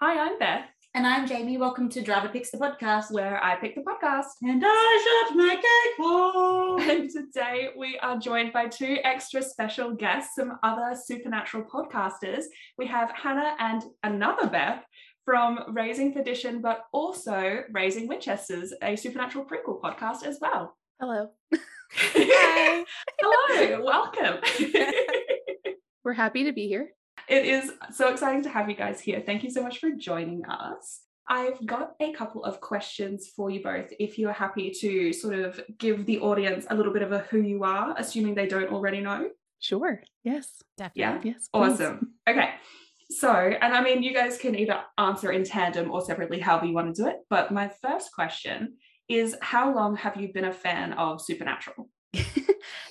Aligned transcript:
Hi, 0.00 0.18
I'm 0.18 0.38
Beth, 0.38 0.66
And 0.94 1.06
I'm 1.06 1.26
Jamie. 1.26 1.56
Welcome 1.58 1.88
to 1.90 2.02
Driver 2.02 2.28
Picks 2.28 2.50
the 2.50 2.58
podcast. 2.58 3.10
where 3.10 3.42
I 3.42 3.56
pick 3.56 3.74
the 3.74 3.80
podcast. 3.80 4.26
And 4.42 4.62
I 4.64 5.24
shut 5.28 5.36
my 5.36 5.54
cake 5.54 5.96
hole. 5.98 6.80
And 6.90 7.10
today 7.10 7.68
we 7.76 7.98
are 8.02 8.18
joined 8.18 8.52
by 8.52 8.66
two 8.68 8.98
extra 9.04 9.42
special 9.42 9.94
guests, 9.94 10.34
some 10.36 10.58
other 10.62 10.94
supernatural 11.02 11.64
podcasters. 11.64 12.44
We 12.78 12.86
have 12.88 13.10
Hannah 13.12 13.56
and 13.58 13.82
another 14.02 14.48
Beth 14.48 14.84
from 15.24 15.60
Raising 15.72 16.12
Perdition, 16.12 16.60
but 16.60 16.82
also 16.92 17.64
Raising 17.72 18.06
Winchesters, 18.06 18.72
a 18.82 18.96
supernatural 18.96 19.46
prequel 19.46 19.80
podcast 19.80 20.24
as 20.24 20.38
well. 20.40 20.76
Hello. 21.00 21.30
Hi. 21.94 22.84
Hello, 23.20 23.82
welcome. 23.84 24.38
We're 26.04 26.12
happy 26.12 26.44
to 26.44 26.52
be 26.52 26.68
here. 26.68 26.90
It 27.28 27.44
is 27.44 27.72
so 27.92 28.08
exciting 28.08 28.42
to 28.44 28.48
have 28.48 28.68
you 28.68 28.76
guys 28.76 29.00
here. 29.00 29.22
Thank 29.24 29.42
you 29.42 29.50
so 29.50 29.62
much 29.62 29.78
for 29.78 29.90
joining 29.90 30.44
us. 30.44 31.00
I've 31.28 31.64
got 31.66 31.94
a 32.00 32.12
couple 32.12 32.44
of 32.44 32.60
questions 32.60 33.28
for 33.34 33.50
you 33.50 33.62
both. 33.62 33.92
If 33.98 34.16
you're 34.16 34.32
happy 34.32 34.70
to 34.70 35.12
sort 35.12 35.34
of 35.34 35.60
give 35.78 36.06
the 36.06 36.20
audience 36.20 36.66
a 36.70 36.74
little 36.74 36.92
bit 36.92 37.02
of 37.02 37.10
a 37.10 37.20
who 37.30 37.40
you 37.40 37.64
are, 37.64 37.94
assuming 37.98 38.34
they 38.36 38.46
don't 38.46 38.72
already 38.72 39.00
know. 39.00 39.30
Sure. 39.58 40.00
Yes. 40.22 40.62
Definitely. 40.76 41.00
Yeah. 41.00 41.32
Yes. 41.32 41.48
please. 41.52 41.72
Awesome. 41.72 42.12
Okay. 42.28 42.50
So, 43.10 43.30
and 43.30 43.74
I 43.74 43.82
mean, 43.82 44.02
you 44.02 44.14
guys 44.14 44.38
can 44.38 44.56
either 44.56 44.80
answer 44.98 45.32
in 45.32 45.44
tandem 45.44 45.90
or 45.90 46.00
separately, 46.00 46.38
however 46.38 46.66
you 46.66 46.74
want 46.74 46.94
to 46.94 47.02
do 47.02 47.08
it. 47.08 47.16
But 47.28 47.52
my 47.52 47.70
first 47.82 48.12
question 48.12 48.74
is 49.08 49.36
How 49.40 49.74
long 49.74 49.96
have 49.96 50.16
you 50.16 50.32
been 50.32 50.44
a 50.44 50.52
fan 50.52 50.92
of 50.92 51.20
Supernatural? 51.20 51.88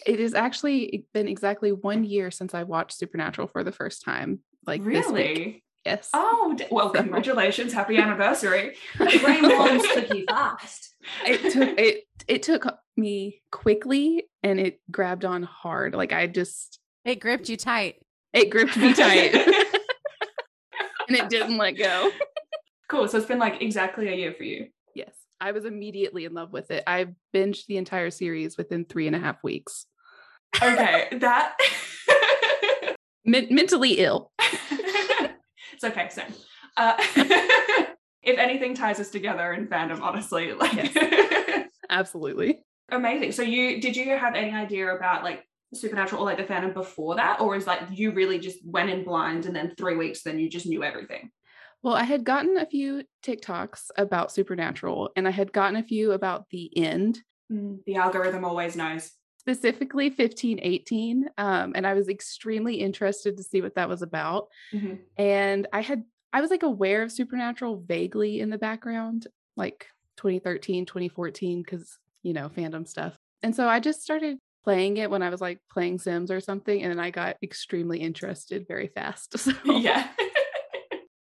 It 0.05 0.19
has 0.19 0.33
actually 0.33 1.05
been 1.13 1.27
exactly 1.27 1.71
one 1.71 2.03
year 2.03 2.31
since 2.31 2.53
I 2.53 2.63
watched 2.63 2.93
Supernatural 2.97 3.47
for 3.47 3.63
the 3.63 3.71
first 3.71 4.03
time. 4.03 4.39
Like 4.67 4.83
this 4.83 5.05
week. 5.07 5.15
really? 5.15 5.63
Yes. 5.85 6.09
Oh, 6.13 6.55
d- 6.57 6.65
well, 6.71 6.87
So- 6.93 7.01
congratulations. 7.01 7.71
Happy 7.73 7.97
anniversary. 7.97 8.75
The 8.97 9.19
brain 9.23 9.43
worms 9.59 9.83
took 9.93 10.11
you 10.13 10.25
fast. 10.27 10.95
It 11.25 11.51
took 11.53 11.79
it 11.79 12.03
it 12.27 12.41
took 12.43 12.65
me 12.97 13.41
quickly 13.51 14.25
and 14.41 14.59
it 14.59 14.79
grabbed 14.89 15.25
on 15.25 15.43
hard. 15.43 15.93
Like 15.93 16.11
I 16.13 16.25
just 16.27 16.79
It 17.03 17.19
gripped 17.19 17.49
you 17.49 17.57
tight. 17.57 17.95
it 18.33 18.49
gripped 18.49 18.75
me 18.77 18.93
tight 18.93 19.35
and 21.07 21.15
it 21.17 21.29
didn't 21.29 21.57
let 21.57 21.71
go. 21.73 22.09
cool. 22.89 23.07
So 23.07 23.17
it's 23.19 23.27
been 23.27 23.39
like 23.39 23.61
exactly 23.61 24.07
a 24.07 24.15
year 24.15 24.33
for 24.33 24.43
you. 24.43 24.67
Yes. 25.41 25.47
I 25.47 25.51
was 25.51 25.65
immediately 25.65 26.25
in 26.25 26.33
love 26.33 26.51
with 26.51 26.71
it. 26.71 26.83
I 26.87 27.07
binged 27.33 27.65
the 27.67 27.77
entire 27.77 28.09
series 28.09 28.57
within 28.57 28.85
three 28.85 29.07
and 29.07 29.15
a 29.15 29.19
half 29.19 29.43
weeks. 29.43 29.85
Okay, 30.61 31.07
that. 31.19 31.57
Men- 33.25 33.47
mentally 33.49 33.93
ill. 33.93 34.31
it's 34.39 35.83
okay, 35.83 36.09
same. 36.09 36.33
Uh, 36.77 36.95
if 38.21 38.37
anything 38.37 38.75
ties 38.75 38.99
us 38.99 39.09
together 39.09 39.53
in 39.53 39.67
fandom, 39.67 40.01
honestly, 40.01 40.53
like 40.53 40.95
Absolutely. 41.89 42.59
amazing. 42.89 43.31
So 43.31 43.41
you 43.41 43.81
did 43.81 43.95
you 43.95 44.17
have 44.17 44.35
any 44.35 44.51
idea 44.51 44.95
about 44.95 45.23
like 45.23 45.43
supernatural 45.73 46.21
or 46.21 46.25
like 46.25 46.37
the 46.37 46.43
fandom 46.43 46.73
before 46.73 47.15
that, 47.15 47.41
or 47.41 47.55
is 47.55 47.65
like 47.65 47.81
you 47.91 48.11
really 48.11 48.39
just 48.39 48.59
went 48.65 48.89
in 48.89 49.03
blind 49.03 49.45
and 49.45 49.55
then 49.55 49.73
three 49.77 49.95
weeks 49.95 50.21
then 50.23 50.39
you 50.39 50.49
just 50.49 50.67
knew 50.67 50.83
everything? 50.83 51.31
Well, 51.85 51.93
I 51.93 52.01
had 52.03 52.23
gotten 52.23 52.57
a 52.57 52.65
few 52.65 53.03
TikToks 53.23 53.91
about 53.95 54.31
Supernatural 54.31 55.11
and 55.15 55.27
I 55.27 55.31
had 55.31 55.53
gotten 55.53 55.75
a 55.75 55.83
few 55.83 56.13
about 56.13 56.49
the 56.49 56.75
end, 56.75 57.21
The 57.47 57.95
algorithm 57.95 58.43
always 58.43 58.75
knows. 58.75 59.11
specifically 59.37 60.09
1518. 60.09 61.27
Um, 61.37 61.73
and 61.75 61.85
I 61.85 61.93
was 61.93 62.09
extremely 62.09 62.77
interested 62.77 63.37
to 63.37 63.43
see 63.43 63.61
what 63.61 63.75
that 63.75 63.87
was 63.87 64.01
about. 64.01 64.47
Mhm. 64.73 64.97
And 65.17 65.67
I 65.71 65.81
had, 65.81 66.03
I 66.33 66.41
was 66.41 66.49
like 66.49 66.63
aware 66.63 67.03
of 67.03 67.11
Supernatural 67.11 67.83
vaguely 67.85 68.39
in 68.39 68.49
the 68.49 68.57
background, 68.57 69.27
like 69.55 69.85
2013, 70.17 70.87
2014, 70.87 71.61
because, 71.61 71.99
you 72.23 72.33
know, 72.33 72.49
fandom 72.49 72.87
stuff. 72.87 73.15
And 73.43 73.55
so 73.55 73.67
I 73.69 73.79
just 73.79 74.01
started 74.01 74.39
playing 74.63 74.97
it 74.97 75.11
when 75.11 75.21
I 75.21 75.29
was 75.29 75.39
like 75.39 75.59
playing 75.71 75.99
Sims 75.99 76.31
or 76.31 76.39
something. 76.39 76.81
And 76.81 76.91
then 76.91 76.99
I 76.99 77.11
got 77.11 77.37
extremely 77.43 77.99
interested 77.99 78.65
very 78.67 78.87
fast. 78.87 79.33
So, 79.37 79.51
Yeah. 79.65 80.07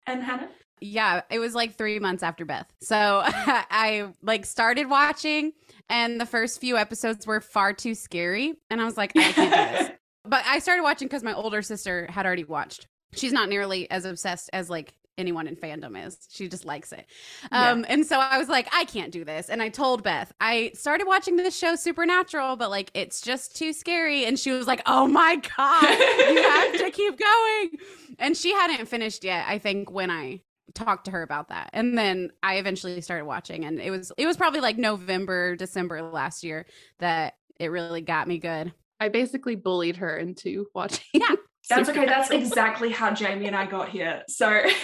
And 0.09 0.23
Hannah? 0.23 0.49
Yeah, 0.81 1.21
it 1.29 1.39
was 1.39 1.55
like 1.55 1.75
three 1.75 1.99
months 1.99 2.23
after 2.23 2.45
Beth. 2.45 2.71
So 2.81 2.95
I 3.25 4.13
like 4.21 4.45
started 4.45 4.89
watching, 4.89 5.53
and 5.89 6.19
the 6.19 6.25
first 6.25 6.61
few 6.61 6.77
episodes 6.77 7.27
were 7.27 7.41
far 7.41 7.73
too 7.73 7.95
scary. 7.95 8.53
And 8.69 8.81
I 8.81 8.85
was 8.85 8.97
like, 8.97 9.11
I 9.15 9.31
can't 9.31 9.35
do 9.35 9.49
this. 9.49 9.91
But 10.25 10.43
I 10.45 10.59
started 10.59 10.83
watching 10.83 11.07
because 11.07 11.23
my 11.23 11.33
older 11.33 11.61
sister 11.61 12.05
had 12.09 12.25
already 12.25 12.43
watched. 12.43 12.87
She's 13.13 13.31
not 13.31 13.49
nearly 13.49 13.89
as 13.89 14.05
obsessed 14.05 14.49
as 14.53 14.69
like 14.69 14.93
anyone 15.19 15.47
in 15.47 15.55
fandom 15.55 16.05
is. 16.05 16.17
She 16.29 16.47
just 16.47 16.65
likes 16.65 16.91
it. 16.91 17.05
Yeah. 17.51 17.71
Um, 17.71 17.85
and 17.87 18.05
so 18.05 18.19
I 18.19 18.37
was 18.37 18.49
like, 18.49 18.67
I 18.73 18.85
can't 18.85 19.11
do 19.11 19.23
this. 19.25 19.49
And 19.49 19.61
I 19.61 19.69
told 19.69 20.03
Beth, 20.03 20.33
I 20.39 20.71
started 20.73 21.05
watching 21.05 21.35
this 21.35 21.55
show 21.55 21.75
Supernatural, 21.75 22.55
but 22.55 22.69
like 22.69 22.89
it's 22.93 23.21
just 23.21 23.55
too 23.55 23.73
scary. 23.73 24.25
And 24.25 24.39
she 24.39 24.51
was 24.51 24.65
like, 24.65 24.81
Oh 24.85 25.07
my 25.07 25.35
God, 25.57 25.83
you 25.83 26.43
have 26.43 26.77
to 26.77 26.91
keep 26.93 27.19
going. 27.19 27.69
And 28.17 28.35
she 28.35 28.53
hadn't 28.53 28.87
finished 28.87 29.23
yet, 29.23 29.45
I 29.47 29.59
think, 29.59 29.91
when 29.91 30.09
I 30.09 30.41
talked 30.73 31.05
to 31.05 31.11
her 31.11 31.21
about 31.21 31.49
that. 31.49 31.69
And 31.73 31.97
then 31.97 32.31
I 32.41 32.55
eventually 32.55 33.01
started 33.01 33.25
watching 33.25 33.65
and 33.65 33.79
it 33.79 33.91
was 33.91 34.11
it 34.17 34.25
was 34.25 34.37
probably 34.37 34.61
like 34.61 34.77
November, 34.77 35.55
December 35.55 36.01
last 36.01 36.43
year 36.43 36.65
that 36.99 37.35
it 37.59 37.67
really 37.67 38.01
got 38.01 38.27
me 38.27 38.37
good. 38.37 38.73
I 38.99 39.09
basically 39.09 39.55
bullied 39.55 39.97
her 39.97 40.17
into 40.17 40.67
watching. 40.73 41.05
Yeah. 41.13 41.35
That's 41.69 41.89
okay. 41.89 42.05
That's 42.05 42.29
exactly 42.31 42.89
how 42.89 43.13
Jamie 43.13 43.47
and 43.47 43.55
I 43.55 43.65
got 43.65 43.89
here. 43.89 44.23
So 44.27 44.61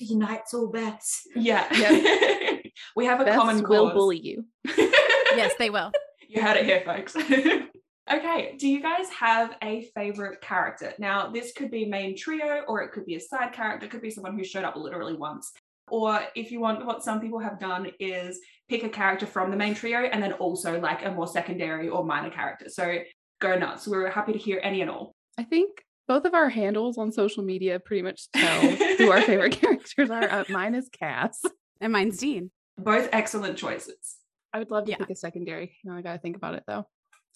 It 0.00 0.10
unites 0.10 0.54
all 0.54 0.68
bets. 0.68 1.26
yeah. 1.34 1.66
we 2.96 3.06
have 3.06 3.20
a 3.20 3.24
Beths 3.24 3.34
common 3.34 3.68
will 3.68 3.90
bully 3.92 4.18
you. 4.18 4.44
Yes, 4.64 5.54
they 5.58 5.70
will. 5.70 5.90
You 6.28 6.42
heard 6.42 6.56
it 6.56 6.66
here, 6.66 6.82
folks. 6.84 7.16
okay, 7.16 8.54
do 8.58 8.68
you 8.68 8.80
guys 8.80 9.08
have 9.10 9.56
a 9.62 9.88
favorite 9.94 10.40
character? 10.40 10.92
Now, 10.98 11.30
this 11.30 11.52
could 11.52 11.70
be 11.70 11.86
main 11.86 12.16
trio, 12.16 12.64
or 12.68 12.82
it 12.82 12.92
could 12.92 13.06
be 13.06 13.16
a 13.16 13.20
side 13.20 13.52
character, 13.52 13.86
it 13.86 13.90
could 13.90 14.02
be 14.02 14.10
someone 14.10 14.36
who 14.36 14.44
showed 14.44 14.64
up 14.64 14.76
literally 14.76 15.14
once. 15.16 15.52
Or 15.90 16.20
if 16.34 16.52
you 16.52 16.60
want, 16.60 16.84
what 16.84 17.02
some 17.02 17.20
people 17.20 17.38
have 17.38 17.58
done 17.58 17.90
is 17.98 18.40
pick 18.68 18.84
a 18.84 18.88
character 18.88 19.26
from 19.26 19.50
the 19.50 19.56
main 19.56 19.74
trio 19.74 20.00
and 20.00 20.22
then 20.22 20.34
also 20.34 20.78
like 20.80 21.04
a 21.04 21.10
more 21.10 21.26
secondary 21.26 21.88
or 21.88 22.04
minor 22.04 22.30
character. 22.30 22.68
So 22.68 22.98
go 23.40 23.58
nuts. 23.58 23.88
We're 23.88 24.10
happy 24.10 24.32
to 24.32 24.38
hear 24.38 24.60
any 24.62 24.82
and 24.82 24.90
all. 24.90 25.14
I 25.38 25.44
think 25.44 25.84
both 26.08 26.24
of 26.24 26.34
our 26.34 26.48
handles 26.48 26.98
on 26.98 27.12
social 27.12 27.42
media 27.44 27.78
pretty 27.78 28.02
much 28.02 28.30
tell 28.34 28.60
who 28.62 29.10
our 29.10 29.20
favorite 29.22 29.52
characters 29.60 30.10
are. 30.10 30.28
Uh, 30.28 30.44
mine 30.48 30.74
is 30.74 30.88
Cass. 30.88 31.40
And 31.80 31.92
mine's 31.92 32.18
Dean. 32.18 32.50
Both 32.76 33.08
excellent 33.12 33.56
choices. 33.58 34.16
I 34.52 34.58
would 34.58 34.70
love 34.70 34.84
to 34.86 34.90
Yeah. 34.90 34.96
pick 34.98 35.10
a 35.10 35.16
secondary. 35.16 35.76
Now 35.84 35.96
I 35.96 36.02
gotta 36.02 36.18
think 36.18 36.36
about 36.36 36.54
it 36.54 36.64
though. 36.66 36.86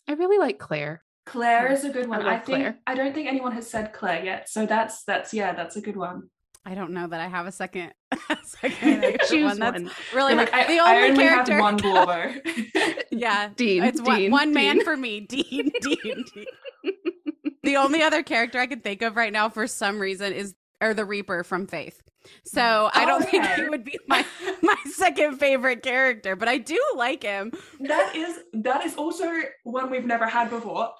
I 0.08 0.12
really 0.14 0.38
like 0.38 0.58
Claire. 0.58 1.02
Claire 1.26 1.70
is 1.70 1.84
a 1.84 1.90
good 1.90 2.08
one. 2.08 2.22
I, 2.22 2.24
love 2.36 2.44
think 2.44 2.58
Claire. 2.58 2.78
I 2.86 2.94
don't 2.94 3.14
think 3.14 3.28
anyone 3.28 3.52
has 3.52 3.70
said 3.70 3.92
Claire 3.92 4.24
yet. 4.24 4.48
So 4.48 4.66
that's 4.66 5.04
that's 5.04 5.32
yeah, 5.32 5.52
that's 5.54 5.76
a 5.76 5.80
good 5.80 5.96
one. 5.96 6.30
I 6.64 6.74
don't 6.74 6.92
know 6.92 7.06
that 7.08 7.20
I 7.20 7.26
have 7.26 7.46
a 7.46 7.52
second, 7.52 7.92
a 8.30 8.36
second 8.44 9.18
Choose 9.28 9.44
one. 9.44 9.58
That's 9.58 9.82
one. 9.82 9.90
really 10.14 10.34
Like, 10.36 10.50
hard. 10.50 10.64
I, 10.66 10.68
the 10.68 10.78
I 10.80 10.94
only 10.96 11.08
only 11.10 11.24
character. 11.24 11.52
have 11.54 11.60
one 11.60 11.78
Blorbo. 11.78 13.04
yeah, 13.10 13.48
Dean. 13.56 13.82
it's 13.82 14.00
one, 14.00 14.18
Dean, 14.18 14.30
one 14.30 14.52
man 14.54 14.76
Dean. 14.76 14.84
for 14.84 14.96
me. 14.96 15.20
Dean, 15.20 15.70
Dean, 15.80 16.24
Dean. 16.34 16.92
the 17.64 17.76
only 17.76 18.02
other 18.02 18.22
character 18.22 18.58
I 18.58 18.66
can 18.66 18.80
think 18.80 19.02
of 19.02 19.16
right 19.16 19.32
now 19.32 19.48
for 19.48 19.66
some 19.66 19.98
reason 19.98 20.32
is 20.32 20.54
or 20.80 20.94
the 20.94 21.04
Reaper 21.04 21.44
from 21.44 21.66
Faith. 21.66 22.02
So 22.44 22.90
I 22.92 23.04
don't 23.04 23.24
think 23.28 23.46
he 23.46 23.68
would 23.68 23.84
be 23.84 23.98
my 24.08 24.24
my 24.62 24.76
second 24.92 25.38
favorite 25.38 25.82
character, 25.82 26.36
but 26.36 26.48
I 26.48 26.58
do 26.58 26.80
like 26.96 27.22
him. 27.22 27.52
that 27.80 28.14
is 28.14 28.40
that 28.52 28.84
is 28.84 28.94
also 28.96 29.30
one 29.64 29.90
we've 29.90 30.04
never 30.04 30.26
had 30.26 30.50
before. 30.50 30.90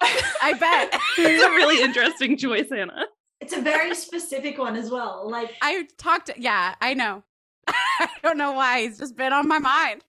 I 0.41 0.53
bet. 0.53 0.99
It's 1.17 1.43
a 1.43 1.49
really 1.49 1.81
interesting 1.81 2.37
choice, 2.37 2.71
Anna. 2.71 3.05
It's 3.39 3.53
a 3.53 3.61
very 3.61 3.93
specific 3.95 4.57
one 4.57 4.75
as 4.75 4.89
well. 4.89 5.29
Like 5.29 5.51
I 5.61 5.87
talked. 5.97 6.31
Yeah, 6.37 6.75
I 6.81 6.93
know. 6.93 7.23
I 7.67 8.09
don't 8.21 8.37
know 8.37 8.51
why. 8.53 8.81
He's 8.81 8.99
just 8.99 9.15
been 9.15 9.31
on 9.31 9.47
my 9.47 9.59
mind. 9.59 10.01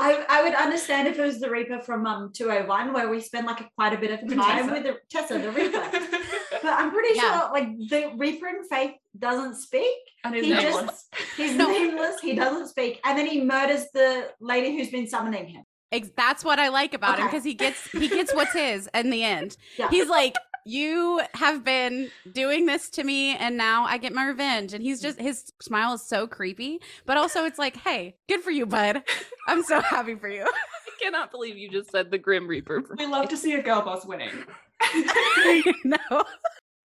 I, 0.00 0.24
I 0.28 0.42
would 0.42 0.54
understand 0.54 1.08
if 1.08 1.18
it 1.18 1.22
was 1.22 1.40
the 1.40 1.50
Reaper 1.50 1.80
from 1.80 2.06
um 2.06 2.30
201, 2.34 2.92
where 2.92 3.08
we 3.08 3.20
spend 3.20 3.46
like 3.46 3.60
a, 3.60 3.68
quite 3.74 3.92
a 3.92 3.98
bit 3.98 4.10
of 4.10 4.20
time 4.28 4.68
Tessa. 4.68 4.72
with 4.72 4.82
the 4.84 4.96
Tessa, 5.10 5.38
the 5.38 5.50
Reaper. 5.50 5.82
But 6.60 6.72
I'm 6.72 6.90
pretty 6.90 7.14
Yeah. 7.16 7.40
sure 7.42 7.52
like 7.52 7.68
the 7.88 8.12
Reaper 8.16 8.48
in 8.48 8.64
Faith 8.64 8.94
doesn't 9.18 9.54
speak. 9.56 9.96
and 10.24 10.34
He 10.34 10.50
nameless. 10.50 10.74
just 10.74 11.14
he's 11.36 11.54
No. 11.54 11.68
nameless, 11.68 12.20
he 12.20 12.34
doesn't 12.34 12.68
speak, 12.68 13.00
and 13.04 13.16
then 13.16 13.26
he 13.26 13.44
murders 13.44 13.84
the 13.94 14.30
lady 14.40 14.76
who's 14.76 14.90
been 14.90 15.06
summoning 15.06 15.46
him. 15.46 15.62
That's 16.16 16.44
what 16.44 16.58
I 16.58 16.68
like 16.68 16.92
about 16.94 17.18
him 17.18 17.26
because 17.26 17.44
he 17.44 17.54
gets 17.54 17.80
he 17.92 18.08
gets 18.08 18.34
what's 18.34 18.52
his 18.52 18.88
in 18.92 19.10
the 19.10 19.22
end. 19.24 19.56
Yeah. 19.78 19.88
He's 19.90 20.08
like, 20.08 20.34
you 20.68 21.20
have 21.34 21.64
been 21.64 22.10
doing 22.32 22.66
this 22.66 22.90
to 22.90 23.04
me, 23.04 23.34
and 23.36 23.56
now 23.56 23.84
I 23.84 23.98
get 23.98 24.12
my 24.12 24.26
revenge. 24.26 24.74
And 24.74 24.82
he's 24.82 25.00
just 25.00 25.20
his 25.20 25.52
smile 25.60 25.94
is 25.94 26.02
so 26.02 26.26
creepy, 26.26 26.80
but 27.06 27.16
also 27.16 27.44
it's 27.44 27.58
like, 27.58 27.76
hey, 27.76 28.16
good 28.28 28.42
for 28.42 28.50
you, 28.50 28.66
bud. 28.66 29.02
I'm 29.46 29.62
so 29.62 29.80
happy 29.80 30.14
for 30.14 30.28
you. 30.28 30.42
I 30.44 31.02
cannot 31.02 31.30
believe 31.30 31.56
you 31.56 31.70
just 31.70 31.90
said 31.90 32.10
the 32.10 32.18
Grim 32.18 32.46
Reaper. 32.46 32.82
we 32.98 33.06
love 33.06 33.28
to 33.28 33.36
see 33.36 33.54
a 33.54 33.62
girl 33.62 33.82
boss 33.82 34.04
winning. 34.04 34.30
no, 35.84 36.24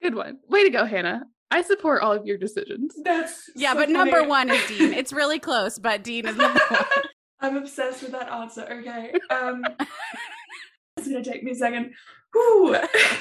Good 0.02 0.16
one. 0.16 0.40
Way 0.50 0.64
to 0.64 0.70
go, 0.70 0.86
Hannah. 0.86 1.24
I 1.52 1.62
support 1.62 2.02
all 2.02 2.14
of 2.14 2.26
your 2.26 2.38
decisions. 2.38 2.96
That's 3.04 3.50
Yeah, 3.56 3.74
so 3.74 3.80
but 3.80 3.90
number 3.90 4.24
one 4.24 4.50
is 4.50 4.66
Dean. 4.68 4.94
It's 4.94 5.14
really 5.14 5.38
close, 5.38 5.78
but 5.78 6.04
Dean 6.04 6.26
is 6.26 6.36
number 6.36 6.60
one. 6.70 6.86
I'm 7.42 7.58
obsessed 7.58 8.02
with 8.02 8.12
that 8.12 8.32
answer. 8.32 8.66
Okay. 8.72 9.14
Um, 9.30 9.64
it's 10.98 11.08
gonna 11.08 11.24
take 11.24 11.44
me 11.44 11.52
a 11.52 11.56
second. 11.56 11.94
Whew. 12.34 12.78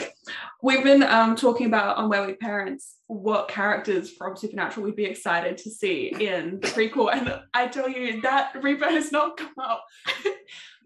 We've 0.62 0.85
been 0.85 1.03
um, 1.03 1.37
talking 1.37 1.67
about 1.67 1.97
on 1.97 2.09
Where 2.11 2.27
We 2.27 2.35
Parents 2.35 2.97
what 3.07 3.49
characters 3.49 4.11
from 4.12 4.37
Supernatural 4.37 4.85
we'd 4.85 4.95
be 4.95 5.05
excited 5.07 5.57
to 5.59 5.71
see 5.71 6.15
in 6.21 6.61
the 6.61 6.69
prequel, 6.69 7.12
and 7.12 7.41
I 7.55 7.67
tell 7.67 7.89
you 7.89 8.21
that 8.21 8.53
Reaper 8.62 8.85
has 8.91 9.11
not 9.11 9.37
come 9.39 9.55
up. 9.59 9.85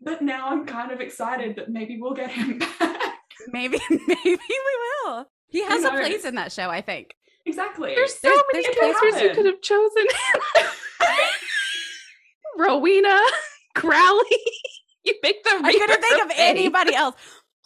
but 0.01 0.23
now 0.23 0.49
I'm 0.49 0.65
kind 0.65 0.91
of 0.93 1.01
excited 1.01 1.57
that 1.57 1.69
maybe 1.71 1.99
we'll 2.01 2.15
get 2.15 2.31
him 2.31 2.59
back. 2.79 3.15
Maybe, 3.49 3.79
maybe 3.91 4.09
we 4.25 4.79
will. 5.05 5.27
He 5.49 5.63
has 5.65 5.85
a 5.85 5.91
place 5.91 6.25
in 6.25 6.37
that 6.37 6.53
show, 6.53 6.71
I 6.71 6.81
think. 6.81 7.15
Exactly. 7.45 7.95
There's 7.95 8.15
so 8.15 8.29
There's- 8.29 8.43
many 8.55 8.65
there's 8.65 8.77
characters 8.97 9.21
you 9.23 9.31
could 9.35 9.47
have 9.47 9.61
chosen. 9.61 10.05
Rowena, 12.57 13.21
Crowley. 13.75 14.25
You 15.05 15.15
picked 15.23 15.45
the 15.45 15.61
I 15.63 15.73
couldn't 15.73 16.01
think 16.01 16.25
of 16.25 16.31
Faye. 16.33 16.49
anybody 16.51 16.95
else. 16.95 17.17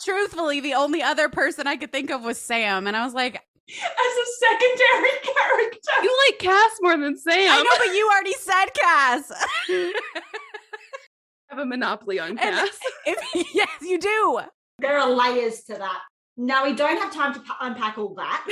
Truthfully, 0.05 0.61
the 0.61 0.75
only 0.75 1.03
other 1.03 1.29
person 1.29 1.67
I 1.67 1.77
could 1.77 1.93
think 1.93 2.11
of 2.11 2.23
was 2.23 2.41
Sam, 2.41 2.87
and 2.87 2.97
I 2.97 3.05
was 3.05 3.15
like, 3.15 3.35
As 3.35 3.41
a 3.73 4.27
secondary 4.39 5.11
character. 5.23 6.03
You 6.03 6.19
like 6.29 6.39
Cass 6.39 6.79
more 6.81 6.97
than 6.97 7.17
Sam. 7.17 7.35
I 7.51 7.63
know, 7.63 7.71
but 7.79 7.95
you 7.95 8.09
already 8.13 8.33
said 8.35 8.67
Cass. 8.81 9.33
have 11.51 11.59
a 11.59 11.67
monopoly 11.67 12.19
on 12.21 12.31
And- 12.31 12.39
Cass. 12.39 12.79
If- 13.07 13.47
yes, 13.55 13.69
you 13.83 13.99
do. 13.99 14.41
There 14.79 14.99
are 14.99 15.11
layers 15.11 15.63
to 15.65 15.75
that. 15.75 16.01
Now 16.37 16.63
we 16.65 16.73
don't 16.75 16.99
have 17.03 17.13
time 17.13 17.35
to 17.35 17.41
pa- 17.41 17.57
unpack 17.63 17.99
all 17.99 18.15
that. 18.15 18.47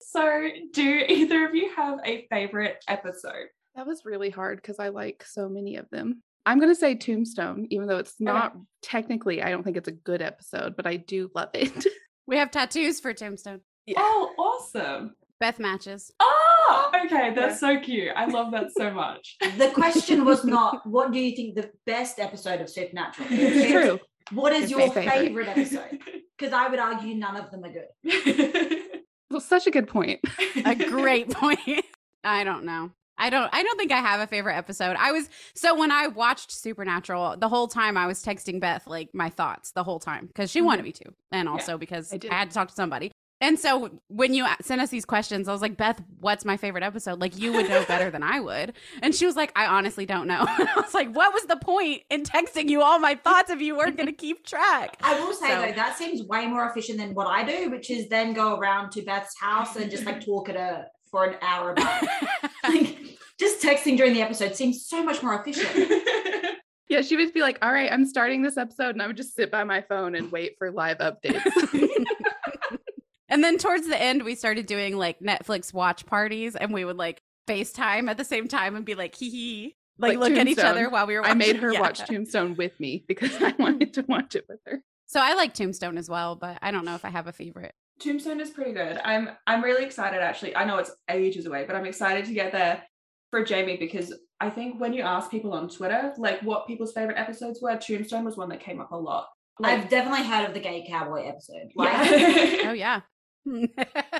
so, 0.00 0.48
do 0.72 1.04
either 1.08 1.46
of 1.46 1.54
you 1.54 1.70
have 1.76 1.98
a 2.04 2.26
favorite 2.30 2.82
episode? 2.88 3.46
That 3.76 3.86
was 3.86 4.04
really 4.04 4.30
hard 4.30 4.56
because 4.60 4.80
I 4.80 4.88
like 4.88 5.24
so 5.24 5.48
many 5.48 5.76
of 5.76 5.88
them. 5.90 6.22
I'm 6.50 6.58
going 6.58 6.72
to 6.72 6.74
say 6.74 6.96
Tombstone, 6.96 7.68
even 7.70 7.86
though 7.86 7.98
it's 7.98 8.16
not 8.18 8.56
technically, 8.82 9.40
I 9.40 9.50
don't 9.50 9.62
think 9.62 9.76
it's 9.76 9.86
a 9.86 9.92
good 9.92 10.20
episode, 10.20 10.74
but 10.74 10.84
I 10.84 10.96
do 10.96 11.30
love 11.34 11.50
it. 11.54 11.86
We 12.26 12.36
have 12.36 12.52
tattoos 12.52 13.00
for 13.00 13.12
Tombstone. 13.12 13.60
Oh, 13.96 14.32
awesome. 14.38 15.16
Beth 15.40 15.58
matches. 15.58 16.12
Oh, 16.20 16.92
okay. 17.04 17.34
That's 17.34 17.58
so 17.58 17.80
cute. 17.80 18.12
I 18.14 18.26
love 18.26 18.52
that 18.52 18.68
so 18.76 18.92
much. 18.92 19.36
the 19.58 19.68
question 19.70 20.24
was 20.24 20.44
not 20.44 20.86
what 20.86 21.10
do 21.12 21.18
you 21.18 21.34
think 21.34 21.56
the 21.56 21.70
best 21.86 22.20
episode 22.20 22.60
of 22.60 22.70
Supernatural 22.70 23.26
is? 23.32 23.56
It's 23.56 23.72
True. 23.72 23.98
What 24.30 24.52
is 24.52 24.70
Your 24.70 24.80
your 24.80 24.92
favorite. 24.92 25.12
favorite 25.12 25.48
episode? 25.48 25.98
Because 26.38 26.52
I 26.54 26.68
would 26.68 26.78
argue 26.78 27.16
none 27.16 27.36
of 27.36 27.50
them 27.50 27.64
are 27.64 27.72
good. 27.72 28.82
Well, 29.30 29.40
such 29.40 29.66
a 29.66 29.70
good 29.70 29.88
point. 29.88 30.20
A 30.64 30.74
great 30.74 31.30
point. 31.30 31.84
I 32.24 32.44
don't 32.44 32.64
know. 32.64 32.92
I 33.20 33.30
don't 33.30 33.48
I 33.52 33.62
don't 33.62 33.78
think 33.78 33.92
I 33.92 33.98
have 33.98 34.20
a 34.20 34.26
favorite 34.26 34.56
episode. 34.56 34.96
I 34.98 35.12
was 35.12 35.28
so 35.54 35.78
when 35.78 35.92
I 35.92 36.08
watched 36.08 36.50
Supernatural, 36.50 37.36
the 37.36 37.48
whole 37.48 37.68
time 37.68 37.96
I 37.96 38.06
was 38.06 38.24
texting 38.24 38.58
Beth 38.60 38.86
like 38.86 39.10
my 39.14 39.28
thoughts 39.28 39.72
the 39.72 39.84
whole 39.84 40.00
time 40.00 40.26
because 40.26 40.50
she 40.50 40.62
wanted 40.62 40.78
mm-hmm. 40.78 40.86
me 40.86 40.92
to. 40.92 41.14
And 41.30 41.48
also 41.48 41.78
because 41.78 42.12
I 42.12 42.18
I, 42.30 42.34
had 42.34 42.50
to 42.50 42.54
talk 42.54 42.68
to 42.68 42.74
somebody. 42.74 43.12
And 43.42 43.58
so 43.58 43.90
when 44.08 44.34
you 44.34 44.46
sent 44.60 44.82
us 44.82 44.90
these 44.90 45.06
questions, 45.06 45.48
I 45.48 45.52
was 45.52 45.62
like, 45.62 45.78
Beth, 45.78 46.02
what's 46.20 46.44
my 46.44 46.58
favorite 46.58 46.84
episode? 46.84 47.20
Like 47.20 47.38
you 47.38 47.54
would 47.54 47.70
know 47.70 47.84
better 47.86 48.10
than 48.10 48.22
I 48.22 48.38
would. 48.38 48.74
And 49.02 49.14
she 49.14 49.24
was 49.24 49.34
like, 49.34 49.50
I 49.56 49.66
honestly 49.66 50.06
don't 50.06 50.26
know. 50.26 50.46
And 50.60 50.68
I 50.68 50.76
was 50.76 50.92
like, 50.92 51.14
what 51.14 51.32
was 51.32 51.44
the 51.44 51.56
point 51.56 52.02
in 52.10 52.22
texting 52.22 52.68
you 52.68 52.82
all 52.82 52.98
my 52.98 53.14
thoughts 53.14 53.50
if 53.50 53.60
you 53.60 53.76
weren't 53.76 53.96
gonna 53.96 54.12
keep 54.12 54.44
track? 54.44 54.96
I 55.02 55.18
will 55.18 55.32
say 55.32 55.48
So- 55.48 55.62
though, 55.62 55.72
that 55.72 55.96
seems 55.96 56.22
way 56.22 56.46
more 56.46 56.66
efficient 56.68 56.98
than 56.98 57.14
what 57.14 57.26
I 57.26 57.44
do, 57.44 57.70
which 57.70 57.90
is 57.90 58.08
then 58.08 58.34
go 58.34 58.58
around 58.58 58.92
to 58.92 59.02
Beth's 59.02 59.38
house 59.38 59.76
and 59.76 59.90
just 59.90 60.04
like 60.04 60.24
talk 60.24 60.50
at 60.50 60.56
her 60.56 60.86
for 61.10 61.24
an 61.24 61.36
hour 61.42 61.72
about 61.72 62.02
it. 62.02 62.50
like 62.64 62.98
just 63.38 63.60
texting 63.62 63.96
during 63.96 64.12
the 64.14 64.22
episode 64.22 64.54
seems 64.54 64.86
so 64.86 65.02
much 65.02 65.22
more 65.22 65.34
efficient. 65.34 65.92
Yeah, 66.88 67.02
she 67.02 67.16
would 67.16 67.32
be 67.32 67.40
like, 67.40 67.56
All 67.62 67.72
right, 67.72 67.88
I'm 67.90 68.04
starting 68.04 68.42
this 68.42 68.56
episode. 68.56 68.96
And 68.96 69.00
I 69.00 69.06
would 69.06 69.16
just 69.16 69.36
sit 69.36 69.48
by 69.52 69.62
my 69.62 69.80
phone 69.80 70.16
and 70.16 70.32
wait 70.32 70.56
for 70.58 70.72
live 70.72 70.98
updates. 70.98 71.40
And 73.28 73.44
then 73.44 73.58
towards 73.58 73.86
the 73.86 73.96
end, 74.00 74.24
we 74.24 74.34
started 74.34 74.66
doing 74.66 74.96
like 74.96 75.20
Netflix 75.20 75.72
watch 75.72 76.04
parties, 76.04 76.56
and 76.56 76.74
we 76.74 76.84
would 76.84 76.96
like 76.96 77.22
FaceTime 77.48 78.10
at 78.10 78.16
the 78.16 78.24
same 78.24 78.48
time 78.48 78.74
and 78.74 78.84
be 78.84 78.96
like, 78.96 79.14
hee 79.14 79.30
hee, 79.30 79.76
like, 79.98 80.18
Like 80.18 80.30
look 80.30 80.38
at 80.38 80.48
each 80.48 80.58
other 80.58 80.90
while 80.90 81.06
we 81.06 81.14
were. 81.14 81.24
I 81.24 81.34
made 81.34 81.56
her 81.58 81.72
Yeah. 81.72 81.80
watch 81.80 82.00
Tombstone 82.00 82.56
with 82.56 82.78
me 82.80 83.04
because 83.06 83.40
I 83.40 83.54
wanted 83.56 83.94
to 83.94 84.02
watch 84.08 84.34
it 84.34 84.46
with 84.48 84.58
her. 84.66 84.82
So 85.06 85.20
I 85.20 85.34
like 85.34 85.54
Tombstone 85.54 85.96
as 85.96 86.08
well, 86.10 86.34
but 86.34 86.58
I 86.60 86.72
don't 86.72 86.84
know 86.84 86.96
if 86.96 87.04
I 87.04 87.10
have 87.10 87.28
a 87.28 87.32
favorite. 87.32 87.74
Tombstone 88.00 88.40
is 88.40 88.50
pretty 88.50 88.72
good. 88.72 88.98
I'm 89.04 89.30
I'm 89.46 89.62
really 89.62 89.84
excited 89.84 90.20
actually. 90.20 90.56
I 90.56 90.64
know 90.64 90.78
it's 90.78 90.90
ages 91.10 91.46
away, 91.46 91.64
but 91.66 91.76
I'm 91.76 91.86
excited 91.86 92.24
to 92.26 92.32
get 92.34 92.52
there 92.52 92.82
for 93.30 93.44
Jamie 93.44 93.76
because 93.76 94.12
I 94.40 94.50
think 94.50 94.80
when 94.80 94.92
you 94.92 95.02
ask 95.02 95.30
people 95.30 95.52
on 95.52 95.68
Twitter 95.68 96.12
like 96.18 96.40
what 96.42 96.66
people's 96.66 96.92
favorite 96.92 97.18
episodes 97.18 97.60
were, 97.62 97.76
Tombstone 97.76 98.24
was 98.24 98.36
one 98.36 98.48
that 98.48 98.60
came 98.60 98.80
up 98.80 98.90
a 98.92 98.96
lot. 98.96 99.28
I've 99.62 99.90
definitely 99.90 100.26
heard 100.26 100.48
of 100.48 100.54
the 100.54 100.60
gay 100.60 100.86
cowboy 100.88 101.26
episode. 101.26 101.68
Like 101.76 101.92
yeah. 101.92 102.62
Oh 102.70 102.72
yeah, 102.72 103.00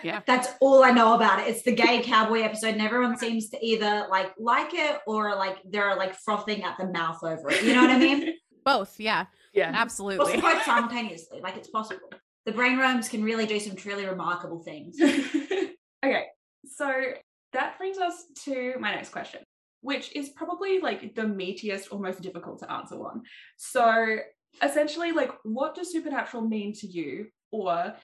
Yeah. 0.03 0.21
that's 0.27 0.49
all 0.61 0.85
I 0.85 0.91
know 0.91 1.15
about 1.15 1.41
it. 1.41 1.49
It's 1.49 1.63
the 1.63 1.75
gay 1.75 2.03
cowboy 2.03 2.41
episode, 2.41 2.75
and 2.75 2.83
everyone 2.83 3.17
seems 3.17 3.49
to 3.51 3.65
either 3.65 4.07
like 4.11 4.33
like 4.39 4.75
it 4.75 4.99
or 5.07 5.35
like 5.37 5.57
they're 5.65 5.97
like 5.97 6.15
frothing 6.15 6.63
at 6.63 6.77
the 6.79 6.87
mouth 6.89 7.23
over 7.23 7.51
it. 7.51 7.63
You 7.63 7.75
know 7.75 7.81
what 7.83 7.91
I 7.91 7.99
mean? 7.99 8.35
both. 8.65 9.01
Yeah, 9.01 9.25
Yeah. 9.55 9.71
Or 9.73 9.77
absolutely. 9.77 10.39
both 10.41 10.63
simultaneously. 10.65 11.41
Like 11.41 11.57
it's 11.57 11.69
possible. 11.71 12.11
The 12.47 12.53
brain 12.53 12.79
worms 12.79 13.09
can 13.09 13.23
really 13.23 13.47
do 13.47 13.61
some 13.61 13.77
truly 13.77 14.07
remarkable 14.07 14.63
things. 14.63 14.97
okay, 16.05 16.25
so 16.67 16.93
that 17.53 17.79
brings 17.79 17.99
us 17.99 18.25
to 18.45 18.75
my 18.81 18.95
next 18.95 19.11
question, 19.11 19.41
which 19.83 20.15
is 20.17 20.31
probably 20.31 20.81
like 20.81 21.15
the 21.15 21.23
meatiest 21.23 21.89
or 21.91 22.01
most 22.01 22.23
difficult 22.23 22.61
to 22.61 22.73
answer 22.73 22.99
one. 22.99 23.23
So 23.57 24.19
essentially, 24.63 25.13
like, 25.13 25.31
what 25.43 25.75
does 25.75 25.93
supernatural 25.93 26.43
mean 26.43 26.73
to 26.75 26.87
you, 26.87 27.27
or 27.51 27.95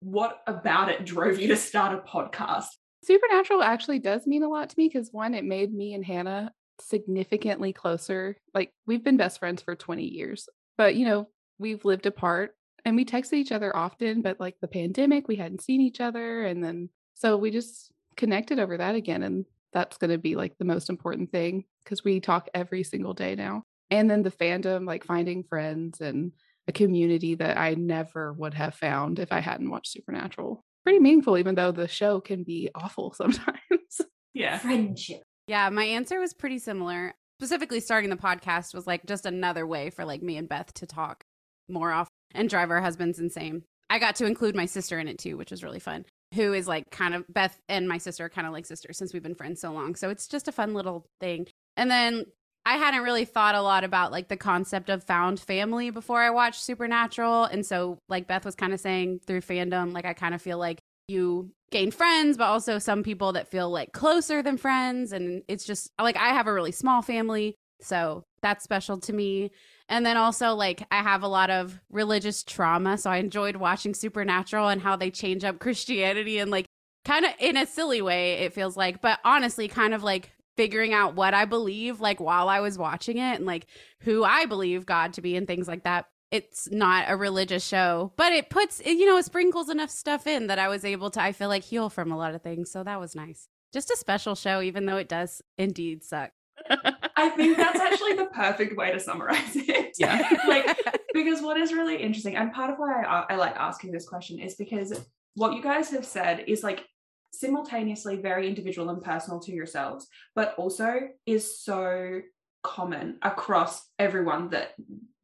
what 0.00 0.40
about 0.46 0.88
it 0.90 1.04
drove 1.04 1.38
you 1.38 1.48
to 1.48 1.56
start 1.56 1.94
a 1.94 2.08
podcast? 2.08 2.66
Supernatural 3.02 3.62
actually 3.62 3.98
does 3.98 4.26
mean 4.26 4.42
a 4.42 4.48
lot 4.48 4.70
to 4.70 4.74
me 4.78 4.88
because 4.92 5.10
one, 5.12 5.34
it 5.34 5.44
made 5.44 5.72
me 5.72 5.94
and 5.94 6.04
Hannah 6.04 6.52
significantly 6.80 7.72
closer. 7.72 8.36
Like 8.54 8.72
we've 8.86 9.04
been 9.04 9.16
best 9.16 9.38
friends 9.38 9.62
for 9.62 9.74
20 9.74 10.04
years, 10.04 10.48
but 10.76 10.96
you 10.96 11.06
know, 11.06 11.28
we've 11.58 11.84
lived 11.84 12.06
apart 12.06 12.54
and 12.86 12.94
we 12.94 13.04
texted 13.04 13.32
each 13.34 13.50
other 13.50 13.76
often, 13.76 14.22
but 14.22 14.38
like 14.38 14.54
the 14.60 14.68
pandemic, 14.68 15.26
we 15.26 15.34
hadn't 15.34 15.60
seen 15.60 15.80
each 15.80 16.00
other. 16.00 16.44
And 16.44 16.62
then 16.62 16.88
so 17.14 17.36
we 17.36 17.50
just 17.50 17.90
connected 18.16 18.60
over 18.60 18.76
that 18.76 18.94
again. 18.94 19.24
And 19.24 19.44
that's 19.72 19.98
going 19.98 20.12
to 20.12 20.18
be 20.18 20.36
like 20.36 20.56
the 20.56 20.64
most 20.64 20.88
important 20.88 21.32
thing 21.32 21.64
because 21.82 22.04
we 22.04 22.20
talk 22.20 22.48
every 22.54 22.84
single 22.84 23.12
day 23.12 23.34
now. 23.34 23.64
And 23.90 24.08
then 24.08 24.22
the 24.22 24.30
fandom, 24.30 24.86
like 24.86 25.04
finding 25.04 25.42
friends 25.42 26.00
and 26.00 26.30
a 26.68 26.72
community 26.72 27.34
that 27.34 27.58
I 27.58 27.74
never 27.74 28.32
would 28.32 28.54
have 28.54 28.76
found 28.76 29.18
if 29.18 29.32
I 29.32 29.40
hadn't 29.40 29.70
watched 29.70 29.90
Supernatural. 29.90 30.60
Pretty 30.84 31.00
meaningful, 31.00 31.38
even 31.38 31.56
though 31.56 31.72
the 31.72 31.88
show 31.88 32.20
can 32.20 32.44
be 32.44 32.70
awful 32.72 33.12
sometimes. 33.16 34.00
Yeah. 34.32 34.58
Friendship. 34.58 35.22
Yeah, 35.48 35.70
my 35.70 35.84
answer 35.84 36.20
was 36.20 36.34
pretty 36.34 36.60
similar. 36.60 37.14
Specifically, 37.40 37.80
starting 37.80 38.10
the 38.10 38.16
podcast 38.16 38.74
was 38.74 38.86
like 38.86 39.04
just 39.06 39.26
another 39.26 39.66
way 39.66 39.90
for 39.90 40.04
like 40.04 40.22
me 40.22 40.36
and 40.36 40.48
Beth 40.48 40.72
to 40.74 40.86
talk 40.86 41.24
more 41.68 41.90
often 41.90 42.15
and 42.36 42.48
drive 42.48 42.70
our 42.70 42.80
husbands 42.80 43.18
insane. 43.18 43.62
I 43.88 43.98
got 43.98 44.16
to 44.16 44.26
include 44.26 44.56
my 44.56 44.66
sister 44.66 44.98
in 44.98 45.08
it 45.08 45.18
too, 45.18 45.36
which 45.36 45.50
was 45.50 45.62
really 45.62 45.78
fun. 45.78 46.04
Who 46.34 46.52
is 46.52 46.66
like 46.66 46.90
kind 46.90 47.14
of 47.14 47.24
Beth 47.28 47.56
and 47.68 47.88
my 47.88 47.98
sister 47.98 48.28
kind 48.28 48.46
of 48.46 48.52
like 48.52 48.66
sisters 48.66 48.98
since 48.98 49.12
we've 49.12 49.22
been 49.22 49.34
friends 49.34 49.60
so 49.60 49.72
long. 49.72 49.94
So 49.94 50.10
it's 50.10 50.26
just 50.26 50.48
a 50.48 50.52
fun 50.52 50.74
little 50.74 51.06
thing. 51.20 51.46
And 51.76 51.90
then 51.90 52.26
I 52.64 52.78
hadn't 52.78 53.04
really 53.04 53.24
thought 53.24 53.54
a 53.54 53.62
lot 53.62 53.84
about 53.84 54.10
like 54.10 54.26
the 54.26 54.36
concept 54.36 54.90
of 54.90 55.04
found 55.04 55.38
family 55.38 55.90
before 55.90 56.20
I 56.20 56.30
watched 56.30 56.62
Supernatural. 56.62 57.44
And 57.44 57.64
so, 57.64 57.98
like 58.08 58.26
Beth 58.26 58.44
was 58.44 58.56
kind 58.56 58.72
of 58.72 58.80
saying 58.80 59.20
through 59.24 59.42
fandom, 59.42 59.92
like 59.92 60.04
I 60.04 60.14
kind 60.14 60.34
of 60.34 60.42
feel 60.42 60.58
like 60.58 60.80
you 61.06 61.52
gain 61.70 61.92
friends, 61.92 62.36
but 62.36 62.46
also 62.46 62.80
some 62.80 63.04
people 63.04 63.32
that 63.34 63.48
feel 63.48 63.70
like 63.70 63.92
closer 63.92 64.42
than 64.42 64.56
friends. 64.56 65.12
And 65.12 65.44
it's 65.46 65.64
just 65.64 65.90
like 66.00 66.16
I 66.16 66.30
have 66.30 66.48
a 66.48 66.52
really 66.52 66.72
small 66.72 67.02
family. 67.02 67.54
So 67.80 68.24
that's 68.42 68.64
special 68.64 68.98
to 69.00 69.12
me. 69.12 69.50
And 69.88 70.04
then 70.04 70.16
also, 70.16 70.54
like, 70.54 70.86
I 70.90 71.02
have 71.02 71.22
a 71.22 71.28
lot 71.28 71.50
of 71.50 71.80
religious 71.90 72.42
trauma. 72.42 72.98
So 72.98 73.10
I 73.10 73.18
enjoyed 73.18 73.56
watching 73.56 73.94
Supernatural 73.94 74.68
and 74.68 74.80
how 74.80 74.96
they 74.96 75.10
change 75.10 75.44
up 75.44 75.58
Christianity 75.60 76.38
and, 76.38 76.50
like, 76.50 76.66
kind 77.06 77.24
of 77.24 77.32
in 77.38 77.56
a 77.56 77.66
silly 77.66 78.02
way, 78.02 78.32
it 78.34 78.52
feels 78.52 78.76
like, 78.76 79.00
but 79.00 79.20
honestly, 79.24 79.68
kind 79.68 79.94
of 79.94 80.02
like 80.02 80.32
figuring 80.56 80.92
out 80.92 81.14
what 81.14 81.34
I 81.34 81.44
believe, 81.44 82.00
like, 82.00 82.18
while 82.18 82.48
I 82.48 82.60
was 82.60 82.76
watching 82.76 83.18
it 83.18 83.36
and, 83.36 83.46
like, 83.46 83.66
who 84.00 84.24
I 84.24 84.46
believe 84.46 84.86
God 84.86 85.12
to 85.14 85.22
be 85.22 85.36
and 85.36 85.46
things 85.46 85.68
like 85.68 85.84
that. 85.84 86.06
It's 86.32 86.68
not 86.72 87.04
a 87.08 87.16
religious 87.16 87.64
show, 87.64 88.12
but 88.16 88.32
it 88.32 88.50
puts, 88.50 88.84
you 88.84 89.06
know, 89.06 89.16
it 89.16 89.24
sprinkles 89.24 89.68
enough 89.68 89.90
stuff 89.90 90.26
in 90.26 90.48
that 90.48 90.58
I 90.58 90.66
was 90.66 90.84
able 90.84 91.08
to, 91.10 91.22
I 91.22 91.30
feel 91.30 91.48
like, 91.48 91.62
heal 91.62 91.88
from 91.88 92.10
a 92.10 92.16
lot 92.16 92.34
of 92.34 92.42
things. 92.42 92.72
So 92.72 92.82
that 92.82 92.98
was 92.98 93.14
nice. 93.14 93.46
Just 93.72 93.92
a 93.92 93.96
special 93.96 94.34
show, 94.34 94.60
even 94.60 94.86
though 94.86 94.96
it 94.96 95.08
does 95.08 95.40
indeed 95.56 96.02
suck. 96.02 96.32
I 97.16 97.30
think 97.30 97.56
that's 97.56 97.80
actually 97.80 98.14
the 98.14 98.26
perfect 98.26 98.76
way 98.76 98.92
to 98.92 99.00
summarize 99.00 99.54
it. 99.54 99.94
Yeah. 99.98 100.28
like 100.48 100.78
because 101.14 101.40
what 101.42 101.56
is 101.56 101.72
really 101.72 101.96
interesting 101.96 102.36
and 102.36 102.52
part 102.52 102.70
of 102.70 102.78
why 102.78 103.02
I, 103.02 103.24
I 103.30 103.36
like 103.36 103.56
asking 103.56 103.92
this 103.92 104.08
question 104.08 104.38
is 104.38 104.54
because 104.54 104.92
what 105.34 105.54
you 105.54 105.62
guys 105.62 105.90
have 105.90 106.04
said 106.04 106.44
is 106.46 106.62
like 106.62 106.84
simultaneously 107.32 108.16
very 108.16 108.48
individual 108.48 108.90
and 108.90 109.02
personal 109.02 109.40
to 109.40 109.52
yourselves, 109.52 110.08
but 110.34 110.54
also 110.56 111.08
is 111.26 111.60
so 111.60 112.20
common 112.62 113.18
across 113.22 113.84
everyone 113.98 114.50
that 114.50 114.74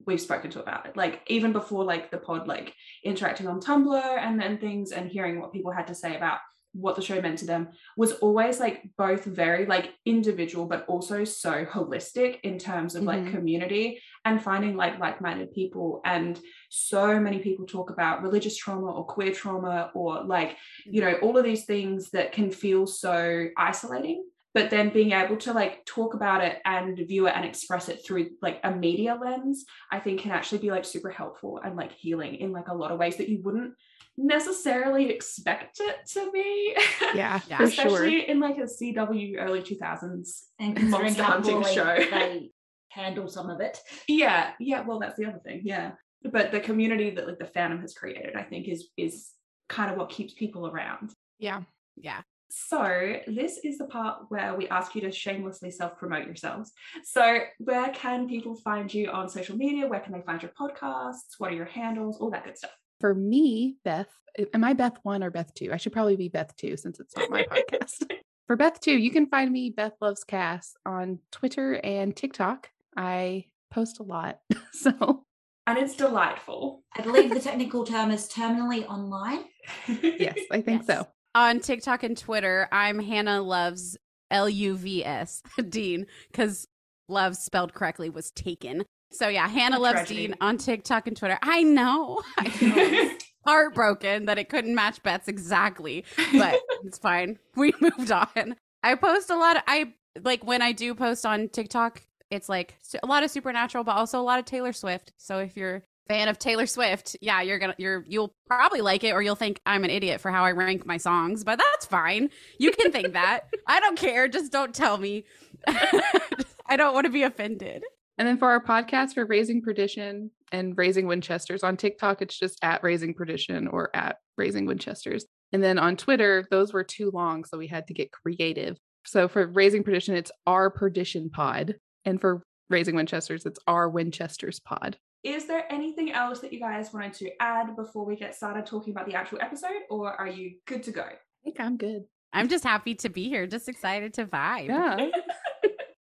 we've 0.06 0.20
spoken 0.20 0.50
to 0.50 0.60
about 0.60 0.86
it. 0.86 0.96
Like 0.96 1.22
even 1.28 1.52
before 1.52 1.84
like 1.84 2.10
the 2.10 2.18
pod, 2.18 2.46
like 2.46 2.74
interacting 3.04 3.46
on 3.46 3.60
Tumblr 3.60 4.18
and 4.18 4.40
then 4.40 4.58
things 4.58 4.92
and 4.92 5.10
hearing 5.10 5.40
what 5.40 5.52
people 5.52 5.72
had 5.72 5.86
to 5.88 5.94
say 5.94 6.16
about 6.16 6.38
what 6.72 6.96
the 6.96 7.02
show 7.02 7.20
meant 7.20 7.38
to 7.38 7.46
them 7.46 7.68
was 7.96 8.12
always 8.14 8.58
like 8.58 8.82
both 8.96 9.24
very 9.24 9.66
like 9.66 9.92
individual 10.06 10.66
but 10.66 10.84
also 10.86 11.24
so 11.24 11.64
holistic 11.64 12.40
in 12.42 12.58
terms 12.58 12.94
of 12.94 13.02
like 13.02 13.20
Mhm. 13.22 13.30
community 13.30 14.00
and 14.24 14.42
finding 14.42 14.76
like 14.76 14.98
like-minded 14.98 15.52
people 15.52 16.00
and 16.04 16.40
so 16.70 17.20
many 17.20 17.38
people 17.40 17.66
talk 17.66 17.90
about 17.90 18.22
religious 18.22 18.56
trauma 18.56 18.90
or 18.90 19.04
queer 19.04 19.32
trauma 19.32 19.90
or 19.94 20.24
like 20.24 20.56
you 20.86 21.00
know 21.00 21.14
all 21.22 21.36
of 21.36 21.44
these 21.44 21.64
things 21.64 22.10
that 22.10 22.32
can 22.32 22.50
feel 22.50 22.86
so 22.86 23.48
isolating 23.58 24.24
but 24.54 24.68
then 24.68 24.90
being 24.90 25.12
able 25.12 25.36
to 25.38 25.52
like 25.52 25.84
talk 25.86 26.12
about 26.14 26.44
it 26.44 26.60
and 26.66 26.98
view 27.08 27.26
it 27.26 27.34
and 27.34 27.44
express 27.44 27.88
it 27.88 28.04
through 28.04 28.30
like 28.40 28.60
a 28.64 28.70
media 28.70 29.14
lens 29.22 29.64
i 29.90 29.98
think 29.98 30.20
can 30.20 30.30
actually 30.30 30.58
be 30.58 30.70
like 30.70 30.84
super 30.84 31.10
helpful 31.10 31.60
and 31.64 31.76
like 31.76 31.92
healing 31.92 32.34
in 32.36 32.52
like 32.52 32.68
a 32.68 32.74
lot 32.74 32.90
of 32.90 32.98
ways 32.98 33.16
that 33.16 33.28
you 33.28 33.40
wouldn't 33.42 33.74
necessarily 34.16 35.10
expect 35.10 35.80
it 35.80 35.96
to 36.12 36.30
be 36.32 36.74
Yeah, 37.14 37.40
Yeah. 37.48 37.62
especially 37.62 38.20
sure. 38.20 38.28
in 38.28 38.40
like 38.40 38.58
a 38.58 38.62
cw 38.62 39.36
early 39.38 39.62
2000s 39.62 40.42
And 40.58 40.76
considering 40.76 40.90
Monster 40.90 41.22
how 41.22 41.32
hunting 41.32 41.54
poorly 41.62 41.74
show. 41.74 41.96
they 42.10 42.50
handle 42.88 43.26
some 43.28 43.48
of 43.48 43.60
it. 43.60 43.80
yeah 44.08 44.52
yeah 44.60 44.82
well 44.82 44.98
that's 44.98 45.16
the 45.16 45.24
other 45.26 45.40
thing 45.44 45.62
yeah 45.64 45.92
but 46.30 46.52
the 46.52 46.60
community 46.60 47.10
that 47.10 47.26
like 47.26 47.38
the 47.38 47.46
fandom 47.46 47.80
has 47.80 47.94
created 47.94 48.36
i 48.36 48.42
think 48.42 48.68
is 48.68 48.88
is 48.98 49.30
kind 49.68 49.90
of 49.90 49.96
what 49.96 50.10
keeps 50.10 50.34
people 50.34 50.66
around 50.68 51.10
Yeah. 51.38 51.62
Yeah. 51.96 52.20
So, 52.54 53.16
this 53.26 53.56
is 53.64 53.78
the 53.78 53.86
part 53.86 54.26
where 54.28 54.54
we 54.54 54.68
ask 54.68 54.94
you 54.94 55.00
to 55.02 55.10
shamelessly 55.10 55.70
self 55.70 55.96
promote 55.96 56.26
yourselves. 56.26 56.70
So, 57.02 57.38
where 57.58 57.88
can 57.94 58.28
people 58.28 58.54
find 58.56 58.92
you 58.92 59.10
on 59.10 59.30
social 59.30 59.56
media? 59.56 59.86
Where 59.86 60.00
can 60.00 60.12
they 60.12 60.20
find 60.20 60.42
your 60.42 60.50
podcasts? 60.60 61.32
What 61.38 61.50
are 61.52 61.54
your 61.54 61.64
handles? 61.64 62.20
All 62.20 62.28
that 62.30 62.44
good 62.44 62.58
stuff. 62.58 62.72
For 63.02 63.16
me, 63.16 63.78
Beth, 63.84 64.06
am 64.54 64.62
I 64.62 64.74
Beth 64.74 64.96
one 65.02 65.24
or 65.24 65.30
Beth 65.32 65.52
two? 65.54 65.70
I 65.72 65.76
should 65.76 65.92
probably 65.92 66.14
be 66.14 66.28
Beth 66.28 66.54
two 66.56 66.76
since 66.76 67.00
it's 67.00 67.16
not 67.16 67.30
my 67.30 67.42
podcast. 67.42 68.08
For 68.46 68.54
Beth 68.54 68.78
two, 68.78 68.96
you 68.96 69.10
can 69.10 69.26
find 69.26 69.50
me 69.50 69.70
Beth 69.70 69.94
Loves 70.00 70.22
Cass 70.22 70.74
on 70.86 71.18
Twitter 71.32 71.80
and 71.82 72.14
TikTok. 72.14 72.70
I 72.96 73.46
post 73.72 73.98
a 73.98 74.04
lot. 74.04 74.38
So 74.72 75.24
And 75.66 75.78
it's 75.78 75.96
delightful. 75.96 76.84
I 76.96 77.02
believe 77.02 77.30
the 77.34 77.40
technical 77.40 77.82
term 77.84 78.12
is 78.12 78.28
terminally 78.28 78.86
online. 78.86 79.40
yes, 79.88 80.38
I 80.52 80.60
think 80.60 80.82
Yes. 80.82 80.86
so. 80.86 81.08
On 81.34 81.58
TikTok 81.58 82.04
and 82.04 82.16
Twitter, 82.16 82.68
I'm 82.70 83.00
Hannah 83.00 83.42
Loves 83.42 83.96
L 84.30 84.48
U 84.48 84.76
V 84.76 85.04
S 85.04 85.42
Dean 85.68 86.06
because 86.30 86.68
love 87.08 87.36
spelled 87.36 87.74
correctly 87.74 88.10
was 88.10 88.30
taken. 88.30 88.84
So 89.12 89.28
yeah, 89.28 89.48
Hannah 89.48 89.78
Loves 89.78 89.94
tragedy. 89.94 90.28
Dean 90.28 90.36
on 90.40 90.58
TikTok 90.58 91.06
and 91.06 91.16
Twitter. 91.16 91.38
I 91.42 91.62
know. 91.62 92.22
I 92.38 92.52
know. 92.60 93.10
Heartbroken 93.44 94.26
that 94.26 94.38
it 94.38 94.48
couldn't 94.48 94.74
match 94.74 95.02
Beth's 95.02 95.26
exactly, 95.26 96.04
but 96.32 96.60
it's 96.84 96.98
fine. 96.98 97.38
We 97.56 97.72
moved 97.80 98.12
on. 98.12 98.54
I 98.84 98.94
post 98.94 99.30
a 99.30 99.36
lot 99.36 99.56
of 99.56 99.62
I 99.66 99.94
like 100.22 100.44
when 100.44 100.62
I 100.62 100.70
do 100.70 100.94
post 100.94 101.26
on 101.26 101.48
TikTok, 101.48 102.02
it's 102.30 102.48
like 102.48 102.76
a 103.02 103.06
lot 103.06 103.24
of 103.24 103.30
supernatural, 103.32 103.82
but 103.82 103.96
also 103.96 104.20
a 104.20 104.22
lot 104.22 104.38
of 104.38 104.44
Taylor 104.44 104.72
Swift. 104.72 105.12
So 105.16 105.38
if 105.38 105.56
you're 105.56 105.76
a 105.76 105.82
fan 106.08 106.28
of 106.28 106.38
Taylor 106.38 106.66
Swift, 106.66 107.16
yeah, 107.20 107.42
you're 107.42 107.58
gonna 107.58 107.74
you're 107.78 108.04
you'll 108.06 108.32
probably 108.46 108.80
like 108.80 109.02
it 109.02 109.10
or 109.10 109.22
you'll 109.22 109.34
think 109.34 109.60
I'm 109.66 109.82
an 109.82 109.90
idiot 109.90 110.20
for 110.20 110.30
how 110.30 110.44
I 110.44 110.52
rank 110.52 110.86
my 110.86 110.98
songs, 110.98 111.42
but 111.42 111.58
that's 111.58 111.84
fine. 111.86 112.30
You 112.58 112.70
can 112.70 112.92
think 112.92 113.12
that. 113.14 113.48
I 113.66 113.80
don't 113.80 113.98
care. 113.98 114.28
Just 114.28 114.52
don't 114.52 114.72
tell 114.72 114.98
me. 114.98 115.24
I 115.66 116.76
don't 116.76 116.94
want 116.94 117.06
to 117.06 117.12
be 117.12 117.24
offended. 117.24 117.82
And 118.18 118.28
then 118.28 118.36
for 118.36 118.50
our 118.50 118.62
podcast 118.62 119.14
for 119.14 119.24
Raising 119.24 119.62
Perdition 119.62 120.30
and 120.50 120.76
Raising 120.76 121.06
Winchesters 121.06 121.62
on 121.62 121.76
TikTok, 121.76 122.22
it's 122.22 122.38
just 122.38 122.58
at 122.62 122.82
Raising 122.82 123.14
Perdition 123.14 123.66
or 123.66 123.94
at 123.94 124.16
Raising 124.36 124.66
Winchesters. 124.66 125.24
And 125.52 125.62
then 125.62 125.78
on 125.78 125.96
Twitter, 125.96 126.46
those 126.50 126.72
were 126.72 126.84
too 126.84 127.10
long, 127.12 127.44
so 127.44 127.58
we 127.58 127.66
had 127.66 127.86
to 127.88 127.94
get 127.94 128.12
creative. 128.12 128.78
So 129.04 129.28
for 129.28 129.46
Raising 129.46 129.82
Perdition, 129.82 130.14
it's 130.14 130.30
our 130.46 130.70
Perdition 130.70 131.30
Pod. 131.30 131.76
And 132.04 132.20
for 132.20 132.42
Raising 132.70 132.94
Winchesters, 132.96 133.46
it's 133.46 133.58
our 133.66 133.88
Winchesters 133.88 134.60
Pod. 134.60 134.96
Is 135.24 135.46
there 135.46 135.70
anything 135.70 136.12
else 136.12 136.40
that 136.40 136.52
you 136.52 136.58
guys 136.58 136.92
wanted 136.92 137.12
to 137.14 137.30
add 137.40 137.76
before 137.76 138.04
we 138.04 138.16
get 138.16 138.34
started 138.34 138.66
talking 138.66 138.92
about 138.92 139.06
the 139.06 139.14
actual 139.14 139.38
episode, 139.40 139.70
or 139.88 140.12
are 140.12 140.28
you 140.28 140.56
good 140.66 140.82
to 140.84 140.90
go? 140.90 141.02
I 141.02 141.16
think 141.44 141.60
I'm 141.60 141.76
good. 141.76 142.04
I'm 142.32 142.48
just 142.48 142.64
happy 142.64 142.94
to 142.96 143.08
be 143.08 143.28
here, 143.28 143.46
just 143.46 143.68
excited 143.68 144.14
to 144.14 144.26
vibe. 144.26 144.68
Yeah. 144.68 144.96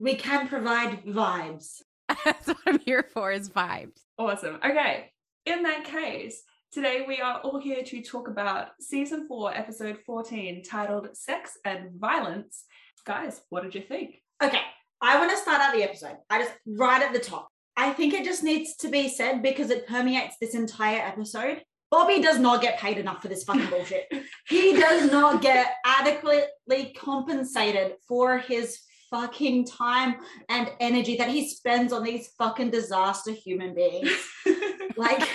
We 0.03 0.15
can 0.15 0.49
provide 0.49 1.05
vibes. 1.05 1.81
That's 2.25 2.47
what 2.49 2.57
I'm 2.67 2.79
here 2.79 3.07
for 3.13 3.31
is 3.31 3.49
vibes. 3.49 4.01
Awesome. 4.17 4.55
Okay. 4.55 5.09
In 5.45 5.63
that 5.63 5.85
case, 5.85 6.43
today 6.73 7.05
we 7.07 7.21
are 7.21 7.39
all 7.39 7.57
here 7.57 7.83
to 7.83 8.01
talk 8.01 8.27
about 8.27 8.71
season 8.81 9.29
four, 9.29 9.55
episode 9.55 9.99
14, 10.05 10.61
titled 10.61 11.15
Sex 11.15 11.57
and 11.63 11.91
Violence. 11.97 12.65
Guys, 13.05 13.39
what 13.47 13.63
did 13.63 13.75
you 13.75 13.81
think? 13.81 14.21
Okay, 14.43 14.59
I 14.99 15.17
want 15.19 15.31
to 15.31 15.37
start 15.37 15.61
out 15.61 15.73
the 15.73 15.83
episode. 15.83 16.17
I 16.29 16.39
just 16.39 16.53
right 16.67 17.01
at 17.01 17.13
the 17.13 17.19
top. 17.19 17.47
I 17.77 17.93
think 17.93 18.13
it 18.13 18.25
just 18.25 18.43
needs 18.43 18.75
to 18.79 18.89
be 18.89 19.07
said 19.07 19.41
because 19.41 19.69
it 19.69 19.87
permeates 19.87 20.35
this 20.41 20.53
entire 20.53 20.99
episode. 20.99 21.63
Bobby 21.89 22.21
does 22.21 22.39
not 22.39 22.61
get 22.61 22.77
paid 22.77 22.97
enough 22.97 23.21
for 23.21 23.29
this 23.29 23.45
fucking 23.45 23.69
bullshit. 23.69 24.11
he 24.49 24.73
does 24.73 25.09
not 25.09 25.41
get 25.41 25.75
adequately 25.85 26.93
compensated 26.93 27.93
for 28.05 28.39
his 28.39 28.79
fucking 29.23 29.65
time 29.67 30.15
and 30.49 30.71
energy 30.79 31.15
that 31.17 31.29
he 31.29 31.47
spends 31.47 31.93
on 31.93 32.03
these 32.03 32.29
fucking 32.39 32.71
disaster 32.71 33.31
human 33.31 33.73
beings. 33.75 34.09
Like, 34.95 35.27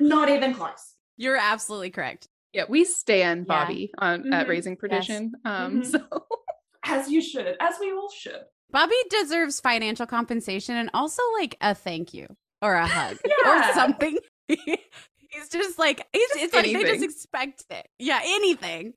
not 0.00 0.30
even 0.30 0.54
close. 0.54 0.94
You're 1.18 1.36
absolutely 1.36 1.90
correct. 1.90 2.26
Yeah, 2.54 2.64
we 2.70 2.86
stand 2.86 3.44
Yeah. 3.46 3.64
Bobby 3.64 3.90
on 3.98 4.32
at 4.32 4.46
Mhm. 4.46 4.48
Raising 4.48 4.76
Perdition. 4.78 5.32
Um, 5.44 5.82
Mhm. 5.82 5.86
so 5.90 6.00
as 6.84 7.10
you 7.10 7.20
should, 7.20 7.54
as 7.60 7.74
we 7.78 7.92
all 7.92 8.08
should. 8.10 8.40
Bobby 8.70 8.96
deserves 9.10 9.60
financial 9.60 10.06
compensation 10.06 10.74
and 10.76 10.88
also 10.94 11.22
like 11.38 11.56
a 11.60 11.74
thank 11.74 12.14
you 12.14 12.26
or 12.62 12.74
a 12.74 12.86
hug 12.86 13.18
Yeah. 13.26 13.70
or 13.70 13.74
something. 13.74 14.18
he's 14.48 15.48
just 15.52 15.78
like 15.78 16.06
he's, 16.14 16.28
Just 16.30 16.40
it's 16.44 16.54
like 16.54 16.64
they 16.64 16.82
just 16.84 17.04
expect 17.04 17.64
it. 17.70 17.86
Yeah, 17.98 18.20
anything. 18.24 18.94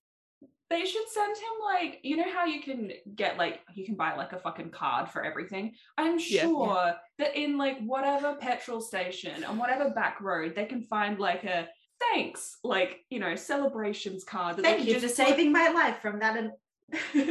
They 0.70 0.86
should 0.86 1.10
send 1.10 1.36
him 1.36 1.44
like, 1.64 2.00
you 2.04 2.16
know 2.18 2.32
how 2.32 2.46
you 2.46 2.62
can 2.62 2.92
get 3.16 3.38
like 3.38 3.62
you 3.74 3.86
can 3.86 3.96
buy 3.96 4.16
like 4.16 4.34
a 4.34 4.40
fucking 4.40 4.70
card 4.70 5.10
for 5.10 5.24
everything. 5.24 5.74
I'm 5.98 6.20
Yeah. 6.20 6.42
sure 6.44 6.94
that 7.18 7.36
in 7.36 7.58
like 7.58 7.80
whatever 7.80 8.36
petrol 8.36 8.80
station 8.80 9.44
and 9.44 9.58
whatever 9.58 9.90
back 9.90 10.22
road 10.22 10.54
they 10.56 10.66
can 10.66 10.84
find 10.84 11.18
like 11.20 11.44
a 11.44 11.68
thanks, 12.14 12.58
like 12.64 13.00
you 13.10 13.20
know, 13.20 13.36
celebrations 13.36 14.24
card. 14.24 14.58
That 14.58 14.62
Thank 14.64 14.88
you 14.88 14.94
for 14.96 15.00
just 15.02 15.16
saving 15.16 15.52
my 15.52 15.70
life 15.70 15.98
from 16.02 16.20
that 16.20 16.38
and 16.38 16.52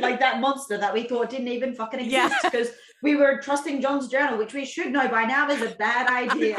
like 0.02 0.18
that 0.21 0.40
monster 0.47 0.76
that 0.76 0.92
we 0.92 1.04
thought 1.04 1.30
didn't 1.30 1.49
even 1.49 1.75
fucking 1.75 2.00
exist 2.00 2.35
because 2.42 2.71
we 3.04 3.14
were 3.14 3.40
trusting 3.40 3.80
John's 3.80 4.09
journal, 4.09 4.37
which 4.37 4.52
we 4.52 4.64
should 4.64 4.90
know 4.92 5.07
by 5.09 5.25
now 5.25 5.49
is 5.49 5.62
a 5.62 5.75
bad 5.76 6.09
idea. 6.33 6.59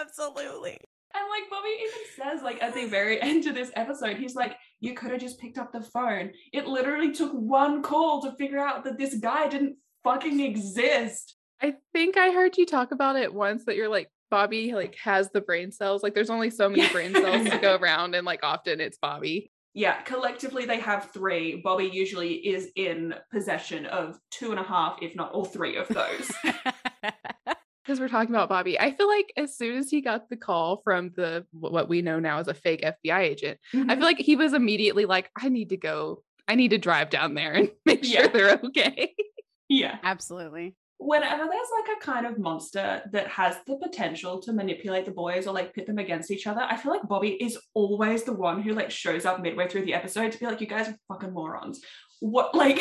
Absolutely. 0.00 0.78
And 1.16 1.24
like 1.30 1.48
Bobby 1.50 1.68
even 1.80 2.00
says, 2.16 2.42
like 2.42 2.62
at 2.62 2.74
the 2.74 2.86
very 2.86 3.20
end 3.20 3.46
of 3.46 3.54
this 3.54 3.70
episode, 3.76 4.16
he's 4.16 4.34
like, 4.34 4.56
"You 4.84 4.94
could 4.94 5.10
have 5.10 5.20
just 5.20 5.40
picked 5.40 5.58
up 5.58 5.72
the 5.72 5.80
phone. 5.80 6.32
It 6.52 6.66
literally 6.66 7.12
took 7.12 7.32
one 7.32 7.82
call 7.82 8.22
to 8.22 8.36
figure 8.36 8.58
out 8.58 8.84
that 8.84 8.98
this 8.98 9.14
guy 9.14 9.48
didn't 9.48 9.76
fucking 10.02 10.40
exist." 10.40 11.36
I 11.62 11.74
think 11.92 12.16
I 12.16 12.30
heard 12.30 12.56
you 12.56 12.66
talk 12.66 12.92
about 12.92 13.16
it 13.16 13.32
once 13.32 13.64
that 13.64 13.76
you're 13.76 13.88
like 13.88 14.10
Bobby 14.30 14.74
like 14.74 14.96
has 15.02 15.30
the 15.30 15.40
brain 15.40 15.70
cells. 15.70 16.02
Like 16.02 16.14
there's 16.14 16.30
only 16.30 16.50
so 16.50 16.68
many 16.68 16.88
brain 16.88 17.14
cells 17.14 17.48
to 17.48 17.58
go 17.58 17.76
around, 17.80 18.14
and 18.14 18.26
like 18.26 18.40
often 18.42 18.80
it's 18.80 18.98
Bobby. 18.98 19.50
Yeah, 19.74 20.02
collectively 20.02 20.66
they 20.66 20.78
have 20.78 21.10
three. 21.12 21.60
Bobby 21.62 21.90
usually 21.92 22.34
is 22.34 22.68
in 22.76 23.14
possession 23.32 23.86
of 23.86 24.18
two 24.30 24.52
and 24.52 24.60
a 24.60 24.62
half, 24.62 24.98
if 25.02 25.16
not 25.16 25.32
all 25.32 25.44
three 25.44 25.76
of 25.76 25.88
those. 25.88 26.30
Because 27.84 28.00
we're 28.00 28.08
talking 28.08 28.34
about 28.34 28.48
Bobby, 28.48 28.80
I 28.80 28.92
feel 28.92 29.08
like 29.08 29.32
as 29.36 29.56
soon 29.56 29.76
as 29.76 29.90
he 29.90 30.00
got 30.00 30.30
the 30.30 30.36
call 30.36 30.80
from 30.84 31.10
the 31.16 31.44
what 31.52 31.88
we 31.88 32.00
know 32.00 32.18
now 32.18 32.38
as 32.38 32.48
a 32.48 32.54
fake 32.54 32.82
FBI 32.82 33.18
agent, 33.18 33.58
I 33.72 33.76
feel 33.76 33.86
mm-hmm. 33.86 34.02
like 34.02 34.18
he 34.18 34.36
was 34.36 34.54
immediately 34.54 35.04
like, 35.04 35.30
"I 35.36 35.50
need 35.50 35.68
to 35.70 35.76
go. 35.76 36.22
I 36.48 36.54
need 36.54 36.68
to 36.68 36.78
drive 36.78 37.10
down 37.10 37.34
there 37.34 37.52
and 37.52 37.70
make 37.86 38.04
sure 38.04 38.28
they're 38.28 38.58
okay." 38.64 39.14
yeah. 39.68 39.98
Absolutely. 40.02 40.74
Whenever 40.98 41.44
there's 41.44 41.68
like 41.78 41.96
a 41.96 42.00
kind 42.00 42.24
of 42.24 42.38
monster 42.38 43.02
that 43.12 43.28
has 43.28 43.56
the 43.66 43.76
potential 43.76 44.40
to 44.42 44.52
manipulate 44.52 45.04
the 45.04 45.10
boys 45.10 45.46
or 45.46 45.52
like 45.52 45.74
pit 45.74 45.86
them 45.86 45.98
against 45.98 46.30
each 46.30 46.46
other, 46.46 46.62
I 46.62 46.76
feel 46.76 46.92
like 46.92 47.06
Bobby 47.06 47.32
is 47.32 47.58
always 47.74 48.22
the 48.22 48.32
one 48.32 48.62
who 48.62 48.72
like 48.72 48.90
shows 48.90 49.26
up 49.26 49.42
midway 49.42 49.68
through 49.68 49.84
the 49.84 49.94
episode 49.94 50.32
to 50.32 50.38
be 50.38 50.46
like, 50.46 50.60
"You 50.62 50.66
guys 50.66 50.88
are 50.88 50.96
fucking 51.08 51.32
morons." 51.32 51.82
What 52.20 52.54
like 52.54 52.80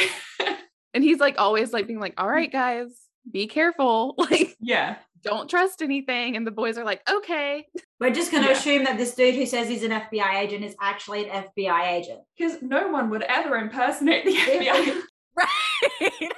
and 0.94 1.04
he's 1.04 1.20
like 1.20 1.36
always 1.38 1.74
like 1.74 1.88
being 1.88 2.00
like, 2.00 2.14
"All 2.18 2.30
right, 2.30 2.52
guys, 2.52 2.88
be 3.32 3.48
careful." 3.48 4.16
Like 4.30 4.56
yeah. 4.60 4.98
don't 5.24 5.50
trust 5.50 5.82
anything. 5.82 6.36
And 6.36 6.46
the 6.46 6.52
boys 6.52 6.78
are 6.78 6.84
like, 6.84 7.02
okay. 7.10 7.66
We're 8.00 8.10
just 8.12 8.32
going 8.32 8.44
to 8.44 8.50
Yeah. 8.50 8.56
assume 8.58 8.84
that 8.84 8.98
this 8.98 9.16
dude 9.16 9.36
who 9.36 9.46
says 9.46 9.68
he's 9.70 9.84
an 9.84 9.92
FBI 9.92 10.36
agent 10.36 10.64
is 10.66 10.76
actually 10.82 11.30
an 11.30 11.46
FBI 11.58 11.88
agent. 11.94 12.20
Because 12.38 12.62
no 12.62 12.90
one 12.90 13.10
would 13.10 13.24
ever 13.24 13.56
impersonate 13.58 14.26
the 14.26 14.34
FBI. 14.36 15.02
Right. 15.36 16.32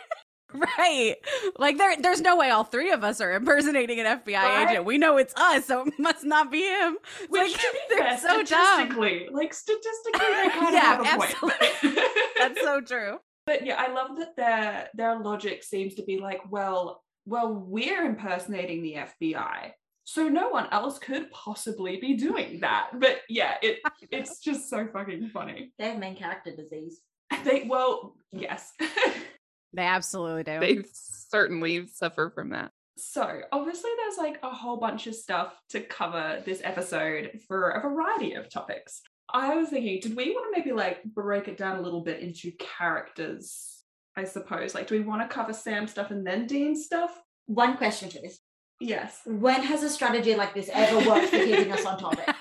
right. 0.77 1.15
Like 1.57 1.77
there 1.77 1.95
there's 2.01 2.21
no 2.21 2.37
way 2.37 2.49
all 2.49 2.63
three 2.63 2.91
of 2.91 3.03
us 3.03 3.19
are 3.19 3.33
impersonating 3.33 3.99
an 3.99 4.05
FBI 4.05 4.33
Right. 4.41 4.69
agent. 4.71 4.85
We 4.85 4.97
know 4.97 5.17
it's 5.17 5.33
us, 5.35 5.65
so 5.65 5.85
it 5.85 5.93
must 5.99 6.23
not 6.23 6.49
be 6.51 6.61
him. 6.61 6.97
It's 7.21 7.29
Which, 7.29 7.51
like, 7.51 7.61
to 7.61 7.67
be 7.73 7.79
they're 7.89 7.97
fair, 7.97 8.17
so 8.19 8.27
dumb. 8.43 8.45
statistically, 8.45 9.27
like 9.33 9.53
statistically, 9.53 10.25
they 10.43 10.49
kind 10.49 10.73
Yeah, 10.73 10.99
of 11.01 11.05
have 11.05 11.23
a 11.23 11.35
point. 11.35 11.99
That's 12.37 12.61
so 12.61 12.79
true. 12.81 13.17
But 13.45 13.65
yeah, 13.65 13.75
I 13.77 13.93
love 13.93 14.17
that 14.17 14.35
their 14.35 14.89
their 14.93 15.19
logic 15.19 15.63
seems 15.63 15.95
to 15.95 16.03
be 16.03 16.19
like, 16.19 16.41
well, 16.49 17.03
well, 17.25 17.53
we're 17.53 18.05
impersonating 18.05 18.81
the 18.81 18.95
FBI, 18.95 19.71
so 20.03 20.27
no 20.27 20.49
one 20.49 20.67
else 20.71 20.99
could 20.99 21.29
possibly 21.31 21.97
be 21.97 22.15
doing 22.15 22.59
that. 22.61 22.89
But 22.93 23.21
yeah, 23.29 23.55
it 23.61 23.79
it's 24.11 24.39
just 24.43 24.69
so 24.69 24.87
fucking 24.91 25.29
funny. 25.29 25.73
They 25.77 25.89
have 25.89 25.99
main 25.99 26.15
character 26.15 26.51
disease. 26.55 27.01
They 27.43 27.65
well, 27.67 28.15
yes. 28.31 28.71
They 29.73 29.81
absolutely 29.81 30.43
do. 30.43 30.59
They 30.61 30.83
certainly 30.93 31.87
suffer 31.87 32.31
from 32.33 32.51
that. 32.51 32.71
So, 32.97 33.41
obviously, 33.51 33.91
there's 33.97 34.17
like 34.17 34.39
a 34.41 34.49
whole 34.49 34.77
bunch 34.77 35.05
of 35.07 35.15
stuff 35.15 35.53
to 35.71 35.81
cover 35.81 36.41
this 36.45 36.61
episode 36.63 37.41
for 37.45 37.71
a 37.71 37.81
variety 37.81 38.35
of 38.35 38.49
topics. 38.49 39.01
I 39.35 39.55
was 39.55 39.69
thinking, 39.69 39.99
did 39.99 40.15
we 40.15 40.31
want 40.31 40.53
to 40.53 40.59
maybe 40.59 40.71
like 40.71 41.03
break 41.03 41.47
it 41.47 41.57
down 41.57 41.77
a 41.77 41.81
little 41.81 42.01
bit 42.01 42.21
into 42.21 42.51
characters? 42.53 43.71
I 44.17 44.23
suppose. 44.23 44.73
Like, 44.73 44.87
do 44.87 44.95
we 44.97 45.01
want 45.03 45.21
to 45.21 45.27
cover 45.27 45.51
Sam 45.51 45.87
stuff 45.87 46.09
and 46.11 46.25
then 46.25 46.47
Dean 46.47 46.75
stuff? 46.75 47.11
One 47.47 47.75
question 47.75 48.09
for 48.09 48.19
this. 48.19 48.39
Yes. 48.79 49.19
When 49.25 49.61
has 49.61 49.83
a 49.83 49.89
strategy 49.89 50.35
like 50.35 50.53
this 50.53 50.69
ever 50.73 50.97
worked 51.09 51.27
for 51.27 51.37
keeping 51.37 51.71
us 51.71 51.85
on 51.85 51.97
topic? 51.99 52.27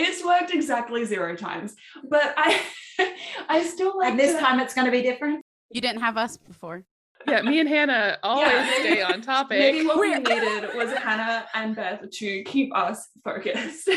It's 0.00 0.24
worked 0.24 0.54
exactly 0.54 1.04
zero 1.04 1.34
times, 1.34 1.74
but 2.08 2.32
I, 2.36 2.60
I 3.48 3.64
still 3.64 3.98
like 3.98 4.10
And 4.10 4.20
this 4.20 4.34
to- 4.34 4.38
time 4.40 4.60
it's 4.60 4.72
going 4.72 4.84
to 4.84 4.92
be 4.92 5.02
different. 5.02 5.44
you 5.70 5.80
didn't 5.80 6.02
have 6.02 6.16
us 6.16 6.36
before. 6.36 6.84
Yeah, 7.26 7.42
me 7.42 7.58
and 7.58 7.68
Hannah 7.68 8.16
always 8.22 8.48
Yeah. 8.48 8.72
stay 8.78 9.02
on 9.02 9.22
topic. 9.22 9.58
Maybe 9.58 9.84
what 9.84 9.98
we 9.98 10.14
needed 10.14 10.72
was 10.76 10.92
Hannah 10.92 11.46
and 11.52 11.74
Beth 11.74 12.08
to 12.12 12.42
keep 12.44 12.72
us 12.76 13.08
focused. 13.24 13.88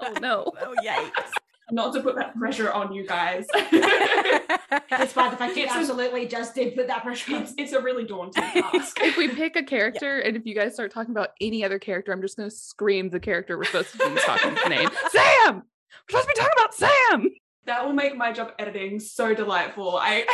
oh 0.00 0.14
no. 0.20 0.50
Oh 0.60 0.74
yikes. 0.84 1.30
Not 1.70 1.94
to 1.94 2.02
put 2.02 2.16
that 2.16 2.36
pressure 2.38 2.70
on 2.70 2.92
you 2.92 3.06
guys. 3.06 3.46
Despite 3.54 5.30
the 5.30 5.36
fact 5.38 5.56
you 5.56 5.64
It's 5.64 5.74
a- 5.74 5.78
absolutely 5.78 6.26
just 6.26 6.54
did 6.54 6.74
put 6.74 6.86
that 6.88 7.02
pressure 7.02 7.34
on. 7.36 7.42
it's, 7.42 7.54
it's 7.56 7.72
a 7.72 7.80
really 7.80 8.04
daunting 8.04 8.42
task. 8.42 8.98
If 9.00 9.16
we 9.16 9.28
pick 9.28 9.56
a 9.56 9.62
character 9.62 10.18
and 10.18 10.36
if 10.36 10.44
you 10.44 10.54
guys 10.54 10.74
start 10.74 10.92
talking 10.92 11.12
about 11.12 11.30
any 11.40 11.64
other 11.64 11.78
character, 11.78 12.12
I'm 12.12 12.20
just 12.20 12.36
gonna 12.36 12.50
scream 12.50 13.08
the 13.08 13.20
character 13.20 13.56
we're 13.56 13.64
supposed 13.64 13.92
to 13.92 13.98
be 13.98 14.20
talking 14.20 14.54
name. 14.68 14.90
Sam! 15.10 15.62
We're 15.62 16.20
supposed 16.20 16.28
to 16.28 16.34
be 16.34 16.40
talking 16.40 16.52
about 16.58 16.74
Sam! 16.74 17.30
that 17.64 17.86
will 17.86 17.92
make 17.92 18.16
my 18.16 18.32
job 18.32 18.52
editing 18.58 18.98
so 18.98 19.34
delightful. 19.34 19.96
I 20.00 20.24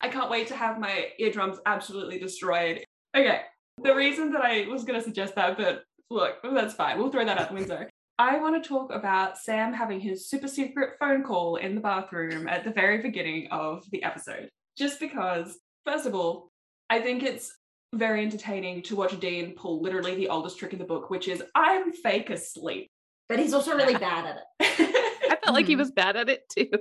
I 0.00 0.08
can't 0.08 0.30
wait 0.30 0.48
to 0.48 0.56
have 0.56 0.78
my 0.78 1.08
eardrums 1.18 1.58
absolutely 1.66 2.18
destroyed. 2.18 2.84
Okay, 3.14 3.40
the 3.82 3.94
reason 3.94 4.32
that 4.32 4.42
I 4.42 4.66
was 4.68 4.84
going 4.84 4.98
to 4.98 5.04
suggest 5.04 5.34
that, 5.34 5.56
but 5.56 5.82
look, 6.10 6.36
that's 6.42 6.74
fine. 6.74 6.98
We'll 6.98 7.10
throw 7.10 7.24
that 7.24 7.38
out 7.38 7.48
the 7.48 7.54
window. 7.54 7.86
I 8.18 8.38
want 8.38 8.62
to 8.62 8.66
talk 8.66 8.92
about 8.92 9.36
Sam 9.38 9.72
having 9.74 10.00
his 10.00 10.28
super 10.28 10.48
secret 10.48 10.94
phone 10.98 11.22
call 11.22 11.56
in 11.56 11.74
the 11.74 11.80
bathroom 11.82 12.48
at 12.48 12.64
the 12.64 12.70
very 12.70 13.02
beginning 13.02 13.48
of 13.50 13.84
the 13.90 14.02
episode. 14.02 14.48
Just 14.78 14.98
because, 15.00 15.58
first 15.84 16.06
of 16.06 16.14
all, 16.14 16.48
I 16.88 17.00
think 17.00 17.22
it's 17.22 17.54
very 17.94 18.22
entertaining 18.22 18.82
to 18.84 18.96
watch 18.96 19.18
Dean 19.20 19.54
pull 19.54 19.82
literally 19.82 20.14
the 20.14 20.28
oldest 20.28 20.58
trick 20.58 20.72
in 20.72 20.78
the 20.78 20.84
book, 20.84 21.10
which 21.10 21.28
is 21.28 21.42
I'm 21.54 21.92
fake 21.92 22.30
asleep. 22.30 22.88
But 23.28 23.38
he's 23.38 23.52
also 23.52 23.74
really 23.76 23.94
bad 23.96 24.24
at 24.24 24.36
it. 24.36 24.42
I 25.30 25.36
felt 25.44 25.54
like 25.54 25.66
he 25.66 25.74
Mhm. 25.74 25.78
was 25.78 25.90
bad 25.90 26.16
at 26.16 26.28
it 26.28 26.48
too. 26.48 26.70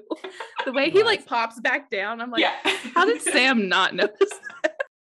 The 0.66 0.72
way 0.72 0.86
He 0.86 0.98
he 0.98 1.04
like 1.04 1.28
pops 1.28 1.60
back 1.60 1.92
down, 1.92 2.20
I'm 2.22 2.32
like, 2.32 2.42
yeah. 2.42 2.56
how 2.96 3.06
did 3.06 3.22
Sam 3.22 3.70
not 3.70 3.94
notice? 3.94 4.32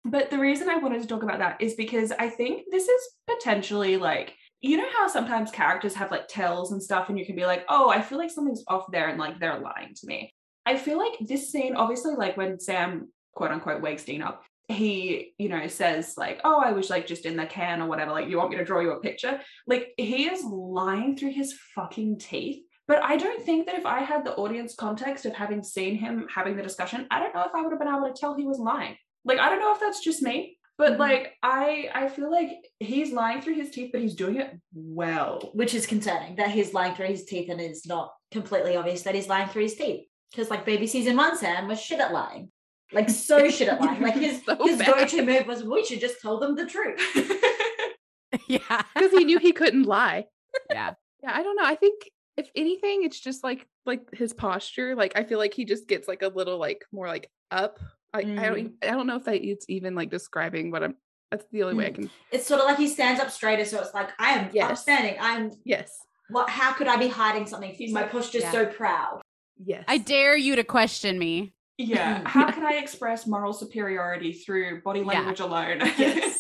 But 0.05 0.31
the 0.31 0.39
reason 0.39 0.69
I 0.69 0.77
wanted 0.77 1.01
to 1.03 1.09
talk 1.09 1.23
about 1.23 1.39
that 1.39 1.61
is 1.61 1.75
because 1.75 2.13
I 2.13 2.29
think 2.29 2.65
this 2.71 2.89
is 2.89 3.09
potentially 3.27 3.97
like, 3.97 4.35
you 4.61 4.77
know 4.77 4.89
how 4.97 5.09
sometimes 5.09 5.51
characters 5.51 5.95
have 5.95 6.11
like 6.11 6.29
tells 6.29 6.73
and 6.73 6.83
stuff, 6.83 7.09
and 7.09 7.19
you 7.19 7.25
can 7.25 7.37
be 7.37 7.47
like, 7.47 7.65
oh, 7.69 7.89
I 7.89 8.03
feel 8.03 8.19
like 8.19 8.31
something's 8.31 8.65
off 8.69 8.85
there 8.93 9.09
and 9.09 9.19
like 9.19 9.39
they're 9.39 9.61
lying 9.61 9.95
to 9.95 10.07
me. 10.07 10.33
I 10.67 10.77
feel 10.77 10.99
like 10.99 11.13
this 11.21 11.51
scene, 11.51 11.75
obviously, 11.77 12.15
like 12.15 12.37
when 12.37 12.61
Sam 12.61 13.09
quote 13.35 13.51
unquote 13.51 13.83
wakes 13.83 14.05
Dean 14.05 14.23
up, 14.23 14.43
he, 14.69 15.35
you 15.39 15.49
know, 15.49 15.67
says 15.69 16.15
like, 16.17 16.41
oh, 16.45 16.61
I 16.61 16.73
was 16.73 16.91
like 16.91 17.07
just 17.07 17.27
in 17.27 17.37
the 17.37 17.47
can 17.47 17.83
or 17.83 17.89
whatever, 17.89 18.13
like, 18.13 18.29
you 18.29 18.39
want 18.39 18.51
me 18.51 18.57
to 18.57 18.65
draw 18.65 18.81
you 18.81 18.93
a 18.93 19.01
picture? 19.01 19.41
Like, 19.67 19.93
he 19.97 20.27
is 20.27 20.43
lying 20.45 21.17
through 21.17 21.33
his 21.33 21.55
fucking 21.75 22.19
teeth. 22.19 22.63
But 22.87 23.03
I 23.03 23.17
don't 23.17 23.43
think 23.43 23.67
that 23.67 23.79
if 23.79 23.87
I 23.87 24.01
had 24.01 24.25
the 24.25 24.35
audience 24.35 24.75
context 24.75 25.25
of 25.25 25.33
having 25.33 25.63
seen 25.63 25.97
him 25.97 26.27
having 26.35 26.57
the 26.57 26.63
discussion, 26.63 27.07
I 27.11 27.19
don't 27.19 27.35
know 27.35 27.45
if 27.45 27.55
I 27.55 27.63
would 27.63 27.73
have 27.73 27.79
been 27.79 27.89
able 27.89 28.07
to 28.07 28.13
tell 28.13 28.35
he 28.35 28.45
was 28.45 28.59
lying 28.59 28.97
like 29.25 29.39
i 29.39 29.49
don't 29.49 29.61
know 29.61 29.73
if 29.73 29.81
that's 29.81 30.01
just 30.01 30.23
me 30.23 30.57
but 30.79 30.93
Mhm. 30.95 30.99
like 30.99 31.33
i 31.43 31.89
i 31.95 32.09
feel 32.09 32.31
like 32.31 32.51
he's 32.81 33.13
lying 33.13 33.41
through 33.41 33.55
his 33.55 33.71
teeth 33.71 33.91
but 33.93 34.01
he's 34.01 34.15
doing 34.15 34.37
it 34.37 34.51
well 34.75 35.51
Which 35.55 35.75
is 35.75 35.87
concerning 35.87 36.37
that 36.37 36.51
he's 36.51 36.75
lying 36.75 36.95
through 36.95 37.07
his 37.09 37.25
teeth 37.25 37.49
and 37.51 37.61
it's 37.61 37.87
not 37.87 38.13
completely 38.31 38.77
obvious 38.77 39.03
that 39.03 39.15
he's 39.15 39.29
lying 39.29 39.49
through 39.49 39.63
his 39.63 39.77
teeth. 39.77 40.07
Because 40.33 40.51
like 40.51 40.65
baby 40.67 40.87
season 40.89 41.17
one 41.17 41.37
Sam 41.37 41.69
was 41.69 41.81
shit 41.81 42.01
at 42.01 42.13
lying. 42.13 42.51
Like 42.93 43.09
so 43.09 43.49
shit 43.57 43.69
at 43.69 43.81
lying. 43.81 44.03
Like 44.03 44.15
his, 44.17 44.45
So 44.45 44.57
his 44.67 44.79
bad. 44.79 44.87
go-to 44.89 45.23
move 45.25 45.47
was 45.47 45.63
we 45.63 45.85
should 45.85 46.01
just 46.01 46.21
tell 46.21 46.41
them 46.41 46.57
the 46.57 46.67
truth. 46.67 46.99
yeah. 48.49 48.83
Because 48.95 49.13
he 49.13 49.25
knew 49.25 49.39
he 49.39 49.53
couldn't 49.53 49.85
lie. 49.85 50.27
Yeah. 50.71 50.95
Yeah, 51.23 51.31
I 51.33 51.43
don't 51.45 51.57
know. 51.57 51.65
I 51.65 51.77
think 51.77 52.03
if 52.37 52.51
anything, 52.57 53.05
it's 53.05 53.21
just 53.21 53.45
like 53.45 53.67
like 53.87 54.03
his 54.13 54.33
posture. 54.33 54.95
Like 54.97 55.13
I 55.17 55.23
feel 55.25 55.39
like 55.39 55.55
he 55.55 55.65
just 55.65 55.87
gets 55.89 56.09
like 56.09 56.23
a 56.23 56.29
little 56.29 56.59
like 56.59 56.85
more 56.93 57.07
like 57.07 57.31
up. 57.51 57.79
I, 58.15 58.19
I 58.19 58.23
don't 58.23 58.37
Mm. 58.57 58.67
e- 58.69 58.89
I 58.89 58.91
don't 58.93 59.07
know 59.07 59.17
if 59.17 59.25
that 59.25 59.45
it's 59.45 59.67
even 59.69 59.95
like 59.95 60.09
describing 60.11 60.71
what 60.71 60.83
I'm 60.85 60.97
that's 61.31 61.45
the 61.51 61.63
only 61.65 61.75
way 61.75 61.87
I 61.87 61.91
Mm. 61.91 61.95
can 61.97 62.11
It's 62.31 62.47
sort 62.47 62.61
of 62.61 62.67
like 62.67 62.77
he 62.79 62.87
stands 62.89 63.21
up 63.21 63.31
straighter, 63.31 63.65
so 63.65 63.81
it's 63.81 63.93
like 63.93 64.11
I 64.19 64.31
am 64.39 64.51
Yes. 64.53 64.71
upstanding. 64.71 65.17
I'm 65.21 65.51
Yes. 65.65 65.91
what 66.31 66.49
how 66.49 66.73
could 66.73 66.87
I 66.87 66.97
be 66.97 67.09
hiding 67.09 67.47
something? 67.47 67.71
He's 67.73 67.93
My 67.93 68.03
like- 68.03 68.11
posture's 68.13 68.45
Yeah. 68.45 68.53
so 68.53 68.67
proud. 68.67 69.21
Yes. 69.63 69.85
I 69.89 69.99
dare 69.99 70.37
you 70.37 70.57
to 70.57 70.65
question 70.65 71.19
me. 71.19 71.53
yeah 71.77 72.23
how 72.29 72.49
can 72.53 72.65
i 72.65 72.75
express 72.75 73.27
moral 73.27 73.53
superiority 73.53 74.33
through 74.33 74.81
body 74.83 75.01
Yeah. 75.01 75.07
language 75.07 75.41
alone 75.41 75.79
Yes. 75.99 76.39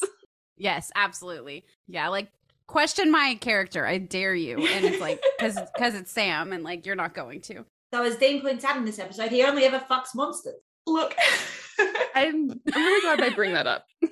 Yes, 0.56 0.92
absolutely. 0.94 1.64
Yeah, 1.88 2.06
like 2.08 2.28
question 2.68 3.10
my 3.10 3.36
character. 3.40 3.84
I 3.84 3.98
dare 3.98 4.34
you. 4.36 4.64
And 4.64 4.84
it's 4.84 5.00
like 5.00 5.20
cuz 5.40 5.58
cuz 5.76 5.94
it's 5.96 6.12
Sam 6.12 6.52
and 6.52 6.62
like 6.62 6.86
you're 6.86 6.94
not 6.94 7.14
going 7.14 7.40
to. 7.42 7.64
So 7.92 8.02
as 8.04 8.16
Dean 8.16 8.40
points 8.42 8.64
out 8.64 8.76
in 8.76 8.84
this 8.84 8.98
episode, 9.00 9.30
he 9.30 9.42
only 9.42 9.64
ever 9.64 9.80
fucks 9.80 10.14
monsters. 10.14 10.60
look 10.86 11.14
I'm, 12.14 12.50
I'm 12.50 12.60
really 12.74 13.00
glad 13.02 13.18
they 13.18 13.34
bring 13.34 13.54
that 13.54 13.66
up. 13.66 13.84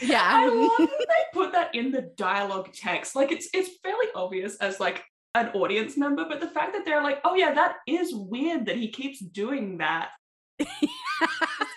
Yeah. 0.00 0.22
i 0.22 0.46
love 0.46 0.70
that 0.78 1.06
they 1.08 1.24
put 1.32 1.50
that 1.54 1.74
in 1.74 1.90
the 1.90 2.02
dialogue 2.16 2.72
text 2.72 3.16
like 3.16 3.32
it's 3.32 3.48
it's 3.52 3.80
fairly 3.82 4.06
obvious 4.14 4.54
as 4.58 4.78
like 4.78 5.02
an 5.34 5.48
audience 5.54 5.96
member 5.96 6.24
but 6.28 6.40
the 6.40 6.46
fact 6.46 6.72
that 6.74 6.84
they're 6.84 7.02
like 7.02 7.18
oh 7.24 7.34
yeah 7.34 7.52
that 7.52 7.78
is 7.88 8.14
weird 8.14 8.66
that 8.66 8.76
he 8.76 8.92
keeps 8.92 9.18
doing 9.18 9.78
that 9.78 10.10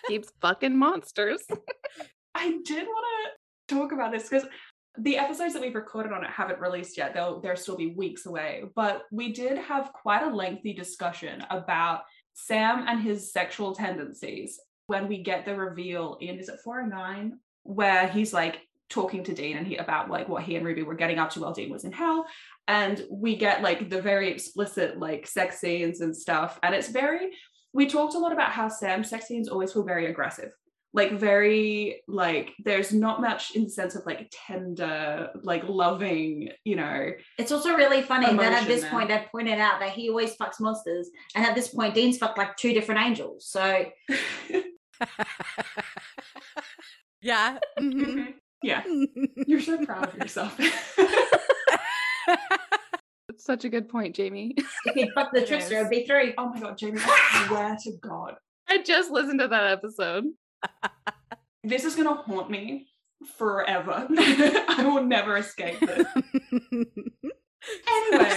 Keeps 0.07 0.31
fucking 0.41 0.77
monsters. 0.77 1.41
I 2.35 2.59
did 2.63 2.87
want 2.87 3.05
to 3.69 3.75
talk 3.75 3.91
about 3.91 4.11
this 4.11 4.27
because 4.29 4.47
the 4.97 5.17
episodes 5.17 5.53
that 5.53 5.61
we've 5.61 5.75
recorded 5.75 6.11
on 6.11 6.23
it 6.23 6.29
haven't 6.29 6.59
released 6.59 6.97
yet. 6.97 7.13
They'll 7.13 7.39
they'll 7.39 7.55
still 7.55 7.77
be 7.77 7.93
weeks 7.93 8.25
away. 8.25 8.63
But 8.75 9.03
we 9.11 9.31
did 9.31 9.57
have 9.57 9.93
quite 9.93 10.23
a 10.23 10.33
lengthy 10.33 10.73
discussion 10.73 11.43
about 11.49 12.01
Sam 12.33 12.85
and 12.87 13.01
his 13.01 13.31
sexual 13.31 13.73
tendencies 13.75 14.59
when 14.91 15.07
we 15.07 15.23
get 15.23 15.45
the 15.45 15.55
reveal 15.55 16.17
in 16.19 16.37
is 16.37 16.49
it 16.49 16.59
409 16.65 17.39
where 17.63 18.09
he's 18.09 18.33
like 18.33 18.59
talking 18.89 19.23
to 19.23 19.33
Dean 19.33 19.55
and 19.55 19.65
he 19.65 19.77
about 19.77 20.09
like 20.09 20.27
what 20.27 20.43
he 20.43 20.57
and 20.57 20.65
Ruby 20.65 20.83
were 20.83 20.95
getting 20.95 21.17
up 21.17 21.29
to 21.29 21.39
while 21.39 21.53
Dean 21.53 21.71
was 21.71 21.85
in 21.85 21.93
hell. 21.93 22.25
And 22.67 23.01
we 23.09 23.37
get 23.37 23.61
like 23.61 23.89
the 23.89 24.01
very 24.01 24.29
explicit 24.29 24.99
like 24.99 25.27
sex 25.27 25.61
scenes 25.61 26.01
and 26.01 26.13
stuff. 26.13 26.59
And 26.61 26.75
it's 26.75 26.89
very 26.89 27.31
we 27.71 27.87
talked 27.87 28.15
a 28.15 28.19
lot 28.19 28.33
about 28.33 28.51
how 28.51 28.67
Sam's 28.67 29.09
sex 29.09 29.29
scenes 29.29 29.47
always 29.47 29.71
feel 29.71 29.83
very 29.83 30.07
aggressive 30.07 30.51
like 30.93 31.13
very 31.13 32.01
like 32.07 32.51
there's 32.63 32.93
not 32.93 33.21
much 33.21 33.55
in 33.55 33.63
the 33.63 33.69
sense 33.69 33.95
of 33.95 34.05
like 34.05 34.31
tender 34.31 35.29
like 35.41 35.63
loving 35.67 36.49
you 36.63 36.75
know 36.75 37.11
It's 37.37 37.51
also 37.51 37.75
really 37.75 38.01
funny 38.01 38.25
that 38.25 38.61
at 38.63 38.67
this 38.67 38.81
there. 38.81 38.91
point 38.91 39.09
they've 39.09 39.31
pointed 39.31 39.59
out 39.59 39.79
that 39.79 39.91
he 39.91 40.09
always 40.09 40.35
fucks 40.35 40.59
monsters, 40.59 41.09
and 41.35 41.45
at 41.45 41.55
this 41.55 41.69
point 41.69 41.93
Dean's 41.93 42.17
fucked 42.17 42.37
like 42.37 42.57
two 42.57 42.73
different 42.73 43.01
angels. 43.01 43.45
So 43.47 43.85
yeah. 47.21 47.57
Mhm. 47.79 48.33
yeah 48.63 48.83
you're 49.47 49.61
so 49.61 49.83
proud 49.85 50.07
of 50.09 50.15
yourself 50.17 50.57
That's 52.27 53.45
such 53.45 53.65
a 53.65 53.69
good 53.69 53.89
point, 53.89 54.15
Jamie. 54.15 54.53
if 54.57 54.93
he'd 54.93 55.11
fucked 55.13 55.33
the 55.33 55.41
It 55.41 55.47
trickster, 55.47 55.75
is. 55.75 55.79
it'd 55.81 55.89
be 55.89 56.05
three. 56.05 56.33
oh 56.37 56.49
my 56.49 56.59
god 56.59 56.77
jamie 56.77 56.99
i 57.03 57.45
swear 57.47 57.75
to 57.83 57.91
god 58.01 58.35
I 58.69 58.81
just 58.83 59.11
listened 59.11 59.39
to 59.41 59.49
that 59.49 59.65
episode. 59.65 60.25
This 61.63 61.83
is 61.83 61.95
gonna 61.95 62.13
haunt 62.13 62.49
me 62.49 62.87
forever. 63.37 64.07
I 64.09 64.83
will 64.85 65.03
never 65.03 65.35
escape 65.37 65.79
this. 65.81 66.07
I'm 66.15 66.85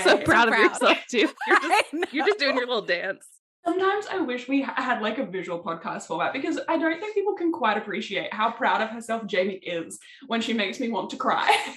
so 0.02 0.10
Anyway, 0.10 0.24
proud 0.24 0.48
of 0.48 0.54
proud. 0.54 0.70
yourself 0.70 0.98
too. 1.08 1.28
You're 1.46 1.60
just, 1.60 2.12
you're 2.12 2.26
just 2.26 2.38
doing 2.40 2.56
your 2.56 2.66
little 2.66 2.82
dance. 2.82 3.26
Sometimes 3.64 4.06
I 4.10 4.18
wish 4.18 4.46
we 4.48 4.60
had 4.62 5.00
like 5.00 5.18
a 5.18 5.24
visual 5.24 5.58
podcast 5.62 6.02
format 6.06 6.32
because 6.34 6.60
I 6.68 6.76
don't 6.76 7.00
think 7.00 7.14
people 7.14 7.34
can 7.34 7.50
quite 7.50 7.78
appreciate 7.78 8.32
how 8.32 8.50
proud 8.50 8.82
of 8.82 8.90
herself 8.90 9.26
Jamie 9.26 9.54
is 9.54 9.98
when 10.26 10.40
she 10.42 10.52
makes 10.52 10.78
me 10.80 10.90
want 10.90 11.08
to 11.10 11.16
cry. 11.16 11.48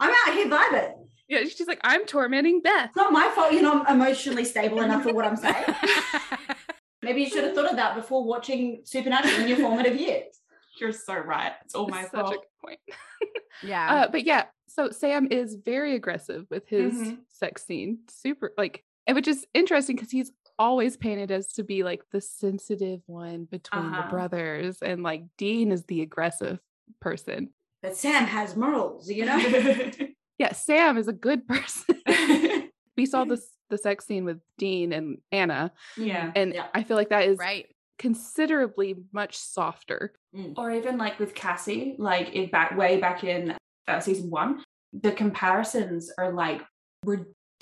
I'm 0.00 0.10
out 0.10 0.34
here 0.34 0.48
vibing. 0.48 0.92
Yeah, 1.28 1.44
she's 1.44 1.66
like, 1.68 1.80
I'm 1.84 2.04
tormenting 2.04 2.60
Beth. 2.60 2.86
It's 2.86 2.96
not 2.96 3.12
my 3.12 3.30
fault 3.34 3.52
you're 3.52 3.62
not 3.62 3.88
emotionally 3.88 4.44
stable 4.44 4.82
enough 4.82 5.04
for 5.04 5.14
what 5.14 5.24
I'm 5.24 5.36
saying. 5.36 5.64
Maybe 7.02 7.22
you 7.22 7.28
should 7.30 7.44
have 7.44 7.54
thought 7.54 7.70
of 7.70 7.76
that 7.76 7.94
before 7.94 8.24
watching 8.24 8.82
Supernatural 8.84 9.40
in 9.40 9.48
your 9.48 9.58
formative 9.58 9.96
years. 9.96 10.34
You're 10.80 10.92
so 10.92 11.14
right. 11.16 11.52
It's 11.64 11.74
all 11.74 11.88
my 11.88 12.02
Such 12.02 12.12
a 12.12 12.16
fault. 12.16 12.30
good 12.32 12.40
point. 12.64 12.80
yeah. 13.62 13.94
Uh, 13.94 14.08
but 14.10 14.24
yeah, 14.24 14.44
so 14.68 14.90
Sam 14.90 15.28
is 15.30 15.54
very 15.54 15.94
aggressive 15.94 16.46
with 16.50 16.68
his 16.68 16.92
Mhm. 16.94 17.18
sex 17.28 17.64
scene. 17.64 18.00
Super 18.08 18.52
like, 18.58 18.76
and 18.76 18.82
which 19.10 19.28
is 19.28 19.46
interesting 19.54 19.96
because 19.96 20.10
he's 20.10 20.32
always 20.58 20.96
painted 20.96 21.30
as 21.30 21.46
to 21.54 21.64
be 21.64 21.82
like 21.82 22.02
the 22.12 22.20
sensitive 22.20 23.00
one 23.06 23.44
between 23.50 23.90
the 23.90 23.98
Uh-huh. 23.98 24.10
brothers, 24.10 24.78
and 24.82 25.02
like 25.02 25.24
Dean 25.38 25.72
is 25.72 25.84
the 25.84 26.02
aggressive 26.02 26.60
person. 27.00 27.50
But 27.82 27.96
Sam 27.96 28.26
has 28.26 28.54
morals, 28.56 29.10
you 29.10 29.24
know? 29.26 29.38
Yeah, 30.38 30.52
Sam 30.54 30.98
is 30.98 31.06
a 31.08 31.12
good 31.12 31.46
person. 31.46 32.00
we 32.96 33.06
saw 33.06 33.24
this 33.24 33.48
the 33.70 33.78
sex 33.78 34.06
scene 34.06 34.24
with 34.24 34.40
Dean 34.58 34.92
and 34.92 35.18
Anna, 35.30 35.72
yeah. 35.96 36.32
and 36.34 36.52
Yeah. 36.52 36.66
I 36.74 36.82
feel 36.82 36.96
like 36.96 37.10
that 37.10 37.28
is 37.28 37.38
right. 37.38 37.66
considerably 37.98 38.96
much 39.12 39.36
softer. 39.36 40.12
Or 40.56 40.70
even 40.72 40.98
like 40.98 41.18
with 41.20 41.34
Cassie, 41.34 41.94
like 41.98 42.30
in 42.30 42.50
back 42.50 42.76
way 42.76 42.98
back 42.98 43.22
in 43.24 43.54
uh, 43.88 44.00
season 44.00 44.30
one, 44.30 44.64
the 44.92 45.12
comparisons 45.12 46.10
are 46.18 46.32
like 46.32 46.62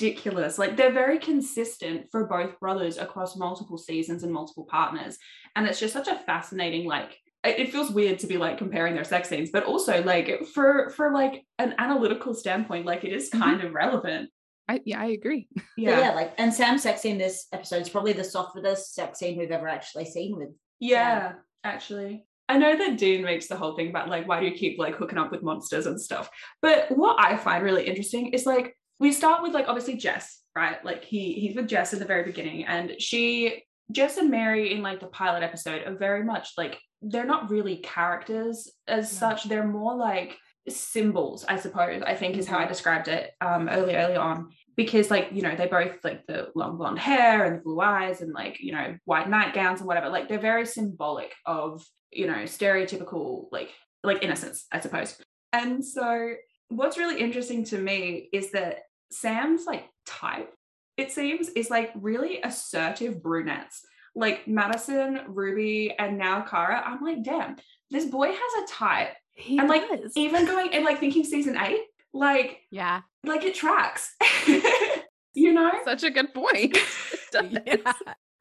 ridiculous. 0.01 0.59
Like 0.59 0.77
they're 0.77 0.93
very 0.93 1.19
consistent 1.19 2.07
for 2.11 2.27
both 2.27 2.59
brothers 2.61 2.99
across 2.99 3.37
multiple 3.37 3.79
seasons 3.79 4.23
and 4.23 4.33
multiple 4.33 4.67
partners. 4.69 5.19
And 5.57 5.67
it's 5.67 5.81
just 5.81 5.93
such 5.93 6.09
a 6.09 6.17
fascinating, 6.17 6.87
like 6.87 7.17
it 7.45 7.59
it 7.59 7.73
feels 7.73 7.91
weird 7.91 8.19
to 8.21 8.27
be 8.27 8.37
like 8.37 8.59
comparing 8.59 8.95
their 8.95 9.05
sex 9.05 9.29
scenes, 9.29 9.51
but 9.53 9.65
also 9.65 10.03
like 10.03 10.45
for 10.55 10.91
for 10.91 11.13
like 11.13 11.45
an 11.59 11.75
analytical 11.79 12.35
standpoint, 12.35 12.87
like 12.87 13.05
it 13.05 13.13
is 13.13 13.31
Mhm. 13.31 13.39
kind 13.41 13.61
of 13.63 13.75
relevant. 13.75 14.31
I 14.69 14.81
yeah, 14.85 15.01
I 15.01 15.07
agree. 15.07 15.49
Yeah. 15.77 15.99
yeah, 16.01 16.11
like 16.15 16.35
and 16.39 16.53
Sam's 16.53 16.83
sex 16.83 17.01
scene 17.01 17.19
this 17.19 17.47
episode 17.53 17.83
is 17.83 17.89
probably 17.89 18.13
the 18.13 18.25
softest 18.25 18.95
sex 18.95 19.19
scene 19.19 19.39
we've 19.39 19.51
ever 19.51 19.69
actually 19.69 20.05
seen 20.07 20.37
with. 20.37 20.51
Yeah, 20.79 21.33
actually. 21.65 22.25
I 22.49 22.59
know 22.59 22.77
that 22.77 22.99
Dean 22.99 23.23
makes 23.23 23.47
the 23.47 23.57
whole 23.57 23.77
thing 23.77 23.91
about 23.91 24.09
like 24.09 24.27
why 24.29 24.41
do 24.41 24.47
you 24.47 24.53
keep 24.53 24.79
like 24.79 24.97
hooking 24.97 25.19
up 25.19 25.31
with 25.31 25.43
monsters 25.43 25.87
and 25.87 26.01
stuff. 26.01 26.29
But 26.63 26.91
what 26.91 27.17
I 27.19 27.37
find 27.37 27.63
really 27.65 27.87
interesting 27.87 28.33
is 28.33 28.45
like 28.45 28.77
we 29.01 29.11
start 29.13 29.43
with 29.43 29.53
like 29.53 29.67
obviously 29.67 29.97
Jess, 29.97 30.43
right? 30.55 30.85
Like 30.85 31.03
he 31.05 31.33
he's 31.33 31.57
with 31.57 31.67
Jess 31.67 31.93
in 31.93 31.99
the 31.99 32.05
very 32.05 32.23
beginning 32.23 32.65
and 32.67 33.01
she 33.01 33.65
Jess 33.91 34.19
and 34.19 34.31
Mary 34.31 34.73
in 34.73 34.83
like 34.83 35.01
the 35.01 35.07
pilot 35.07 35.43
episode 35.43 35.83
are 35.87 35.97
very 35.97 36.23
much 36.23 36.51
like 36.57 36.79
they're 37.03 37.25
not 37.25 37.51
really 37.51 37.79
characters 37.79 38.71
as 38.87 39.11
No. 39.13 39.19
such. 39.19 39.45
They're 39.45 39.67
more 39.67 39.97
like 39.97 40.37
symbols, 40.69 41.45
I 41.49 41.57
suppose, 41.59 42.03
I 42.03 42.15
think 42.15 42.37
is 42.37 42.47
how 42.47 42.59
I 42.59 42.67
described 42.67 43.09
it 43.09 43.33
um 43.41 43.69
early, 43.69 43.97
early 43.97 44.17
on. 44.17 44.51
Because 44.77 45.11
like, 45.11 45.31
you 45.33 45.43
know, 45.43 45.57
they 45.57 45.67
both 45.67 45.97
like 46.05 46.27
the 46.27 46.49
long 46.55 46.77
blonde 46.77 46.99
hair 46.99 47.45
and 47.45 47.57
the 47.57 47.63
blue 47.63 47.81
eyes 47.81 48.21
and 48.21 48.33
like, 48.33 48.61
you 48.61 48.73
know, 48.73 48.97
white 49.07 49.29
nightgowns 49.29 49.81
and 49.81 49.89
whatever. 49.89 50.09
Like 50.11 50.29
they're 50.29 50.39
very 50.39 50.67
symbolic 50.67 51.33
of, 51.47 51.85
you 52.13 52.27
know, 52.27 52.43
stereotypical 52.45 53.47
like 53.51 53.71
like 54.05 54.23
innocence, 54.23 54.67
I 54.71 54.81
suppose. 54.81 55.19
And 55.53 55.85
so 55.85 56.35
what's 56.69 56.97
really 56.99 57.21
interesting 57.21 57.65
to 57.67 57.79
me 57.79 58.29
is 58.33 58.53
that 58.53 58.81
Sam's 59.11 59.67
like 59.67 59.89
type, 60.07 60.53
it 60.97 61.11
seems, 61.13 61.49
is 61.51 61.71
like 61.71 61.91
really 61.95 62.41
assertive 62.43 63.23
brunettes. 63.23 63.83
Like 64.15 64.49
Madison, 64.49 65.21
Ruby, 65.29 65.95
and 65.97 66.19
now 66.19 66.43
Cara. 66.43 66.83
I'm 66.85 67.01
like, 67.03 67.23
damn, 67.23 67.57
this 67.93 68.07
boy 68.07 68.27
has 68.33 68.65
a 68.65 68.67
type. 68.73 69.15
He 69.33 69.57
And, 69.57 69.69
like, 69.69 69.89
does. 69.89 70.13
Even 70.17 70.47
going 70.47 70.75
and 70.75 70.85
like 70.85 70.99
thinking 70.99 71.23
season 71.25 71.57
eight, 71.57 71.83
like, 72.13 72.59
Yeah. 72.73 73.03
like 73.25 73.45
it 73.45 73.55
tracks. 73.55 74.15
you 75.35 75.53
know? 75.53 75.71
such 75.85 76.03
a 76.05 76.11
good 76.11 76.35
point. 76.35 76.77
Yeah. 77.33 77.93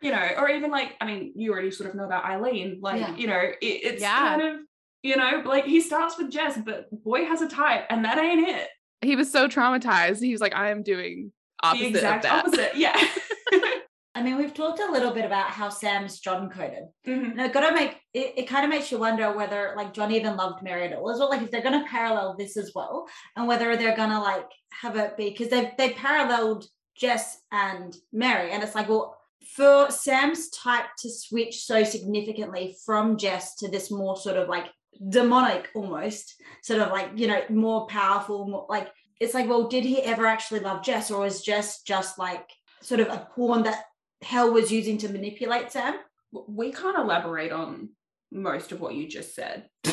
you 0.02 0.10
know, 0.12 0.30
or 0.40 0.50
even 0.50 0.72
like, 0.72 0.96
I 1.00 1.06
mean, 1.06 1.34
you 1.36 1.52
already 1.52 1.70
sort 1.70 1.92
of 1.92 1.96
know 1.96 2.06
about 2.06 2.26
Eileen. 2.26 2.80
Like, 2.82 3.02
Yeah. 3.02 3.16
you 3.16 3.28
know, 3.28 3.40
it, 3.40 3.56
it's 3.62 4.02
Yeah. 4.02 4.16
kind 4.18 4.42
of, 4.42 4.60
you 5.04 5.16
know, 5.16 5.44
like 5.46 5.66
he 5.66 5.80
starts 5.80 6.18
with 6.18 6.32
Jess, 6.32 6.58
but 6.58 6.88
boy 7.04 7.26
has 7.26 7.44
a 7.44 7.48
type, 7.48 7.86
and 7.92 8.04
that 8.06 8.18
ain't 8.18 8.50
it. 8.50 8.68
He 9.02 9.16
was 9.16 9.32
so 9.32 9.48
traumatized. 9.48 10.22
He 10.22 10.32
was 10.32 10.42
like, 10.42 10.56
I 10.56 10.72
am 10.72 10.84
doing 10.84 11.32
The 11.62 11.68
opposite 11.68 11.86
exact 11.88 12.26
of 12.26 12.32
that. 12.32 12.46
opposite. 12.46 12.76
Yeah. 12.76 13.08
I 14.16 14.24
mean, 14.24 14.38
we've 14.38 14.54
talked 14.54 14.80
a 14.80 14.92
little 14.92 15.12
bit 15.12 15.24
about 15.24 15.52
how 15.52 15.70
Sam's 15.70 16.20
John 16.20 16.50
coded. 16.50 16.84
Mhm. 17.08 17.32
And 17.32 17.40
it 17.42 17.54
gotta 17.54 17.74
make 17.74 17.98
it, 18.14 18.34
it 18.38 18.48
kind 18.50 18.66
of 18.66 18.70
makes 18.70 18.92
you 18.92 18.98
wonder 19.00 19.32
whether 19.32 19.74
like 19.78 19.94
John 19.94 20.12
even 20.12 20.36
loved 20.36 20.62
Mary 20.64 20.84
at 20.88 20.94
all 20.98 21.10
as 21.12 21.20
well. 21.20 21.30
Like 21.30 21.42
if 21.44 21.52
they're 21.52 21.62
gonna 21.62 21.86
parallel 21.88 22.36
this 22.38 22.58
as 22.58 22.72
well, 22.76 23.08
and 23.36 23.48
whether 23.48 23.78
they're 23.78 23.96
gonna 23.96 24.20
like 24.20 24.50
have 24.82 24.98
it 24.98 25.16
be 25.16 25.30
because 25.30 25.50
they've 25.50 25.70
they 25.78 25.92
paralleled 25.92 26.66
Jess 26.98 27.40
and 27.52 27.96
Mary, 28.12 28.52
and 28.52 28.62
it's 28.64 28.76
like, 28.76 28.90
well, 28.90 29.16
for 29.56 29.90
Sam's 29.90 30.50
type 30.50 30.86
to 31.00 31.10
switch 31.10 31.64
so 31.64 31.84
significantly 31.84 32.76
from 32.86 33.16
Jess 33.18 33.56
to 33.58 33.70
this 33.70 33.90
more 33.90 34.18
sort 34.18 34.36
of 34.36 34.50
like 34.50 34.66
demonic 35.10 35.70
almost, 35.76 36.36
sort 36.64 36.82
of 36.82 36.90
like, 36.90 37.12
you 37.16 37.28
know, 37.28 37.42
more 37.50 37.88
powerful, 37.88 38.48
more 38.48 38.66
like 38.70 38.90
it's 39.20 39.34
like, 39.34 39.50
well, 39.50 39.68
did 39.68 39.84
he 39.84 40.02
ever 40.02 40.26
actually 40.26 40.62
love 40.62 40.84
Jess, 40.84 41.12
or 41.12 41.22
was 41.22 41.42
Jess 41.42 41.82
just 41.82 42.18
like 42.18 42.50
sort 42.82 43.02
of 43.02 43.08
a 43.08 43.28
pawn 43.36 43.64
that 43.64 43.84
Hell 44.22 44.52
was 44.52 44.72
using 44.72 44.98
to 45.00 45.10
manipulate 45.10 45.72
Sam? 45.72 45.96
We 46.32 46.72
can't 46.72 46.98
elaborate 46.98 47.52
on 47.52 47.90
most 48.32 48.72
of 48.72 48.80
what 48.80 48.96
you 48.96 49.08
just 49.08 49.36
said. 49.36 49.68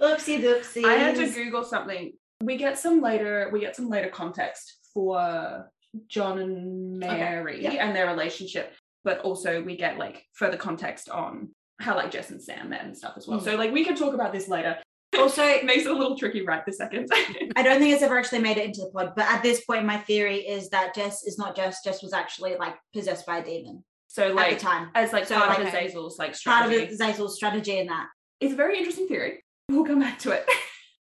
Oopsie 0.00 0.40
doopsie. 0.40 0.84
I 0.84 0.94
had 0.94 1.16
to 1.16 1.28
Google 1.28 1.64
something. 1.64 2.12
We 2.42 2.56
get 2.56 2.78
some 2.78 3.00
later. 3.00 3.50
We 3.52 3.60
get 3.60 3.76
some 3.76 3.88
later 3.88 4.08
context 4.08 4.76
for 4.94 5.70
John 6.06 6.38
and 6.38 7.02
Okay, 7.02 7.16
Mary 7.16 7.66
and 7.66 7.94
their 7.94 8.06
relationship, 8.06 8.74
but 9.04 9.20
also 9.20 9.62
we 9.62 9.76
get 9.76 9.98
like 9.98 10.24
further 10.34 10.56
context 10.56 11.08
on 11.08 11.50
how 11.80 11.96
like 11.96 12.10
Jess 12.10 12.30
and 12.30 12.42
Sam 12.42 12.68
met 12.68 12.84
and 12.84 12.96
stuff 12.96 13.14
as 13.16 13.26
well. 13.26 13.40
Mm. 13.40 13.44
So 13.44 13.56
like 13.56 13.72
we 13.72 13.84
can 13.84 13.96
talk 13.96 14.14
about 14.14 14.32
this 14.32 14.48
later. 14.48 14.76
Also, 15.18 15.44
It 15.44 15.64
makes 15.64 15.84
it 15.86 15.90
a 15.90 15.94
little 15.94 16.16
tricky 16.16 16.46
right 16.46 16.64
this 16.64 16.78
second. 16.78 17.08
I 17.56 17.62
don't 17.62 17.80
think 17.80 17.92
it's 17.92 18.02
ever 18.02 18.16
actually 18.16 18.38
made 18.40 18.58
it 18.58 18.66
into 18.66 18.82
the 18.82 18.90
pod, 18.90 19.12
but 19.16 19.24
at 19.26 19.42
this 19.42 19.64
point, 19.64 19.84
my 19.84 19.98
theory 19.98 20.46
is 20.46 20.70
that 20.70 20.94
Jess 20.94 21.24
is 21.24 21.36
not 21.36 21.56
Jess. 21.56 21.82
Jess 21.82 22.00
was 22.02 22.12
actually 22.12 22.54
like 22.56 22.76
possessed 22.94 23.26
by 23.26 23.38
a 23.38 23.44
demon 23.44 23.82
so 24.06 24.28
at 24.28 24.34
like 24.34 24.58
the 24.58 24.64
time. 24.64 24.90
as 24.94 25.12
like 25.12 25.26
So, 25.26 25.36
part 25.36 25.58
like, 25.58 25.68
of 25.68 25.74
Azazel's 25.74 26.18
like 26.18 26.40
Part 26.42 26.66
of 26.66 26.72
Azazel's 26.72 27.34
strategy 27.36 27.78
in 27.78 27.86
that. 27.88 28.06
it's 28.40 28.52
a 28.52 28.56
very 28.56 28.78
interesting 28.78 29.08
theory. 29.08 29.42
We'll 29.68 29.84
come 29.84 30.00
back 30.00 30.18
to 30.20 30.32
it. 30.32 30.48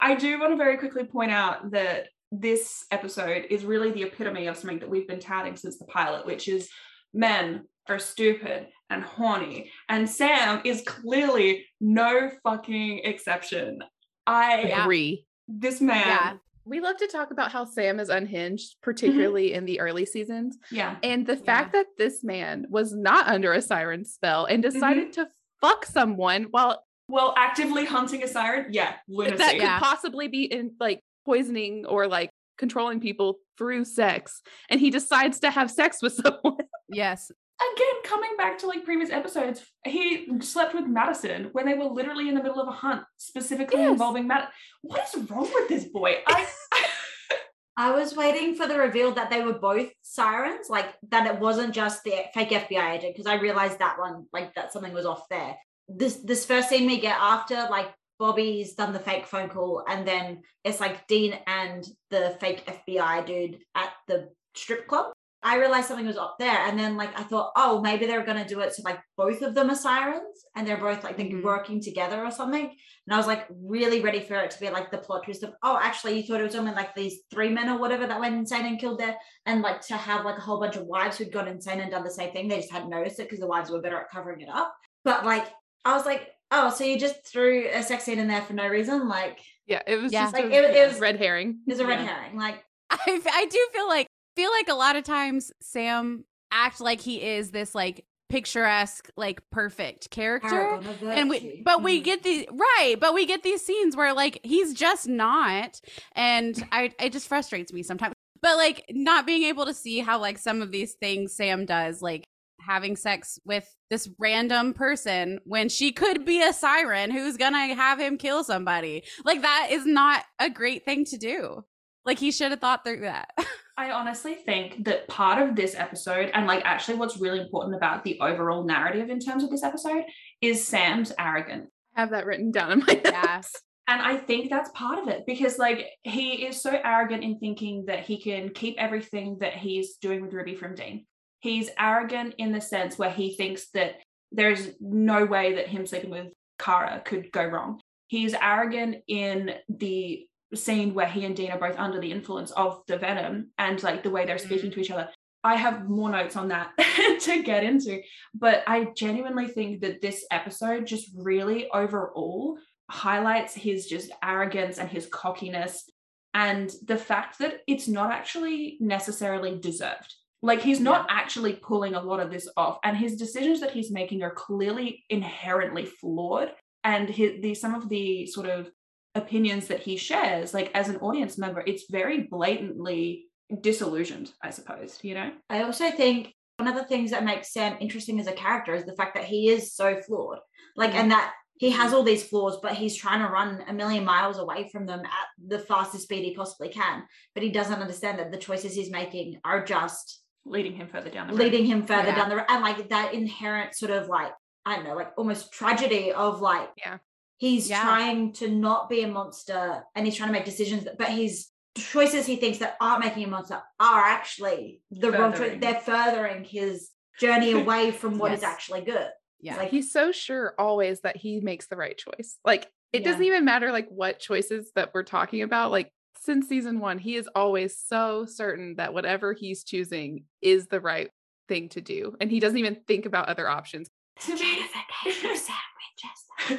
I 0.00 0.14
do 0.14 0.38
want 0.38 0.52
to 0.52 0.56
very 0.56 0.76
quickly 0.76 1.04
point 1.04 1.30
out 1.30 1.70
that 1.70 2.08
this 2.30 2.84
episode 2.90 3.46
is 3.50 3.64
really 3.64 3.92
the 3.92 4.02
epitome 4.02 4.46
of 4.46 4.56
something 4.56 4.80
that 4.80 4.90
we've 4.90 5.08
been 5.08 5.20
touting 5.20 5.56
since 5.56 5.78
the 5.78 5.86
pilot, 5.86 6.26
which 6.26 6.48
is 6.48 6.68
men 7.12 7.64
are 7.88 7.98
stupid 7.98 8.68
and 8.94 9.02
horny. 9.04 9.70
And 9.88 10.08
Sam 10.08 10.60
is 10.64 10.82
clearly 10.86 11.66
no 11.80 12.30
fucking 12.42 13.00
exception. 13.04 13.80
I, 14.26 14.58
Agree. 14.82 15.26
this 15.48 15.80
man, 15.80 16.06
Yeah. 16.06 16.32
We 16.66 16.80
love 16.80 16.96
to 16.96 17.06
talk 17.06 17.30
about 17.30 17.52
how 17.52 17.66
Sam 17.66 18.00
is 18.00 18.08
unhinged, 18.08 18.70
mm-hmm. 18.72 18.84
particularly 18.84 19.52
in 19.52 19.66
the 19.66 19.80
early 19.80 20.06
seasons. 20.06 20.56
yeah. 20.70 20.96
And 21.02 21.26
the 21.26 21.36
fact 21.36 21.72
that 21.72 21.84
this 21.98 22.24
man 22.24 22.64
was 22.70 22.94
not 22.94 23.28
under 23.28 23.52
a 23.52 23.60
siren 23.60 24.06
spell 24.06 24.46
and 24.46 24.64
mm-hmm. 24.64 24.72
decided 24.72 25.12
to 25.14 25.28
fuck 25.60 25.84
someone 25.84 26.44
while 26.50 26.82
Well, 27.08 27.34
actively 27.36 27.84
hunting 27.84 28.22
a 28.22 28.28
siren, 28.28 28.68
yeah, 28.72 28.94
lunacy. 29.08 29.36
that 29.36 29.52
could 29.52 29.60
Yeah. 29.62 29.78
possibly 29.78 30.28
be 30.28 30.44
in 30.44 30.72
like 30.80 31.00
poisoning 31.26 31.84
or 31.86 32.06
like 32.08 32.30
controlling 32.56 32.98
people 33.00 33.40
through 33.58 33.84
sex. 33.84 34.40
And 34.70 34.80
he 34.80 34.88
decides 34.90 35.40
to 35.40 35.50
have 35.50 35.70
sex 35.70 36.00
with 36.00 36.14
someone. 36.22 36.56
yes. 36.88 37.30
Again, 37.72 38.02
coming 38.04 38.36
back 38.36 38.58
to 38.58 38.66
like 38.66 38.84
previous 38.84 39.10
episodes, 39.10 39.64
he 39.84 40.28
slept 40.40 40.74
with 40.74 40.86
Madison 40.86 41.48
when 41.52 41.66
they 41.66 41.74
were 41.74 41.84
literally 41.86 42.28
in 42.28 42.34
the 42.34 42.42
middle 42.42 42.60
of 42.60 42.68
a 42.68 42.72
hunt, 42.72 43.02
specifically 43.16 43.80
Yes. 43.80 43.92
involving 43.92 44.26
Matt. 44.26 44.52
What 44.82 45.02
is 45.14 45.30
wrong 45.30 45.50
with 45.52 45.68
this 45.68 45.84
boy? 45.84 46.16
I 46.26 46.46
I 47.76 47.90
was 47.90 48.14
waiting 48.14 48.54
for 48.54 48.68
the 48.68 48.78
reveal 48.78 49.10
that 49.12 49.30
they 49.30 49.42
were 49.42 49.54
both 49.58 49.90
sirens, 50.02 50.68
like 50.70 50.94
that 51.10 51.26
it 51.26 51.40
wasn't 51.40 51.74
just 51.74 52.04
the 52.04 52.14
fake 52.32 52.50
FBI 52.50 52.96
agent, 52.96 53.14
because 53.14 53.26
I 53.26 53.34
realized 53.34 53.80
that 53.80 53.98
one, 53.98 54.26
like 54.32 54.54
that 54.54 54.72
something 54.72 54.92
was 54.92 55.06
off 55.06 55.28
there. 55.28 55.56
This 55.88 56.16
this 56.16 56.46
first 56.46 56.68
scene 56.68 56.86
we 56.86 57.00
get 57.00 57.16
after 57.18 57.66
like 57.70 57.92
Bobby's 58.20 58.74
done 58.74 58.92
the 58.92 59.00
fake 59.00 59.26
phone 59.26 59.48
call, 59.48 59.84
and 59.88 60.06
then 60.06 60.42
it's 60.64 60.78
like 60.80 61.06
Dean 61.08 61.34
and 61.48 61.84
the 62.10 62.36
fake 62.40 62.64
FBI 62.66 63.26
dude 63.26 63.58
at 63.74 63.90
the 64.06 64.28
strip 64.54 64.86
club. 64.86 65.12
I 65.46 65.58
realized 65.58 65.88
something 65.88 66.06
was 66.06 66.16
up 66.16 66.36
there. 66.38 66.56
And 66.66 66.78
then 66.78 66.96
like 66.96 67.18
I 67.20 67.22
thought, 67.22 67.52
oh, 67.54 67.80
maybe 67.82 68.06
they're 68.06 68.24
gonna 68.24 68.48
do 68.48 68.60
it 68.60 68.72
so 68.74 68.82
like 68.82 68.98
both 69.16 69.42
of 69.42 69.54
them 69.54 69.70
are 69.70 69.74
sirens 69.74 70.44
and 70.56 70.66
they're 70.66 70.78
both 70.78 71.04
like 71.04 71.18
Mhm. 71.18 71.42
working 71.44 71.82
together 71.82 72.24
or 72.24 72.30
something. 72.30 72.64
And 72.64 73.14
I 73.14 73.18
was 73.18 73.26
like 73.26 73.46
really 73.50 74.00
ready 74.00 74.20
for 74.20 74.36
it 74.36 74.50
to 74.52 74.58
be 74.60 74.70
like 74.70 74.90
the 74.90 74.96
plot 74.98 75.24
twist 75.24 75.42
of, 75.42 75.52
oh, 75.62 75.78
actually, 75.80 76.16
you 76.18 76.22
thought 76.26 76.40
it 76.40 76.44
was 76.44 76.54
only 76.56 76.72
like 76.72 76.94
these 76.94 77.20
three 77.30 77.50
men 77.50 77.68
or 77.68 77.78
whatever 77.78 78.06
that 78.06 78.18
went 78.18 78.34
insane 78.34 78.64
and 78.64 78.80
killed 78.80 78.98
their 78.98 79.16
and 79.44 79.60
like 79.60 79.82
to 79.82 79.96
have 79.96 80.24
like 80.24 80.38
a 80.38 80.40
whole 80.40 80.58
bunch 80.58 80.76
of 80.76 80.86
wives 80.86 81.18
who'd 81.18 81.30
gone 81.30 81.46
insane 81.46 81.80
and 81.80 81.90
done 81.90 82.04
the 82.04 82.10
same 82.10 82.32
thing. 82.32 82.48
They 82.48 82.56
just 82.60 82.72
hadn't 82.72 82.88
noticed 82.88 83.20
it 83.20 83.24
because 83.24 83.40
the 83.40 83.46
wives 83.46 83.70
were 83.70 83.82
better 83.82 84.00
at 84.00 84.10
covering 84.10 84.40
it 84.40 84.48
up. 84.50 84.74
But 85.04 85.26
like 85.26 85.46
I 85.84 85.94
was 85.94 86.06
like, 86.06 86.30
oh, 86.50 86.70
so 86.70 86.84
you 86.84 86.98
just 86.98 87.26
threw 87.30 87.68
a 87.70 87.82
sex 87.82 88.04
scene 88.04 88.18
in 88.18 88.28
there 88.28 88.40
for 88.42 88.54
no 88.54 88.66
reason? 88.66 89.08
Like 89.08 89.38
Yeah, 89.66 89.82
it 89.86 89.96
was 89.96 90.10
Yeah. 90.12 90.22
just 90.24 90.34
Like, 90.34 90.44
a 90.46 90.52
it- 90.52 90.76
it 90.76 90.88
was- 90.88 91.00
red 91.00 91.16
herring. 91.16 91.60
there's 91.66 91.80
a 91.80 91.86
red 91.86 92.00
Yeah. 92.00 92.06
herring. 92.06 92.38
Like 92.38 92.64
I, 92.90 93.20
I 93.30 93.44
do 93.46 93.68
feel 93.74 93.86
like 93.88 94.06
feel 94.36 94.50
like 94.50 94.68
a 94.68 94.74
lot 94.74 94.96
of 94.96 95.04
times 95.04 95.52
Sam 95.60 96.24
act 96.50 96.80
like 96.80 97.00
he 97.00 97.22
is 97.22 97.50
this 97.50 97.74
like 97.74 98.04
picturesque, 98.30 99.10
like 99.16 99.48
perfect 99.50 100.10
character. 100.10 100.78
And 101.10 101.30
we 101.30 101.62
but 101.64 101.82
we 101.82 102.00
Mm. 102.00 102.04
get 102.04 102.22
the 102.22 102.48
right, 102.52 102.96
but 102.98 103.14
we 103.14 103.26
get 103.26 103.42
these 103.42 103.64
scenes 103.64 103.96
where 103.96 104.12
like 104.12 104.40
he's 104.42 104.74
just 104.74 105.06
not. 105.08 105.80
And 106.14 106.66
I 106.72 106.92
it 107.00 107.12
just 107.12 107.28
frustrates 107.28 107.72
me 107.72 107.82
sometimes. 107.82 108.14
But 108.40 108.56
like 108.56 108.84
not 108.90 109.26
being 109.26 109.44
able 109.44 109.66
to 109.66 109.74
see 109.74 110.00
how 110.00 110.18
like 110.20 110.38
some 110.38 110.62
of 110.62 110.70
these 110.72 110.94
things 110.94 111.34
Sam 111.34 111.64
does, 111.64 112.02
like 112.02 112.24
having 112.60 112.96
sex 112.96 113.38
with 113.44 113.68
this 113.90 114.08
random 114.18 114.72
person 114.74 115.38
when 115.44 115.68
she 115.68 115.92
could 115.92 116.24
be 116.24 116.42
a 116.42 116.52
siren 116.52 117.10
who's 117.10 117.36
gonna 117.36 117.74
have 117.74 118.00
him 118.00 118.16
kill 118.18 118.42
somebody. 118.42 119.04
Like 119.24 119.42
that 119.42 119.68
is 119.70 119.84
not 119.86 120.24
a 120.38 120.48
great 120.50 120.84
thing 120.84 121.04
to 121.06 121.18
do. 121.18 121.64
Like 122.04 122.18
he 122.18 122.30
should 122.30 122.50
have 122.50 122.60
thought 122.60 122.84
through 122.84 123.00
that. 123.00 123.30
I 123.76 123.90
honestly 123.90 124.34
think 124.34 124.84
that 124.84 125.08
part 125.08 125.42
of 125.42 125.56
this 125.56 125.74
episode, 125.74 126.30
and 126.32 126.46
like 126.46 126.64
actually 126.64 126.96
what's 126.96 127.18
really 127.18 127.40
important 127.40 127.74
about 127.74 128.04
the 128.04 128.18
overall 128.20 128.64
narrative 128.64 129.10
in 129.10 129.18
terms 129.18 129.42
of 129.42 129.50
this 129.50 129.64
episode, 129.64 130.04
is 130.40 130.64
Sam's 130.64 131.12
arrogance. 131.18 131.70
I 131.96 132.00
have 132.00 132.10
that 132.10 132.26
written 132.26 132.50
down 132.50 132.72
in 132.72 132.78
my 132.80 133.00
yeah. 133.04 133.40
And 133.86 134.00
I 134.00 134.16
think 134.16 134.48
that's 134.48 134.70
part 134.70 134.98
of 134.98 135.08
it 135.08 135.24
because, 135.26 135.58
like, 135.58 135.86
he 136.04 136.46
is 136.46 136.62
so 136.62 136.70
arrogant 136.82 137.22
in 137.22 137.38
thinking 137.38 137.84
that 137.86 138.00
he 138.00 138.18
can 138.18 138.48
keep 138.48 138.76
everything 138.78 139.36
that 139.40 139.52
he's 139.52 139.96
doing 139.96 140.22
with 140.22 140.32
Ruby 140.32 140.54
from 140.54 140.74
Dean. 140.74 141.04
He's 141.40 141.68
arrogant 141.78 142.34
in 142.38 142.50
the 142.50 142.62
sense 142.62 142.98
where 142.98 143.10
he 143.10 143.36
thinks 143.36 143.68
that 143.74 143.96
there's 144.32 144.70
no 144.80 145.26
way 145.26 145.56
that 145.56 145.68
him 145.68 145.84
sleeping 145.86 146.08
with 146.08 146.28
Cara 146.58 147.02
could 147.04 147.30
go 147.30 147.44
wrong. 147.44 147.78
He's 148.08 148.32
arrogant 148.32 149.02
in 149.06 149.52
the 149.68 150.26
scene 150.54 150.94
where 150.94 151.08
he 151.08 151.24
and 151.24 151.36
Dean 151.36 151.50
are 151.50 151.58
both 151.58 151.78
under 151.78 152.00
the 152.00 152.12
influence 152.12 152.50
of 152.52 152.82
the 152.86 152.98
venom 152.98 153.50
and 153.58 153.82
like 153.82 154.02
the 154.02 154.10
way 154.10 154.24
they're 154.24 154.36
mm. 154.36 154.44
speaking 154.44 154.70
to 154.70 154.80
each 154.80 154.90
other. 154.90 155.08
I 155.42 155.56
have 155.56 155.88
more 155.88 156.08
notes 156.10 156.36
on 156.36 156.48
that 156.48 156.70
to 157.20 157.42
get 157.42 157.64
into, 157.64 158.00
but 158.34 158.62
I 158.66 158.88
genuinely 158.96 159.46
think 159.46 159.82
that 159.82 160.00
this 160.00 160.24
episode 160.30 160.86
just 160.86 161.10
really 161.14 161.68
overall 161.70 162.58
highlights 162.90 163.54
his 163.54 163.86
just 163.86 164.10
arrogance 164.22 164.78
and 164.78 164.88
his 164.88 165.06
cockiness 165.06 165.90
and 166.34 166.74
the 166.86 166.96
fact 166.96 167.38
that 167.38 167.60
it's 167.66 167.88
not 167.88 168.10
actually 168.10 168.76
necessarily 168.80 169.58
deserved. 169.58 170.14
Like 170.42 170.60
he's 170.60 170.80
not 170.80 171.06
actually 171.08 171.54
pulling 171.54 171.94
a 171.94 172.02
lot 172.02 172.20
of 172.20 172.30
this 172.30 172.48
off, 172.56 172.78
and 172.84 172.96
his 172.96 173.16
decisions 173.16 173.60
that 173.60 173.70
he's 173.70 173.90
making 173.90 174.22
are 174.22 174.30
clearly 174.30 175.04
inherently 175.08 175.86
flawed. 175.86 176.52
And 176.82 177.08
his, 177.08 177.40
the 177.40 177.54
some 177.54 177.74
of 177.74 177.88
the 177.88 178.26
sort 178.26 178.48
of 178.48 178.70
opinions 179.14 179.68
that 179.68 179.80
he 179.80 179.96
shares, 179.96 180.54
like 180.54 180.70
as 180.74 180.88
an 180.88 180.96
audience 180.96 181.38
member, 181.38 181.62
it's 181.66 181.90
very 181.90 182.22
blatantly 182.22 183.26
disillusioned, 183.60 184.32
I 184.42 184.50
suppose. 184.50 184.98
You 185.02 185.14
know? 185.14 185.32
I 185.48 185.62
also 185.62 185.90
think 185.90 186.34
one 186.58 186.68
of 186.68 186.74
the 186.74 186.84
things 186.84 187.10
that 187.10 187.24
makes 187.24 187.52
Sam 187.52 187.76
interesting 187.80 188.20
as 188.20 188.26
a 188.26 188.32
character 188.32 188.74
is 188.74 188.84
the 188.84 188.96
fact 188.96 189.14
that 189.14 189.24
he 189.24 189.48
is 189.48 189.74
so 189.74 190.00
flawed. 190.00 190.38
Like, 190.76 190.94
and 190.94 191.10
that 191.10 191.32
he 191.58 191.70
has 191.70 191.92
mm. 191.92 191.94
all 191.94 192.02
these 192.02 192.26
flaws, 192.26 192.58
but 192.62 192.74
he's 192.74 192.96
trying 192.96 193.20
to 193.20 193.28
run 193.28 193.62
a 193.68 193.72
million 193.72 194.04
miles 194.04 194.38
away 194.38 194.68
from 194.72 194.86
them 194.86 195.00
at 195.00 195.26
the 195.46 195.58
fastest 195.58 196.04
speed 196.04 196.24
he 196.24 196.34
possibly 196.34 196.68
can. 196.68 197.04
But 197.34 197.44
he 197.44 197.50
doesn't 197.50 197.80
understand 197.80 198.18
that 198.18 198.32
the 198.32 198.38
choices 198.38 198.74
he's 198.74 198.90
making 198.90 199.40
are 199.44 199.64
just 199.64 200.20
Leading 200.46 200.74
him 200.74 200.88
further 200.88 201.08
down 201.08 201.26
the 201.28 201.32
road. 201.32 201.42
leading 201.42 201.64
him 201.64 201.86
further 201.86 202.08
Yeah. 202.08 202.16
down 202.16 202.28
the 202.28 202.36
road. 202.36 202.46
And 202.48 202.62
like 202.62 202.88
that 202.90 203.14
inherent 203.14 203.74
sort 203.74 203.92
of 203.92 204.08
like, 204.08 204.32
I 204.66 204.76
don't 204.76 204.84
know, 204.84 204.94
like 204.94 205.12
almost 205.16 205.52
tragedy 205.52 206.12
of 206.12 206.40
like, 206.40 206.68
Yeah. 206.76 206.98
He's 207.38 207.68
Yeah. 207.68 207.82
trying 207.82 208.32
to 208.34 208.48
not 208.48 208.88
be 208.88 209.02
a 209.02 209.08
monster 209.08 209.84
and 209.94 210.06
he's 210.06 210.16
trying 210.16 210.28
to 210.28 210.32
make 210.32 210.44
decisions, 210.44 210.86
but 210.98 211.08
his 211.08 211.48
choices 211.76 212.26
he 212.26 212.36
thinks 212.36 212.58
that 212.58 212.76
aren't 212.80 213.04
making 213.04 213.22
him 213.24 213.30
a 213.30 213.32
monster 213.36 213.62
are 213.80 214.00
actually 214.04 214.80
the 214.90 215.10
wrong 215.10 215.32
choice. 215.32 215.58
They're 215.60 215.80
furthering 215.80 216.44
his 216.44 216.90
journey 217.18 217.52
away 217.60 217.90
from 217.90 218.18
what 218.18 218.32
is 218.32 218.42
Yes. 218.42 218.50
actually 218.52 218.82
good. 218.82 219.08
Yeah. 219.40 219.56
Like 219.56 219.70
He's 219.70 219.92
so 219.92 220.12
sure 220.12 220.54
always 220.58 221.00
that 221.00 221.16
he 221.16 221.40
makes 221.40 221.66
the 221.66 221.76
right 221.76 221.98
choice. 221.98 222.38
Like 222.44 222.70
it 222.92 223.02
Yeah. 223.02 223.10
doesn't 223.10 223.24
even 223.24 223.44
matter 223.44 223.72
like 223.72 223.88
what 223.88 224.20
choices 224.20 224.70
that 224.76 224.92
we're 224.94 225.02
talking 225.02 225.42
about. 225.42 225.70
Like 225.72 225.90
since 226.20 226.48
season 226.48 226.78
one, 226.80 226.98
he 226.98 227.16
is 227.16 227.28
always 227.34 227.76
so 227.76 228.24
certain 228.24 228.76
that 228.76 228.94
whatever 228.94 229.32
he's 229.32 229.64
choosing 229.64 230.24
is 230.40 230.68
the 230.68 230.80
right 230.80 231.10
thing 231.48 231.68
to 231.70 231.80
do. 231.80 232.16
And 232.20 232.30
he 232.30 232.40
doesn't 232.40 232.56
even 232.56 232.76
think 232.86 233.04
about 233.04 233.28
other 233.28 233.48
options. 233.48 233.88
To 234.20 234.34
me, 234.34 234.38
Johnification 234.40 235.32
of 235.32 235.36
Sam 235.38 235.56
Winchester. 235.76 236.23
yeah, 236.50 236.56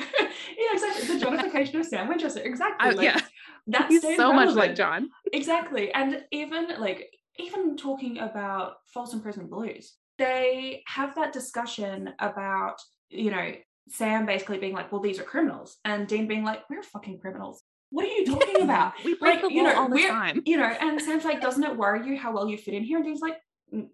exactly. 0.74 1.18
The 1.18 1.26
Johnification 1.26 1.80
of 1.80 1.86
Sam 1.86 2.08
Winchester. 2.08 2.42
Exactly. 2.42 2.90
Uh, 2.90 2.94
like, 2.96 3.06
yeah. 3.06 3.20
That 3.68 3.88
He's 3.90 4.02
stayed 4.02 4.18
so 4.18 4.32
much 4.32 4.56
like. 4.56 4.76
John. 4.76 5.10
Exactly. 5.34 5.92
And 5.92 6.24
even 6.32 6.68
like 6.80 7.10
even 7.38 7.76
talking 7.78 8.20
about 8.20 8.76
Folsom 8.94 9.22
Prison 9.22 9.48
Blues, 9.48 9.94
they 10.18 10.84
have 10.88 11.16
that 11.16 11.34
discussion 11.34 12.14
about, 12.20 12.76
you 13.10 13.32
know, 13.32 13.54
Sam 13.90 14.26
basically 14.26 14.58
being 14.58 14.74
like, 14.74 14.92
well, 14.92 15.02
these 15.02 15.20
are 15.20 15.24
criminals. 15.24 15.78
And 15.86 16.08
Dean 16.08 16.28
being 16.28 16.44
like, 16.44 16.62
we're 16.70 16.84
fucking 16.84 17.20
criminals. 17.20 17.62
What 17.90 18.06
are 18.06 18.10
you 18.10 18.26
talking 18.34 18.62
about? 18.62 18.94
We 19.04 19.16
break 19.16 19.36
Like, 19.36 19.42
the 19.44 19.54
you 19.54 19.64
law 19.64 19.70
know, 19.72 19.80
all 19.82 19.90
the 19.90 20.08
time. 20.08 20.42
you 20.46 20.58
know, 20.58 20.66
and 20.66 21.02
Sam's 21.02 21.26
like, 21.26 21.42
doesn't 21.48 21.64
it 21.64 21.76
worry 21.76 22.08
you 22.08 22.18
how 22.18 22.34
well 22.34 22.48
you 22.48 22.58
fit 22.58 22.74
in 22.74 22.84
here? 22.84 22.98
And 22.98 23.06
Dean's 23.06 23.22
like, 23.22 23.38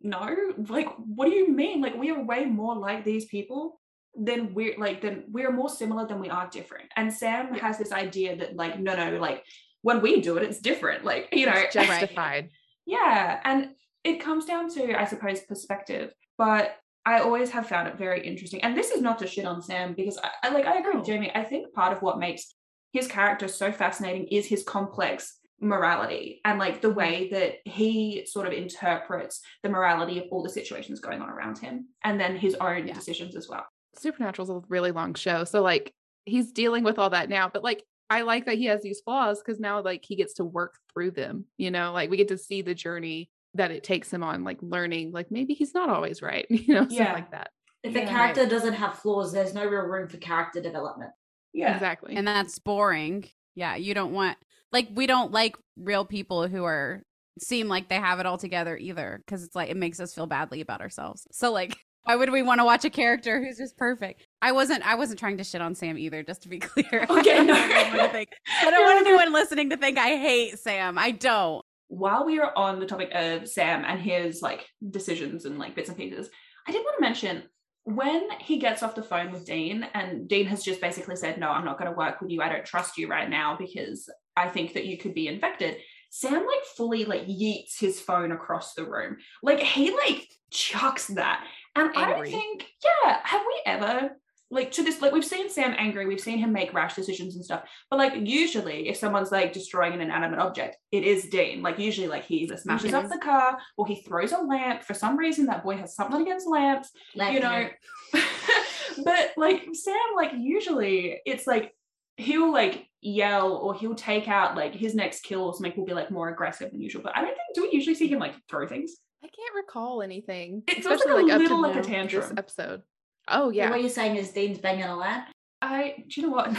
no, 0.01 0.35
like, 0.69 0.89
what 0.97 1.25
do 1.25 1.31
you 1.35 1.51
mean? 1.51 1.81
Like, 1.81 1.95
we 1.95 2.11
are 2.11 2.23
way 2.23 2.45
more 2.45 2.75
like 2.75 3.03
these 3.03 3.25
people 3.25 3.80
than 4.15 4.54
we're 4.54 4.78
like, 4.78 5.02
then 5.02 5.24
we're 5.30 5.52
more 5.52 5.69
similar 5.69 6.08
than 6.08 6.19
we 6.19 6.30
are 6.30 6.50
different. 6.50 6.89
And 6.95 7.13
Sam 7.13 7.54
has 7.56 7.78
this 7.78 7.91
idea 7.91 8.36
that, 8.38 8.56
like, 8.56 8.80
no, 8.80 8.95
no, 8.95 9.17
like, 9.17 9.43
when 9.82 10.02
we 10.02 10.21
do 10.21 10.38
it, 10.38 10.43
it's 10.43 10.60
different. 10.60 11.06
Like, 11.06 11.30
you 11.32 11.45
know, 11.45 11.54
It's 11.56 11.74
justified. 11.74 12.50
yeah. 12.86 13.39
And 13.43 13.69
it 14.04 14.19
comes 14.19 14.45
down 14.45 14.69
to, 14.76 15.00
I 15.00 15.06
suppose, 15.06 15.41
perspective. 15.41 16.13
But 16.38 16.76
I 17.06 17.19
always 17.19 17.50
have 17.52 17.67
found 17.67 17.88
it 17.88 17.97
very 17.97 18.26
interesting. 18.26 18.62
And 18.63 18.78
this 18.78 18.91
is 18.91 19.02
not 19.02 19.19
to 19.19 19.28
shit 19.28 19.45
on 19.45 19.62
Sam 19.62 19.93
because 19.95 20.19
I, 20.24 20.30
I 20.43 20.50
like 20.50 20.65
I 20.65 20.78
agree 20.78 20.95
with 20.95 21.06
Jamie. 21.06 21.32
I 21.34 21.43
think 21.43 21.74
part 21.74 21.93
of 21.93 22.02
what 22.02 22.19
makes 22.19 22.54
his 22.93 23.08
character 23.08 23.47
so 23.47 23.71
fascinating 23.71 24.28
is 24.28 24.45
his 24.45 24.63
complex 24.63 25.38
morality 25.60 26.41
and 26.43 26.58
like 26.60 26.82
the 26.82 26.88
mm-hmm. 26.89 26.97
way 26.97 27.30
that 27.32 27.54
he 27.65 28.26
sort 28.26 28.47
of 28.47 28.54
interprets 28.54 29.41
the 29.63 29.69
morality 29.69 30.17
of 30.17 30.26
all 30.32 30.43
the 30.43 30.50
situations 30.50 31.00
going 31.00 31.21
on 31.21 31.30
around 31.30 31.60
him 31.60 31.88
and 32.04 32.19
then 32.19 32.36
his 32.36 32.56
own 32.56 32.88
Yeah. 32.88 32.93
decisions 32.93 33.36
as 33.36 33.47
well. 33.47 33.65
Supernatural's 33.95 34.49
a 34.49 34.62
really 34.69 34.91
long 34.91 35.13
show. 35.13 35.43
So 35.43 35.62
like 35.62 35.93
he's 36.25 36.51
dealing 36.51 36.84
with 36.84 36.99
all 36.99 37.10
that 37.12 37.30
now, 37.30 37.49
but 37.49 37.63
like 37.63 37.84
I 38.10 38.21
like 38.21 38.45
that 38.45 38.58
he 38.58 38.65
has 38.65 38.82
these 38.82 38.99
flaws 39.01 39.41
because 39.41 39.60
now 39.60 39.82
like 39.82 40.04
he 40.06 40.15
gets 40.15 40.34
to 40.36 40.45
work 40.45 40.75
through 40.93 41.12
them, 41.12 41.45
you 41.58 41.71
know, 41.71 41.93
like 41.93 42.10
we 42.10 42.17
get 42.17 42.27
to 42.30 42.38
see 42.38 42.62
the 42.62 42.75
journey 42.75 43.30
that 43.54 43.71
it 43.71 43.84
takes 43.84 44.12
him 44.12 44.23
on, 44.23 44.43
like 44.43 44.58
learning, 44.62 45.12
like 45.12 45.32
maybe 45.32 45.54
he's 45.54 45.73
not 45.73 45.89
always 45.89 46.21
right, 46.21 46.45
you 46.49 46.73
know, 46.73 46.88
Yeah. 46.89 47.04
stuff 47.06 47.13
like 47.13 47.32
that. 47.32 47.49
If 47.84 47.93
Yeah. 47.95 48.04
a 48.04 48.08
character 48.08 48.45
doesn't 48.45 48.73
have 48.73 48.99
flaws, 48.99 49.32
there's 49.34 49.54
no 49.54 49.65
real 49.65 49.82
room 49.82 50.08
for 50.08 50.17
character 50.17 50.62
development. 50.62 51.12
Yeah. 51.54 51.73
Exactly. 51.73 52.15
and 52.15 52.27
that's 52.27 52.60
boring. 52.60 53.25
Yeah, 53.56 53.75
you 53.75 53.93
don't 53.93 54.13
want 54.13 54.38
like 54.71 54.88
we 54.93 55.06
don't 55.08 55.32
like 55.34 55.58
real 55.77 56.06
people 56.06 56.47
who 56.47 56.63
are 56.63 57.04
seem 57.39 57.67
like 57.67 57.89
they 57.89 57.95
have 57.95 58.19
it 58.19 58.25
all 58.25 58.38
together 58.38 58.77
either 58.77 59.21
because 59.25 59.43
it's 59.43 59.56
like 59.56 59.69
it 59.69 59.75
makes 59.77 59.99
us 59.99 60.13
feel 60.13 60.27
badly 60.27 60.62
about 60.62 60.80
ourselves. 60.82 61.27
So 61.32 61.51
like 61.51 61.77
why 62.03 62.15
would 62.15 62.31
we 62.31 62.41
want 62.41 62.59
to 62.59 62.65
watch 62.65 62.83
a 62.85 62.89
character 62.89 63.43
who's 63.43 63.57
just 63.57 63.77
perfect? 63.77 64.27
I 64.41 64.51
wasn't 64.51 64.85
I 64.85 64.95
wasn't 64.95 65.19
trying 65.19 65.37
to 65.37 65.43
shit 65.43 65.61
on 65.61 65.75
Sam 65.75 65.97
either, 65.97 66.23
just 66.23 66.41
to 66.43 66.49
be 66.49 66.59
clear. 66.59 67.05
Okay, 67.09 67.43
no. 67.43 67.53
I 67.57 67.83
don't 67.83 67.97
want 67.97 68.11
think- 68.11 68.29
I 68.61 68.71
don't 68.71 68.83
want 68.95 69.07
anyone 69.07 69.33
listening 69.33 69.69
to 69.69 69.77
think 69.77 69.97
I 69.97 70.15
hate 70.17 70.57
Sam. 70.59 70.97
I 70.97 71.11
don't. 71.11 71.63
while 71.87 72.25
we 72.25 72.39
are 72.39 72.51
on 72.55 72.79
the 72.79 72.85
topic 72.85 73.09
of 73.13 73.47
Sam 73.47 73.83
and 73.85 73.99
his 73.99 74.41
like 74.41 74.65
decisions 74.89 75.45
and 75.45 75.59
like 75.59 75.75
bits 75.75 75.89
and 75.89 75.97
pieces, 75.97 76.29
I 76.67 76.71
did 76.71 76.79
want 76.83 76.97
to 76.97 77.01
mention 77.01 77.43
when 77.83 78.29
he 78.39 78.57
gets 78.59 78.83
off 78.83 78.93
the 78.95 79.01
phone 79.03 79.31
with 79.31 79.45
Dean 79.45 79.83
and 79.95 80.27
Dean 80.27 80.45
has 80.45 80.63
just 80.63 80.81
basically 80.81 81.15
said, 81.15 81.39
No, 81.39 81.49
I'm 81.49 81.65
not 81.65 81.77
going 81.79 81.89
to 81.91 81.97
work 81.97 82.21
with 82.21 82.29
you. 82.31 82.41
I 82.41 82.49
don't 82.49 82.65
trust 82.65 82.97
you 82.97 83.07
right 83.07 83.29
now 83.29 83.57
because 83.57 84.07
I 84.37 84.47
think 84.49 84.73
that 84.73 84.85
you 84.85 84.97
could 84.97 85.13
be 85.13 85.27
infected. 85.27 85.77
Sam 86.11 86.33
like 86.33 86.63
fully 86.77 87.05
like 87.05 87.25
yeets 87.27 87.79
his 87.79 87.99
phone 87.99 88.31
across 88.31 88.73
the 88.73 88.85
room. 88.85 89.17
Like 89.41 89.59
he 89.59 89.91
like 89.91 90.27
chucks 90.51 91.07
that. 91.07 91.43
And 91.75 91.89
I 91.95 92.10
don't 92.12 92.25
think, 92.25 92.65
yeah, 92.84 93.19
have 93.23 93.41
we 93.47 93.62
ever 93.65 94.12
like 94.53 94.71
to 94.71 94.84
this 94.84 95.01
like 95.01 95.13
we've 95.13 95.23
seen 95.23 95.49
Sam 95.49 95.73
angry, 95.77 96.05
we've 96.05 96.19
seen 96.19 96.38
him 96.38 96.51
make 96.51 96.73
rash 96.73 96.93
decisions 96.93 97.36
and 97.36 97.45
stuff. 97.45 97.63
But 97.89 97.99
like 97.99 98.13
usually 98.17 98.89
if 98.89 98.97
someone's 98.97 99.31
like 99.31 99.53
destroying 99.53 99.93
an 99.93 100.01
inanimate 100.01 100.39
object, 100.39 100.75
it 100.91 101.05
is 101.05 101.25
Dean. 101.29 101.62
Like 101.62 101.79
usually 101.79 102.10
like 102.10 102.25
he 102.25 102.39
either 102.39 102.57
smashes 102.57 102.93
up 102.93 103.05
Mhm. 103.05 103.12
the 103.12 103.17
car 103.19 103.57
or 103.77 103.88
he 103.88 103.95
throws 104.01 104.34
a 104.34 104.39
lamp. 104.39 104.84
For 104.84 104.93
some 104.93 105.15
reason 105.15 105.45
that 105.45 105.63
boy 105.63 105.77
has 105.77 105.95
something 105.95 106.21
against 106.21 106.47
lamps, 106.49 106.91
you 107.13 107.39
know. 107.39 107.69
but 109.05 109.31
like 109.38 109.63
Sam, 109.73 109.95
like 110.17 110.31
usually 110.38 111.21
it's 111.25 111.47
like 111.47 111.73
he'll 112.17 112.51
like 112.51 112.88
yell 112.99 113.53
or 113.55 113.73
he'll 113.73 113.95
take 113.95 114.27
out 114.27 114.55
like 114.57 114.73
his 114.73 114.93
next 114.93 115.21
kill 115.21 115.43
or 115.45 115.53
something 115.53 115.73
will 115.77 115.86
be 115.86 115.93
like 115.93 116.12
more 116.12 116.27
aggressive 116.27 116.71
than 116.71 116.81
usual. 116.81 117.01
But 117.03 117.15
I 117.15 117.21
don't 117.21 117.29
think 117.29 117.55
do 117.55 117.62
we 117.63 117.71
usually 117.71 117.95
see 117.95 118.07
him 118.10 118.19
like 118.19 118.34
throw 118.49 118.67
things? 118.67 118.97
I 119.23 119.27
can't 119.27 119.55
recall 119.55 120.01
anything. 120.01 120.63
It 120.67 120.84
feels 120.84 120.99
like 120.99 121.01
a 121.01 121.07
to 121.07 121.38
little 121.38 121.62
like 121.62 121.71
a 121.73 121.75
now, 121.75 121.77
this 121.77 121.88
tantrum. 121.88 122.34
episode. 122.38 122.81
Oh 123.27 123.49
yeah. 123.49 123.69
What 123.69 123.81
you're 123.81 123.89
saying 123.89 124.15
is 124.15 124.31
Dean's 124.31 124.57
banging 124.60 124.84
a 124.86 124.95
lamp. 124.95 125.27
I 125.62 126.03
do 126.07 126.21
you 126.21 126.27
know 126.27 126.34
what? 126.34 126.55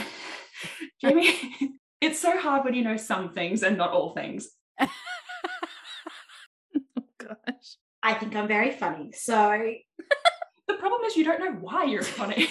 Jamie, 1.01 1.35
it's 2.01 2.19
so 2.19 2.39
hard 2.39 2.63
when 2.63 2.73
you 2.73 2.83
know 2.83 2.95
some 2.97 3.33
things 3.33 3.63
and 3.63 3.77
not 3.77 3.91
all 3.91 4.13
things. 4.13 4.49
oh 4.81 4.87
Gosh. 7.17 7.77
I 8.01 8.13
think 8.13 8.35
I'm 8.35 8.47
very 8.47 8.71
funny. 8.71 9.11
So 9.13 9.73
The 10.67 10.73
problem 10.75 11.01
is 11.03 11.15
you 11.17 11.23
don't 11.25 11.39
know 11.39 11.51
why 11.59 11.83
you're 11.85 12.03
funny. 12.03 12.47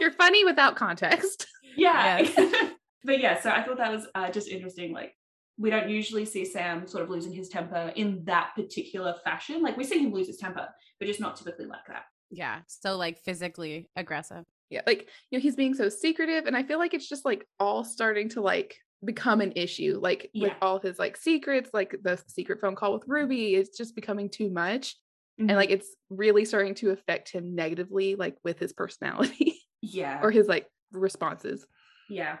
You're 0.00 0.12
funny 0.12 0.44
without 0.44 0.76
context. 0.76 1.46
yeah. 1.76 2.18
Yes. 2.18 2.70
but 3.04 3.20
yeah, 3.20 3.40
so 3.40 3.50
I 3.50 3.62
thought 3.62 3.78
that 3.78 3.90
was 3.92 4.06
uh, 4.14 4.30
just 4.30 4.48
interesting. 4.48 4.92
Like 4.92 5.14
we 5.56 5.70
don't 5.70 5.88
usually 5.88 6.24
see 6.24 6.44
Sam 6.44 6.86
sort 6.86 7.04
of 7.04 7.10
losing 7.10 7.32
his 7.32 7.48
temper 7.48 7.92
in 7.96 8.24
that 8.24 8.50
particular 8.56 9.14
fashion. 9.24 9.62
Like 9.62 9.76
we 9.76 9.84
see 9.84 9.98
him 9.98 10.12
lose 10.12 10.26
his 10.26 10.36
temper, 10.38 10.68
but 10.98 11.06
just 11.06 11.20
not 11.20 11.36
typically 11.36 11.66
like 11.66 11.86
that. 11.88 12.04
yeah. 12.30 12.60
So 12.66 12.96
like 12.96 13.18
physically 13.24 13.88
aggressive. 13.96 14.44
Yeah. 14.70 14.80
Like, 14.86 15.08
you 15.30 15.38
know, 15.38 15.42
he's 15.42 15.54
being 15.56 15.74
so 15.74 15.88
secretive. 15.88 16.46
And 16.46 16.56
I 16.56 16.64
feel 16.64 16.78
like 16.78 16.94
it's 16.94 17.08
just 17.08 17.24
like 17.24 17.46
all 17.60 17.84
starting 17.84 18.28
to 18.30 18.40
like 18.40 18.76
become 19.04 19.40
an 19.40 19.52
issue. 19.54 20.00
Like 20.02 20.30
with 20.34 20.54
all 20.60 20.80
his 20.80 20.98
like 20.98 21.16
secrets, 21.16 21.70
like 21.72 21.94
the 22.02 22.20
secret 22.26 22.60
phone 22.60 22.74
call 22.74 22.92
with 22.94 23.04
Ruby, 23.06 23.54
it's 23.54 23.76
just 23.76 23.94
becoming 23.94 24.28
too 24.30 24.50
much. 24.50 24.96
Mhm. 25.40 25.48
And 25.48 25.56
like 25.56 25.70
it's 25.70 25.94
really 26.10 26.44
starting 26.44 26.74
to 26.76 26.90
affect 26.90 27.30
him 27.30 27.54
negatively, 27.54 28.16
like 28.16 28.36
with 28.42 28.58
his 28.58 28.72
personality 28.72 29.60
yeah. 29.82 30.18
or 30.22 30.32
his 30.32 30.48
like 30.48 30.66
responses. 30.90 31.64
Yeah. 32.08 32.38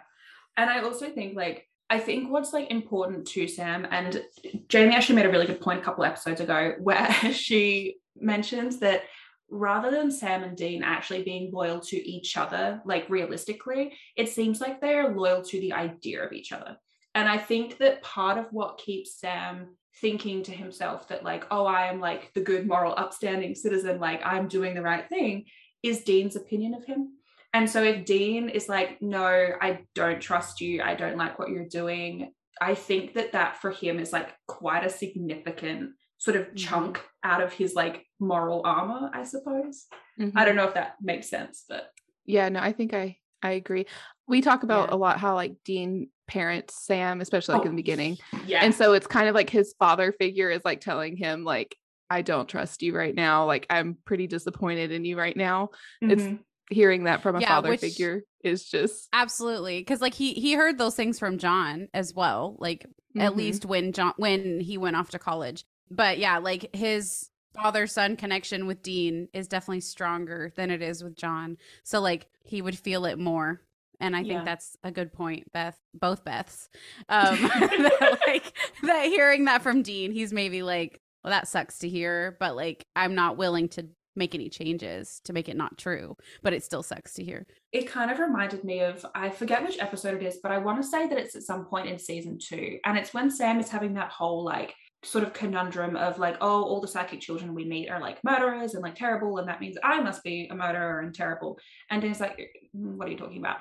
And 0.56 0.70
I 0.70 0.80
also 0.80 1.10
think 1.10 1.36
like 1.36 1.68
I 1.94 2.00
think 2.00 2.28
what's 2.28 2.52
like 2.52 2.72
important 2.72 3.24
to 3.28 3.46
Sam 3.46 3.86
and 3.88 4.20
Jamie 4.66 4.96
actually 4.96 5.14
made 5.14 5.26
a 5.26 5.30
really 5.30 5.46
good 5.46 5.60
point 5.60 5.78
a 5.78 5.82
couple 5.84 6.02
episodes 6.02 6.40
ago 6.40 6.74
where 6.80 7.08
she 7.32 7.98
mentions 8.16 8.80
that 8.80 9.04
rather 9.48 9.92
than 9.92 10.10
Sam 10.10 10.42
and 10.42 10.56
Dean 10.56 10.82
actually 10.82 11.22
being 11.22 11.52
loyal 11.52 11.78
to 11.78 11.96
each 11.96 12.36
other, 12.36 12.82
like 12.84 13.08
realistically, 13.08 13.92
it 14.16 14.28
seems 14.28 14.60
like 14.60 14.80
they 14.80 14.94
are 14.94 15.14
loyal 15.14 15.44
to 15.44 15.60
the 15.60 15.72
idea 15.72 16.24
of 16.24 16.32
each 16.32 16.50
other. 16.50 16.76
And 17.14 17.28
I 17.28 17.38
think 17.38 17.78
that 17.78 18.02
part 18.02 18.38
of 18.38 18.46
what 18.50 18.78
keeps 18.78 19.20
Sam 19.20 19.76
thinking 20.00 20.42
to 20.42 20.52
himself 20.52 21.06
that, 21.08 21.22
like, 21.22 21.44
oh, 21.52 21.64
I 21.64 21.86
am 21.86 22.00
like 22.00 22.32
the 22.34 22.40
good, 22.40 22.66
moral, 22.66 22.94
upstanding 22.96 23.54
citizen, 23.54 24.00
like 24.00 24.20
I'm 24.26 24.48
doing 24.48 24.74
the 24.74 24.82
right 24.82 25.08
thing, 25.08 25.44
is 25.84 26.02
Dean's 26.02 26.34
opinion 26.34 26.74
of 26.74 26.84
him. 26.84 27.12
And 27.54 27.70
so 27.70 27.82
if 27.82 28.04
Dean 28.04 28.48
is 28.48 28.68
like, 28.68 29.00
no, 29.00 29.24
I 29.24 29.80
don't 29.94 30.20
trust 30.20 30.60
you, 30.60 30.82
I 30.82 30.94
don't 30.96 31.16
like 31.16 31.38
what 31.38 31.48
you're 31.50 31.68
doing, 31.68 32.32
I 32.60 32.74
think 32.74 33.14
that 33.14 33.32
that 33.32 33.56
for 33.62 33.70
him 33.70 33.98
is 33.98 34.12
like 34.12 34.28
quite 34.48 34.84
a 34.84 34.90
significant 34.90 35.92
sort 36.18 36.36
of 36.36 36.48
Mhm. 36.48 36.56
chunk 36.56 37.02
out 37.22 37.40
of 37.42 37.52
his 37.52 37.74
like 37.74 38.04
moral 38.20 38.62
armor, 38.64 39.10
I 39.14 39.22
suppose. 39.24 39.86
Mm-hmm. 40.20 40.36
I 40.36 40.44
don't 40.44 40.56
know 40.56 40.66
if 40.68 40.74
that 40.74 40.96
makes 41.00 41.28
sense, 41.30 41.64
but 41.68 41.90
Yeah, 42.26 42.48
no, 42.48 42.60
I 42.60 42.72
think 42.72 42.92
I 42.92 43.18
I 43.42 43.52
agree. 43.52 43.86
We 44.26 44.40
talk 44.40 44.62
about 44.62 44.88
Yeah. 44.88 44.94
a 44.94 44.96
lot 44.96 45.20
how 45.20 45.34
like 45.34 45.54
Dean 45.64 46.08
parents 46.26 46.74
Sam, 46.86 47.20
especially 47.20 47.54
like 47.54 47.62
Oh, 47.66 47.68
in 47.68 47.76
the 47.76 47.82
beginning. 47.82 48.16
yeah. 48.46 48.64
And 48.64 48.74
so 48.74 48.94
it's 48.94 49.06
kind 49.06 49.28
of 49.28 49.34
like 49.34 49.50
his 49.50 49.74
father 49.78 50.12
figure 50.12 50.48
is 50.50 50.62
like 50.64 50.80
telling 50.80 51.16
him 51.16 51.44
like 51.44 51.76
I 52.10 52.22
don't 52.22 52.48
trust 52.48 52.82
you 52.82 52.96
right 52.96 53.14
now. 53.14 53.44
Like 53.46 53.66
I'm 53.70 53.96
pretty 54.06 54.26
disappointed 54.26 54.90
in 54.92 55.04
you 55.04 55.16
right 55.18 55.36
now. 55.36 55.70
it's- 56.02 56.26
Mhm. 56.26 56.38
Hearing 56.70 57.04
that 57.04 57.22
from 57.22 57.36
a 57.36 57.40
Yeah, 57.40 57.48
father 57.48 57.70
which- 57.70 57.80
figure 57.80 58.22
is 58.42 58.64
just 58.68 59.08
Absolutely. 59.12 59.82
Cause 59.84 60.00
like 60.00 60.14
he 60.14 60.32
he 60.34 60.54
heard 60.54 60.78
those 60.78 60.94
things 60.96 61.18
from 61.18 61.38
John 61.38 61.88
as 61.94 62.14
well. 62.14 62.56
Like 62.58 62.86
at 63.18 63.32
Mhm. 63.32 63.36
least 63.36 63.64
when 63.66 63.92
John 63.92 64.14
when 64.16 64.60
he 64.60 64.76
went 64.78 64.96
off 64.96 65.10
to 65.10 65.18
college. 65.18 65.64
But 65.90 66.18
yeah, 66.18 66.38
like 66.38 66.74
his 66.74 67.30
father 67.54 67.86
son 67.86 68.16
connection 68.16 68.66
with 68.66 68.82
Dean 68.82 69.28
is 69.32 69.46
definitely 69.46 69.80
stronger 69.80 70.52
than 70.56 70.70
it 70.70 70.82
is 70.82 71.04
with 71.04 71.16
John. 71.16 71.56
So 71.84 72.00
like 72.00 72.26
he 72.44 72.60
would 72.62 72.76
feel 72.78 73.04
it 73.04 73.18
more. 73.18 73.60
And 74.00 74.16
I 74.16 74.20
think 74.20 74.32
Yeah. 74.32 74.44
that's 74.44 74.76
a 74.82 74.90
good 74.90 75.12
point, 75.12 75.52
Beth. 75.52 75.78
Both 75.94 76.24
Beths. 76.24 76.68
Um 77.08 77.36
that, 77.42 78.18
like 78.26 78.52
that 78.82 79.06
hearing 79.06 79.44
that 79.44 79.62
from 79.62 79.82
Dean, 79.82 80.12
he's 80.12 80.32
maybe 80.32 80.62
like, 80.62 81.00
well, 81.22 81.30
that 81.30 81.46
sucks 81.48 81.78
to 81.80 81.88
hear, 81.88 82.36
but 82.40 82.56
like 82.56 82.86
I'm 82.96 83.14
not 83.14 83.36
willing 83.36 83.68
to 83.70 83.86
make 84.16 84.34
any 84.34 84.48
changes 84.48 85.20
to 85.24 85.32
make 85.32 85.48
it 85.48 85.56
not 85.56 85.78
true. 85.78 86.16
But 86.42 86.52
it 86.52 86.64
still 86.64 86.82
sucks 86.82 87.14
to 87.14 87.24
hear. 87.24 87.46
it 87.72 87.88
kind 87.90 88.10
of 88.10 88.18
reminded 88.18 88.62
me 88.64 88.80
of 88.80 89.04
I 89.14 89.30
forget 89.30 89.62
which 89.62 89.78
episode 89.80 90.14
it 90.14 90.26
is, 90.26 90.38
but 90.42 90.52
I 90.52 90.58
want 90.58 90.80
to 90.80 90.88
say 90.88 91.08
that 91.08 91.18
it's 91.18 91.34
at 91.36 91.42
some 91.42 91.64
point 91.64 91.88
in 91.88 91.98
season 91.98 92.38
two. 92.38 92.78
And 92.84 92.96
it's 92.96 93.12
when 93.14 93.30
Sam 93.30 93.58
is 93.60 93.68
having 93.68 93.94
that 93.94 94.10
whole 94.10 94.44
like 94.44 94.74
sort 95.02 95.24
of 95.24 95.34
conundrum 95.34 95.96
of 95.96 96.18
like, 96.18 96.36
oh, 96.40 96.62
all 96.62 96.80
the 96.80 96.88
psychic 96.88 97.20
children 97.20 97.54
we 97.54 97.64
meet 97.66 97.90
are 97.90 98.00
like 98.00 98.22
murderers 98.24 98.74
and 98.74 98.82
like 98.82 98.94
terrible, 98.94 99.38
and 99.38 99.48
that 99.48 99.60
means 99.60 99.76
I 99.84 100.00
must 100.00 100.22
be 100.22 100.48
a 100.50 100.54
murderer 100.54 101.00
and 101.00 101.14
terrible. 101.14 101.58
And 101.90 102.00
Dean's 102.00 102.20
like, 102.20 102.38
"Mm, 102.74 102.96
what 102.96 103.08
are 103.08 103.10
you 103.10 103.18
talking 103.18 103.38
about? 103.38 103.58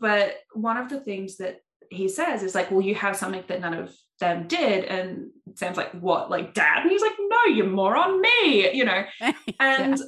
But 0.00 0.36
one 0.54 0.76
of 0.78 0.88
the 0.88 0.98
things 0.98 1.36
that 1.36 1.58
he 1.90 2.08
says 2.08 2.42
is 2.42 2.54
like, 2.54 2.70
well, 2.70 2.80
you 2.80 2.94
have 2.94 3.16
something 3.16 3.44
that 3.48 3.60
none 3.60 3.74
of 3.74 3.94
them 4.20 4.46
did. 4.48 4.84
And 4.84 5.30
Sam's 5.54 5.76
like, 5.76 5.92
what, 5.92 6.30
like 6.30 6.54
dad? 6.54 6.82
And 6.82 6.90
he's 6.90 7.02
like, 7.02 7.12
no, 7.18 7.44
you 7.54 7.64
moron, 7.64 8.20
me, 8.20 8.72
you 8.74 8.84
know 8.84 9.04
and 9.60 9.98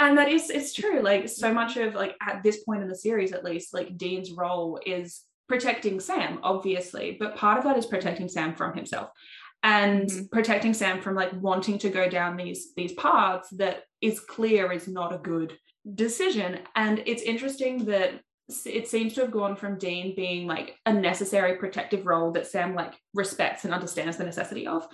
and 0.00 0.16
that 0.18 0.28
is 0.28 0.50
it's 0.50 0.72
true 0.74 1.00
like 1.02 1.28
so 1.28 1.52
much 1.52 1.76
of 1.76 1.94
like 1.94 2.14
at 2.22 2.42
this 2.42 2.62
point 2.64 2.82
in 2.82 2.88
the 2.88 2.94
series 2.94 3.32
at 3.32 3.44
least 3.44 3.74
like 3.74 3.96
dean's 3.96 4.32
role 4.32 4.78
is 4.86 5.22
protecting 5.48 5.98
sam 5.98 6.38
obviously 6.42 7.16
but 7.18 7.36
part 7.36 7.58
of 7.58 7.64
that 7.64 7.76
is 7.76 7.86
protecting 7.86 8.28
sam 8.28 8.54
from 8.54 8.74
himself 8.76 9.10
and 9.62 10.08
Mhm. 10.08 10.30
protecting 10.30 10.74
sam 10.74 11.00
from 11.00 11.14
like 11.16 11.32
wanting 11.40 11.78
to 11.78 11.90
go 11.90 12.08
down 12.08 12.36
these 12.36 12.72
these 12.76 12.92
paths 12.92 13.48
that 13.50 13.82
is 14.00 14.20
clear 14.20 14.70
is 14.72 14.86
not 14.88 15.12
a 15.12 15.18
good 15.18 15.58
decision 15.94 16.60
and 16.76 17.02
it's 17.06 17.22
interesting 17.22 17.86
that 17.86 18.20
it 18.64 18.88
seems 18.88 19.14
to 19.14 19.20
have 19.20 19.30
gone 19.30 19.56
from 19.56 19.78
dean 19.78 20.14
being 20.16 20.46
like 20.46 20.74
a 20.86 20.92
necessary 20.92 21.56
protective 21.56 22.06
role 22.06 22.32
that 22.32 22.46
sam 22.46 22.74
like 22.74 22.94
respects 23.14 23.64
and 23.64 23.74
understands 23.74 24.16
the 24.16 24.24
necessity 24.24 24.66
of 24.66 24.86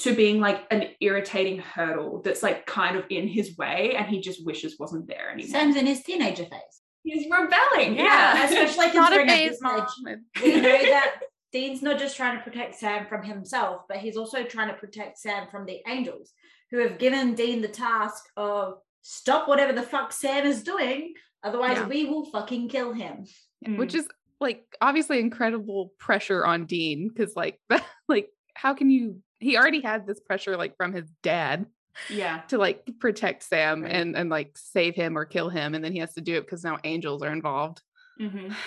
to 0.00 0.14
being 0.14 0.40
like 0.40 0.66
an 0.70 0.88
irritating 1.00 1.58
hurdle 1.58 2.22
that's 2.24 2.42
like 2.42 2.64
kind 2.66 2.96
of 2.96 3.04
in 3.10 3.28
his 3.28 3.56
way 3.58 3.94
and 3.96 4.06
he 4.06 4.20
just 4.20 4.44
wishes 4.46 4.76
wasn't 4.78 5.06
there 5.06 5.30
anymore. 5.30 5.50
Sam's 5.50 5.76
in 5.76 5.86
his 5.86 6.02
teenager 6.02 6.44
phase. 6.44 6.80
He's 7.02 7.26
rebelling. 7.30 7.96
Yeah, 7.96 8.34
Yeah. 8.34 8.44
especially 8.64 8.86
not 8.98 9.12
a 9.12 9.16
considering 9.16 9.28
at 9.28 9.36
phase, 9.36 9.58
mom. 9.60 9.86
we 10.42 10.56
know 10.56 10.62
that 10.82 11.20
Dean's 11.52 11.82
not 11.82 11.98
just 11.98 12.16
trying 12.16 12.38
to 12.38 12.42
protect 12.42 12.76
Sam 12.76 13.06
from 13.06 13.22
himself, 13.22 13.82
but 13.88 13.98
he's 13.98 14.16
also 14.16 14.42
trying 14.42 14.68
to 14.68 14.74
protect 14.74 15.18
Sam 15.18 15.48
from 15.50 15.66
the 15.66 15.80
angels, 15.86 16.32
who 16.70 16.78
have 16.78 16.98
given 16.98 17.34
Dean 17.34 17.60
the 17.60 17.68
task 17.68 18.24
of 18.38 18.74
stop 19.02 19.48
whatever 19.48 19.72
the 19.74 19.82
fuck 19.82 20.12
Sam 20.12 20.46
is 20.46 20.62
doing, 20.62 21.12
otherwise 21.42 21.76
Yeah. 21.76 21.88
we 21.88 22.04
will 22.06 22.24
fucking 22.26 22.68
kill 22.68 22.92
him. 22.92 23.26
which 23.76 23.92
Mm. 23.92 23.98
is 23.98 24.08
like 24.40 24.64
obviously 24.80 25.20
incredible 25.20 25.92
pressure 25.98 26.44
on 26.46 26.64
Dean 26.66 27.08
because 27.08 27.36
like 27.36 27.60
like 28.08 28.28
how 28.54 28.74
can 28.74 28.90
you 28.90 29.22
he 29.38 29.56
already 29.56 29.80
had 29.80 30.06
this 30.06 30.20
pressure 30.20 30.56
like 30.56 30.76
from 30.76 30.92
his 30.92 31.08
dad 31.22 31.66
yeah. 32.08 32.40
to 32.48 32.56
like 32.58 32.88
protect 33.00 33.42
Sam 33.42 33.82
Right. 33.82 33.92
and 33.92 34.16
and 34.16 34.30
like 34.30 34.56
save 34.56 34.94
him 34.94 35.16
or 35.18 35.24
kill 35.24 35.48
him 35.50 35.74
and 35.74 35.84
then 35.84 35.92
he 35.92 35.98
has 35.98 36.14
to 36.14 36.20
do 36.20 36.36
it 36.36 36.42
because 36.42 36.64
now 36.64 36.78
angels 36.84 37.22
are 37.22 37.32
involved. 37.32 37.82
Mhm. 38.20 38.54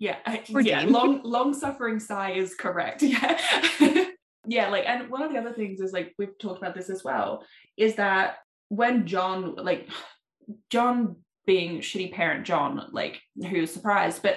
Yeah. 0.00 0.16
I- 0.24 0.44
Poor 0.46 0.60
yeah. 0.60 0.82
Dean. 0.84 0.92
Long 0.92 1.22
long 1.24 1.52
suffering 1.54 1.98
sigh 1.98 2.32
is 2.32 2.54
correct. 2.54 3.02
Yeah. 3.12 3.40
yeah, 4.46 4.68
like 4.70 4.84
and 4.86 5.10
one 5.10 5.22
of 5.22 5.32
the 5.32 5.38
other 5.38 5.52
things 5.52 5.80
is 5.80 5.92
like 5.92 6.14
we've 6.18 6.38
talked 6.38 6.58
about 6.58 6.74
this 6.76 6.88
as 6.88 7.02
well, 7.02 7.44
is 7.76 7.96
that 7.96 8.36
when 8.68 9.06
John 9.08 9.56
like 9.56 9.88
John 10.70 11.16
being 11.48 11.80
shitty 11.80 12.12
parent 12.12 12.44
John, 12.46 12.88
like 12.92 13.20
who 13.50 13.60
was 13.62 13.72
surprised, 13.72 14.22
but 14.22 14.36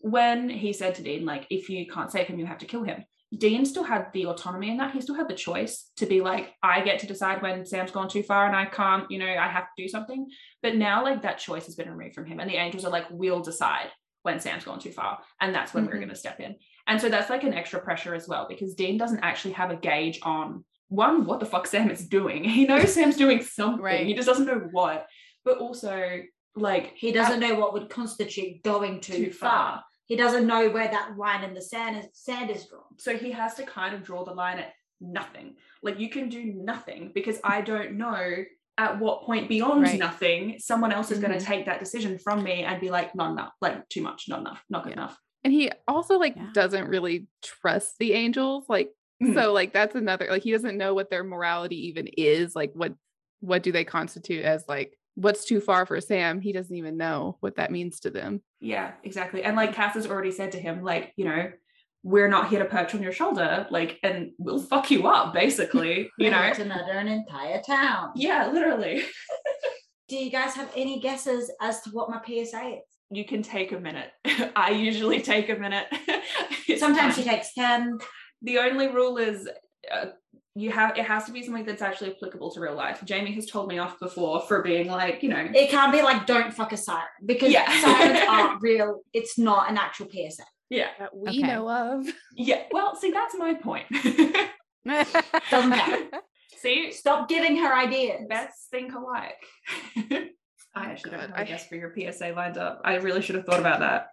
when 0.00 0.48
he 0.48 0.72
said 0.72 0.94
to 0.94 1.02
Dean, 1.02 1.24
like, 1.24 1.46
if 1.50 1.68
you 1.68 1.86
can't 1.94 2.12
save 2.12 2.26
him, 2.28 2.38
you 2.38 2.46
have 2.46 2.58
to 2.58 2.66
kill 2.66 2.82
him. 2.84 3.04
Dean 3.36 3.64
still 3.64 3.82
had 3.82 4.12
the 4.12 4.26
autonomy 4.26 4.70
in 4.70 4.76
that. 4.76 4.92
He 4.92 5.00
still 5.00 5.14
had 5.16 5.28
the 5.28 5.34
choice 5.34 5.90
to 5.96 6.06
be 6.06 6.20
like, 6.20 6.52
I 6.62 6.82
get 6.82 7.00
to 7.00 7.06
decide 7.06 7.42
when 7.42 7.66
Sam's 7.66 7.90
gone 7.90 8.08
too 8.08 8.22
far 8.22 8.46
and 8.46 8.54
I 8.54 8.66
can't, 8.66 9.10
you 9.10 9.18
know, 9.18 9.26
I 9.46 9.48
have 9.48 9.64
to 9.64 9.82
do 9.82 9.88
something. 9.88 10.28
But 10.62 10.76
now, 10.76 11.02
like, 11.02 11.22
that 11.22 11.38
choice 11.38 11.64
has 11.66 11.74
been 11.74 11.90
removed 11.90 12.14
from 12.14 12.26
him. 12.26 12.38
And 12.38 12.48
the 12.48 12.56
angels 12.56 12.84
are 12.84 12.92
like, 12.92 13.06
we'll 13.10 13.40
decide 13.40 13.88
when 14.22 14.38
Sam's 14.40 14.64
gone 14.64 14.78
too 14.78 14.92
far. 14.92 15.18
And 15.40 15.54
that's 15.54 15.74
when 15.74 15.84
we're 15.86 15.94
Mhm. 15.94 16.04
going 16.04 16.08
to 16.16 16.24
step 16.24 16.38
in. 16.38 16.54
And 16.86 17.00
so 17.00 17.08
that's 17.08 17.30
like 17.30 17.42
an 17.44 17.54
extra 17.54 17.80
pressure 17.80 18.14
as 18.14 18.28
well, 18.28 18.46
because 18.48 18.74
Dean 18.74 18.96
doesn't 18.98 19.24
actually 19.24 19.54
have 19.54 19.70
a 19.72 19.76
gauge 19.76 20.20
on 20.22 20.64
one, 20.88 21.24
what 21.24 21.40
the 21.40 21.46
fuck 21.46 21.66
Sam 21.66 21.90
is 21.90 22.06
doing. 22.06 22.44
He 22.58 22.66
knows 22.66 22.92
Sam's 22.92 23.16
doing 23.16 23.42
something, 23.42 23.82
Right. 23.82 24.06
he 24.06 24.14
just 24.14 24.28
doesn't 24.28 24.46
know 24.46 24.68
what. 24.70 25.06
But 25.46 25.58
also, 25.58 26.20
like 26.56 26.94
He 26.96 27.12
doesn't 27.12 27.40
know 27.40 27.54
what 27.54 27.72
would 27.72 27.88
constitute 27.90 28.62
going 28.62 29.00
too, 29.00 29.26
too 29.26 29.32
far. 29.32 29.50
far. 29.50 29.84
He 30.06 30.16
doesn't 30.16 30.46
know 30.46 30.68
where 30.70 30.88
that 30.88 31.16
line 31.16 31.42
in 31.44 31.54
the 31.54 31.62
sand 31.62 31.96
is 31.98 32.06
sand 32.12 32.50
is 32.50 32.66
drawn. 32.66 32.82
So 32.98 33.16
he 33.16 33.30
has 33.32 33.54
to 33.54 33.64
kind 33.64 33.94
of 33.94 34.02
draw 34.02 34.24
the 34.24 34.34
line 34.34 34.58
at 34.58 34.72
nothing. 35.00 35.56
Like 35.82 35.98
you 35.98 36.08
can 36.10 36.28
do 36.28 36.44
nothing 36.44 37.10
because 37.14 37.40
I 37.42 37.60
don't 37.62 37.92
know 37.96 38.44
at 38.76 38.98
what 38.98 39.22
point 39.22 39.48
beyond 39.48 39.82
Right. 39.82 39.98
nothing 39.98 40.56
someone 40.58 40.92
else 40.92 41.10
is 41.10 41.20
going 41.20 41.32
Mhm. 41.32 41.38
to 41.38 41.44
take 41.44 41.66
that 41.66 41.78
decision 41.80 42.18
from 42.18 42.42
me 42.42 42.64
and 42.64 42.80
be 42.80 42.90
like, 42.90 43.14
not 43.14 43.30
enough, 43.32 43.52
like 43.60 43.88
too 43.88 44.02
much, 44.02 44.28
not 44.28 44.40
enough, 44.40 44.62
not 44.68 44.82
good 44.84 44.90
Yeah. 44.90 44.98
enough. 45.04 45.18
And 45.44 45.52
he 45.52 45.70
also 45.88 46.18
like 46.18 46.36
Yeah. 46.36 46.50
doesn't 46.52 46.88
really 46.88 47.26
trust 47.42 47.98
the 47.98 48.12
angels. 48.14 48.64
Like 48.68 48.92
Mhm. 49.22 49.34
so 49.34 49.52
like 49.52 49.72
that's 49.72 49.94
another 49.94 50.26
like 50.28 50.42
he 50.42 50.52
doesn't 50.52 50.76
know 50.76 50.92
what 50.92 51.08
their 51.10 51.24
morality 51.24 51.86
even 51.88 52.08
is. 52.08 52.54
Like 52.56 52.72
what 52.74 52.94
what 53.40 53.62
do 53.62 53.72
they 53.72 53.84
constitute 53.84 54.44
as 54.44 54.64
like 54.68 54.98
what's 55.14 55.44
too 55.44 55.60
far 55.60 55.86
for 55.86 56.00
Sam? 56.00 56.40
He 56.40 56.52
doesn't 56.52 56.74
even 56.74 56.96
know 56.96 57.36
what 57.40 57.56
that 57.56 57.70
means 57.70 58.00
to 58.00 58.10
them. 58.10 58.42
Yeah, 58.60 58.92
exactly. 59.02 59.42
And 59.42 59.56
like 59.56 59.74
Cass 59.74 59.94
has 59.94 60.06
already 60.06 60.32
said 60.32 60.52
to 60.52 60.58
him, 60.58 60.82
like, 60.82 61.12
you 61.16 61.24
know, 61.24 61.50
we're 62.02 62.28
not 62.28 62.48
here 62.48 62.58
to 62.58 62.66
perch 62.66 62.94
on 62.94 63.02
your 63.02 63.12
shoulder, 63.12 63.66
like, 63.70 63.98
and 64.02 64.32
we'll 64.38 64.60
fuck 64.60 64.90
you 64.90 65.06
up, 65.06 65.32
basically, 65.32 66.10
you 66.18 66.30
know? 66.30 66.52
to 66.52 66.64
murder 66.64 66.92
an 66.92 67.08
entire 67.08 67.62
town. 67.62 68.10
yeah, 68.14 68.50
literally. 68.52 69.02
Do 70.08 70.16
you 70.16 70.30
guys 70.30 70.54
have 70.54 70.70
any 70.76 71.00
guesses 71.00 71.50
as 71.62 71.80
to 71.82 71.90
what 71.90 72.10
my 72.10 72.20
PSA 72.22 72.74
is? 72.76 72.82
You 73.10 73.24
can 73.24 73.42
take 73.42 73.72
a 73.72 73.80
minute. 73.80 74.10
I 74.56 74.70
usually 74.70 75.22
take 75.22 75.48
a 75.48 75.54
minute. 75.54 75.86
Sometimes 76.78 77.14
fine. 77.14 77.24
she 77.24 77.28
takes 77.28 77.54
10. 77.54 77.98
the 78.42 78.58
only 78.58 78.88
rule 78.88 79.16
is 79.16 79.48
uh, 79.90 80.06
you 80.56 80.70
have 80.70 80.96
it 80.96 81.04
has 81.04 81.24
to 81.24 81.32
be 81.32 81.42
something 81.42 81.64
that's 81.64 81.82
actually 81.82 82.10
applicable 82.12 82.50
to 82.52 82.60
real 82.60 82.74
life. 82.76 83.00
Jamie 83.04 83.32
has 83.32 83.46
told 83.46 83.68
me 83.68 83.78
off 83.78 83.98
before 83.98 84.40
for 84.42 84.62
being 84.62 84.86
like, 84.88 85.22
you 85.22 85.28
know, 85.28 85.48
It 85.54 85.70
can't 85.70 85.92
be 85.92 86.00
like 86.02 86.26
don't 86.26 86.52
fuck 86.54 86.72
a 86.72 86.76
siren 86.76 87.02
because 87.26 87.50
Yeah. 87.52 87.66
sirens 87.80 88.20
aren't 88.28 88.62
real. 88.62 89.00
It's 89.12 89.36
not 89.38 89.68
an 89.70 89.76
actual 89.78 90.08
PSA. 90.10 90.44
yeah, 90.70 90.88
That 90.98 91.16
we 91.16 91.28
Okay. 91.30 91.38
know 91.42 91.68
of. 91.68 92.06
yeah. 92.36 92.62
Well, 92.70 92.94
see, 92.96 93.10
that's 93.10 93.34
my 93.36 93.54
point. 93.54 93.86
Doesn't 95.50 95.70
matter. 95.70 96.04
see, 96.58 96.92
Stop 96.92 97.28
giving 97.28 97.56
her 97.56 97.74
ideas. 97.74 98.22
best 98.28 98.68
think 98.70 98.92
alike. 98.94 99.36
I 100.76 100.86
actually 100.86 101.12
don't 101.12 101.20
have 101.20 101.30
a 101.30 101.40
I- 101.40 101.44
guess 101.44 101.66
for 101.66 101.76
your 101.76 101.92
PSA 101.96 102.32
lined 102.32 102.58
up. 102.58 102.80
I 102.84 102.96
really 102.96 103.22
should 103.22 103.34
have 103.36 103.44
thought 103.46 103.60
about 103.60 103.80
that. 103.80 104.08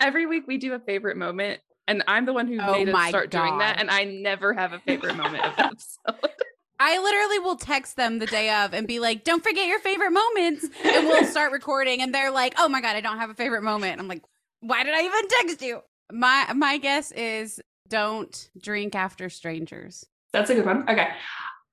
Every 0.00 0.26
week 0.26 0.44
we 0.46 0.56
do 0.58 0.74
a 0.74 0.78
favorite 0.80 1.16
moment. 1.16 1.60
And 1.88 2.04
I'm 2.06 2.26
the 2.26 2.32
one 2.32 2.46
who 2.46 2.58
Oh 2.60 2.72
made 2.72 2.88
us 2.88 2.92
my 2.92 3.08
start 3.08 3.30
doing 3.30 3.58
that. 3.58 3.80
And 3.80 3.90
I 3.90 4.04
never 4.04 4.52
have 4.52 4.74
a 4.74 4.78
favorite 4.78 5.16
moment 5.16 5.44
of 5.44 5.56
the 5.56 5.64
episode. 5.64 6.30
I 6.80 6.98
literally 7.02 7.40
will 7.40 7.56
text 7.56 7.96
them 7.96 8.20
the 8.20 8.26
day 8.26 8.50
of 8.54 8.72
and 8.72 8.86
be 8.86 9.00
like, 9.00 9.24
"Don't 9.24 9.42
forget 9.42 9.66
your 9.66 9.80
favorite 9.80 10.12
moments," 10.12 10.64
and 10.84 11.08
we'll 11.08 11.24
start 11.30 11.50
recording. 11.50 12.02
And 12.02 12.14
they're 12.14 12.30
like, 12.30 12.54
"Oh 12.56 12.68
my 12.68 12.80
god, 12.80 12.94
I 12.94 13.00
don't 13.00 13.18
have 13.18 13.30
a 13.30 13.34
favorite 13.34 13.62
moment." 13.62 13.98
I'm 13.98 14.06
like, 14.06 14.22
"Why 14.60 14.84
did 14.84 14.94
I 14.94 15.00
even 15.00 15.28
text 15.28 15.62
you?" 15.62 15.80
My 16.12 16.52
my 16.54 16.78
guess 16.78 17.10
is 17.10 17.60
don't 17.88 18.50
drink 18.60 18.94
after 18.94 19.28
strangers. 19.28 20.04
That's 20.32 20.50
a 20.50 20.54
good 20.54 20.66
one. 20.66 20.88
Okay. 20.88 21.08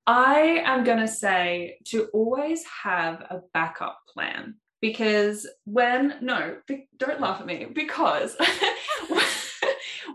I 0.08 0.62
am 0.66 0.84
going 0.84 1.00
to 1.00 1.08
say 1.08 1.80
to 1.86 2.06
always 2.14 2.64
have 2.84 3.22
a 3.22 3.42
backup 3.54 4.00
plan 4.08 4.56
because 4.80 5.48
when, 5.66 6.16
no, 6.22 6.58
be, 6.68 6.88
don't 6.98 7.20
laugh 7.20 7.42
at 7.42 7.48
me 7.48 7.66
because 7.66 8.38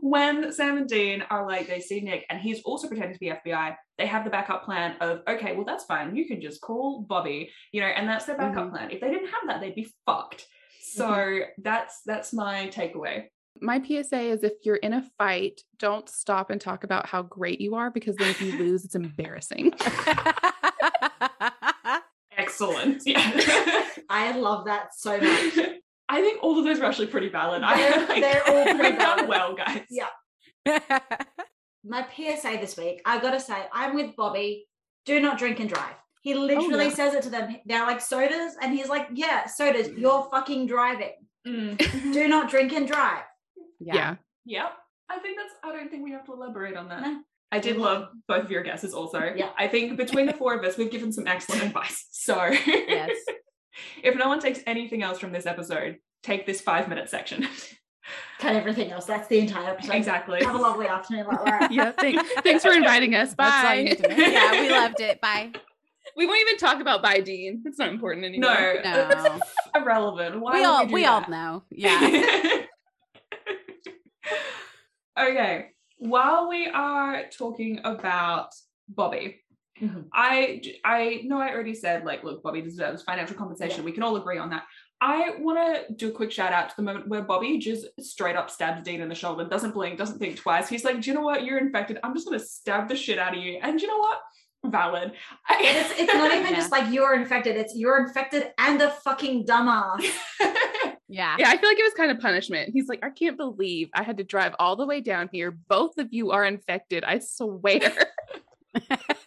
when 0.01 0.53
Sam 0.53 0.78
and 0.78 0.88
Dean 0.88 1.22
are 1.30 1.47
like, 1.47 1.66
they 1.66 1.80
see 1.80 2.01
Nick 2.01 2.26
and 2.30 2.41
he's 2.41 2.62
also 2.62 2.88
pretending 2.88 3.14
to 3.14 3.20
be 3.20 3.30
FBI, 3.30 3.76
they 3.99 4.07
have 4.07 4.24
the 4.24 4.30
backup 4.30 4.64
plan 4.64 4.97
of, 5.01 5.20
okay, 5.28 5.55
well, 5.55 5.64
that's 5.64 5.84
fine. 5.84 6.16
You 6.16 6.26
can 6.26 6.41
just 6.41 6.61
call 6.61 7.03
Bobby, 7.03 7.51
you 7.72 7.80
know, 7.80 7.86
and 7.86 8.09
that's 8.09 8.24
their 8.24 8.36
backup 8.36 8.64
mm-hmm. 8.66 8.76
plan. 8.76 8.91
If 8.91 9.01
they 9.01 9.11
didn't 9.11 9.28
have 9.28 9.43
that, 9.49 9.61
they'd 9.61 9.74
be 9.74 9.88
fucked. 10.07 10.47
So 10.80 11.07
mm-hmm. 11.07 11.62
that's 11.62 12.01
that's 12.05 12.32
my 12.32 12.70
takeaway. 12.74 13.26
My 13.61 13.82
PSA 13.82 14.20
is 14.20 14.43
if 14.43 14.53
you're 14.64 14.76
in 14.76 14.93
a 14.95 15.05
fight, 15.18 15.62
don't 15.78 16.09
stop 16.09 16.51
and 16.51 16.61
talk 16.61 16.84
about 16.84 17.07
how 17.07 17.22
great 17.22 17.61
you 17.61 17.74
are 17.74 17.91
because 17.91 18.16
then 18.16 18.30
if 18.30 18.41
you 18.41 18.57
lose, 18.59 18.84
it's 18.84 18.95
embarrassing. 18.95 19.74
Excellent. 22.36 23.03
Yeah. 23.05 23.84
I 24.09 24.32
love 24.38 24.64
that 24.66 24.95
so 24.97 25.20
much. 25.20 25.59
I 26.11 26.21
think 26.21 26.43
all 26.43 26.59
of 26.59 26.65
those 26.65 26.81
are 26.81 26.85
actually 26.85 27.07
pretty 27.07 27.29
valid. 27.29 27.63
They're- 27.63 27.69
I, 27.69 28.21
they're 28.21 28.49
all 28.49 28.65
pretty 28.75 28.91
we've 28.91 28.99
done 28.99 29.29
well, 29.29 29.55
guys. 29.55 29.83
Yeah. 29.89 30.09
My 31.85 32.07
PSA 32.15 32.59
this 32.61 32.77
week, 32.77 33.01
I 33.07 33.19
gotta 33.21 33.41
say, 33.41 33.57
I'm 33.73 33.95
with 33.95 34.15
Bobby. 34.17 34.67
Do 35.07 35.21
not 35.21 35.39
drink 35.39 35.61
and 35.61 35.69
drive. 35.69 35.95
He 36.21 36.35
literally 36.35 36.87
yeah. 36.87 36.95
says 36.95 37.15
it 37.15 37.23
to 37.23 37.31
them. 37.31 37.57
They're 37.65 37.87
like 37.87 38.01
sodas, 38.03 38.55
and 38.61 38.75
he's 38.75 38.89
like, 38.91 39.09
"Yeah, 39.15 39.47
sodas. 39.47 39.89
You're 39.89 40.29
fucking 40.31 40.67
driving. 40.67 41.15
Mm. 41.47 41.79
Do 42.13 42.29
not 42.29 42.51
drink 42.51 42.73
and 42.73 42.87
drive." 42.87 43.23
yeah. 43.79 44.17
Yep. 44.45 44.73
I 45.09 45.19
think 45.21 45.39
that's. 45.39 45.55
I 45.65 45.73
don't 45.73 45.91
think 45.91 46.05
we 46.05 46.11
have 46.13 46.27
to 46.27 46.35
elaborate 46.35 46.77
on 46.77 46.89
that. 46.91 47.03
No. 47.03 47.23
I 47.51 47.59
did 47.59 47.79
love 47.79 48.09
both 48.29 48.45
of 48.45 48.51
your 48.51 48.63
guesses 48.63 48.93
also. 48.93 49.33
Yeah. 49.35 49.51
I 49.59 49.67
think 49.67 49.97
between 49.97 50.27
the 50.27 50.35
four 50.35 50.55
of 50.55 50.63
us, 50.65 50.77
we've 50.77 50.91
given 50.91 51.13
some 51.13 51.27
excellent 51.27 51.63
advice. 51.63 52.07
So 52.13 52.37
yes. 52.47 53.17
If 54.03 54.16
no 54.16 54.28
one 54.28 54.41
takes 54.41 54.61
anything 54.66 55.03
else 55.03 55.18
from 55.18 55.33
this 55.33 55.47
episode, 55.47 55.99
take 56.22 56.47
this 56.47 56.61
five 56.61 56.89
minute 56.89 57.09
section. 57.09 57.47
Cut 58.41 58.57
everything 58.57 58.91
else. 58.91 59.05
That's 59.05 59.28
the 59.28 59.39
entire 59.39 59.70
episode. 59.70 59.95
exactly. 59.95 60.43
Have 60.45 60.55
a 60.55 60.59
lovely 60.59 60.87
afternoon. 60.87 61.26
Like, 61.26 61.39
all 61.39 61.45
right. 61.45 61.70
Yeah. 61.70 61.93
Thank, 61.93 62.20
thanks 62.43 62.64
for 62.64 62.72
inviting 62.72 63.14
us. 63.14 63.35
That's 63.39 63.64
all 63.66 63.74
you 63.74 63.85
Bye. 63.85 63.89
need 63.91 63.99
to 64.03 64.09
know. 64.09 64.16
Yeah, 64.16 64.61
we 64.61 64.70
loved 64.70 65.01
it. 65.01 65.20
Bye. 65.22 65.53
We 66.16 66.26
won't 66.26 66.41
even 66.41 66.57
talk 66.57 66.81
about 66.81 67.03
bye, 67.03 67.20
Dean. 67.20 67.62
It's 67.64 67.78
not 67.78 67.89
important 67.91 68.24
anymore. 68.26 68.81
No, 68.83 69.09
No. 69.09 69.39
irrelevant. 69.81 70.41
Why 70.41 70.55
we 70.55 70.64
all 70.64 70.87
do 70.87 70.93
we 70.95 71.05
all 71.05 71.28
know. 71.28 71.62
Yeah. 71.70 72.64
okay. 75.18 75.66
While 75.99 76.49
we 76.49 76.66
are 76.66 77.24
talking 77.31 77.81
about 77.85 78.55
Bobby, 78.89 79.43
Mhm. 79.81 80.05
I 80.12 80.62
I 80.85 81.22
know 81.24 81.39
I 81.41 81.51
already 81.53 81.74
said 81.74 82.05
like, 82.05 82.22
look, 82.24 82.43
Bobby 82.43 82.61
deserves 82.61 83.03
financial 83.03 83.37
compensation. 83.37 83.78
Yeah. 83.78 83.85
We 83.85 83.93
can 83.93 84.03
all 84.03 84.16
agree 84.16 84.39
on 84.39 84.51
that. 84.51 84.64
I 85.01 85.37
want 85.39 85.59
to 85.89 85.95
do 85.95 86.09
a 86.09 86.12
quick 86.12 86.31
shout 86.31 86.53
out 86.53 86.68
to 86.68 86.76
the 86.76 86.83
moment 86.83 87.09
where 87.09 87.22
Bobby 87.22 87.57
just 87.59 87.87
straight 88.01 88.37
up 88.37 88.51
stabs 88.51 88.83
Dean 88.83 89.01
in 89.01 89.09
the 89.09 89.14
shoulder, 89.14 89.45
doesn't 89.47 89.72
blink, 89.72 89.97
doesn't 89.99 90.18
think 90.18 90.37
twice. 90.37 90.68
He's 90.68 90.85
like, 90.85 91.01
do 91.01 91.09
you 91.11 91.14
know 91.14 91.22
what? 91.22 91.45
You're 91.45 91.57
infected. 91.59 91.99
I'm 92.05 92.12
just 92.14 92.26
gonna 92.26 92.39
stab 92.39 92.89
the 92.89 92.97
shit 92.97 93.18
out 93.18 93.35
of 93.37 93.43
you. 93.43 93.59
And 93.62 93.78
do 93.78 93.87
you 93.87 93.91
know 93.91 93.99
what? 93.99 94.18
Valid. 94.66 95.05
And 95.05 95.14
it's, 95.61 95.99
it's 95.99 96.12
not 96.12 96.31
even 96.33 96.51
Yeah. 96.51 96.57
just 96.57 96.70
like 96.70 96.93
you're 96.93 97.14
infected. 97.14 97.57
It's 97.57 97.74
you're 97.74 98.05
infected 98.07 98.53
and 98.59 98.83
a 98.83 98.91
fucking 98.91 99.47
dumbass. 99.47 100.05
Yeah. 101.12 101.35
Yeah, 101.41 101.49
I 101.49 101.57
feel 101.57 101.68
like 101.68 101.76
it 101.76 101.83
was 101.83 101.95
kind 101.95 102.12
of 102.12 102.20
punishment. 102.20 102.70
He's 102.72 102.87
like, 102.87 103.01
I 103.03 103.11
can't 103.11 103.37
believe 103.37 103.89
I 103.95 104.05
had 104.05 104.18
to 104.18 104.22
drive 104.24 104.55
all 104.61 104.76
the 104.76 104.87
way 104.87 105.01
down 105.01 105.28
here. 105.33 105.51
Both 105.51 105.99
of 105.99 106.12
you 106.12 106.31
are 106.31 106.45
infected. 106.45 107.03
I 107.03 107.18
swear. 107.18 107.93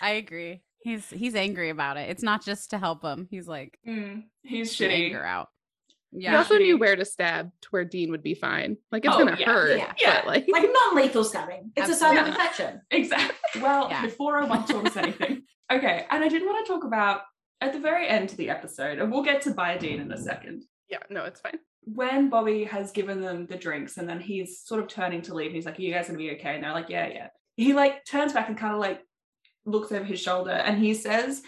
I 0.00 0.10
agree. 0.12 0.62
He's 0.82 1.08
he's 1.10 1.34
angry 1.34 1.68
about 1.70 1.96
it. 1.98 2.08
It's 2.10 2.22
not 2.22 2.44
just 2.44 2.70
to 2.70 2.78
help 2.78 3.02
him. 3.04 3.28
He's 3.30 3.46
like 3.46 3.78
Mm, 3.86 4.24
he's 4.42 4.76
the 4.76 4.86
shitty. 4.86 5.06
anger 5.06 5.24
out. 5.24 5.48
He 6.12 6.26
also 6.26 6.56
knew 6.58 6.76
where 6.76 6.96
to 6.96 7.04
stab 7.04 7.52
to 7.62 7.68
where 7.70 7.84
Dean 7.84 8.10
would 8.10 8.22
be 8.22 8.34
fine. 8.34 8.76
Like 8.90 9.04
it's 9.04 9.14
Oh, 9.14 9.18
gonna 9.18 9.36
yeah, 9.38 9.46
hurt. 9.46 9.78
yeah, 9.78 9.92
yeah. 10.00 10.14
But 10.22 10.26
like, 10.26 10.46
Like 10.50 10.68
non-lethal 10.72 11.22
stabbing. 11.22 11.70
It's 11.76 11.88
a 11.88 11.94
sign 11.94 12.16
of 12.18 12.26
Absolutely. 12.26 12.40
infection. 12.42 12.80
Exactly. 12.90 13.60
Well, 13.62 13.88
Yeah. 13.90 14.02
before 14.02 14.38
I 14.42 14.46
want 14.46 14.66
to 14.68 14.78
us 14.78 14.96
anything. 14.96 15.42
Okay, 15.72 16.04
and 16.10 16.24
I 16.24 16.28
did 16.28 16.42
want 16.42 16.66
to 16.66 16.72
talk 16.72 16.82
about 16.82 17.20
at 17.60 17.72
the 17.72 17.78
very 17.78 18.08
end 18.08 18.30
of 18.32 18.36
the 18.36 18.50
episode, 18.50 18.98
and 18.98 19.12
we'll 19.12 19.22
get 19.22 19.42
to 19.42 19.52
by 19.52 19.76
Dean 19.78 20.00
in 20.00 20.10
a 20.10 20.16
second. 20.18 20.64
yeah, 20.88 20.98
no, 21.10 21.22
it's 21.26 21.40
fine. 21.40 21.60
When 21.84 22.28
Bobby 22.28 22.64
has 22.64 22.90
given 22.90 23.20
them 23.20 23.46
the 23.46 23.56
drinks 23.56 23.96
and 23.96 24.08
then 24.08 24.18
he's 24.18 24.62
sort 24.64 24.80
of 24.82 24.88
turning 24.88 25.22
to 25.22 25.34
leave, 25.34 25.46
and 25.46 25.54
he's 25.54 25.66
like, 25.66 25.78
Are 25.78 25.82
you 25.82 25.92
guys 25.94 26.08
gonna 26.08 26.18
be 26.18 26.32
okay? 26.32 26.56
And 26.56 26.64
they're 26.64 26.72
like, 26.72 26.88
Yeah, 26.88 27.06
yeah. 27.06 27.28
He 27.56 27.72
like 27.72 28.04
turns 28.04 28.32
back 28.32 28.48
and 28.48 28.58
kind 28.58 28.74
of 28.74 28.80
like 28.80 29.00
looks 29.70 29.92
over 29.92 30.04
his 30.04 30.20
shoulder 30.20 30.50
and 30.50 30.78
he 30.78 30.94
says, 30.94 31.42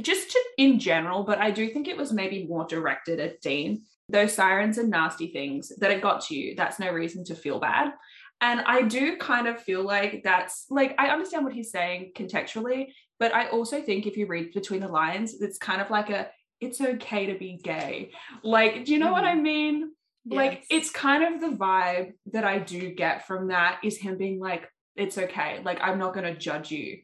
just 0.00 0.30
to, 0.30 0.40
in 0.58 0.78
general, 0.78 1.24
but 1.24 1.38
I 1.38 1.50
do 1.50 1.68
think 1.70 1.88
it 1.88 1.96
was 1.96 2.12
maybe 2.12 2.46
more 2.46 2.64
directed 2.66 3.18
at 3.20 3.40
Dean. 3.40 3.82
Those 4.08 4.32
sirens 4.32 4.78
and 4.78 4.90
nasty 4.90 5.32
things 5.32 5.72
that 5.78 5.90
it 5.90 6.00
got 6.00 6.22
to 6.26 6.36
you, 6.36 6.54
that's 6.54 6.78
no 6.78 6.90
reason 6.90 7.24
to 7.24 7.34
feel 7.34 7.58
bad. 7.58 7.92
And 8.40 8.60
I 8.60 8.82
do 8.82 9.16
kind 9.16 9.48
of 9.48 9.60
feel 9.60 9.82
like 9.82 10.22
that's 10.22 10.66
like, 10.70 10.94
I 10.98 11.08
understand 11.08 11.44
what 11.44 11.52
he's 11.52 11.72
saying 11.72 12.12
contextually, 12.16 12.92
but 13.18 13.34
I 13.34 13.48
also 13.48 13.82
think 13.82 14.06
if 14.06 14.16
you 14.16 14.26
read 14.26 14.52
between 14.52 14.80
the 14.80 14.88
lines, 14.88 15.34
it's 15.40 15.58
kind 15.58 15.80
of 15.80 15.90
like 15.90 16.10
a, 16.10 16.28
it's 16.60 16.80
okay 16.80 17.26
to 17.26 17.38
be 17.38 17.58
gay. 17.62 18.12
Like, 18.44 18.84
do 18.84 18.92
you 18.92 18.98
know 18.98 19.12
what 19.12 19.24
I 19.24 19.34
mm-hmm. 19.34 19.42
mean? 19.42 19.92
Like, 20.30 20.64
it's 20.70 20.90
kind 20.90 21.24
of 21.24 21.40
the 21.40 21.56
vibe 21.56 22.12
that 22.32 22.44
I 22.44 22.58
do 22.58 22.94
get 22.94 23.26
from 23.26 23.48
that 23.48 23.80
is 23.82 23.96
him 23.96 24.18
being 24.18 24.38
like, 24.38 24.68
it's 24.94 25.16
okay. 25.16 25.60
Like, 25.64 25.80
I'm 25.80 25.98
not 25.98 26.12
going 26.12 26.26
to 26.32 26.38
judge 26.38 26.70
you 26.70 26.98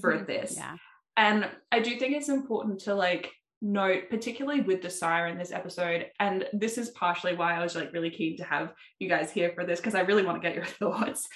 for 0.00 0.12
Mhm. 0.18 0.26
this. 0.26 0.56
Yeah. 0.56 0.76
And 1.16 1.48
I 1.72 1.80
do 1.80 1.96
think 1.98 2.14
it's 2.14 2.28
important 2.28 2.80
to 2.80 2.94
like 2.94 3.32
note, 3.62 4.10
particularly 4.10 4.60
with 4.60 4.82
the 4.82 4.90
sire 4.90 5.26
in 5.28 5.38
this 5.38 5.50
episode. 5.52 6.10
And 6.20 6.46
this 6.52 6.76
is 6.76 6.90
partially 6.90 7.34
why 7.34 7.54
I 7.56 7.62
was 7.62 7.74
like 7.74 7.92
really 7.92 8.10
keen 8.10 8.36
to 8.36 8.44
have 8.44 8.72
you 8.98 9.08
guys 9.08 9.30
here 9.32 9.52
for 9.54 9.64
this, 9.64 9.80
because 9.80 9.94
I 9.94 10.00
really 10.00 10.22
want 10.24 10.40
to 10.42 10.46
get 10.46 10.54
your 10.56 10.64
thoughts. 10.80 11.26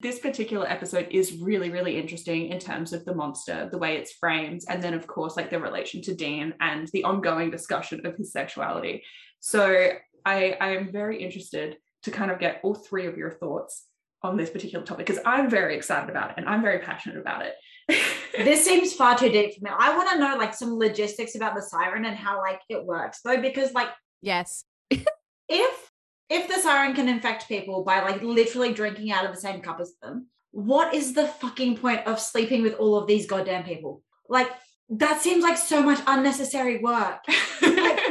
this 0.00 0.18
particular 0.18 0.66
episode 0.68 1.06
is 1.10 1.38
really, 1.40 1.70
really 1.70 1.96
interesting 1.98 2.48
in 2.48 2.58
terms 2.58 2.92
of 2.92 3.02
the 3.06 3.14
monster, 3.14 3.68
the 3.72 3.78
way 3.78 3.96
it's 3.96 4.12
framed, 4.12 4.60
and 4.68 4.82
then, 4.82 4.92
of 4.92 5.06
course, 5.06 5.34
like 5.36 5.48
the 5.48 5.58
relation 5.58 6.02
to 6.02 6.14
Dean 6.14 6.52
and 6.60 6.88
the 6.92 7.04
ongoing 7.04 7.50
discussion 7.50 8.04
of 8.04 8.14
his 8.16 8.30
sexuality. 8.30 9.02
So 9.40 9.92
I, 10.26 10.56
I 10.60 10.70
am 10.76 10.92
very 10.92 11.22
interested 11.22 11.78
to 12.02 12.10
kind 12.10 12.30
of 12.30 12.38
get 12.38 12.60
all 12.62 12.74
three 12.74 13.06
of 13.06 13.16
your 13.16 13.30
thoughts 13.30 13.86
on 14.22 14.36
this 14.36 14.50
particular 14.50 14.84
topic 14.84 15.06
because 15.06 15.22
I'm 15.24 15.48
very 15.48 15.74
excited 15.76 16.10
about 16.10 16.30
it 16.32 16.34
and 16.38 16.46
I'm 16.48 16.60
very 16.60 16.80
passionate 16.80 17.16
about 17.18 17.42
it. 17.46 17.54
This 17.88 18.64
seems 18.64 18.92
far 18.92 19.16
too 19.16 19.28
deep 19.30 19.54
for 19.54 19.64
me. 19.64 19.70
I 19.76 19.96
want 19.96 20.10
to 20.10 20.18
know 20.18 20.36
like 20.36 20.54
some 20.54 20.78
logistics 20.78 21.34
about 21.34 21.54
the 21.54 21.62
siren 21.62 22.04
and 22.04 22.16
how 22.16 22.40
like 22.40 22.60
it 22.68 22.84
works 22.84 23.20
though, 23.24 23.40
because 23.40 23.72
like 23.72 23.88
Yes. 24.22 24.64
if 24.90 25.90
if 26.30 26.48
the 26.48 26.58
siren 26.60 26.94
can 26.94 27.08
infect 27.08 27.48
people 27.48 27.84
by 27.84 28.00
like 28.00 28.22
literally 28.22 28.72
drinking 28.72 29.12
out 29.12 29.26
of 29.26 29.34
the 29.34 29.40
same 29.40 29.60
cup 29.60 29.80
as 29.80 29.94
them, 30.02 30.28
what 30.50 30.94
is 30.94 31.12
the 31.12 31.26
fucking 31.26 31.76
point 31.76 32.06
of 32.06 32.18
sleeping 32.18 32.62
with 32.62 32.74
all 32.74 32.96
of 32.96 33.06
these 33.06 33.26
goddamn 33.26 33.64
people? 33.64 34.02
Like 34.28 34.50
that 34.88 35.20
seems 35.20 35.42
like 35.42 35.58
so 35.58 35.82
much 35.82 36.00
unnecessary 36.06 36.78
work. 36.78 37.18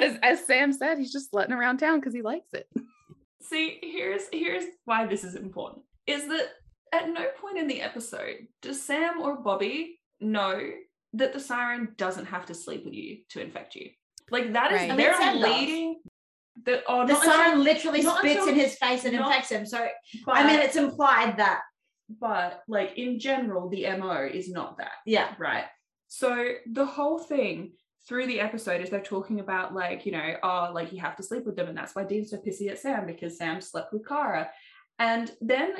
As, 0.01 0.17
as 0.21 0.45
Sam 0.45 0.73
said, 0.73 0.97
he's 0.97 1.13
just 1.13 1.31
slutting 1.31 1.51
around 1.51 1.77
town 1.77 1.99
because 1.99 2.13
he 2.13 2.21
likes 2.21 2.53
it. 2.53 2.67
See, 3.41 3.79
here's 3.81 4.23
here's 4.31 4.65
why 4.85 5.05
this 5.05 5.23
is 5.23 5.35
important. 5.35 5.83
Is 6.07 6.27
that 6.27 6.49
at 6.93 7.09
no 7.09 7.25
point 7.41 7.57
in 7.57 7.67
the 7.67 7.81
episode 7.81 8.47
does 8.61 8.81
Sam 8.81 9.21
or 9.21 9.41
Bobby 9.41 9.99
know 10.19 10.69
that 11.13 11.33
the 11.33 11.39
siren 11.39 11.93
doesn't 11.97 12.25
have 12.25 12.45
to 12.47 12.53
sleep 12.53 12.85
with 12.85 12.93
you 12.93 13.19
to 13.29 13.41
infect 13.41 13.75
you. 13.75 13.89
Like 14.31 14.53
that 14.53 14.71
is 14.71 14.89
Right. 14.89 14.97
They're 14.97 15.35
leading 15.35 16.01
the 16.63 16.83
oh 16.87 17.05
the 17.05 17.15
siren 17.15 17.59
until- 17.59 17.63
literally 17.63 18.01
spits 18.01 18.23
until- 18.23 18.47
in 18.47 18.55
his 18.55 18.75
face 18.75 19.05
and 19.05 19.15
not- 19.15 19.27
infects 19.27 19.49
him. 19.49 19.65
So 19.65 19.87
but, 20.25 20.35
I 20.37 20.47
mean 20.47 20.59
it's 20.59 20.75
implied 20.75 21.37
that 21.37 21.61
but 22.19 22.61
like 22.67 22.97
in 22.97 23.19
general, 23.19 23.69
the 23.69 23.85
MO 23.97 24.27
is 24.31 24.49
not 24.49 24.77
that. 24.77 24.91
yeah. 25.05 25.33
right? 25.39 25.65
So 26.07 26.49
the 26.71 26.85
whole 26.85 27.17
thing 27.17 27.71
through 28.07 28.27
the 28.27 28.39
episode 28.39 28.81
is 28.81 28.89
they're 28.89 29.01
talking 29.01 29.39
about 29.39 29.73
like, 29.73 30.05
you 30.05 30.11
know, 30.11 30.35
oh, 30.43 30.71
like 30.73 30.91
you 30.91 30.99
have 30.99 31.15
to 31.15 31.23
sleep 31.23 31.45
with 31.45 31.55
them, 31.55 31.69
and 31.69 31.77
that's 31.77 31.95
why 31.95 32.03
Dean's 32.03 32.31
so 32.31 32.37
pissy 32.37 32.69
at 32.69 32.79
Sam 32.79 33.05
because 33.05 33.37
Sam 33.37 33.61
slept 33.61 33.93
with 33.93 34.07
Cara. 34.07 34.49
And 34.99 35.31
then 35.41 35.73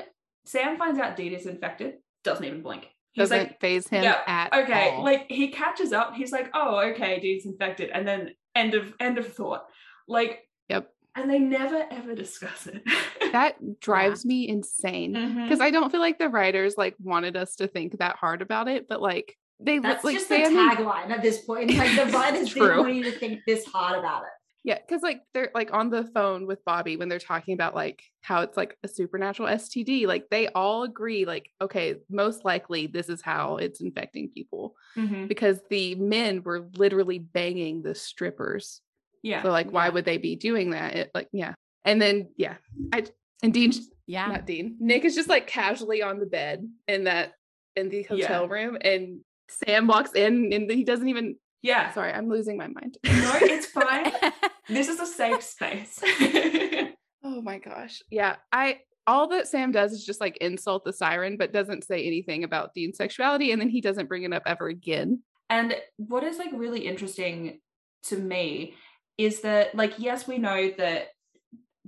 Sam 0.46 0.78
finds 0.78 1.00
out 1.00 1.16
Dean 1.16 1.34
is 1.34 1.46
infected, 1.46 1.96
doesn't 2.24 2.44
even 2.44 2.62
blink. 2.62 2.90
He's 3.14 3.30
Doesn't 3.30 3.38
like, 3.38 3.60
phase 3.62 3.88
him 3.88 4.04
yeah, 4.04 4.22
at 4.26 4.54
okay, 4.54 4.92
all. 4.92 5.04
like 5.04 5.28
he 5.30 5.50
catches 5.50 5.94
up, 5.94 6.16
he's 6.16 6.32
like, 6.32 6.50
oh, 6.56 6.80
okay, 6.80 7.20
Dean's 7.20 7.46
infected, 7.46 7.92
and 7.92 8.08
then 8.08 8.32
end 8.56 8.74
of 8.74 8.94
end 9.00 9.18
of 9.18 9.32
thought. 9.32 9.66
Like, 10.08 10.40
Yep. 10.70 10.90
And 11.16 11.30
they 11.30 11.38
never 11.38 11.86
ever 11.92 12.16
discuss 12.16 12.66
it. 12.66 12.82
that 13.32 13.80
drives 13.80 14.26
me 14.26 14.48
insane 14.48 15.14
mm-hmm. 15.14 15.44
because 15.44 15.60
I 15.60 15.70
don't 15.70 15.92
feel 15.92 16.00
like 16.00 16.18
the 16.18 16.30
writers 16.30 16.74
like 16.76 16.96
wanted 17.00 17.38
us 17.38 17.56
to 17.58 17.68
think 17.68 18.00
that 18.00 18.16
hard 18.16 18.42
about 18.42 18.68
it, 18.68 18.88
but 18.90 19.00
like 19.00 19.38
they 19.60 19.78
That's 19.78 20.04
like 20.04 20.16
just 20.16 20.28
Sam 20.28 20.54
the 20.54 20.60
tagline 20.60 21.12
at 21.12 21.22
this 21.22 21.46
point. 21.46 21.76
Like 21.76 21.96
the 21.96 22.12
writers 22.18 22.50
True. 22.50 22.68
didn't 22.68 22.80
want 22.80 22.96
you 22.96 23.04
to 23.04 23.12
think 23.12 23.42
this 23.46 23.66
hard 23.66 24.00
about 24.00 24.24
it. 24.24 24.30
Yeah, 24.66 24.78
because 24.80 25.02
like 25.02 25.22
they're 25.34 25.52
like 25.54 25.74
on 25.74 25.90
the 25.90 26.06
phone 26.14 26.48
with 26.48 26.64
Bobby 26.64 26.96
when 26.96 27.10
they're 27.10 27.20
talking 27.20 27.54
about 27.54 27.76
like 27.76 28.02
how 28.22 28.42
it's 28.44 28.56
like 28.56 28.78
a 28.84 28.88
supernatural 28.88 29.50
STD. 29.50 30.08
Like 30.08 30.30
they 30.30 30.48
all 30.48 30.84
agree, 30.84 31.26
like, 31.26 31.50
okay, 31.60 31.96
most 32.10 32.46
likely 32.46 32.88
this 32.88 33.10
is 33.10 33.22
how 33.22 33.58
it's 33.58 33.82
infecting 33.82 34.30
people 34.30 34.76
Mhm. 34.96 35.28
because 35.28 35.60
the 35.70 35.96
men 35.96 36.44
were 36.44 36.70
literally 36.78 37.20
banging 37.20 37.82
the 37.82 37.94
strippers. 37.94 38.80
Yeah. 39.22 39.44
So 39.44 39.52
like, 39.52 39.70
why 39.72 39.88
Yeah. 39.88 39.92
would 39.92 40.06
they 40.06 40.18
be 40.18 40.38
doing 40.38 40.70
that? 40.72 40.96
It, 40.96 41.12
like, 41.14 41.28
yeah. 41.34 41.56
And 41.84 42.02
then 42.02 42.30
yeah, 42.38 42.56
I 42.94 43.04
and 43.42 43.54
Dean, 43.54 43.74
Yeah. 44.08 44.28
not 44.28 44.46
Dean, 44.46 44.78
Nick 44.80 45.04
is 45.04 45.14
just 45.16 45.28
like 45.28 45.46
casually 45.48 46.02
on 46.02 46.20
the 46.20 46.26
bed 46.26 46.66
in 46.88 47.04
that 47.04 47.34
in 47.76 47.90
the 47.90 48.04
hotel 48.04 48.48
room, 48.48 48.78
and 48.80 49.20
Sam 49.50 49.88
walks 49.88 50.14
in 50.14 50.54
and 50.54 50.72
he 50.72 50.86
doesn't 50.86 51.10
even. 51.10 51.36
yeah. 51.62 51.92
Sorry, 51.94 52.14
I'm 52.14 52.30
losing 52.30 52.56
my 52.56 52.68
mind. 52.68 52.98
No, 53.04 53.32
it's 53.42 53.66
fine. 53.66 54.12
this 54.70 54.88
is 54.88 55.00
a 55.00 55.06
safe 55.06 55.44
space. 55.44 56.02
Oh 57.26 57.42
my 57.42 57.58
gosh. 57.58 58.02
Yeah. 58.10 58.36
I 58.52 58.80
all 59.08 59.30
that 59.30 59.48
Sam 59.48 59.72
does 59.72 59.94
is 59.94 60.06
just 60.06 60.20
like 60.20 60.36
insult 60.38 60.84
the 60.84 60.92
siren, 60.92 61.38
but 61.38 61.54
doesn't 61.54 61.86
say 61.86 62.06
anything 62.06 62.44
about 62.44 62.74
Dean's 62.74 62.98
sexuality. 62.98 63.52
And 63.52 63.62
then 63.62 63.70
he 63.70 63.80
doesn't 63.80 64.10
bring 64.10 64.24
it 64.24 64.34
up 64.34 64.44
ever 64.46 64.68
again. 64.68 65.24
and 65.50 65.74
what 65.96 66.24
is 66.24 66.38
like 66.38 66.52
really 66.54 66.86
interesting 66.86 67.62
to 68.04 68.18
me 68.18 68.76
is 69.18 69.40
that 69.42 69.74
like 69.74 69.94
yes, 70.00 70.28
we 70.28 70.38
know 70.38 70.72
that 70.78 71.08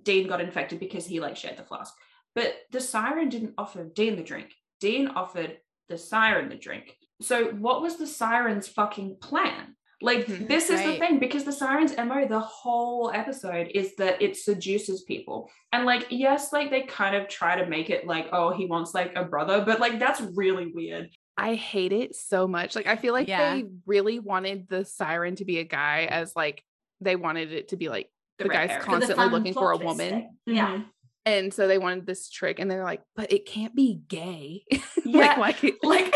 Dean 0.01 0.27
got 0.27 0.39
infected 0.41 0.79
because 0.79 1.05
he 1.05 1.19
like 1.19 1.35
shared 1.35 1.57
the 1.57 1.63
flask, 1.63 1.93
but 2.33 2.55
the 2.71 2.79
siren 2.81 3.27
didn't 3.27 3.55
offer 3.57 3.83
Dean 3.83 4.15
the 4.15 4.23
drink. 4.23 4.53
Dean 4.79 5.09
offered 5.09 5.57
the 5.89 5.97
siren 5.97 6.47
the 6.47 6.55
drink. 6.55 6.95
So 7.21 7.47
what 7.47 7.81
was 7.81 7.97
the 7.97 8.07
siren's 8.07 8.67
fucking 8.69 9.17
plan? 9.21 9.75
Like 10.05 10.25
Mhm. 10.27 10.47
this 10.47 10.69
is 10.69 10.81
the 10.81 10.97
thing 10.97 11.19
because 11.19 11.43
the 11.43 11.51
siren's 11.51 11.93
MO 11.97 12.27
the 12.27 12.39
whole 12.39 13.11
episode 13.13 13.71
is 13.73 13.95
that 13.95 14.21
it 14.21 14.37
seduces 14.37 15.03
people. 15.03 15.49
And 15.73 15.85
like 15.85 16.07
yes, 16.09 16.53
like 16.53 16.69
they 16.69 16.83
kind 16.83 17.15
of 17.15 17.27
try 17.27 17.59
to 17.59 17.65
make 17.65 17.89
it 17.89 18.05
like 18.07 18.27
oh 18.31 18.51
he 18.51 18.65
wants 18.67 18.93
like 18.93 19.13
a 19.15 19.23
brother, 19.23 19.63
but 19.65 19.79
like 19.79 19.99
that's 19.99 20.21
really 20.21 20.71
weird. 20.73 21.09
I 21.37 21.55
hate 21.55 21.91
it 21.91 22.15
so 22.15 22.47
much. 22.47 22.75
Like 22.75 22.87
I 22.87 22.95
feel 22.95 23.13
like 23.13 23.27
Yeah. 23.27 23.55
they 23.55 23.65
really 23.85 24.19
wanted 24.19 24.69
the 24.69 24.85
siren 24.85 25.35
to 25.37 25.45
be 25.45 25.59
a 25.59 25.63
guy 25.65 26.05
as 26.09 26.33
like 26.35 26.63
they 27.01 27.15
wanted 27.17 27.51
it 27.51 27.69
to 27.69 27.75
be 27.77 27.89
like 27.89 28.09
the, 28.37 28.45
red 28.45 28.53
guy's 28.53 28.69
herring. 28.69 28.83
For 28.85 28.91
the 28.91 28.99
constantly 28.99 29.27
looking 29.29 29.53
for 29.53 29.71
a 29.71 29.77
woman. 29.77 30.09
thing. 30.09 30.29
Yeah. 30.45 30.67
Mhm. 30.77 30.85
And 31.27 31.51
so 31.53 31.67
they 31.67 31.79
wanted 31.79 32.05
this 32.05 32.29
trick 32.29 32.59
and 32.59 32.69
they're 32.69 32.83
like, 32.83 33.01
but 33.15 33.31
it 33.33 33.45
can't 33.47 33.75
be 33.75 33.99
gay. 34.07 34.63
Yeah, 35.07 35.19
like 35.19 35.37
why 35.37 35.51
can't- 35.53 35.83
like 35.83 36.13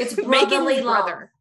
It's 0.00 0.16
Make 0.16 0.42
it 0.44 0.48
brotherly 0.48 0.80
love. 0.80 1.04
brother. 1.06 1.32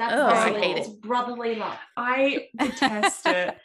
That's 0.00 0.14
Ugh, 0.14 0.18
oh, 0.20 0.26
I 0.26 0.50
brotherly. 0.50 0.66
hate 0.66 0.76
It's 0.78 0.88
brotherly 0.88 1.54
love. 1.56 1.78
I 1.96 2.48
detest 2.58 3.26
it. 3.26 3.56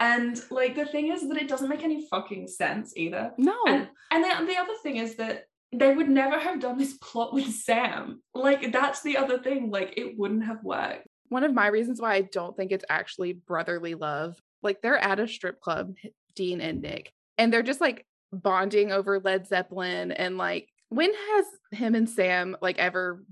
And 0.00 0.38
like 0.50 0.74
the 0.76 0.84
thing 0.84 1.10
is 1.10 1.26
that 1.26 1.38
it 1.38 1.48
doesn't 1.48 1.68
make 1.70 1.82
any 1.82 2.06
fucking 2.10 2.46
sense 2.46 2.92
either. 2.94 3.32
No. 3.38 3.56
And 3.66 3.88
and 4.10 4.22
then 4.22 4.46
the 4.46 4.58
other 4.58 4.74
thing 4.82 4.96
is 4.98 5.16
that 5.16 5.44
they 5.72 5.94
would 5.94 6.10
never 6.10 6.38
have 6.38 6.60
done 6.60 6.76
this 6.76 6.98
plot 6.98 7.32
with 7.32 7.50
Sam. 7.50 8.20
Like 8.34 8.70
that's 8.70 9.02
the 9.02 9.16
other 9.16 9.38
thing. 9.38 9.70
Like 9.70 9.94
it 9.96 10.18
wouldn't 10.18 10.44
have 10.44 10.62
worked. 10.62 11.06
one 11.28 11.44
of 11.44 11.54
my 11.54 11.66
reasons 11.68 12.00
why 12.00 12.14
I 12.14 12.22
don't 12.22 12.56
think 12.56 12.72
it's 12.72 12.84
actually 12.88 13.32
brotherly 13.32 13.94
love, 13.94 14.36
like 14.62 14.82
they're 14.82 14.98
at 14.98 15.20
a 15.20 15.28
strip 15.28 15.60
club, 15.60 15.94
Dean 16.34 16.60
and 16.60 16.82
Nick, 16.82 17.12
and 17.36 17.52
they're 17.52 17.62
just 17.62 17.80
like 17.80 18.04
bonding 18.32 18.92
over 18.92 19.20
Led 19.20 19.46
Zeppelin. 19.46 20.12
And 20.12 20.36
like, 20.38 20.68
when 20.88 21.12
has 21.12 21.46
him 21.72 21.94
and 21.94 22.08
Sam 22.08 22.56
like 22.60 22.78
ever 22.78 23.22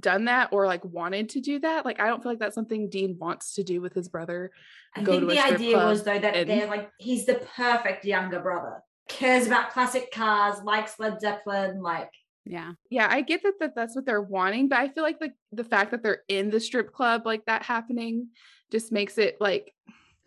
done 0.00 0.26
that 0.26 0.48
or 0.52 0.66
like 0.66 0.84
wanted 0.84 1.30
to 1.30 1.40
do 1.40 1.58
that? 1.60 1.84
Like, 1.84 2.00
I 2.00 2.06
don't 2.06 2.22
feel 2.22 2.32
like 2.32 2.38
that's 2.38 2.54
something 2.54 2.88
Dean 2.88 3.16
wants 3.18 3.54
to 3.54 3.64
do 3.64 3.80
with 3.80 3.94
his 3.94 4.08
brother. 4.08 4.50
I 4.94 5.02
Go 5.02 5.12
think 5.12 5.22
to 5.22 5.26
the 5.26 5.40
strip 5.40 5.54
idea 5.54 5.76
was 5.76 6.02
though 6.04 6.18
that 6.18 6.36
and- 6.36 6.48
they're 6.48 6.66
like 6.66 6.90
he's 6.98 7.26
the 7.26 7.34
perfect 7.56 8.04
younger 8.04 8.40
brother. 8.40 8.82
Cares 9.08 9.46
about 9.46 9.70
classic 9.70 10.10
cars, 10.10 10.62
likes 10.62 10.98
Led 10.98 11.20
Zeppelin, 11.20 11.80
like 11.80 12.10
yeah. 12.44 12.72
Yeah, 12.90 13.08
I 13.10 13.22
get 13.22 13.42
that, 13.42 13.54
that 13.60 13.74
that's 13.74 13.96
what 13.96 14.06
they're 14.06 14.22
wanting, 14.22 14.68
but 14.68 14.78
I 14.78 14.88
feel 14.88 15.02
like 15.02 15.18
the 15.18 15.32
the 15.52 15.64
fact 15.64 15.90
that 15.90 16.02
they're 16.02 16.22
in 16.28 16.50
the 16.50 16.60
strip 16.60 16.92
club 16.92 17.22
like 17.24 17.44
that 17.46 17.62
happening 17.62 18.28
just 18.70 18.92
makes 18.92 19.18
it 19.18 19.36
like 19.40 19.72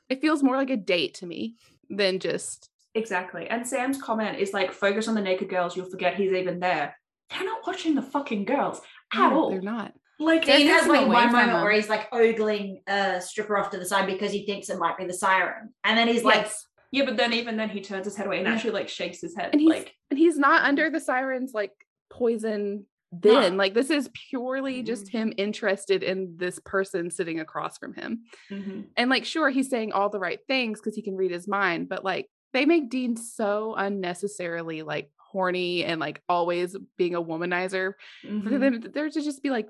it 0.10 0.22
feels 0.22 0.44
more 0.44 0.56
like 0.58 0.70
a 0.70 0.78
date 0.78 1.16
to 1.16 1.26
me 1.26 1.56
than 1.90 2.20
just 2.20 2.70
Exactly. 2.96 3.48
And 3.48 3.68
Sam's 3.68 4.02
comment 4.02 4.40
is 4.40 4.54
like 4.54 4.72
focus 4.72 5.08
on 5.08 5.16
the 5.16 5.22
naked 5.22 5.50
girls, 5.50 5.76
you'll 5.76 5.90
forget 5.90 6.16
he's 6.16 6.32
even 6.32 6.60
there. 6.60 6.96
They're 7.30 7.46
not 7.46 7.66
watching 7.66 7.96
the 7.96 8.02
fucking 8.02 8.46
girls 8.46 8.82
at 9.14 9.20
No, 9.20 9.34
all. 9.44 9.50
They're 9.52 9.62
not. 9.62 9.94
Like 10.20 10.46
They're 10.46 10.58
Dean 10.58 10.68
has 10.68 10.86
like 10.88 11.08
one 11.08 11.32
moment 11.32 11.52
him. 11.58 11.62
where 11.62 11.72
he's 11.72 11.88
like 11.90 12.10
ogling 12.12 12.82
a 12.88 13.22
stripper 13.22 13.58
off 13.58 13.70
to 13.72 13.78
the 13.78 13.86
side 13.86 14.06
because 14.06 14.32
he 14.34 14.46
thinks 14.46 14.70
it 14.70 14.78
might 14.78 14.98
be 14.98 15.06
the 15.06 15.14
siren. 15.14 15.74
And 15.86 15.98
then 15.98 16.08
he's 16.10 16.24
like, 16.26 16.50
yeah, 16.92 17.06
but 17.06 17.16
then 17.16 17.32
even 17.34 17.56
then 17.56 17.70
he 17.70 17.80
turns 17.80 18.06
his 18.06 18.18
head 18.18 18.26
away 18.28 18.40
and 18.40 18.48
Yeah. 18.48 18.54
actually 18.54 18.72
like 18.72 18.90
shakes 18.90 19.22
his 19.22 19.36
head. 19.36 19.52
And 19.54 19.62
he's 19.62 19.70
like 19.70 19.94
and 20.10 20.20
he's 20.20 20.38
not 20.38 20.64
under 20.66 20.90
the 20.90 21.00
sirens 21.00 21.52
like 21.54 21.72
poison 22.10 22.86
then. 23.14 23.56
Like 23.56 23.74
this 23.74 23.90
is 23.90 24.10
purely 24.30 24.84
just 24.84 25.08
him 25.10 25.32
interested 25.38 26.04
in 26.04 26.34
this 26.36 26.60
person 26.66 27.10
sitting 27.10 27.40
across 27.40 27.78
from 27.78 27.94
him. 27.94 28.24
mhm. 28.52 28.88
And 28.98 29.10
like 29.10 29.24
sure 29.24 29.50
he's 29.50 29.70
saying 29.70 29.94
all 29.94 30.10
the 30.10 30.20
right 30.20 30.40
things 30.48 30.82
because 30.82 30.96
he 30.96 31.02
can 31.02 31.16
read 31.16 31.32
his 31.32 31.48
mind, 31.48 31.88
but 31.88 32.04
like 32.04 32.28
they 32.52 32.66
make 32.66 32.90
Dean 32.90 33.16
so 33.16 33.74
unnecessarily 33.78 34.82
like 34.82 35.10
horny 35.32 35.84
and 35.84 36.00
like 36.00 36.22
always 36.28 36.76
being 36.98 37.16
a 37.16 37.22
womanizer 37.22 37.94
for 38.22 38.28
Mhm. 38.28 38.60
them 38.60 38.92
there 38.94 39.10
to 39.10 39.22
just 39.22 39.44
be 39.44 39.50
like 39.50 39.68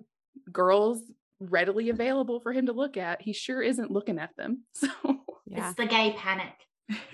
girls 0.52 1.02
readily 1.40 1.90
available 1.90 2.40
for 2.40 2.52
him 2.54 2.66
to 2.68 2.74
look 2.74 2.98
at. 2.98 3.22
He 3.22 3.34
sure 3.34 3.62
isn't 3.62 3.92
looking 3.92 4.20
at 4.20 4.36
them. 4.38 4.64
So 4.74 4.88
Yeah. 5.46 5.70
it's 5.70 5.78
the 5.78 5.86
gay 5.86 6.16
panic. 6.18 6.54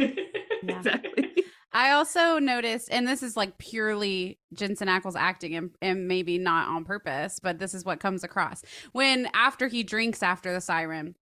Yeah. 0.64 0.78
exactly. 0.80 1.32
I 1.72 1.92
also 1.92 2.40
noticed, 2.40 2.90
and 2.92 3.06
this 3.08 3.22
is 3.22 3.36
like 3.38 3.58
purely 3.58 4.40
Jensen 4.54 4.88
Ackles 4.88 5.16
acting 5.18 5.56
and, 5.56 5.70
and 5.82 6.08
maybe 6.08 6.38
not 6.38 6.68
on 6.70 6.86
purpose, 6.86 7.40
but 7.40 7.60
this 7.60 7.74
is 7.74 7.84
what 7.86 8.00
comes 8.00 8.24
across. 8.24 8.64
When 8.94 9.28
after 9.34 9.68
he 9.68 9.84
drinks 9.84 10.24
after 10.24 10.52
the 10.54 10.62
siren, 10.62 11.16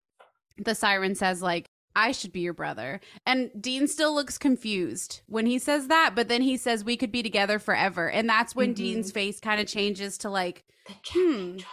the 0.57 0.75
siren 0.75 1.15
says, 1.15 1.41
like, 1.41 1.65
I 1.95 2.11
should 2.11 2.31
be 2.31 2.39
your 2.41 2.53
brother. 2.53 2.99
And 3.25 3.51
Dean 3.59 3.87
still 3.87 4.13
looks 4.15 4.37
confused 4.37 5.21
when 5.27 5.45
he 5.45 5.59
says 5.59 5.87
that, 5.87 6.13
but 6.15 6.27
then 6.27 6.41
he 6.41 6.57
says 6.57 6.83
we 6.83 6.97
could 6.97 7.11
be 7.11 7.21
together 7.23 7.59
forever. 7.59 8.09
And 8.09 8.27
that's 8.27 8.55
when 8.55 8.71
Mhm. 8.73 8.77
Dean's 8.77 9.11
face 9.11 9.39
kind 9.39 9.61
of 9.61 9.67
changes 9.67 10.17
to 10.19 10.29
like, 10.29 10.63
The 10.87 10.93
champion 11.03 11.43
Hmm. 11.51 11.57
choices. 11.57 11.67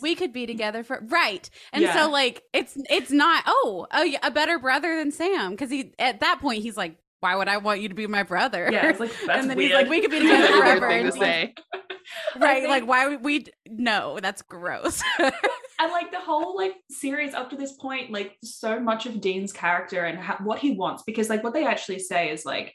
we 0.00 0.14
could 0.14 0.32
be 0.32 0.46
together 0.46 0.82
for 0.84 1.02
right. 1.08 1.48
And 1.72 1.82
Yeah. 1.82 1.94
so 1.96 2.10
like 2.10 2.42
it's 2.52 2.76
it's 2.90 3.10
not 3.10 3.44
oh, 3.46 3.86
oh 3.92 4.12
a 4.22 4.30
better 4.30 4.58
brother 4.58 4.96
than 4.98 5.10
Sam 5.12 5.50
because 5.52 5.70
he 5.70 5.94
at 5.98 6.20
that 6.20 6.40
point 6.40 6.62
he's 6.62 6.76
like, 6.76 6.96
why 7.20 7.36
would 7.36 7.46
I 7.48 7.58
want 7.58 7.80
you 7.80 7.88
to 7.88 7.94
be 7.94 8.06
my 8.08 8.24
brother? 8.24 8.68
Yeah, 8.70 8.88
it's 8.88 8.98
like 9.00 9.10
that's 9.26 9.40
and 9.42 9.50
then 9.50 9.56
weird. 9.56 9.70
he's 9.70 9.80
like, 9.80 9.88
we 9.88 10.00
could 10.00 10.10
be 10.10 10.18
together 10.20 10.48
forever. 10.58 10.88
thing 10.88 11.04
And 11.06 11.12
to 11.12 11.18
say. 11.18 11.54
right? 12.36 12.62
think- 12.62 12.68
Like 12.68 12.86
why 12.86 13.06
would 13.08 13.24
we? 13.24 13.46
No, 13.68 14.18
that's 14.20 14.42
gross. 14.42 15.02
And 15.82 15.90
like 15.90 16.12
the 16.12 16.20
whole 16.20 16.56
like 16.56 16.74
series 16.90 17.34
up 17.34 17.50
to 17.50 17.56
this 17.56 17.72
point 17.72 18.12
like 18.12 18.36
so 18.44 18.78
much 18.78 19.04
of 19.04 19.20
dean's 19.20 19.52
character 19.52 20.04
and 20.04 20.18
ha- 20.18 20.38
what 20.42 20.60
he 20.60 20.72
wants 20.72 21.02
because 21.02 21.28
like 21.28 21.42
what 21.42 21.52
they 21.52 21.66
actually 21.66 21.98
say 21.98 22.30
is 22.30 22.44
like 22.44 22.72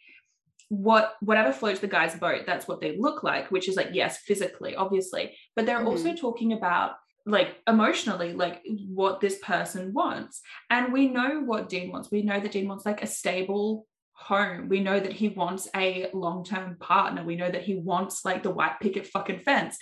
what 0.70 1.14
whatever 1.22 1.53
floats 1.53 1.80
the 1.80 1.88
guy's 1.88 2.16
boat 2.16 2.43
that's 2.45 2.68
what 2.68 2.82
they 2.82 2.97
look 2.97 3.24
like 3.24 3.49
which 3.49 3.70
is 3.70 3.78
like 3.78 3.89
yes 3.93 4.18
physically 4.20 4.76
obviously. 4.76 5.36
But 5.55 5.66
they're 5.66 5.78
mm-hmm. 5.78 5.88
also 5.88 6.14
talking 6.14 6.51
about 6.51 6.91
like 7.26 7.58
emotionally 7.68 8.34
like 8.34 8.62
what 8.93 9.22
this 9.22 9.38
person 9.39 9.93
wants. 9.93 10.41
And 10.70 10.91
we 10.91 11.08
know 11.08 11.41
what 11.41 11.70
dean 11.70 11.91
wants. 11.91 12.12
We 12.12 12.24
know 12.24 12.39
that 12.39 12.51
dean 12.51 12.68
wants 12.68 12.86
like 12.86 13.03
a 13.03 13.08
stable 13.08 13.86
home. 14.14 14.68
We 14.68 14.80
know 14.80 14.99
that 14.99 15.14
he 15.14 15.30
wants 15.30 15.70
a 15.76 16.10
long-term 16.14 16.78
partner. 16.80 17.24
We 17.24 17.36
know 17.36 17.51
that 17.51 17.64
he 17.64 17.76
wants 17.76 18.26
like 18.26 18.43
the 18.43 18.49
white 18.49 18.80
picket 18.82 19.08
fucking 19.08 19.39
fence 19.39 19.78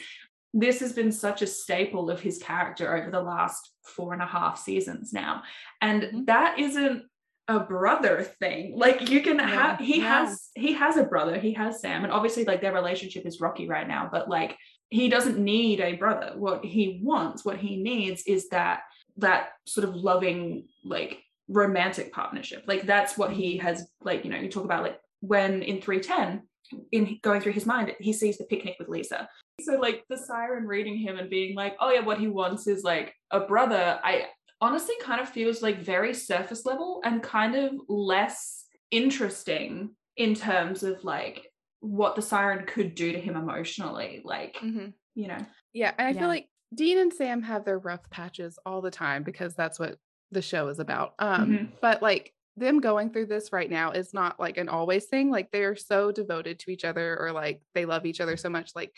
this 0.55 0.79
has 0.79 0.93
been 0.93 1.11
such 1.11 1.41
a 1.41 1.47
staple 1.47 2.09
of 2.09 2.21
his 2.21 2.37
character 2.39 2.95
over 2.95 3.11
the 3.11 3.21
last 3.21 3.71
four 3.83 4.13
and 4.13 4.21
a 4.21 4.25
half 4.25 4.57
seasons 4.57 5.11
now. 5.11 5.43
And 5.81 6.03
Mhm. 6.03 6.25
that 6.27 6.57
isn't 6.57 7.03
a 7.49 7.59
brother 7.59 8.23
thing. 8.23 8.75
Like 8.75 9.09
you 9.09 9.21
can 9.21 9.37
No, 9.37 9.43
have 9.45 9.79
he 9.79 9.99
no. 9.99 10.07
has 10.07 10.49
he 10.55 10.73
has 10.73 10.95
a 10.97 11.03
brother, 11.03 11.37
he 11.37 11.53
has 11.53 11.81
Sam, 11.81 12.03
and 12.03 12.11
obviously 12.11 12.45
like 12.45 12.61
their 12.61 12.73
relationship 12.73 13.25
is 13.25 13.41
rocky 13.41 13.67
right 13.67 13.87
now, 13.87 14.09
but 14.11 14.29
like 14.29 14.57
he 14.89 15.09
doesn't 15.09 15.37
need 15.37 15.81
a 15.81 15.93
brother. 15.93 16.31
What 16.37 16.63
he 16.63 16.99
wants, 17.03 17.43
what 17.43 17.57
he 17.57 17.75
needs 17.75 18.23
is 18.25 18.49
that 18.49 18.83
that 19.17 19.49
sort 19.65 19.87
of 19.87 19.95
loving, 19.95 20.69
like 20.83 21.21
romantic 21.49 22.11
partnership. 22.13 22.63
Like 22.65 22.83
that's 22.83 23.17
what 23.17 23.31
he 23.31 23.57
has, 23.57 23.87
like, 24.01 24.23
you 24.23 24.31
know, 24.31 24.37
you 24.39 24.49
talk 24.49 24.63
about 24.65 24.83
like 24.83 24.99
when 25.19 25.61
in 25.63 25.81
310, 25.81 26.47
in 26.91 27.19
going 27.21 27.41
through 27.41 27.53
his 27.53 27.65
mind, 27.65 27.93
he 27.99 28.13
sees 28.13 28.37
the 28.37 28.45
picnic 28.45 28.75
with 28.79 28.89
Lisa. 28.89 29.27
So 29.61 29.73
like 29.73 30.03
the 30.09 30.17
siren 30.17 30.65
reading 30.67 30.97
him 30.97 31.17
and 31.17 31.29
being 31.29 31.55
like, 31.55 31.75
oh 31.79 31.91
yeah, 31.91 32.01
what 32.01 32.19
he 32.19 32.27
wants 32.27 32.67
is 32.67 32.83
like 32.83 33.13
a 33.31 33.39
brother. 33.41 33.99
I 34.03 34.25
honestly 34.61 34.95
kind 35.01 35.21
of 35.21 35.29
feels 35.29 35.61
like 35.61 35.79
very 35.79 36.13
surface 36.13 36.65
level 36.65 37.01
and 37.05 37.21
kind 37.23 37.55
of 37.55 37.71
less 37.87 38.65
interesting 38.91 39.91
in 40.17 40.33
terms 40.33 40.83
of 40.83 41.03
like 41.03 41.47
what 41.79 42.15
the 42.15 42.21
siren 42.21 42.65
could 42.65 42.95
do 42.95 43.11
to 43.11 43.19
him 43.19 43.35
emotionally. 43.35 44.21
Like, 44.23 44.55
Mhm. 44.61 44.93
you 45.13 45.27
know. 45.27 45.45
Yeah, 45.73 45.93
and 45.97 46.07
I 46.07 46.11
Yeah. 46.11 46.19
feel 46.19 46.27
like 46.29 46.49
Dean 46.73 46.97
and 46.97 47.13
Sam 47.13 47.41
have 47.43 47.63
their 47.63 47.77
rough 47.79 48.09
patches 48.09 48.57
all 48.65 48.81
the 48.81 48.91
time 48.91 49.23
because 49.23 49.55
that's 49.55 49.79
what 49.79 49.97
the 50.31 50.41
show 50.41 50.67
is 50.67 50.79
about. 50.79 51.13
Um, 51.19 51.51
Mhm. 51.51 51.79
but 51.81 52.01
like 52.01 52.33
them 52.57 52.79
going 52.79 53.11
through 53.11 53.25
this 53.27 53.51
right 53.51 53.69
now 53.69 53.91
is 53.91 54.13
not 54.13 54.39
like 54.39 54.57
an 54.57 54.69
always 54.69 55.05
thing. 55.05 55.29
Like 55.29 55.51
they're 55.51 55.75
so 55.75 56.11
devoted 56.11 56.59
to 56.59 56.71
each 56.71 56.85
other 56.85 57.19
or 57.19 57.31
like 57.31 57.61
they 57.73 57.85
love 57.85 58.05
each 58.05 58.21
other 58.21 58.37
so 58.37 58.49
much. 58.49 58.71
Like 58.75 58.91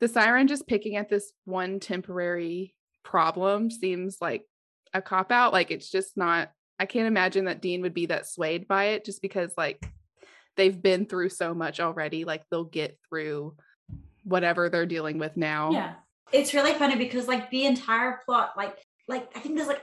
the 0.00 0.08
siren 0.08 0.48
just 0.48 0.66
picking 0.66 0.96
at 0.96 1.08
this 1.08 1.32
one 1.44 1.80
temporary 1.80 2.74
problem 3.02 3.70
seems 3.70 4.18
like 4.20 4.44
a 4.92 5.00
cop 5.00 5.32
out. 5.32 5.52
Like 5.52 5.70
it's 5.70 5.90
just 5.90 6.16
not 6.16 6.50
I 6.78 6.86
can't 6.86 7.06
imagine 7.06 7.44
that 7.44 7.60
Dean 7.60 7.82
would 7.82 7.94
be 7.94 8.06
that 8.06 8.26
swayed 8.26 8.66
by 8.66 8.84
it 8.84 9.04
just 9.04 9.20
because 9.20 9.52
like 9.56 9.84
they've 10.56 10.80
been 10.80 11.06
through 11.06 11.30
so 11.30 11.54
much 11.54 11.80
already. 11.80 12.24
Like 12.24 12.42
they'll 12.50 12.64
get 12.64 12.98
through 13.08 13.56
whatever 14.24 14.68
they're 14.68 14.86
dealing 14.86 15.18
with 15.18 15.36
now. 15.36 15.70
Yeah. 15.70 15.94
it's 16.32 16.54
really 16.54 16.74
funny 16.74 16.96
because 16.96 17.26
like 17.26 17.50
the 17.50 17.64
entire 17.64 18.20
plot 18.24 18.52
like 18.56 18.76
like 19.08 19.28
i 19.34 19.40
think 19.40 19.56
there's 19.56 19.68
like 19.68 19.82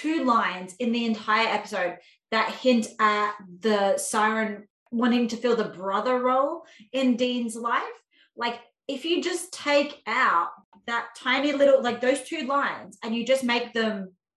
two 0.00 0.24
lines 0.24 0.74
in 0.78 0.92
the 0.92 1.04
entire 1.06 1.48
episode 1.48 1.96
that 2.30 2.50
hint 2.62 2.86
at 3.00 3.32
the 3.60 3.96
siren 3.98 4.66
wanting 4.90 5.28
to 5.28 5.36
fill 5.36 5.56
the 5.56 5.72
brother 5.82 6.16
role 6.28 6.54
in 6.92 7.16
dean's 7.16 7.56
life 7.56 7.96
like 8.36 8.58
if 8.88 9.04
you 9.04 9.22
just 9.22 9.52
take 9.52 9.92
out 10.06 10.48
that 10.86 11.06
tiny 11.16 11.52
little 11.52 11.82
like 11.82 12.00
those 12.00 12.22
two 12.22 12.42
lines 12.46 12.98
and 13.02 13.14
you 13.16 13.24
just 13.32 13.44
make 13.44 13.72
them 13.72 13.94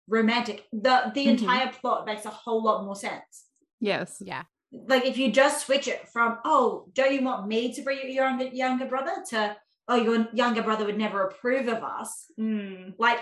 romantic 0.09 0.65
the 0.73 0.97
the 1.15 1.27
Mhm. 1.27 1.31
entire 1.35 1.71
plot 1.73 2.07
makes 2.07 2.25
a 2.25 2.31
whole 2.31 2.63
lot 2.69 2.85
more 2.85 2.97
sense 2.97 3.33
Yes. 3.81 4.17
yeah. 4.33 4.45
like 4.93 5.05
if 5.07 5.17
you 5.19 5.31
just 5.43 5.57
switch 5.67 5.87
it 5.89 6.09
from 6.15 6.39
oh 6.45 6.87
don't 6.95 7.13
you 7.15 7.23
want 7.23 7.47
me 7.53 7.61
to 7.75 7.81
be 7.83 7.95
your 7.95 8.07
younger 8.25 8.47
younger 8.47 8.87
brother 8.87 9.17
to 9.31 9.57
oh 9.89 9.97
your 9.97 10.29
younger 10.33 10.63
brother 10.63 10.85
would 10.87 10.99
never 10.99 11.21
approve 11.29 11.67
of 11.69 11.83
us 11.83 12.11
Mm. 12.39 12.95
like 12.99 13.21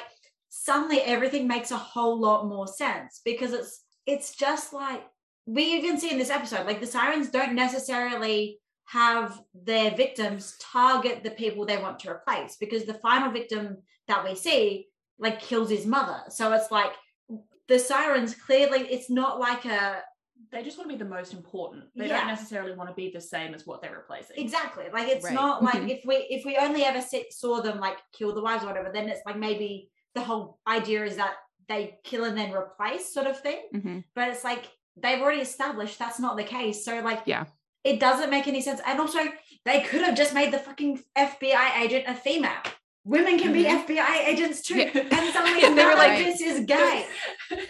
suddenly 0.64 1.00
everything 1.02 1.46
makes 1.46 1.70
a 1.70 1.76
whole 1.76 2.18
lot 2.18 2.46
more 2.46 2.66
sense 2.66 3.20
because 3.24 3.52
it's 3.52 3.84
it's 4.06 4.34
just 4.34 4.72
like 4.72 5.02
we 5.46 5.62
even 5.64 5.98
see 5.98 6.10
in 6.10 6.18
this 6.18 6.30
episode 6.30 6.66
like 6.66 6.80
the 6.80 6.86
sirens 6.86 7.28
don't 7.30 7.54
necessarily 7.54 8.58
have 8.86 9.40
their 9.54 9.90
victims 9.96 10.56
target 10.60 11.22
the 11.22 11.30
people 11.30 11.64
they 11.66 11.76
want 11.78 11.98
to 11.98 12.10
replace 12.10 12.56
because 12.56 12.84
the 12.84 12.94
final 12.94 13.30
victim 13.30 13.76
that 14.08 14.24
we 14.24 14.34
see 14.34 14.86
like 15.18 15.40
kills 15.40 15.68
his 15.70 15.86
mother 15.86 16.20
so 16.28 16.52
it's 16.52 16.70
like 16.70 16.92
the 17.68 17.78
sirens 17.78 18.34
clearly 18.34 18.80
it's 18.80 19.10
not 19.10 19.38
like 19.40 19.64
a 19.66 20.00
They 20.52 20.62
just 20.62 20.78
want 20.78 20.88
to 20.90 20.94
be 20.96 21.02
the 21.02 21.10
most 21.18 21.32
important. 21.32 21.84
They 21.96 22.06
Yeah. 22.06 22.18
don't 22.18 22.28
necessarily 22.28 22.72
want 22.78 22.88
to 22.90 22.94
be 22.94 23.10
the 23.10 23.20
same 23.20 23.52
as 23.56 23.66
what 23.66 23.80
they're 23.82 23.96
replacing. 24.02 24.36
Exactly. 24.38 24.84
Like 24.96 25.08
it's 25.08 25.24
Right. 25.24 25.34
not 25.42 25.62
like 25.68 25.80
Mhm. 25.82 25.90
if 25.94 26.00
we 26.08 26.16
if 26.36 26.44
we 26.48 26.56
only 26.66 26.82
ever 26.84 27.00
sit, 27.00 27.32
saw 27.32 27.54
them 27.66 27.78
like 27.86 27.98
kill 28.16 28.32
the 28.34 28.42
wives 28.46 28.62
or 28.62 28.68
whatever, 28.68 28.90
then 28.92 29.08
it's 29.08 29.24
like 29.28 29.36
maybe 29.48 29.90
the 30.16 30.22
whole 30.22 30.58
idea 30.66 31.04
is 31.04 31.16
that 31.16 31.34
they 31.68 31.98
kill 32.04 32.24
and 32.24 32.36
then 32.36 32.52
replace 32.52 33.12
sort 33.12 33.26
of 33.26 33.38
thing. 33.40 33.60
Mhm. 33.74 34.04
But 34.14 34.28
it's 34.30 34.44
like 34.44 34.64
they've 34.96 35.20
already 35.20 35.40
established 35.42 35.98
that's 35.98 36.18
not 36.18 36.36
the 36.36 36.44
case. 36.44 36.84
So 36.84 37.00
like 37.00 37.22
Yeah. 37.26 37.44
it 37.84 38.00
doesn't 38.00 38.30
make 38.30 38.46
any 38.48 38.60
sense. 38.62 38.80
And 38.86 38.98
also 39.00 39.20
they 39.64 39.80
could 39.82 40.02
have 40.02 40.16
just 40.16 40.32
made 40.34 40.52
the 40.52 40.58
fucking 40.58 41.02
FBI 41.16 41.82
agent 41.82 42.04
a 42.08 42.14
female. 42.14 42.62
Women 43.04 43.38
can 43.38 43.52
be 43.52 43.64
Mhm. 43.64 43.84
FBI 43.84 44.24
agents 44.26 44.62
too. 44.62 44.78
Yeah. 44.78 44.90
And 45.16 45.32
suddenly 45.32 45.62
And 45.66 45.76
they 45.78 45.84
were 45.84 45.90
none 45.96 46.00
of 46.10 46.16
like- 46.18 46.24
this 46.24 46.40
is 46.40 46.64
gay. 46.66 47.06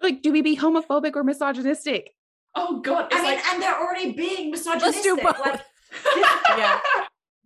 Like, 0.00 0.22
do 0.22 0.30
we 0.32 0.42
be 0.42 0.56
homophobic 0.56 1.16
or 1.16 1.24
misogynistic? 1.24 2.12
oh 2.58 2.80
god, 2.80 3.08
I 3.12 3.16
mean, 3.16 3.24
like 3.34 3.46
and 3.52 3.62
they're 3.62 3.78
already 3.78 4.12
being 4.12 4.50
Let's 4.50 4.64
misogynistic. 4.66 5.02
do 5.04 5.16
both. 5.22 5.38
Like 5.44 5.60
Yeah. 6.62 6.80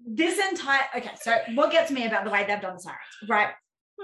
this 0.06 0.38
entire 0.50 0.84
okay 0.96 1.14
so 1.20 1.36
what 1.54 1.70
gets 1.72 1.90
me 1.90 2.06
about 2.06 2.24
the 2.24 2.30
way 2.30 2.44
they've 2.46 2.60
done 2.60 2.74
the 2.74 2.80
sirens 2.80 3.16
right 3.28 3.50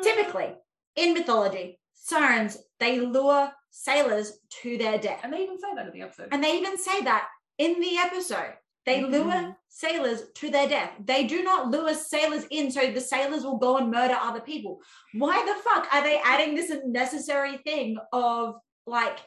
typically 0.03 0.55
in 0.97 1.15
mythology 1.15 1.79
sirens 1.95 2.59
they 2.79 3.01
lure 3.01 3.51
sailors 3.71 4.39
to 4.63 4.79
their 4.79 4.99
death 4.99 5.21
and 5.25 5.33
they 5.33 5.43
even 5.43 5.59
say 5.59 5.75
that 5.75 5.87
in 5.87 5.93
the 5.93 6.03
episode. 6.03 6.29
and 6.33 6.43
they 6.43 6.57
even 6.57 6.79
say 6.79 7.03
that 7.03 7.29
in 7.59 7.81
the 7.81 7.97
episode 7.99 8.55
they 8.85 9.03
lure 9.03 9.25
Mhm. 9.33 9.57
sailors 9.69 10.23
to 10.37 10.51
their 10.51 10.69
death 10.69 10.93
they 11.05 11.27
do 11.27 11.43
not 11.43 11.71
lure 11.71 11.93
sailors 11.95 12.45
in 12.51 12.71
so 12.71 12.91
the 12.91 13.01
sailors 13.01 13.45
will 13.45 13.59
go 13.59 13.77
and 13.79 13.91
murder 13.91 14.17
other 14.21 14.41
people 14.41 14.81
why 15.15 15.43
the 15.45 15.55
fuck 15.63 15.93
are 15.93 16.03
they 16.03 16.21
adding 16.25 16.55
this 16.55 16.71
unnecessary 16.71 17.59
thing 17.59 17.99
of 18.13 18.57
like 18.87 19.19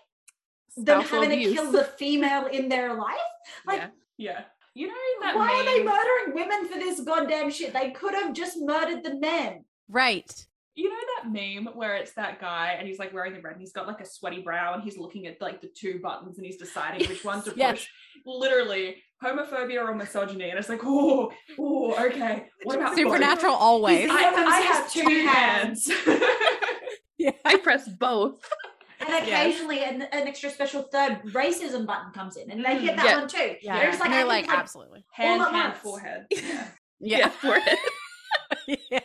them 0.78 1.02
Spousal 1.04 1.22
having 1.24 1.34
abuse. 1.40 1.50
to 1.50 1.62
kill 1.62 1.72
the 1.72 1.84
female 1.84 2.46
in 2.48 2.70
their 2.70 2.94
life 2.94 3.18
like 3.66 3.80
Yeah. 3.80 3.90
yeah. 4.18 4.42
You 4.76 4.88
know 4.88 4.94
that 5.24 5.36
why 5.36 5.50
are 5.52 5.66
they 5.66 5.84
murdering 5.84 6.36
women 6.36 6.68
for 6.70 6.78
this 6.80 7.02
goddamn 7.02 7.50
shit? 7.52 7.74
They 7.74 7.90
could 7.92 8.14
have 8.14 8.32
just 8.34 8.56
murdered 8.62 9.04
the 9.04 9.16
men. 9.16 9.66
Right. 9.90 10.32
You 10.80 10.90
know 10.90 10.96
that 11.18 11.30
meme 11.30 11.74
where 11.76 11.96
it's 11.96 12.14
that 12.14 12.40
guy 12.40 12.76
and 12.80 12.88
he's 12.88 13.00
like 13.00 13.14
wearing 13.14 13.34
the 13.34 13.42
red 13.42 13.54
and 13.54 13.62
he's 13.62 13.74
got 13.74 13.86
like 13.86 14.00
a 14.00 14.06
sweaty 14.06 14.42
brow 14.42 14.74
and 14.74 14.82
he's 14.82 14.98
looking 14.98 15.28
at 15.28 15.42
like 15.42 15.60
the 15.60 15.68
two 15.68 16.00
buttons 16.02 16.38
and 16.38 16.46
he's 16.46 16.56
deciding 16.56 17.06
which 17.10 17.26
one 17.26 17.44
to 17.44 17.52
push. 17.52 17.58
Yes. 17.58 17.86
Literally 18.26 19.04
homophobia 19.22 19.84
or 19.84 19.94
misogyny. 19.94 20.50
And 20.50 20.58
it's 20.58 20.70
like, 20.70 20.80
oh, 20.84 21.32
oh, 21.60 22.06
okay. 22.06 22.46
What 22.64 22.78
about 22.78 22.96
Supernatural 22.96 23.56
always. 23.56 24.10
I, 24.10 24.14
One 24.14 24.26
of 24.26 24.36
them 24.36 24.48
I 24.48 24.60
have 24.62 24.92
two 24.92 25.04
two 25.04 25.28
hands. 25.28 25.92
Yeah. 27.20 27.32
I 27.44 27.58
press 27.58 27.86
both. 27.86 28.50
And 29.02 29.10
occasionally 29.10 29.84
an, 29.84 30.04
an 30.04 30.26
extra 30.26 30.50
special 30.50 30.84
third 30.84 31.20
racism 31.34 31.86
button 31.86 32.14
comes 32.14 32.38
in 32.38 32.50
and 32.50 32.64
they 32.64 32.78
hmm. 32.78 32.86
hit 32.86 32.96
that 32.96 33.06
Yeah. 33.06 33.20
one 33.20 33.28
too. 33.28 33.56
Yeah. 33.62 33.78
They're 33.78 33.88
just 33.88 34.00
like, 34.00 34.10
and 34.10 34.18
they're 34.18 34.26
like, 34.26 34.48
like, 34.48 34.58
absolutely. 34.58 35.06
hand, 35.12 35.42
All 35.42 35.48
at 35.48 35.54
hand, 35.54 35.70
once. 35.74 35.82
forehead. 35.82 36.26
Yeah. 37.02 37.18
Yeah. 37.18 37.30
forehead. 37.30 37.78
yeah. 38.68 39.00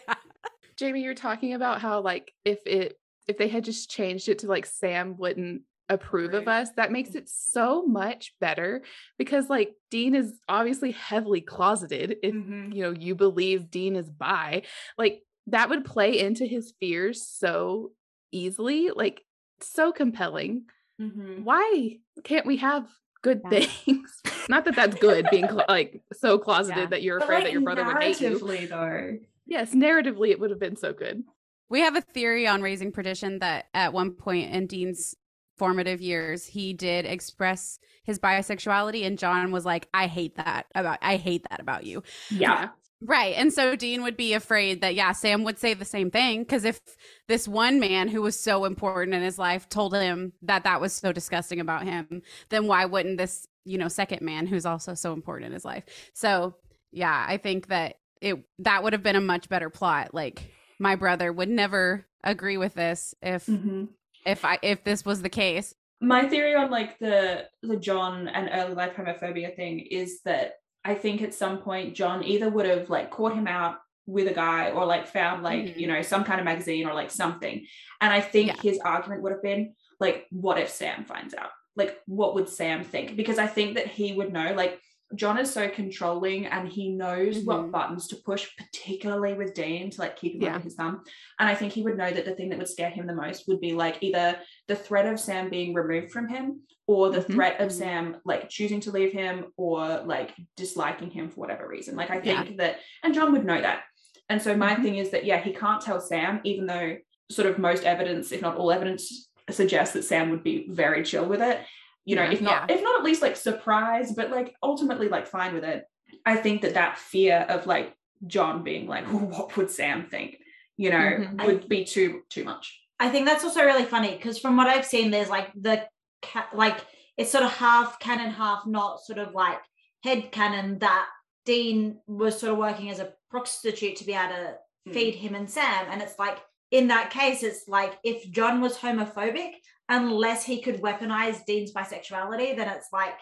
Jamie, 0.85 1.01
you're 1.03 1.15
talking 1.15 1.55
about 1.55 1.81
how 1.81 2.01
like 2.03 2.33
if 2.45 2.59
it 2.67 2.99
if 3.27 3.39
they 3.39 3.49
had 3.49 3.65
just 3.65 3.91
changed 3.91 4.29
it 4.29 4.41
to 4.41 4.47
like 4.49 4.67
Sam 4.67 5.17
wouldn't 5.17 5.63
approve 5.89 6.35
of 6.35 6.47
us, 6.47 6.69
that 6.77 6.93
makes 6.93 7.15
it 7.15 7.27
so 7.27 7.87
much 7.87 8.35
better 8.39 8.83
because 9.17 9.49
like 9.49 9.73
Dean 9.91 10.15
is 10.15 10.39
obviously 10.47 10.91
heavily 10.91 11.41
closeted. 11.41 12.17
If 12.23 12.35
Mhm. 12.35 12.75
you 12.75 12.83
know 12.83 12.91
you 12.91 13.15
believe 13.15 13.71
Dean 13.71 13.97
is 13.97 14.11
bi, 14.11 14.63
like 14.99 15.23
that 15.47 15.71
would 15.71 15.87
play 15.87 16.19
into 16.19 16.45
his 16.45 16.75
fears 16.81 17.23
so 17.27 17.93
easily, 18.31 18.91
like 18.91 19.23
so 19.61 19.91
compelling. 19.91 20.67
Mhm. 21.01 21.43
why 21.45 21.97
can't 22.25 22.47
we 22.47 22.59
have 22.59 22.87
good 23.23 23.41
Yeah. 23.51 23.61
things? 23.67 24.21
Not 24.51 24.65
that 24.67 24.77
that's 24.77 24.97
good 24.97 25.27
being 25.31 25.49
clo- 25.49 25.65
like 25.69 26.03
so 26.13 26.39
closeted 26.39 26.77
Yeah. 26.79 26.87
that 26.91 27.03
you're 27.03 27.19
But, 27.19 27.25
afraid 27.25 27.35
like, 27.37 27.45
that 27.45 27.53
your 27.53 27.63
brother 27.63 27.85
would 27.85 27.97
hate 28.03 28.21
you. 28.21 28.39
though. 28.69 29.19
Yes, 29.47 29.75
narratively 29.75 30.31
it 30.31 30.41
would 30.41 30.51
have 30.51 30.61
been 30.61 30.77
so 30.77 30.93
good. 30.93 31.23
We 31.69 31.81
have 31.81 31.97
a 31.97 32.01
theory 32.01 32.47
on 32.47 32.63
raising 32.63 32.93
perdition 32.93 33.39
that 33.41 33.67
at 33.75 33.93
one 33.93 34.13
point 34.13 34.53
in 34.53 34.67
Dean's 34.67 35.15
formative 35.57 36.01
years, 36.01 36.47
he 36.47 36.73
did 36.73 37.05
express 37.07 37.79
his 38.05 38.19
bisexuality, 38.19 39.07
and 39.07 39.19
John 39.19 39.51
was 39.53 39.65
like, 39.65 39.89
"I 39.95 40.07
hate 40.07 40.37
that 40.37 40.67
about 40.75 40.99
I 41.01 41.17
hate 41.17 41.47
that 41.51 41.61
about 41.61 41.85
you." 41.85 42.03
Yeah. 42.31 42.71
Right. 43.01 43.35
And 43.37 43.53
so 43.53 43.77
Dean 43.77 44.03
would 44.03 44.17
be 44.17 44.33
afraid 44.33 44.81
that, 44.81 44.95
yeah, 44.95 45.13
Sam 45.13 45.45
would 45.45 45.59
say 45.59 45.75
the 45.75 45.85
same 45.85 46.11
thing. 46.11 46.41
Because 46.41 46.65
if 46.65 46.81
this 47.29 47.47
one 47.47 47.79
man 47.79 48.09
who 48.09 48.23
was 48.23 48.39
so 48.39 48.65
important 48.65 49.15
in 49.15 49.23
his 49.23 49.39
life 49.39 49.69
told 49.69 49.95
him 49.95 50.33
that 50.43 50.65
that 50.65 50.81
was 50.81 50.95
so 50.95 51.13
disgusting 51.13 51.61
about 51.61 51.85
him, 51.85 52.23
then 52.49 52.67
why 52.67 52.87
wouldn't 52.87 53.19
this, 53.19 53.47
you 53.67 53.77
know, 53.77 53.89
second 53.89 54.23
man 54.23 54.47
who's 54.47 54.65
also 54.65 54.95
so 54.95 55.13
important 55.13 55.49
in 55.49 55.53
his 55.53 55.67
life? 55.67 55.85
So, 56.15 56.55
yeah, 56.93 57.27
I 57.29 57.37
think 57.37 57.67
that 57.67 57.97
it 58.25 58.43
that 58.61 58.83
would 58.83 58.93
have 58.95 59.03
been 59.03 59.17
a 59.17 59.21
much 59.21 59.49
better 59.49 59.71
plot. 59.71 60.15
Like, 60.15 60.43
my 60.79 60.97
brother 60.97 61.33
would 61.33 61.49
never 61.49 62.07
agree 62.25 62.57
with 62.57 62.75
this 62.75 63.15
if 63.23 63.47
Mhm. 63.47 63.89
if 64.25 64.45
I 64.45 64.59
if 64.63 64.83
this 64.83 65.05
was 65.05 65.23
the 65.23 65.29
case. 65.29 65.75
my 66.01 66.29
theory 66.29 66.55
on 66.55 66.71
like 66.71 66.99
the 66.99 67.49
the 67.63 67.77
John 67.77 68.29
and 68.29 68.51
early 68.53 68.75
life 68.75 68.95
homophobia 68.97 69.55
thing 69.55 69.79
is 69.81 70.21
that 70.23 70.55
I 70.85 70.95
think 70.95 71.23
at 71.23 71.33
some 71.33 71.59
point 71.59 71.95
John 71.95 72.25
either 72.25 72.51
would 72.51 72.67
have 72.67 72.91
like 72.91 73.11
caught 73.11 73.35
him 73.35 73.47
out 73.47 73.77
with 74.07 74.27
a 74.29 74.35
guy 74.35 74.71
or 74.71 74.85
like 74.85 75.07
found 75.07 75.43
like 75.43 75.65
Mhm. 75.65 75.77
you 75.79 75.87
know 75.87 76.03
some 76.03 76.25
kind 76.25 76.41
of 76.41 76.45
magazine 76.45 76.87
or 76.87 76.93
like 76.95 77.11
something 77.11 77.65
and 78.01 78.13
I 78.13 78.21
think 78.21 78.49
Yeah. 78.49 78.61
his 78.63 78.79
argument 78.81 79.23
would 79.23 79.33
have 79.33 79.43
been 79.43 79.75
like 80.01 80.27
what 80.31 80.59
if 80.59 80.69
Sam 80.69 81.05
finds 81.05 81.33
out 81.35 81.51
like 81.77 81.99
what 82.07 82.35
would 82.35 82.49
Sam 82.49 82.85
think 82.85 83.17
because 83.17 83.39
I 83.39 83.47
think 83.47 83.77
that 83.77 83.87
he 83.87 84.13
would 84.13 84.33
know 84.33 84.53
like 84.55 84.81
John 85.15 85.39
is 85.39 85.53
so 85.53 85.69
controlling 85.69 86.47
and 86.47 86.69
he 86.69 86.91
knows 86.91 87.45
what 87.45 87.61
Mhm. 87.61 87.71
buttons 87.71 88.09
to 88.09 88.17
push, 88.17 88.51
particularly 88.57 89.35
with 89.35 89.55
Dean 89.55 89.91
to 89.91 90.01
like 90.01 90.17
keep 90.17 90.35
him 90.35 90.43
Yeah. 90.43 90.55
under 90.55 90.65
his 90.65 90.75
thumb. 90.75 91.03
And 91.39 91.49
I 91.49 91.55
think 91.55 91.73
he 91.73 91.83
would 91.83 91.97
know 91.97 92.11
that 92.11 92.25
the 92.25 92.35
thing 92.35 92.49
that 92.49 92.59
would 92.59 92.69
scare 92.69 92.91
him 92.91 93.07
the 93.07 93.15
most 93.15 93.47
would 93.47 93.61
be 93.61 93.73
like 93.73 93.99
either 94.03 94.39
the 94.67 94.77
threat 94.77 95.07
of 95.07 95.21
Sam 95.21 95.51
being 95.51 95.75
removed 95.75 96.11
from 96.11 96.29
him 96.29 96.63
or 96.87 97.11
the 97.11 97.21
Mhm. 97.21 97.33
threat 97.35 97.61
of 97.61 97.69
Mhm. 97.69 97.73
Sam 97.73 98.17
like 98.25 98.49
choosing 98.49 98.81
to 98.81 98.91
leave 98.91 99.13
him 99.13 99.53
or 99.57 100.03
like 100.05 100.35
disliking 100.57 101.11
him 101.11 101.29
for 101.29 101.41
whatever 101.41 101.69
reason. 101.69 101.97
Like 101.97 102.11
I 102.11 102.21
Yeah. 102.21 102.43
think 102.43 102.59
that, 102.59 102.81
and 103.03 103.15
John 103.15 103.33
would 103.33 103.45
know 103.45 103.61
that. 103.61 103.85
And 104.29 104.41
so 104.41 104.57
my 104.57 104.75
Mhm. 104.75 104.83
thing 104.83 104.97
is 104.97 105.11
that, 105.11 105.25
yeah, 105.25 105.39
he 105.41 105.53
can't 105.53 105.83
tell 105.83 106.01
Sam, 106.01 106.41
even 106.45 106.67
though 106.67 106.97
sort 107.31 107.49
of 107.49 107.59
most 107.59 107.85
evidence, 107.85 108.33
if 108.33 108.43
not 108.43 108.57
all 108.57 108.73
evidence, 108.73 109.31
suggests 109.51 109.93
that 109.95 110.03
Sam 110.05 110.31
would 110.31 110.43
be 110.43 110.67
very 110.71 111.03
chill 111.03 111.27
with 111.27 111.43
it. 111.43 111.61
You 112.05 112.17
know, 112.17 112.23
Yeah. 112.25 112.33
if 112.33 112.41
not, 112.43 112.71
if 112.71 112.83
not 112.83 112.99
at 112.99 113.05
least 113.05 113.23
like 113.23 113.37
surprised, 113.37 114.17
but 114.17 114.31
like 114.31 114.55
ultimately 114.63 115.09
like 115.09 115.27
fine 115.27 115.55
with 115.55 115.65
it. 115.65 115.85
I 116.27 116.37
think 116.37 116.63
that 116.63 116.75
that 116.75 116.99
fear 116.99 117.47
of 117.49 117.67
like 117.67 117.95
John 118.27 118.63
being 118.63 118.87
like, 118.87 119.07
well, 119.13 119.21
what 119.27 119.57
would 119.57 119.71
Sam 119.71 120.07
think? 120.07 120.39
You 120.77 120.91
know, 120.91 120.97
Mhm. 120.99 121.47
would 121.47 121.69
be 121.69 121.85
too 121.85 122.23
too 122.29 122.45
much. 122.45 122.81
I 123.01 123.09
think 123.09 123.27
that's 123.27 123.45
also 123.45 123.65
really 123.65 123.85
funny 123.85 124.15
because 124.17 124.39
from 124.39 124.57
what 124.57 124.67
I've 124.69 124.87
seen, 124.87 125.11
there's 125.11 125.31
like 125.31 125.51
the 125.55 125.89
ca- 126.23 126.49
like 126.53 126.79
it's 127.17 127.31
sort 127.31 127.45
of 127.45 127.53
half 127.57 127.99
canon, 128.01 128.31
half 128.31 128.67
not 128.67 129.01
sort 129.01 129.19
of 129.19 129.35
like 129.35 129.61
head 130.03 130.31
canon 130.33 130.79
that 130.81 131.07
Dean 131.45 132.01
was 132.07 132.39
sort 132.39 132.53
of 132.53 132.59
working 132.59 132.91
as 132.91 132.99
a 132.99 133.13
prostitute 133.31 133.97
to 133.97 134.05
be 134.05 134.13
able 134.15 134.35
to 134.35 134.59
Mm. 134.89 134.93
feed 134.93 135.15
him 135.15 135.35
and 135.35 135.51
Sam. 135.51 135.87
And 135.91 136.03
it's 136.03 136.19
like 136.19 136.39
in 136.71 136.89
that 136.89 137.11
case, 137.11 137.43
it's 137.43 137.69
like 137.69 137.99
if 138.05 138.29
John 138.31 138.61
was 138.61 138.77
homophobic, 138.79 139.53
unless 139.89 140.45
he 140.45 140.61
could 140.63 140.81
weaponize 140.81 141.45
Dean's 141.47 141.73
bisexuality, 141.73 142.57
then 142.57 142.69
it's 142.69 142.89
like 142.93 143.15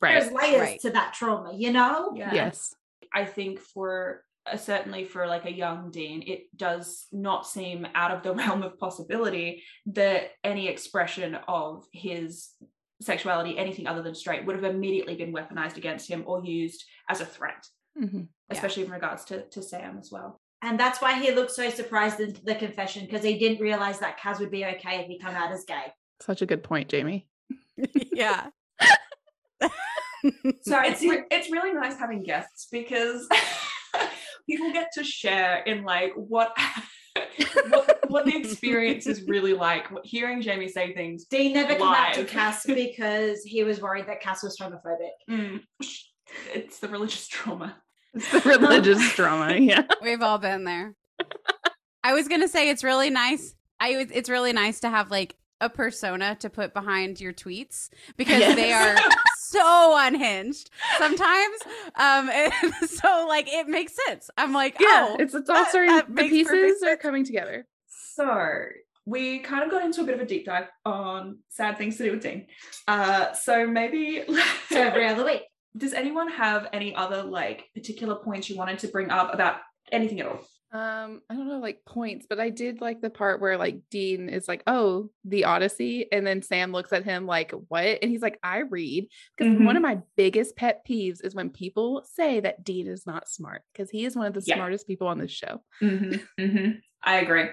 Right. 0.00 0.20
there's 0.20 0.32
layers 0.32 0.60
Right. 0.60 0.80
to 0.80 0.90
that 0.90 1.12
trauma, 1.14 1.54
you 1.54 1.72
know? 1.72 2.12
Yeah. 2.16 2.32
Yes. 2.34 2.74
I 3.12 3.24
think 3.24 3.58
for 3.60 4.24
uh, 4.46 4.56
certainly 4.56 5.04
for 5.04 5.26
like 5.26 5.44
a 5.44 5.52
young 5.52 5.90
Dean, 5.90 6.22
it 6.26 6.44
does 6.56 7.06
not 7.12 7.46
seem 7.46 7.86
out 7.94 8.10
of 8.10 8.22
the 8.22 8.34
realm 8.40 8.62
of 8.62 8.78
possibility 8.78 9.62
that 9.86 10.30
any 10.42 10.66
expression 10.68 11.34
of 11.46 11.84
his 11.92 12.48
sexuality, 13.02 13.58
anything 13.58 13.86
other 13.86 14.02
than 14.02 14.14
straight, 14.14 14.46
would 14.46 14.56
have 14.56 14.64
immediately 14.64 15.14
been 15.14 15.32
weaponized 15.34 15.76
against 15.76 16.08
him 16.08 16.24
or 16.26 16.42
used 16.42 16.82
as 17.10 17.20
a 17.20 17.26
threat, 17.26 17.66
Mhm. 17.98 18.12
Yeah. 18.14 18.26
especially 18.48 18.84
in 18.86 18.90
regards 18.90 19.26
to, 19.26 19.46
to 19.50 19.62
Sam 19.62 19.98
as 19.98 20.10
well. 20.10 20.40
And 20.62 20.80
that's 20.80 21.02
why 21.02 21.20
he 21.20 21.32
looked 21.32 21.52
so 21.52 21.68
surprised 21.68 22.18
in 22.20 22.34
the 22.44 22.54
confession 22.54 23.04
because 23.04 23.22
he 23.22 23.38
didn't 23.38 23.60
realize 23.60 23.98
that 24.00 24.18
Cass 24.18 24.40
would 24.40 24.50
be 24.50 24.64
okay 24.64 25.00
if 25.00 25.06
he 25.06 25.18
come 25.18 25.34
out 25.34 25.52
as 25.52 25.64
gay. 25.64 25.92
Such 26.20 26.42
a 26.42 26.46
good 26.46 26.62
point, 26.62 26.88
Jamie. 26.88 27.26
yeah. 28.12 28.48
So 30.62 30.78
it's 30.82 31.00
it's 31.30 31.50
really 31.50 31.72
nice 31.72 31.96
having 31.98 32.22
guests 32.22 32.68
because 32.70 33.26
people 34.48 34.70
get 34.70 34.90
to 34.92 35.02
share 35.02 35.62
in 35.62 35.82
like 35.82 36.12
what 36.14 36.52
what, 37.70 37.98
what 38.08 38.24
the 38.26 38.36
experience 38.36 39.06
is 39.06 39.22
really 39.22 39.54
like. 39.54 39.86
Hearing 40.04 40.42
Jamie 40.42 40.68
say 40.68 40.92
things 40.92 41.24
Dean 41.24 41.54
never 41.54 41.72
came 41.74 41.82
out 41.82 42.12
to 42.14 42.20
Live. 42.20 42.28
Cass 42.28 42.66
because 42.66 43.42
he 43.44 43.64
was 43.64 43.80
worried 43.80 44.06
that 44.08 44.20
Cass 44.20 44.42
was 44.42 44.58
homophobic. 44.58 45.08
Mm, 45.30 45.60
it's 46.52 46.80
the 46.80 46.88
religious 46.88 47.26
trauma. 47.26 47.76
It's 48.12 48.30
the 48.30 48.40
religious 48.40 49.14
drama. 49.14 49.56
Yeah. 49.56 49.84
We've 50.02 50.20
all 50.20 50.36
been 50.38 50.64
there. 50.64 50.94
I 52.04 52.12
was 52.12 52.28
gonna 52.28 52.48
say 52.48 52.68
it's 52.68 52.84
really 52.84 53.08
nice. 53.08 53.54
I 53.80 53.96
was- 53.96 54.10
it's 54.12 54.28
really 54.28 54.52
nice 54.52 54.80
to 54.80 54.90
have 54.90 55.10
like 55.10 55.34
a 55.60 55.68
persona 55.68 56.36
to 56.40 56.48
put 56.50 56.72
behind 56.74 57.20
your 57.20 57.32
tweets 57.32 57.90
because 58.16 58.38
Yes. 58.40 58.56
they 58.56 58.72
are 58.72 58.96
so 59.38 59.94
unhinged 59.98 60.70
sometimes. 60.98 61.56
Um, 61.96 62.30
so 62.86 63.26
like 63.28 63.46
it 63.48 63.68
makes 63.68 63.94
sense. 64.06 64.30
I'm 64.38 64.52
like, 64.52 64.76
Yeah. 64.80 65.08
oh, 65.10 65.16
it's 65.18 65.34
it's 65.34 65.48
all 65.50 65.56
that- 65.56 65.70
starting 65.70 65.94
that 65.96 66.14
the 66.14 66.28
pieces 66.28 66.82
are 66.82 66.96
coming 66.96 67.24
together. 67.24 67.66
So 67.88 68.64
we 69.06 69.38
kind 69.40 69.64
of 69.64 69.70
got 69.70 69.84
into 69.84 70.02
a 70.02 70.04
bit 70.04 70.14
of 70.14 70.20
a 70.20 70.26
deep 70.26 70.46
dive 70.46 70.68
on 70.84 71.38
sad 71.48 71.78
things 71.78 71.96
to 71.96 72.04
do 72.04 72.10
with 72.12 72.22
Dean. 72.22 72.46
Uh, 72.86 73.32
so 73.32 73.66
maybe 73.66 74.24
So 74.68 74.80
every 74.80 75.06
other 75.06 75.24
week. 75.24 75.42
does 75.76 75.92
anyone 75.94 76.28
have 76.28 76.68
any 76.72 76.94
other 76.94 77.22
like 77.22 77.64
particular 77.74 78.16
points 78.16 78.48
you 78.50 78.56
wanted 78.56 78.78
to 78.80 78.88
bring 78.88 79.10
up 79.10 79.32
about 79.34 79.56
anything 79.90 80.20
at 80.20 80.26
all? 80.26 80.40
Um, 80.72 81.20
I 81.28 81.34
don't 81.34 81.48
know 81.48 81.58
like 81.58 81.84
points, 81.84 82.26
but 82.30 82.38
I 82.38 82.48
did 82.50 82.80
like 82.80 83.00
the 83.00 83.10
part 83.10 83.40
where 83.40 83.56
like 83.58 83.80
Dean 83.90 84.28
is 84.28 84.46
like, 84.46 84.62
"Oh, 84.68 85.10
the 85.24 85.44
Odyssey," 85.44 86.06
and 86.12 86.24
then 86.24 86.42
Sam 86.42 86.70
looks 86.70 86.92
at 86.92 87.02
him 87.04 87.26
like, 87.26 87.50
"What?" 87.68 87.98
And 88.02 88.10
he's 88.10 88.22
like, 88.22 88.38
"I 88.44 88.58
read." 88.60 89.08
Because 89.36 89.52
Mhm. 89.52 89.64
one 89.64 89.76
of 89.76 89.82
my 89.82 89.98
biggest 90.16 90.54
pet 90.54 90.82
peeves 90.88 91.24
is 91.24 91.34
when 91.34 91.50
people 91.50 92.04
say 92.12 92.38
that 92.40 92.62
Dean 92.62 92.86
is 92.86 93.04
not 93.04 93.28
smart 93.28 93.62
because 93.72 93.90
he 93.90 94.04
is 94.04 94.14
one 94.14 94.26
of 94.26 94.34
the 94.34 94.42
Yeah. 94.46 94.54
smartest 94.56 94.86
people 94.86 95.08
on 95.08 95.18
this 95.18 95.32
show, 95.32 95.60
Mm-hmm, 95.82 96.12
mm-hmm. 96.40 96.70
I 97.02 97.16
agree. 97.16 97.48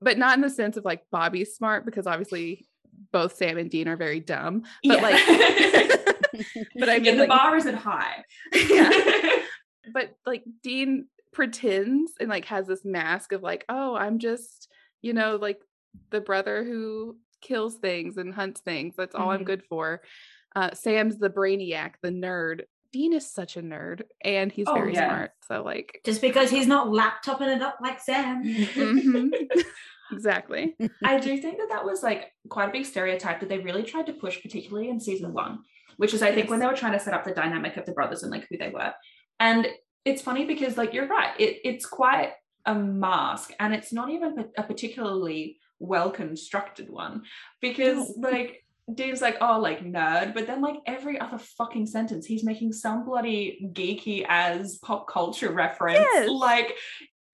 but 0.00 0.16
not 0.18 0.36
in 0.36 0.40
the 0.42 0.50
sense 0.50 0.76
of 0.76 0.84
like 0.84 1.02
Bobby's 1.10 1.56
smart 1.56 1.84
because 1.84 2.06
obviously 2.06 2.66
both 3.10 3.34
Sam 3.34 3.58
and 3.58 3.68
Dean 3.68 3.88
are 3.88 3.96
very 3.96 4.20
dumb. 4.20 4.62
But 4.84 5.02
like, 5.02 5.14
but 6.78 6.88
I 6.88 6.94
Yeah, 6.96 6.98
mean, 6.98 7.14
the 7.16 7.26
like, 7.26 7.28
bar 7.30 7.56
isn't 7.56 7.74
high. 7.74 8.22
Yeah. 8.68 8.90
but 9.92 10.14
like 10.24 10.44
Dean 10.62 11.06
pretends 11.34 12.12
and 12.18 12.28
like 12.30 12.46
has 12.46 12.66
this 12.66 12.84
mask 12.84 13.32
of 13.32 13.42
like, 13.42 13.64
oh, 13.68 13.94
I'm 13.94 14.18
just, 14.18 14.70
you 15.02 15.12
know, 15.12 15.36
like 15.36 15.60
the 16.10 16.20
brother 16.20 16.64
who 16.64 17.18
kills 17.42 17.74
things 17.76 18.16
and 18.16 18.32
hunts 18.34 18.60
things. 18.62 18.94
That's 18.96 19.14
all 19.14 19.30
I'm 19.30 19.40
Mhm. 19.42 19.46
good 19.46 19.62
for. 19.68 20.00
Uh, 20.56 20.72
Sam's 20.72 21.18
the 21.18 21.28
brainiac, 21.30 21.94
the 22.02 22.10
nerd. 22.10 22.62
Dean 22.92 23.12
is 23.12 23.28
such 23.30 23.56
a 23.56 23.62
nerd 23.62 24.02
and 24.22 24.50
he's 24.52 24.68
Oh, 24.68 24.74
very 24.74 24.94
yeah. 24.94 25.08
smart. 25.08 25.30
So 25.48 25.62
like 25.62 26.00
Just 26.04 26.20
because 26.22 26.48
he's 26.50 26.68
not 26.68 26.90
laptoping 26.90 27.48
it 27.48 27.60
up 27.60 27.78
like 27.82 28.00
Sam. 28.00 28.44
mhm. 28.44 29.30
exactly. 30.12 30.76
I 31.04 31.18
do 31.18 31.36
think 31.38 31.58
that 31.58 31.68
that 31.70 31.84
was 31.84 32.02
like 32.02 32.32
quite 32.48 32.68
a 32.68 32.72
big 32.72 32.84
stereotype 32.86 33.40
that 33.40 33.48
they 33.48 33.58
really 33.58 33.82
tried 33.82 34.06
to 34.06 34.12
push, 34.12 34.40
particularly 34.40 34.88
in 34.90 35.00
season 35.00 35.32
one, 35.32 35.60
which 35.96 36.14
is 36.14 36.22
I 36.22 36.32
think 36.32 36.48
when 36.50 36.60
they 36.60 36.66
were 36.66 36.74
trying 36.76 36.92
to 36.92 37.00
set 37.00 37.14
up 37.14 37.24
the 37.24 37.32
dynamic 37.34 37.76
of 37.76 37.84
the 37.84 37.92
brothers 37.92 38.22
and 38.22 38.30
like 38.30 38.46
who 38.48 38.56
they 38.56 38.70
were. 38.70 38.92
And 39.40 39.66
it's 40.04 40.22
funny 40.22 40.44
because 40.44 40.76
like 40.76 40.92
you're 40.92 41.08
right, 41.08 41.38
it, 41.38 41.60
it's 41.64 41.86
quite 41.86 42.32
a 42.66 42.74
mask, 42.74 43.52
and 43.58 43.74
it's 43.74 43.92
not 43.92 44.10
even 44.10 44.44
a 44.56 44.62
particularly 44.62 45.58
well 45.78 46.10
constructed 46.10 46.88
one 46.88 47.22
because 47.60 48.16
No. 48.16 48.28
like 48.30 48.64
Dean's 48.92 49.22
like, 49.22 49.38
oh, 49.40 49.60
like 49.60 49.82
nerd, 49.82 50.34
but 50.34 50.46
then 50.46 50.60
like 50.60 50.76
every 50.86 51.18
other 51.18 51.38
fucking 51.38 51.86
sentence, 51.86 52.26
he's 52.26 52.44
making 52.44 52.72
some 52.72 53.04
bloody 53.04 53.70
geeky 53.72 54.26
as 54.28 54.76
pop 54.78 55.08
culture 55.08 55.52
reference. 55.52 56.00
Yes. 56.00 56.28
Like 56.28 56.74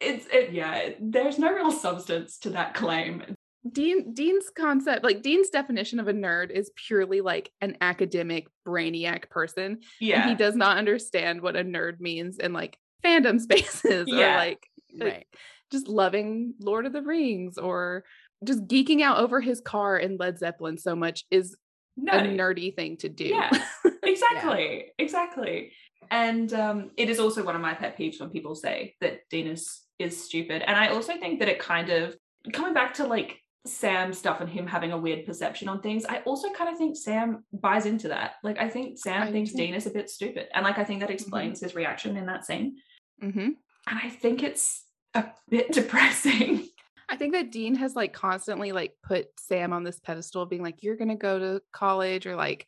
it's 0.01 0.27
it, 0.33 0.53
yeah, 0.53 0.91
there's 1.01 1.39
no 1.39 1.53
real 1.53 1.73
substance 1.73 2.39
to 2.39 2.51
that 2.51 2.75
claim. 2.75 3.35
Dean 3.71 4.15
Dean's 4.15 4.51
concept, 4.57 5.05
like 5.05 5.23
Dean's 5.23 5.51
definition 5.51 6.01
of 6.01 6.09
a 6.09 6.15
nerd 6.15 6.51
is 6.51 6.71
purely 6.75 7.21
like 7.21 7.53
an 7.61 7.77
academic 7.81 8.49
brainiac 8.67 9.29
person. 9.29 9.81
Yeah. 10.01 10.23
And 10.23 10.31
he 10.31 10.37
does 10.37 10.57
not 10.57 10.79
understand 10.79 11.43
what 11.43 11.57
a 11.57 11.65
nerd 11.65 12.01
means 12.01 12.39
in 12.39 12.53
like 12.53 12.79
fandom 13.05 13.41
spaces 13.41 14.09
or 14.09 14.17
like 14.17 14.67
right. 14.99 15.27
just 15.71 15.89
loving 15.89 16.55
Lord 16.61 16.87
of 16.87 16.93
the 16.93 17.03
Rings 17.03 17.59
or 17.59 18.05
just 18.45 18.67
geeking 18.67 19.03
out 19.03 19.19
over 19.19 19.41
his 19.41 19.61
car 19.61 19.97
and 19.97 20.19
Led 20.19 20.39
Zeppelin 20.39 20.79
so 20.79 20.97
much 20.97 21.25
is 21.31 21.57
No. 21.99 22.13
a 22.13 22.23
nerdy 22.23 22.75
thing 22.75 22.97
to 22.99 23.11
do. 23.11 23.27
Yeah, 23.27 23.51
exactly, 24.03 24.87
exactly. 24.99 25.73
And 26.11 26.53
um, 26.55 26.91
it 26.97 27.11
is 27.11 27.21
also 27.21 27.45
one 27.45 27.55
of 27.55 27.61
my 27.61 27.75
pet 27.75 27.99
peeves 27.99 28.21
when 28.21 28.31
people 28.31 28.55
say 28.55 28.97
that 29.03 29.29
Dean 29.29 29.47
is 29.47 29.83
is 29.99 30.25
stupid. 30.25 30.63
And 30.67 30.77
I 30.79 30.89
also 30.89 31.19
think 31.19 31.41
that 31.41 31.49
it 31.49 31.59
kind 31.59 31.91
of 31.91 32.17
coming 32.55 32.73
back 32.73 32.95
to 32.95 33.07
like 33.07 33.40
Sam 33.67 34.13
stuff 34.15 34.41
and 34.41 34.49
him 34.49 34.67
having 34.67 34.93
a 34.93 34.99
weird 34.99 35.27
perception 35.27 35.69
on 35.69 35.83
things. 35.83 36.07
I 36.07 36.19
also 36.21 36.51
kind 36.51 36.71
of 36.71 36.79
think 36.79 36.97
Sam 36.97 37.45
buys 37.53 37.85
into 37.85 38.09
that. 38.09 38.35
Like 38.43 38.59
I 38.59 38.69
think 38.69 38.99
Sam 38.99 39.23
I 39.23 39.33
thinks 39.33 39.51
too. 39.53 39.59
Dean 39.59 39.75
is 39.75 39.87
a 39.87 39.91
bit 39.91 40.09
stupid, 40.09 40.49
and 40.55 40.65
like 40.65 40.79
I 40.79 40.85
think 40.85 41.01
that 41.01 41.11
explains 41.11 41.61
his 41.61 41.75
reaction 41.75 42.17
in 42.17 42.27
that 42.27 42.47
scene. 42.47 42.77
hmm 43.21 43.39
And 43.39 43.57
I 43.87 44.09
think 44.09 44.43
it's 44.43 44.85
a 45.15 45.27
bit 45.49 45.73
depressing. 45.73 46.69
I 47.09 47.17
think 47.17 47.35
that 47.35 47.51
Dean 47.51 47.75
has 47.75 47.95
like 47.95 48.13
constantly 48.13 48.73
like 48.73 48.95
put 49.03 49.27
Sam 49.39 49.73
on 49.73 49.85
this 49.85 50.01
pedestal, 50.01 50.47
being 50.47 50.63
like, 50.63 50.83
"You're 50.83 50.97
gonna 50.97 51.17
go 51.17 51.39
to 51.39 51.63
college," 51.73 52.27
or 52.27 52.37
like, 52.37 52.67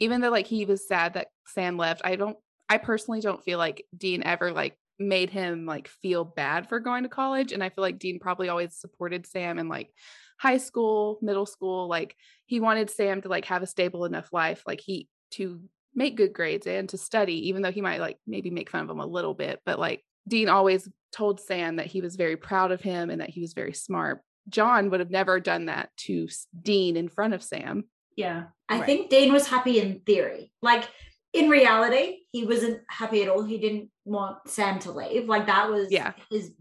even 0.00 0.20
though 0.20 0.30
like 0.30 0.46
he 0.46 0.66
was 0.66 0.86
sad 0.86 1.14
that 1.14 1.28
Sam 1.46 1.78
left. 1.78 2.02
I 2.04 2.16
don't. 2.16 2.36
I 2.68 2.78
personally 2.78 3.20
don't 3.20 3.42
feel 3.44 3.58
like 3.58 3.86
Dean 3.96 4.22
ever 4.24 4.52
like 4.52 4.76
made 4.98 5.30
him 5.30 5.66
like 5.66 5.88
feel 5.88 6.24
bad 6.24 6.68
for 6.68 6.80
going 6.80 7.04
to 7.04 7.08
college, 7.08 7.52
and 7.52 7.64
I 7.64 7.70
feel 7.70 7.82
like 7.82 7.98
Dean 7.98 8.18
probably 8.18 8.48
always 8.50 8.76
supported 8.76 9.26
Sam 9.26 9.58
and 9.58 9.68
like 9.68 9.90
high 10.36 10.58
school, 10.58 11.18
middle 11.22 11.46
school. 11.46 11.88
Like 11.88 12.16
he 12.46 12.60
wanted 12.60 12.90
Sam 12.90 13.22
to 13.22 13.28
like 13.28 13.44
have 13.46 13.62
a 13.62 13.66
stable 13.66 14.04
enough 14.04 14.32
life, 14.32 14.62
like 14.66 14.80
he 14.80 15.08
to 15.32 15.60
make 15.94 16.16
good 16.16 16.32
grades 16.32 16.66
and 16.66 16.88
to 16.88 16.98
study, 16.98 17.48
even 17.48 17.62
though 17.62 17.70
he 17.72 17.80
might 17.80 18.00
like 18.00 18.18
maybe 18.26 18.50
make 18.50 18.70
fun 18.70 18.82
of 18.82 18.90
him 18.90 19.00
a 19.00 19.06
little 19.06 19.34
bit, 19.34 19.60
but 19.64 19.78
like 19.78 20.02
Dean 20.26 20.48
always 20.48 20.88
told 21.12 21.40
Sam 21.40 21.76
that 21.76 21.86
he 21.86 22.00
was 22.00 22.16
very 22.16 22.36
proud 22.36 22.72
of 22.72 22.80
him 22.80 23.10
and 23.10 23.20
that 23.20 23.30
he 23.30 23.40
was 23.40 23.52
very 23.52 23.72
smart. 23.72 24.20
John 24.48 24.90
would 24.90 25.00
have 25.00 25.10
never 25.10 25.38
done 25.40 25.66
that 25.66 25.90
to 25.98 26.28
Dean 26.60 26.96
in 26.96 27.08
front 27.08 27.34
of 27.34 27.42
Sam. 27.42 27.84
Yeah. 28.16 28.44
I 28.68 28.78
Right. 28.78 28.86
think 28.86 29.10
Dean 29.10 29.32
was 29.32 29.46
happy 29.46 29.80
in 29.80 30.00
theory. 30.00 30.52
Like 30.62 30.88
in 31.32 31.48
reality, 31.48 32.18
he 32.32 32.44
wasn't 32.44 32.80
happy 32.88 33.22
at 33.22 33.28
all. 33.28 33.42
He 33.44 33.58
didn't 33.58 33.90
want 34.04 34.48
Sam 34.48 34.78
to 34.80 34.92
leave. 34.92 35.28
Like 35.28 35.46
that 35.46 35.70
was 35.70 35.90
Yeah. 35.90 36.12
his 36.30 36.52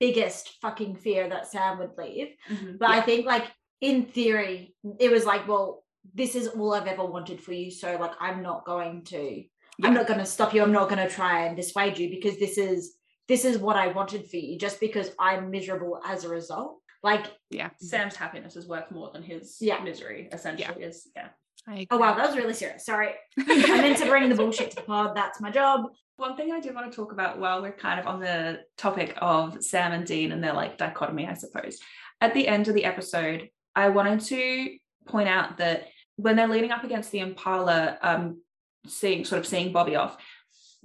biggest 0.00 0.56
fucking 0.60 0.96
fear 0.96 1.28
that 1.28 1.46
Sam 1.46 1.78
would 1.78 1.96
leave. 1.98 2.28
Mhm. 2.48 2.78
But 2.78 2.90
I 2.90 3.00
think 3.00 3.26
like 3.26 3.44
in 3.80 4.06
theory, 4.06 4.74
it 5.00 5.10
was 5.10 5.24
like, 5.24 5.46
well, 5.48 5.84
this 6.14 6.34
is 6.34 6.48
all 6.48 6.72
I've 6.74 6.86
ever 6.86 7.04
wanted 7.04 7.42
for 7.42 7.52
you. 7.52 7.70
So 7.70 7.96
like 7.98 8.12
I'm 8.20 8.42
not 8.42 8.64
going 8.64 9.04
to 9.06 9.44
Yeah. 9.78 9.88
I'm 9.88 9.94
not 9.94 10.06
gonna 10.06 10.24
stop 10.24 10.54
you. 10.54 10.62
I'm 10.62 10.72
not 10.72 10.88
gonna 10.88 11.08
try 11.08 11.46
and 11.46 11.56
dissuade 11.56 11.98
you 11.98 12.08
because 12.08 12.38
this 12.38 12.56
is 12.58 12.96
this 13.28 13.44
is 13.44 13.58
what 13.58 13.74
I 13.76 13.88
wanted 13.88 14.30
for 14.30 14.36
you, 14.36 14.56
just 14.56 14.78
because 14.78 15.10
I'm 15.18 15.50
miserable 15.50 16.00
as 16.06 16.22
a 16.24 16.28
result. 16.28 16.80
Like, 17.02 17.26
Yeah. 17.50 17.70
Sam's 17.78 18.14
happiness 18.14 18.54
is 18.54 18.68
worth 18.68 18.88
more 18.92 19.10
than 19.12 19.24
his 19.24 19.58
Yeah. 19.60 19.82
misery, 19.82 20.28
essentially. 20.32 20.84
Is 20.84 21.10
yeah. 21.16 21.30
I 21.68 21.86
oh 21.90 21.98
wow, 21.98 22.14
that 22.14 22.26
was 22.26 22.36
really 22.36 22.54
serious. 22.54 22.84
Sorry. 22.84 23.10
I 23.38 23.80
meant 23.80 23.98
to 23.98 24.06
bring 24.06 24.28
the 24.28 24.34
bullshit 24.34 24.70
to 24.70 24.76
the 24.76 24.82
pod. 24.82 25.16
That's 25.16 25.40
my 25.40 25.50
job. 25.50 25.86
One 26.16 26.36
thing 26.36 26.52
I 26.52 26.60
did 26.60 26.74
want 26.74 26.90
to 26.90 26.96
talk 26.96 27.12
about 27.12 27.38
while 27.38 27.60
we're 27.60 27.72
kind 27.72 28.00
of 28.00 28.06
on 28.06 28.20
the 28.20 28.60
topic 28.76 29.14
of 29.18 29.62
Sam 29.62 29.92
and 29.92 30.06
Dean 30.06 30.32
and 30.32 30.42
their 30.42 30.54
like 30.54 30.78
dichotomy, 30.78 31.26
I 31.26 31.34
suppose. 31.34 31.78
At 32.20 32.34
the 32.34 32.48
end 32.48 32.68
of 32.68 32.74
the 32.74 32.84
episode, 32.84 33.50
I 33.74 33.90
wanted 33.90 34.20
to 34.20 34.76
point 35.06 35.28
out 35.28 35.58
that 35.58 35.88
when 36.16 36.36
they're 36.36 36.48
leaning 36.48 36.70
up 36.70 36.84
against 36.84 37.12
the 37.12 37.18
Impala, 37.18 37.98
um, 38.00 38.40
seeing 38.86 39.24
sort 39.24 39.40
of 39.40 39.46
seeing 39.46 39.72
Bobby 39.72 39.96
off, 39.96 40.16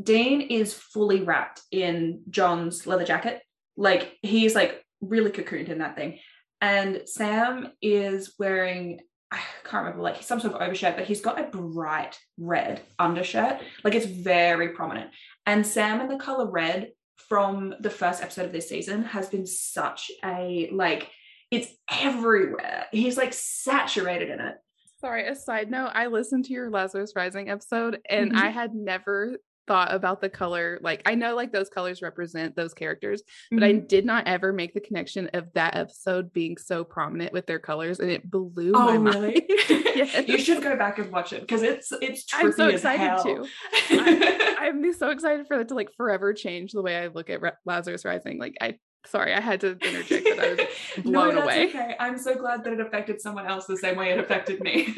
Dean 0.02 0.42
is 0.42 0.74
fully 0.74 1.22
wrapped 1.22 1.62
in 1.72 2.24
John's 2.30 2.86
leather 2.88 3.06
jacket. 3.06 3.42
Like 3.78 4.18
he's 4.22 4.56
like 4.56 4.84
really 5.00 5.32
cocooned 5.32 5.70
in 5.70 5.80
that 5.80 5.96
thing. 5.96 6.20
And 6.60 7.02
Sam 7.06 7.72
is 7.82 8.36
wearing, 8.38 9.00
I 9.32 9.40
can't 9.64 9.86
remember, 9.86 10.02
like 10.04 10.22
some 10.24 10.40
sort 10.40 10.54
of 10.54 10.62
overshirt, 10.62 10.98
but 10.98 11.06
he's 11.06 11.22
got 11.22 11.40
a 11.40 11.44
bright 11.44 12.20
red 12.38 12.82
undershirt. 13.00 13.62
Like 13.84 13.96
it's 13.96 14.06
very 14.06 14.70
prominent. 14.70 15.12
And 15.46 15.66
Sam 15.66 16.02
in 16.02 16.10
the 16.10 16.18
color 16.18 16.50
red 16.50 16.92
from 17.30 17.74
the 17.80 17.90
first 17.90 18.22
episode 18.22 18.46
of 18.46 18.52
this 18.52 18.68
season 18.68 19.04
has 19.06 19.30
been 19.30 19.46
such 19.46 20.12
a 20.26 20.70
like 20.74 21.10
it's 21.50 21.70
everywhere. 21.90 22.86
He's 22.92 23.18
like 23.18 23.34
saturated 23.34 24.30
in 24.30 24.40
it. 24.40 24.56
Sorry, 25.00 25.28
a 25.28 25.36
side 25.36 25.72
note, 25.72 25.92
I 25.94 26.08
listened 26.08 26.46
to 26.46 26.54
your 26.54 26.70
Lazarus 26.70 27.14
Rising 27.16 27.50
episode 27.50 28.00
and 28.10 28.34
Mhm. 28.34 28.38
I 28.38 28.50
had 28.50 28.74
never 28.76 29.38
thought 29.68 29.94
about 29.94 30.22
the 30.22 30.30
color. 30.30 30.80
Like 30.82 31.02
I 31.06 31.16
know 31.16 31.36
like 31.36 31.52
those 31.52 31.70
colors 31.70 32.02
represent 32.02 32.56
those 32.56 32.74
characters, 32.74 33.22
but 33.52 33.64
I 33.64 33.74
mm-hmm. 33.74 33.88
did 33.88 34.06
not 34.06 34.28
ever 34.28 34.52
make 34.54 34.74
the 34.74 34.82
connection 34.82 35.30
of 35.34 35.52
that 35.54 35.76
episode 35.76 36.34
being 36.34 36.58
so 36.58 36.84
prominent 36.84 37.34
with 37.34 37.46
their 37.46 37.60
colors 37.60 38.00
and 38.00 38.10
it 38.10 38.30
blew 38.30 38.74
Oh, 38.76 39.00
my 39.00 39.12
really? 39.12 39.48
mind. 39.70 39.84
Yes. 39.96 40.28
you 40.28 40.38
should 40.38 40.64
go 40.64 40.76
back 40.76 41.00
and 41.00 41.12
watch 41.12 41.34
it 41.34 41.42
because 41.42 41.64
it's 41.64 41.92
it's 42.02 42.26
trippy 42.26 42.46
I'm 42.46 42.52
so 42.54 42.68
excited 42.68 43.00
hell. 43.00 43.24
to. 43.24 43.48
I, 43.92 44.58
I'm 44.62 44.94
so 44.94 45.10
excited 45.10 45.48
for 45.48 45.60
it 45.60 45.68
to 45.70 45.76
like 45.76 45.94
forever 45.96 46.34
change 46.34 46.72
the 46.72 46.82
way 46.82 46.98
I 46.98 47.08
look 47.08 47.30
at 47.30 47.42
Ra- 47.42 47.52
Lazarus 47.66 48.06
Rising. 48.06 48.40
Like 48.40 48.56
I 48.62 48.78
sorry, 49.06 49.34
I 49.34 49.42
had 49.42 49.62
to 49.62 49.72
interject 49.72 50.26
that 50.26 50.40
I 50.40 50.50
was 50.54 51.04
blown 51.04 51.14
no, 51.14 51.36
that's 51.36 51.44
away. 51.44 51.70
Okay. 51.70 51.96
I'm 52.00 52.18
so 52.18 52.36
glad 52.36 52.64
that 52.64 52.74
it 52.74 52.80
affected 52.80 53.22
someone 53.22 53.48
else 53.48 53.66
the 53.66 53.78
same 53.78 53.98
way 53.98 54.12
it 54.12 54.20
affected 54.20 54.62
me. 54.62 54.94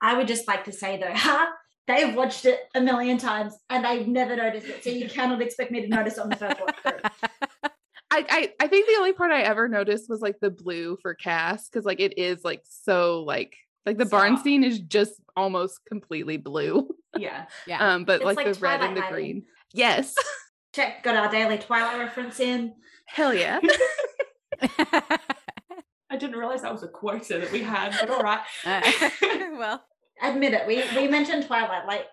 I 0.00 0.16
would 0.16 0.28
just 0.28 0.46
like 0.46 0.64
to 0.64 0.72
say 0.72 0.98
though, 0.98 1.14
ha, 1.14 1.50
they've 1.86 2.14
watched 2.14 2.44
it 2.44 2.60
a 2.74 2.80
million 2.80 3.18
times 3.18 3.56
and 3.70 3.84
they've 3.84 4.06
never 4.06 4.36
noticed 4.36 4.66
it. 4.66 4.84
So 4.84 4.90
you 4.90 5.08
cannot 5.08 5.42
expect 5.42 5.70
me 5.70 5.80
to 5.82 5.88
notice 5.88 6.18
on 6.18 6.28
the 6.28 6.36
first 6.36 6.60
watch 6.60 6.76
through. 6.82 7.00
I, 8.10 8.24
I 8.28 8.52
I 8.60 8.68
think 8.68 8.86
the 8.86 8.96
only 8.98 9.12
part 9.12 9.32
I 9.32 9.42
ever 9.42 9.68
noticed 9.68 10.08
was 10.08 10.20
like 10.20 10.38
the 10.40 10.50
blue 10.50 10.96
for 11.02 11.14
Cass 11.14 11.68
because 11.68 11.84
like 11.84 11.98
it 11.98 12.16
is 12.16 12.44
like 12.44 12.62
so 12.64 13.24
like 13.26 13.56
like 13.86 13.98
the 13.98 14.06
barn 14.06 14.36
scene 14.36 14.62
is 14.62 14.78
just 14.78 15.14
almost 15.36 15.80
completely 15.86 16.36
blue. 16.36 16.88
yeah. 17.18 17.46
Yeah. 17.66 17.94
Um, 17.94 18.04
but 18.04 18.22
like, 18.24 18.36
like 18.36 18.52
the 18.52 18.60
red 18.60 18.82
and 18.82 18.96
the 18.96 19.00
Twilight 19.00 19.12
lighting. 19.12 19.32
green. 19.32 19.44
Yes. 19.72 20.14
Check, 20.74 21.02
got 21.02 21.16
our 21.16 21.30
daily 21.30 21.58
Twilight 21.58 21.98
reference 21.98 22.40
in. 22.40 22.74
Hell 23.06 23.34
yeah. 23.34 23.60
I 26.10 26.16
didn't 26.16 26.36
realize 26.36 26.62
that 26.62 26.72
was 26.72 26.82
a 26.82 26.88
quota 26.88 27.38
that 27.38 27.52
we 27.52 27.62
had, 27.62 27.94
but 28.00 28.10
all 28.10 28.22
right. 28.22 28.40
well, 29.58 29.84
Admit 30.24 30.54
it, 30.54 30.66
we, 30.66 30.82
we 30.96 31.06
mentioned 31.06 31.46
Twilight 31.46 31.86
like 31.86 32.06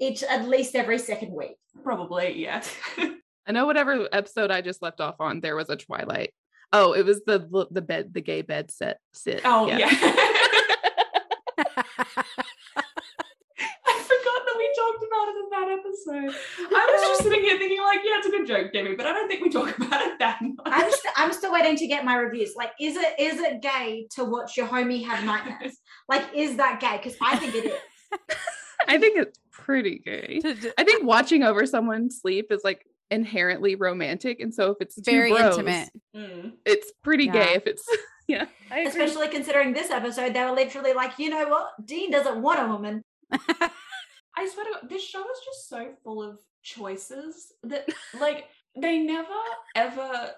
each 0.00 0.22
at 0.22 0.48
least 0.48 0.74
every 0.74 0.98
second 0.98 1.32
week. 1.32 1.56
Probably, 1.84 2.42
yeah. 2.42 2.62
I 3.46 3.52
know 3.52 3.66
whatever 3.66 4.08
episode 4.10 4.50
I 4.50 4.62
just 4.62 4.80
left 4.80 5.02
off 5.02 5.16
on, 5.20 5.40
there 5.40 5.54
was 5.54 5.68
a 5.68 5.76
Twilight. 5.76 6.32
Oh, 6.72 6.94
it 6.94 7.04
was 7.04 7.20
the 7.26 7.66
the 7.70 7.82
bed, 7.82 8.14
the 8.14 8.22
gay 8.22 8.40
bed 8.40 8.70
set 8.70 9.00
sit. 9.12 9.42
oh, 9.44 9.66
yeah. 9.66 9.86
I 9.86 9.90
forgot 11.58 11.74
that 14.46 14.54
we 15.34 15.40
talked 15.40 15.52
about 15.52 15.68
it 15.68 15.80
that 16.06 16.28
episode. 16.30 16.40
I 16.76 16.90
was 16.92 17.00
just 17.02 17.22
sitting 17.22 17.40
here 17.40 17.58
thinking, 17.58 17.80
like, 17.82 18.00
yeah, 18.04 18.18
it's 18.18 18.26
a 18.26 18.30
good 18.30 18.46
joke, 18.46 18.72
Debbie, 18.72 18.94
but 18.96 19.06
I 19.06 19.12
don't 19.12 19.28
think 19.28 19.42
we 19.42 19.50
talk 19.50 19.76
about 19.78 20.00
it 20.02 20.18
that 20.18 20.38
much. 20.42 20.56
I'm 20.66 20.90
st- 20.90 21.14
I'm 21.16 21.32
still 21.32 21.52
waiting 21.52 21.76
to 21.76 21.86
get 21.86 22.04
my 22.04 22.14
reviews. 22.16 22.54
Like, 22.56 22.72
is 22.80 22.96
it 22.96 23.14
is 23.18 23.40
it 23.40 23.60
gay 23.62 24.06
to 24.16 24.24
watch 24.24 24.56
your 24.56 24.66
homie 24.66 25.04
have 25.04 25.24
nightmares? 25.24 25.76
Like, 26.08 26.24
is 26.34 26.56
that 26.56 26.80
gay? 26.80 26.96
Because 27.02 27.18
I 27.20 27.36
think 27.36 27.54
it 27.54 27.66
is. 27.66 27.72
I 28.88 28.96
think 28.96 29.18
it's 29.18 29.38
pretty 29.52 29.98
gay. 29.98 30.38
to- 30.42 30.54
to- 30.54 30.74
I 30.80 30.84
think 30.84 31.04
watching 31.04 31.42
over 31.42 31.66
someone 31.66 32.10
sleep 32.10 32.46
is 32.50 32.62
like 32.64 32.86
inherently 33.10 33.74
romantic, 33.74 34.40
and 34.40 34.54
so 34.54 34.70
if 34.70 34.78
it's 34.80 34.94
two 34.94 35.02
very 35.10 35.30
bros, 35.32 35.58
intimate. 35.58 35.90
Mm. 36.16 36.52
it's 36.64 36.90
pretty 37.02 37.24
Yeah. 37.26 37.32
gay. 37.32 37.52
If 37.56 37.66
it's 37.66 37.84
yeah, 38.28 38.46
Especially 38.70 39.28
considering 39.28 39.74
this 39.74 39.90
episode, 39.90 40.32
they 40.32 40.42
were 40.44 40.52
literally 40.52 40.94
like, 40.94 41.18
you 41.18 41.28
know 41.28 41.46
what? 41.48 41.68
Dean 41.84 42.10
doesn't 42.10 42.40
want 42.40 42.60
a 42.60 42.66
woman. 42.72 43.02
I 44.38 44.46
swear 44.46 44.66
to 44.66 44.70
God, 44.72 44.88
this 44.88 45.04
show 45.04 45.20
is 45.20 45.40
just 45.44 45.68
so 45.68 45.88
full 46.04 46.22
of 46.22 46.38
choices 46.62 47.52
that, 47.64 47.88
like, 48.20 48.44
they 48.80 48.98
never 48.98 49.28
ever 49.74 50.30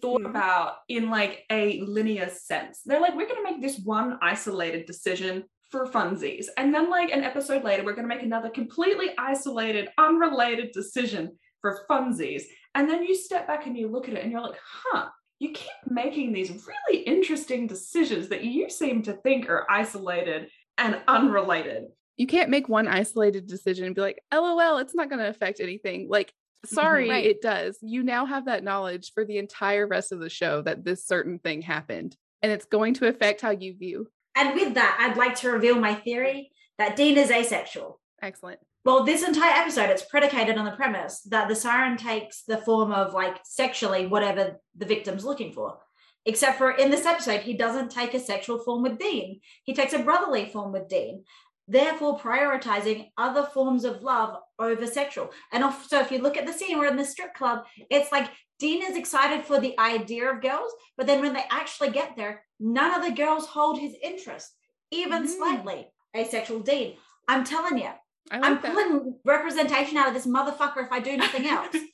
thought 0.00 0.22
mm-hmm. 0.22 0.26
about 0.26 0.76
in 0.88 1.10
like 1.10 1.44
a 1.50 1.82
linear 1.82 2.30
sense. 2.30 2.80
They're 2.86 3.00
like, 3.00 3.14
we're 3.14 3.28
going 3.28 3.44
to 3.44 3.50
make 3.50 3.60
this 3.60 3.80
one 3.84 4.18
isolated 4.22 4.86
decision 4.86 5.44
for 5.70 5.86
funsies. 5.88 6.46
And 6.56 6.74
then, 6.74 6.88
like, 6.88 7.10
an 7.10 7.24
episode 7.24 7.64
later, 7.64 7.84
we're 7.84 7.94
going 7.94 8.08
to 8.08 8.14
make 8.14 8.24
another 8.24 8.48
completely 8.48 9.10
isolated, 9.18 9.88
unrelated 9.98 10.72
decision 10.72 11.38
for 11.60 11.84
funsies. 11.90 12.44
And 12.74 12.88
then 12.88 13.02
you 13.02 13.14
step 13.14 13.46
back 13.46 13.66
and 13.66 13.76
you 13.76 13.88
look 13.88 14.08
at 14.08 14.14
it 14.14 14.22
and 14.22 14.32
you're 14.32 14.40
like, 14.40 14.58
huh, 14.62 15.08
you 15.38 15.50
keep 15.50 15.68
making 15.86 16.32
these 16.32 16.66
really 16.66 17.02
interesting 17.02 17.66
decisions 17.66 18.28
that 18.28 18.44
you 18.44 18.70
seem 18.70 19.02
to 19.02 19.12
think 19.12 19.50
are 19.50 19.66
isolated 19.70 20.48
and 20.78 21.02
unrelated. 21.06 21.84
You 22.16 22.26
can't 22.26 22.50
make 22.50 22.68
one 22.68 22.88
isolated 22.88 23.46
decision 23.46 23.86
and 23.86 23.94
be 23.94 24.00
like, 24.00 24.22
LOL, 24.32 24.78
it's 24.78 24.94
not 24.94 25.08
going 25.08 25.20
to 25.20 25.28
affect 25.28 25.60
anything. 25.60 26.08
Like, 26.08 26.28
mm-hmm. 26.28 26.74
sorry, 26.74 27.08
Right. 27.08 27.24
it 27.24 27.40
does. 27.42 27.78
You 27.82 28.02
now 28.02 28.26
have 28.26 28.46
that 28.46 28.64
knowledge 28.64 29.12
for 29.14 29.24
the 29.24 29.38
entire 29.38 29.86
rest 29.86 30.12
of 30.12 30.20
the 30.20 30.30
show 30.30 30.62
that 30.62 30.84
this 30.84 31.06
certain 31.06 31.38
thing 31.38 31.62
happened, 31.62 32.16
and 32.42 32.52
it's 32.52 32.66
going 32.66 32.94
to 32.94 33.08
affect 33.08 33.40
how 33.40 33.50
you 33.50 33.76
view. 33.76 34.08
And 34.34 34.54
with 34.54 34.74
that, 34.74 34.96
I'd 35.00 35.18
like 35.18 35.36
to 35.40 35.50
reveal 35.50 35.78
my 35.78 35.94
theory 35.94 36.50
that 36.78 36.96
Dean 36.96 37.18
is 37.18 37.30
asexual. 37.30 38.00
Excellent. 38.22 38.60
Well, 38.84 39.04
this 39.04 39.22
entire 39.22 39.60
episode, 39.60 39.90
it's 39.90 40.04
predicated 40.04 40.58
on 40.58 40.64
the 40.64 40.72
premise 40.72 41.20
that 41.30 41.48
the 41.48 41.54
siren 41.54 41.96
takes 41.96 42.42
the 42.42 42.58
form 42.58 42.92
of 42.92 43.14
like 43.14 43.36
sexually 43.44 44.06
whatever 44.06 44.58
the 44.76 44.86
victim's 44.86 45.24
looking 45.24 45.52
for. 45.52 45.78
Except 46.24 46.58
for 46.58 46.70
in 46.70 46.90
this 46.90 47.06
episode, 47.06 47.40
he 47.40 47.54
doesn't 47.54 47.90
take 47.90 48.14
a 48.14 48.20
sexual 48.20 48.58
form 48.58 48.82
with 48.82 48.98
Dean. 48.98 49.40
He 49.64 49.74
takes 49.74 49.92
a 49.92 49.98
brotherly 50.00 50.48
form 50.48 50.72
with 50.72 50.88
Dean, 50.88 51.24
therefore 51.68 52.18
prioritizing 52.18 53.10
other 53.16 53.44
forms 53.44 53.84
of 53.84 54.02
love 54.02 54.36
over 54.58 54.86
sexual. 54.86 55.30
And 55.52 55.62
also, 55.64 56.00
if 56.00 56.10
you 56.10 56.18
look 56.18 56.36
at 56.36 56.46
the 56.46 56.52
scene 56.52 56.78
we're 56.78 56.86
in 56.88 56.96
the 56.96 57.04
strip 57.04 57.34
club, 57.34 57.64
it's 57.90 58.12
like 58.12 58.30
Dean 58.58 58.82
is 58.82 58.96
excited 58.96 59.44
for 59.44 59.58
the 59.60 59.78
idea 59.78 60.30
of 60.30 60.40
girls, 60.42 60.72
but 60.96 61.06
then 61.06 61.20
when 61.20 61.32
they 61.32 61.44
actually 61.50 61.90
get 61.90 62.16
there, 62.16 62.44
none 62.60 62.94
of 62.94 63.04
the 63.04 63.14
girls 63.14 63.46
hold 63.46 63.78
his 63.78 63.94
interest, 64.02 64.52
even 64.90 65.24
Mm. 65.24 65.28
slightly. 65.28 65.88
Asexual 66.16 66.60
Dean. 66.60 66.96
I'm 67.26 67.42
telling 67.44 67.78
you, 67.78 67.90
I 68.30 68.36
I'm 68.40 68.60
that. 68.60 68.72
pulling 68.74 69.16
representation 69.24 69.96
out 69.96 70.08
of 70.08 70.14
this 70.14 70.26
motherfucker 70.26 70.84
if 70.84 70.92
I 70.92 71.00
do 71.00 71.16
nothing 71.16 71.46
else. 71.46 71.74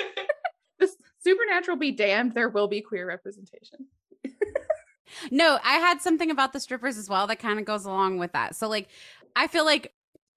This 0.79 0.95
supernatural 1.25 1.77
be 1.77 1.91
damned, 1.91 2.35
there 2.35 2.49
will 2.49 2.69
be 2.69 2.81
queer 2.81 3.07
representation. 3.07 3.87
No, 5.31 5.59
I 5.65 5.77
had 5.79 6.03
something 6.03 6.31
about 6.31 6.53
the 6.53 6.61
strippers 6.61 6.99
as 6.99 7.09
well 7.09 7.27
that 7.29 7.39
kind 7.39 7.59
of 7.59 7.65
goes 7.65 7.87
along 7.87 8.19
with 8.19 8.33
that. 8.33 8.55
So 8.55 8.69
like 8.69 8.89
I 9.37 9.47
feel 9.47 9.65
like 9.65 9.93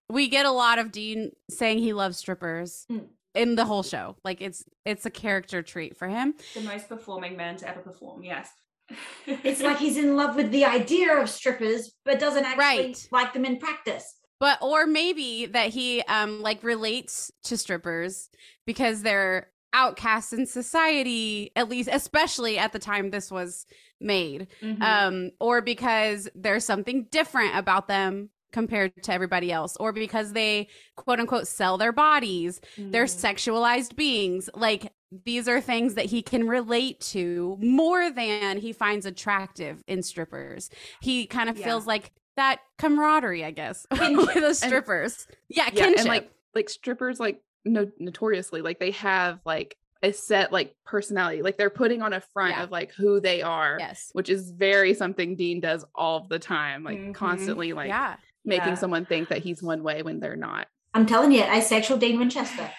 we 0.10 0.28
get 0.28 0.46
a 0.46 0.52
lot 0.52 0.80
of 0.80 0.92
Dean 0.92 1.32
saying 1.50 1.80
he 1.80 1.94
loves 1.94 2.18
strippers 2.18 2.86
Mm. 2.92 3.08
in 3.36 3.56
the 3.56 3.66
whole 3.66 3.84
show. 3.84 4.16
Like 4.24 4.42
it's 4.42 4.64
it's 4.86 5.06
a 5.06 5.10
character 5.10 5.62
trait 5.62 5.98
for 5.98 6.08
him. 6.08 6.34
the 6.54 6.62
most 6.62 6.90
performing 6.90 7.38
man 7.38 7.56
to 7.58 7.68
ever 7.70 7.82
perform. 7.82 8.24
Yes. 8.24 8.50
it's 9.26 9.62
like 9.62 9.78
he's 9.78 9.98
in 9.98 10.16
love 10.18 10.36
with 10.36 10.52
the 10.52 10.66
idea 10.66 11.16
of 11.16 11.30
strippers, 11.30 11.94
but 12.04 12.20
doesn't 12.20 12.44
actually 12.46 12.60
Right. 12.88 13.08
like 13.12 13.34
them 13.34 13.46
in 13.46 13.58
practice. 13.58 14.16
But 14.40 14.58
or 14.62 14.86
maybe 14.88 15.46
that 15.48 15.70
he 15.70 16.02
um 16.04 16.42
like 16.42 16.64
relates 16.64 17.32
to 17.44 17.58
strippers 17.58 18.30
because 18.66 19.02
they're 19.04 19.50
outcasts 19.74 20.34
in 20.34 20.46
society, 20.46 21.52
at 21.56 21.70
least 21.70 21.88
especially 21.92 22.58
at 22.58 22.74
the 22.74 22.80
time 22.80 23.12
this 23.12 23.32
was 23.32 23.66
made. 24.02 24.48
Mhm. 24.62 24.82
um, 24.82 25.32
or 25.40 25.62
because 25.62 26.28
there's 26.36 26.66
something 26.66 27.06
different 27.12 27.56
about 27.56 27.88
them 27.88 28.32
compared 28.52 29.02
to 29.04 29.14
everybody 29.14 29.52
else, 29.52 29.76
or 29.78 29.92
because 29.94 30.34
they 30.34 30.68
quote 30.96 31.20
unquote 31.20 31.48
sell 31.48 31.78
their 31.78 31.92
bodies, 31.92 32.60
they're 32.78 33.06
Mhm. 33.06 33.22
sexualized 33.22 33.96
beings. 33.96 34.50
Like 34.54 34.92
these 35.26 35.48
are 35.48 35.60
things 35.60 35.96
that 35.96 36.06
he 36.06 36.22
can 36.22 36.48
relate 36.48 37.00
to 37.02 37.58
more 37.62 38.10
than 38.12 38.58
he 38.58 38.72
finds 38.74 39.06
attractive 39.06 39.84
in 39.88 40.02
strippers. 40.04 40.70
He 41.02 41.26
kind 41.28 41.50
of 41.50 41.58
Yeah. 41.58 41.66
feels 41.66 41.86
like 41.86 42.12
that 42.38 42.60
camaraderie, 42.78 43.44
I 43.44 43.52
guess, 43.52 43.86
with 43.92 44.34
the 44.36 44.54
strippers. 44.54 45.28
yeah, 45.50 45.66
Yeah, 45.66 45.70
kinship. 45.84 46.00
and 46.00 46.08
like 46.08 46.32
like 46.56 46.70
strippers 46.70 47.20
like 47.20 47.42
no 47.66 47.90
notoriously 48.00 48.62
like 48.62 48.80
they 48.80 48.92
have 48.92 49.40
like 49.46 49.78
a 50.04 50.12
set 50.12 50.52
like 50.52 50.76
personality. 50.86 51.42
Like 51.44 51.58
they're 51.58 51.70
putting 51.70 52.02
on 52.02 52.12
a 52.14 52.22
front 52.22 52.56
Yeah. 52.56 52.64
of 52.64 52.72
like 52.72 52.92
who 52.94 53.20
they 53.20 53.42
are. 53.42 53.78
yes. 53.80 54.10
Which 54.14 54.30
is 54.30 54.50
very 54.52 54.94
something 54.96 55.36
Dean 55.36 55.60
does 55.60 55.86
all 55.94 56.26
the 56.28 56.40
time, 56.40 56.84
like 56.84 56.98
Mhm. 56.98 57.14
constantly 57.14 57.74
like 57.74 57.90
yeah. 57.90 58.16
Making 58.46 58.70
Yeah. 58.70 58.74
someone 58.76 59.06
think 59.06 59.30
that 59.30 59.40
he's 59.40 59.62
one 59.62 59.84
way 59.84 60.02
when 60.04 60.20
they're 60.20 60.36
not. 60.36 60.68
I'm 60.94 61.06
telling 61.06 61.32
you, 61.32 61.44
asexual 61.44 61.98
Dean 61.98 62.20
Winchester. 62.20 62.70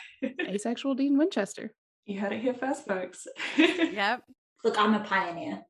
Asexual 0.46 0.94
Dean 0.94 1.16
Winchester. 1.18 1.72
You 2.04 2.20
heard 2.20 2.32
it 2.32 2.40
here 2.40 2.54
first, 2.54 2.86
folks. 2.86 3.26
Yep. 3.56 4.22
Look, 4.64 4.78
I'm 4.78 4.94
a 4.94 5.00
pioneer. 5.00 5.62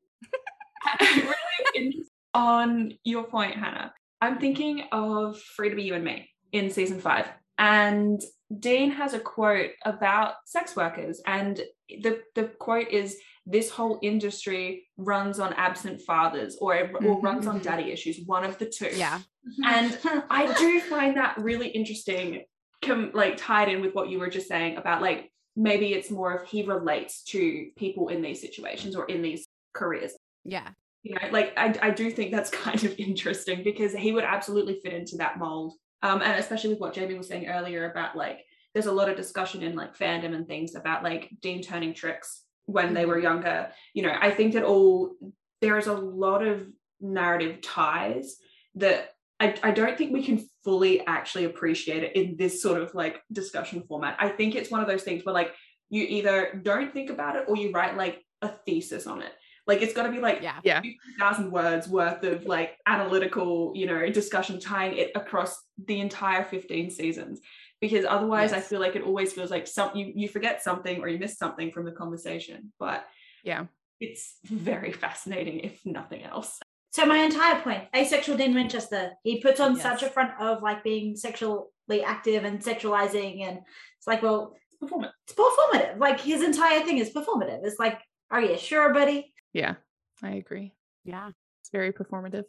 really 1.01 2.05
on 2.35 2.93
your 3.05 3.25
point, 3.25 3.55
Hannah, 3.57 3.93
I'm 4.21 4.39
thinking 4.39 4.85
of 4.93 5.39
Free 5.41 5.71
to 5.71 5.77
Be 5.77 5.83
You 5.85 5.95
and 5.95 6.05
Me 6.05 6.29
in 6.53 6.71
season 6.71 7.01
five. 7.01 7.27
And 7.59 8.21
Dean 8.59 8.91
has 8.93 9.15
a 9.15 9.21
quote 9.21 9.71
about 9.85 10.35
sex 10.47 10.75
workers. 10.77 11.21
And 11.27 11.61
the, 11.89 12.21
the 12.35 12.45
quote 12.59 12.89
is 12.89 13.17
this 13.47 13.71
whole 13.71 13.99
industry 14.03 14.87
runs 14.97 15.41
on 15.41 15.53
absent 15.55 16.01
fathers 16.01 16.57
or, 16.61 16.91
or 17.05 17.21
runs 17.21 17.47
on 17.47 17.59
Mhm. 17.59 17.63
daddy 17.65 17.91
issues, 17.91 18.21
one 18.25 18.45
of 18.45 18.57
the 18.59 18.67
two. 18.67 18.91
Yeah. 18.95 19.21
And 19.67 19.99
I 20.31 20.53
do 20.59 20.81
find 20.83 21.17
that 21.17 21.37
really 21.39 21.69
interesting, 21.69 22.45
com- 22.83 23.11
like 23.15 23.37
tied 23.37 23.69
in 23.69 23.81
with 23.81 23.95
what 23.95 24.09
you 24.09 24.19
were 24.21 24.31
just 24.31 24.47
saying 24.49 24.77
about 24.77 25.03
like 25.03 25.31
maybe 25.57 25.93
it's 25.93 26.11
more 26.11 26.33
of 26.35 26.49
he 26.49 26.63
relates 26.63 27.23
to 27.25 27.69
people 27.77 28.09
in 28.09 28.23
these 28.23 28.41
situations 28.41 28.95
or 28.97 29.05
in 29.07 29.23
these 29.23 29.47
careers. 29.75 30.13
Yeah. 30.45 30.69
You 31.03 31.17
know, 31.17 31.29
like 31.33 31.53
I, 31.57 31.77
I 31.83 31.91
do 31.91 32.11
think 32.13 32.31
that's 32.31 32.51
kind 32.67 32.83
of 32.85 32.95
interesting 32.99 33.65
because 33.65 33.93
he 33.93 34.13
would 34.13 34.25
absolutely 34.25 34.79
fit 34.83 34.93
into 34.93 35.17
that 35.17 35.39
mold. 35.39 35.75
Um, 36.05 36.23
and 36.23 36.39
especially 36.39 36.71
with 36.71 36.81
what 36.81 36.95
Jamie 36.95 37.15
was 37.15 37.29
saying 37.29 37.49
earlier 37.49 37.91
about 37.91 38.17
like 38.17 38.45
there's 38.73 38.87
a 38.87 38.93
lot 38.93 39.09
of 39.09 39.17
discussion 39.17 39.63
in 39.63 39.75
like 39.77 39.97
fandom 39.97 40.35
and 40.35 40.47
things 40.47 40.75
about 40.77 41.03
like 41.03 41.29
Dean 41.43 41.61
turning 41.61 41.93
tricks 41.93 42.43
when 42.67 42.95
they 42.95 43.07
were 43.07 43.17
mm-hmm. 43.17 43.25
younger. 43.25 43.71
You 43.95 44.05
know, 44.05 44.17
I 44.21 44.31
think 44.31 44.55
that 44.55 44.65
all 44.65 45.15
there 45.61 45.79
is 45.79 45.87
a 45.87 45.95
lot 45.95 46.47
of 46.47 46.67
narrative 47.01 47.61
ties 47.63 48.37
that 48.77 49.11
I, 49.41 49.55
I 49.63 49.71
don't 49.73 49.99
think 49.99 50.13
we 50.13 50.25
can 50.25 50.49
fully 50.65 51.05
actually 51.07 51.45
appreciate 51.45 52.05
it 52.05 52.17
in 52.17 52.37
this 52.37 52.63
sort 52.63 52.81
of 52.81 52.95
like 52.95 53.21
discussion 53.33 53.83
format. 53.89 54.17
I 54.21 54.29
think 54.29 54.55
it's 54.55 54.71
one 54.71 54.81
of 54.81 54.87
those 54.87 55.03
things 55.03 55.25
where 55.25 55.35
like 55.35 55.53
you 55.91 56.05
either 56.05 56.61
don't 56.63 56.93
think 56.93 57.11
about 57.11 57.37
it 57.37 57.45
or 57.49 57.57
you 57.57 57.73
write 57.73 57.97
like 57.97 58.25
a 58.41 58.49
thesis 58.49 59.07
on 59.07 59.21
it. 59.21 59.33
Like 59.67 59.83
it's 59.83 59.95
got 59.95 60.05
to 60.05 60.13
be 60.13 60.19
like 60.19 60.43
Yeah. 60.43 60.59
Yeah. 60.65 60.81
50,000 60.81 61.51
words 61.51 61.89
worth 61.89 62.23
of 62.25 62.45
like 62.45 62.79
analytical, 62.87 63.73
you 63.75 63.87
know, 63.87 64.09
discussion 64.11 64.61
tying 64.61 64.97
it 64.97 65.13
across 65.15 65.61
the 65.87 66.01
entire 66.01 66.45
15 66.45 66.91
seasons. 66.91 67.41
Because 67.83 68.05
otherwise, 68.07 68.53
I 68.55 68.61
feel 68.61 68.81
like 68.81 68.95
it 68.97 69.03
always 69.03 69.33
feels 69.33 69.51
like 69.51 69.67
some 69.67 69.95
you, 69.95 70.13
you 70.15 70.29
forget 70.29 70.63
something 70.63 71.01
or 71.03 71.09
you 71.09 71.19
miss 71.19 71.37
something 71.37 71.71
from 71.73 71.85
the 71.85 71.93
conversation. 71.93 72.73
But 72.79 73.05
Yeah. 73.45 73.67
it's 74.01 74.37
very 74.45 74.93
fascinating, 75.05 75.59
if 75.61 75.85
nothing 75.85 76.23
else. 76.23 76.61
So 76.93 77.05
my 77.07 77.19
entire 77.19 77.61
point, 77.61 77.85
asexual 77.95 78.37
Dean 78.37 78.55
Winchester, 78.55 79.11
he 79.25 79.41
puts 79.43 79.59
on 79.61 79.75
Yes. 79.75 79.83
such 79.83 80.03
a 80.05 80.09
front 80.09 80.31
of 80.41 80.63
like 80.63 80.85
being 80.85 81.17
sexually 81.17 82.03
active 82.05 82.45
and 82.45 82.61
sexualizing, 82.63 83.43
and 83.43 83.59
it's 83.99 84.07
like, 84.07 84.23
well, 84.23 84.55
Performance. 84.81 85.13
it's 85.27 85.35
performative. 85.35 85.99
Like 85.99 86.21
his 86.21 86.43
entire 86.43 86.81
thing 86.85 86.99
is 86.99 87.11
performative. 87.13 87.61
It's 87.65 87.79
like, 87.81 87.99
are 88.31 88.41
you 88.41 88.57
sure, 88.59 88.93
buddy? 88.95 89.33
Yeah. 89.53 89.75
I 90.23 90.33
agree. 90.35 90.73
Yeah. 91.05 91.31
It's 91.61 91.71
very 91.71 91.93
performative. 91.93 92.45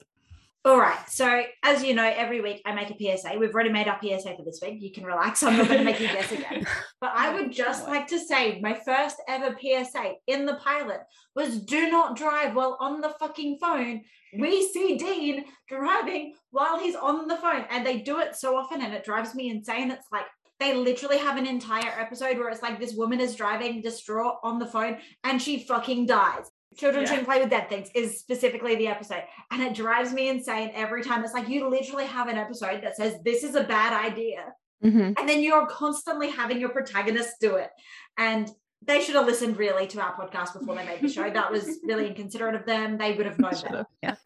All 0.65 0.79
right. 0.79 1.09
So 1.09 1.43
as 1.61 1.83
you 1.83 1.93
know, 1.93 2.09
every 2.15 2.39
week 2.39 2.61
I 2.65 2.73
make 2.73 2.89
a 2.89 3.17
PSA. 3.17 3.37
We've 3.37 3.53
already 3.53 3.69
made 3.71 3.89
our 3.89 3.99
PSA 4.01 4.37
for 4.37 4.43
this 4.45 4.59
week. 4.61 4.81
You 4.81 4.93
can 4.93 5.03
relax. 5.03 5.43
I'm 5.43 5.57
not 5.57 5.67
going 5.67 5.79
to 5.79 5.83
make 5.83 5.99
you 5.99 6.07
guess 6.07 6.31
again. 6.31 6.65
But 7.01 7.11
I 7.15 7.33
would 7.33 7.51
just 7.51 7.85
like 7.85 8.07
to 8.07 8.19
say 8.19 8.61
my 8.61 8.73
first 8.73 9.17
ever 9.27 9.57
PSA 9.59 10.13
in 10.27 10.45
the 10.45 10.55
pilot 10.55 11.01
was 11.35 11.59
do 11.59 11.91
not 11.91 12.15
drive 12.15 12.55
while 12.55 12.77
on 12.79 13.01
the 13.01 13.09
fucking 13.19 13.57
phone. 13.59 14.03
We 14.39 14.65
see 14.69 14.97
Dean 14.97 15.43
driving 15.67 16.33
while 16.51 16.79
he's 16.79 16.95
on 16.95 17.27
the 17.27 17.35
phone, 17.35 17.65
and 17.69 17.85
they 17.85 17.99
do 17.99 18.19
it 18.19 18.37
so 18.37 18.55
often, 18.55 18.81
and 18.81 18.93
it 18.93 19.03
drives 19.03 19.35
me 19.35 19.49
insane. 19.49 19.91
It's 19.91 20.07
like 20.13 20.25
they 20.61 20.73
literally 20.73 21.17
have 21.17 21.35
an 21.35 21.45
entire 21.45 21.91
episode 21.99 22.37
where 22.37 22.47
it's 22.47 22.61
like 22.61 22.79
this 22.79 22.93
woman 22.93 23.19
is 23.19 23.35
driving 23.35 23.81
distraught 23.81 24.37
on 24.43 24.59
the 24.59 24.65
phone 24.65 24.97
and 25.25 25.41
she 25.41 25.65
fucking 25.65 26.05
dies. 26.05 26.49
Children 26.77 27.03
Yeah. 27.03 27.09
shouldn't 27.09 27.27
play 27.27 27.39
with 27.39 27.49
dead 27.49 27.69
things 27.69 27.89
is 27.95 28.19
specifically 28.19 28.75
the 28.75 28.87
episode. 28.87 29.23
And 29.51 29.61
it 29.61 29.73
drives 29.73 30.13
me 30.13 30.29
insane 30.29 30.71
every 30.73 31.03
time. 31.03 31.23
It's 31.23 31.33
like 31.33 31.47
you 31.49 31.67
literally 31.69 32.05
have 32.05 32.27
an 32.27 32.37
episode 32.37 32.81
that 32.83 32.95
says 32.95 33.17
this 33.23 33.43
is 33.43 33.55
a 33.55 33.63
bad 33.63 33.93
idea 33.93 34.53
Mm-hmm. 34.83 35.13
and 35.17 35.29
then 35.29 35.41
you're 35.41 35.65
constantly 35.67 36.29
having 36.29 36.59
your 36.59 36.67
protagonist 36.67 37.35
do 37.39 37.55
it. 37.55 37.69
And 38.17 38.49
they 38.85 38.99
should 39.01 39.15
have 39.15 39.25
listened 39.25 39.55
really 39.55 39.87
to 39.87 40.01
our 40.01 40.13
podcast 40.13 40.59
before 40.59 40.75
they 40.75 40.85
made 40.85 40.99
the 40.99 41.07
show. 41.07 41.29
That 41.29 41.49
was 41.49 41.79
really 41.85 42.07
inconsiderate 42.07 42.53
of 42.55 42.65
them. 42.65 42.97
They 42.97 43.13
would 43.13 43.25
have 43.25 43.39
known 43.39 43.51
better. 43.51 43.85
Yeah. 44.01 44.15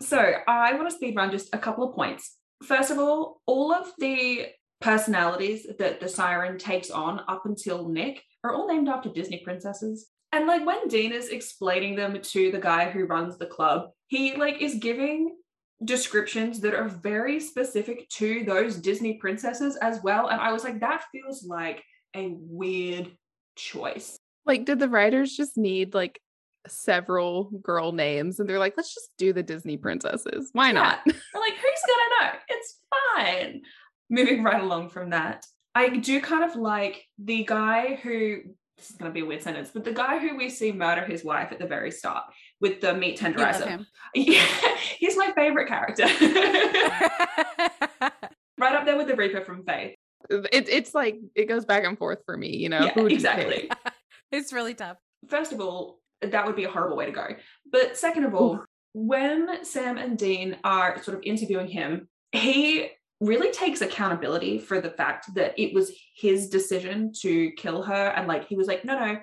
So 0.00 0.18
I 0.46 0.74
want 0.74 0.88
to 0.88 0.94
speed 0.94 1.16
run 1.16 1.30
just 1.30 1.52
a 1.54 1.58
couple 1.58 1.86
of 1.88 1.94
points. 1.94 2.36
First 2.64 2.90
of 2.90 2.98
all, 2.98 3.42
all 3.46 3.72
of 3.74 3.92
the 3.98 4.46
personalities 4.80 5.66
that 5.78 6.00
the 6.00 6.08
siren 6.08 6.56
takes 6.56 6.90
on 6.90 7.20
up 7.28 7.42
until 7.44 7.88
Nick 7.88 8.22
are 8.44 8.54
all 8.54 8.68
named 8.68 8.88
after 8.88 9.10
Disney 9.10 9.42
princesses. 9.44 10.08
And 10.32 10.46
like 10.46 10.66
when 10.66 10.88
Dean 10.88 11.12
is 11.12 11.28
explaining 11.28 11.96
them 11.96 12.20
to 12.20 12.50
the 12.50 12.58
guy 12.58 12.90
who 12.90 13.06
runs 13.06 13.38
the 13.38 13.46
club, 13.46 13.90
he 14.08 14.36
like 14.36 14.60
is 14.60 14.74
giving 14.76 15.36
descriptions 15.84 16.60
that 16.60 16.74
are 16.74 16.88
very 16.88 17.40
specific 17.40 18.08
to 18.10 18.44
those 18.44 18.76
Disney 18.76 19.14
princesses 19.14 19.76
as 19.76 20.02
well. 20.02 20.28
And 20.28 20.40
I 20.40 20.52
was 20.52 20.64
like, 20.64 20.80
that 20.80 21.04
feels 21.12 21.44
like 21.44 21.82
a 22.16 22.34
weird 22.36 23.10
choice. 23.56 24.16
Like, 24.44 24.64
did 24.64 24.78
the 24.78 24.88
writers 24.88 25.36
just 25.36 25.56
need 25.56 25.94
like 25.94 26.20
several 26.66 27.44
girl 27.62 27.92
names 27.92 28.40
and 28.40 28.48
they're 28.48 28.58
like, 28.58 28.74
let's 28.76 28.94
just 28.94 29.10
do 29.18 29.32
the 29.32 29.42
Disney 29.42 29.76
princesses? 29.76 30.50
Why 30.52 30.72
not? 30.72 31.00
They're 31.06 31.14
like, 31.40 31.54
who's 31.54 31.82
gonna 31.86 32.32
know? 32.32 32.38
It's 32.48 32.80
fine. 33.14 33.62
Moving 34.10 34.42
right 34.42 34.62
along 34.62 34.88
from 34.90 35.10
that, 35.10 35.44
I 35.74 35.88
do 35.96 36.20
kind 36.20 36.44
of 36.44 36.56
like 36.56 37.04
the 37.18 37.44
guy 37.44 38.00
who 38.02 38.40
this 38.78 38.90
is 38.90 38.96
gonna 38.96 39.10
be 39.10 39.20
a 39.20 39.26
weird 39.26 39.42
sentence, 39.42 39.70
but 39.72 39.84
the 39.84 39.92
guy 39.92 40.18
who 40.18 40.36
we 40.36 40.48
see 40.48 40.72
murder 40.72 41.04
his 41.04 41.24
wife 41.24 41.52
at 41.52 41.58
the 41.58 41.66
very 41.66 41.90
start 41.90 42.24
with 42.60 42.80
the 42.80 42.94
meat 42.94 43.18
tenderizer. 43.18 43.66
him. 43.66 43.86
Yeah, 44.14 44.46
he's 44.98 45.18
my 45.18 45.32
favorite 45.32 45.68
character. 45.68 46.04
right 48.58 48.74
up 48.74 48.86
there 48.86 48.96
with 48.96 49.08
the 49.08 49.16
Reaper 49.16 49.42
from 49.42 49.64
Faith. 49.64 49.94
It, 50.30 50.68
it's 50.68 50.94
like 50.94 51.18
it 51.34 51.46
goes 51.46 51.64
back 51.64 51.84
and 51.84 51.98
forth 51.98 52.20
for 52.24 52.36
me, 52.36 52.56
you 52.56 52.68
know. 52.68 52.84
Yeah, 52.86 52.92
who 52.92 53.02
do 53.02 53.08
you 53.08 53.14
exactly. 53.14 53.70
it's 54.32 54.52
really 54.52 54.74
tough. 54.74 54.96
First 55.28 55.52
of 55.52 55.60
all, 55.60 56.00
that 56.22 56.46
would 56.46 56.56
be 56.56 56.64
a 56.64 56.70
horrible 56.70 56.96
way 56.96 57.06
to 57.06 57.12
go. 57.12 57.26
But 57.70 57.96
second 57.96 58.24
of 58.24 58.34
all, 58.34 58.64
when 58.94 59.64
Sam 59.64 59.98
and 59.98 60.16
Dean 60.18 60.56
are 60.64 61.02
sort 61.02 61.16
of 61.16 61.22
interviewing 61.22 61.68
him, 61.68 62.08
he 62.32 62.90
really 63.20 63.50
takes 63.50 63.80
accountability 63.80 64.58
for 64.58 64.80
the 64.80 64.90
fact 64.90 65.34
that 65.34 65.58
it 65.58 65.74
was 65.74 65.92
his 66.14 66.48
decision 66.48 67.12
to 67.20 67.50
kill 67.52 67.82
her. 67.82 68.08
And 68.08 68.28
like, 68.28 68.46
he 68.46 68.56
was 68.56 68.68
like, 68.68 68.84
no, 68.84 68.98
no, 68.98 69.18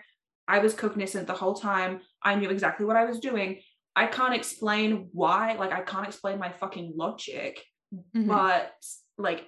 I 0.47 0.59
was 0.59 0.73
cognizant 0.73 1.27
the 1.27 1.33
whole 1.33 1.53
time. 1.53 2.01
I 2.21 2.35
knew 2.35 2.49
exactly 2.49 2.85
what 2.85 2.97
I 2.97 3.05
was 3.05 3.19
doing. 3.19 3.61
I 3.95 4.07
can't 4.07 4.33
explain 4.33 5.07
why, 5.13 5.53
like, 5.53 5.71
I 5.71 5.81
can't 5.81 6.07
explain 6.07 6.39
my 6.39 6.51
fucking 6.51 6.93
logic, 6.95 7.63
Mhm. 7.93 8.27
but 8.27 8.73
like, 9.17 9.47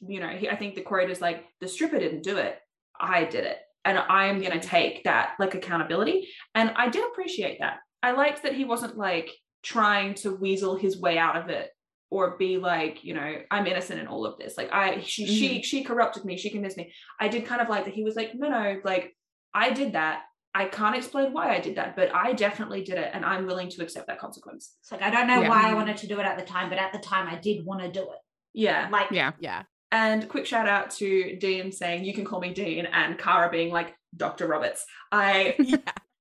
you 0.00 0.18
know, 0.18 0.28
he, 0.28 0.48
I 0.48 0.56
think 0.56 0.74
the 0.74 0.80
quote 0.80 1.10
is 1.10 1.20
like, 1.20 1.44
the 1.60 1.68
stripper 1.68 1.98
didn't 1.98 2.22
do 2.22 2.36
it. 2.38 2.58
I 2.98 3.24
did 3.24 3.44
it. 3.44 3.58
And 3.84 3.98
I'm 3.98 4.40
going 4.40 4.58
to 4.58 4.66
take 4.66 5.04
that 5.04 5.34
like 5.38 5.54
accountability. 5.54 6.28
And 6.54 6.72
I 6.74 6.88
did 6.88 7.04
appreciate 7.06 7.60
that. 7.60 7.78
I 8.02 8.10
liked 8.12 8.42
that 8.42 8.54
he 8.54 8.64
wasn't 8.64 8.98
like 8.98 9.30
trying 9.62 10.14
to 10.14 10.34
weasel 10.34 10.76
his 10.76 11.00
way 11.00 11.16
out 11.16 11.36
of 11.36 11.48
it 11.48 11.70
or 12.10 12.36
be 12.38 12.56
like, 12.58 13.04
you 13.04 13.14
know, 13.14 13.36
I'm 13.50 13.66
innocent 13.66 14.00
in 14.00 14.06
all 14.06 14.24
of 14.26 14.38
this. 14.38 14.56
Like 14.56 14.70
I 14.72 15.00
she 15.00 15.26
she 15.26 15.62
she 15.62 15.84
corrupted 15.84 16.24
me, 16.24 16.36
she 16.36 16.50
convinced 16.50 16.76
me. 16.76 16.92
I 17.20 17.28
did 17.28 17.46
kind 17.46 17.60
of 17.60 17.68
like 17.68 17.84
that 17.84 17.94
he 17.94 18.04
was 18.04 18.16
like, 18.16 18.32
no, 18.34 18.48
no, 18.48 18.80
like 18.84 19.14
I 19.54 19.70
did 19.70 19.92
that. 19.92 20.22
I 20.54 20.64
can't 20.64 20.96
explain 20.96 21.32
why 21.32 21.54
I 21.54 21.60
did 21.60 21.76
that, 21.76 21.94
but 21.94 22.12
I 22.14 22.32
definitely 22.32 22.82
did 22.82 22.96
it 22.96 23.10
and 23.12 23.24
I'm 23.24 23.46
willing 23.46 23.68
to 23.70 23.82
accept 23.82 24.06
that 24.06 24.18
consequence. 24.18 24.74
It's 24.80 24.90
like 24.90 25.02
I 25.02 25.10
don't 25.10 25.26
know 25.26 25.42
Yeah. 25.42 25.48
why 25.50 25.70
I 25.70 25.74
wanted 25.74 25.98
to 25.98 26.06
do 26.06 26.18
it 26.20 26.26
at 26.26 26.38
the 26.38 26.44
time, 26.44 26.70
but 26.70 26.78
at 26.78 26.92
the 26.92 26.98
time 26.98 27.28
I 27.28 27.36
did 27.36 27.64
want 27.64 27.82
to 27.82 27.90
do 27.90 28.02
it. 28.02 28.18
Yeah. 28.54 28.88
Like 28.90 29.10
Yeah. 29.10 29.32
Yeah. 29.40 29.62
And 29.92 30.28
quick 30.28 30.46
shout 30.46 30.68
out 30.68 30.90
to 30.92 31.36
Dean 31.36 31.72
saying, 31.72 32.04
you 32.04 32.12
can 32.12 32.24
call 32.26 32.40
me 32.40 32.52
Dean, 32.52 32.84
and 32.86 33.18
Cara 33.18 33.48
being 33.50 33.72
like, 33.72 33.94
Dr. 34.14 34.46
Roberts. 34.46 34.84
I 35.12 35.54
Yeah. 35.58 35.76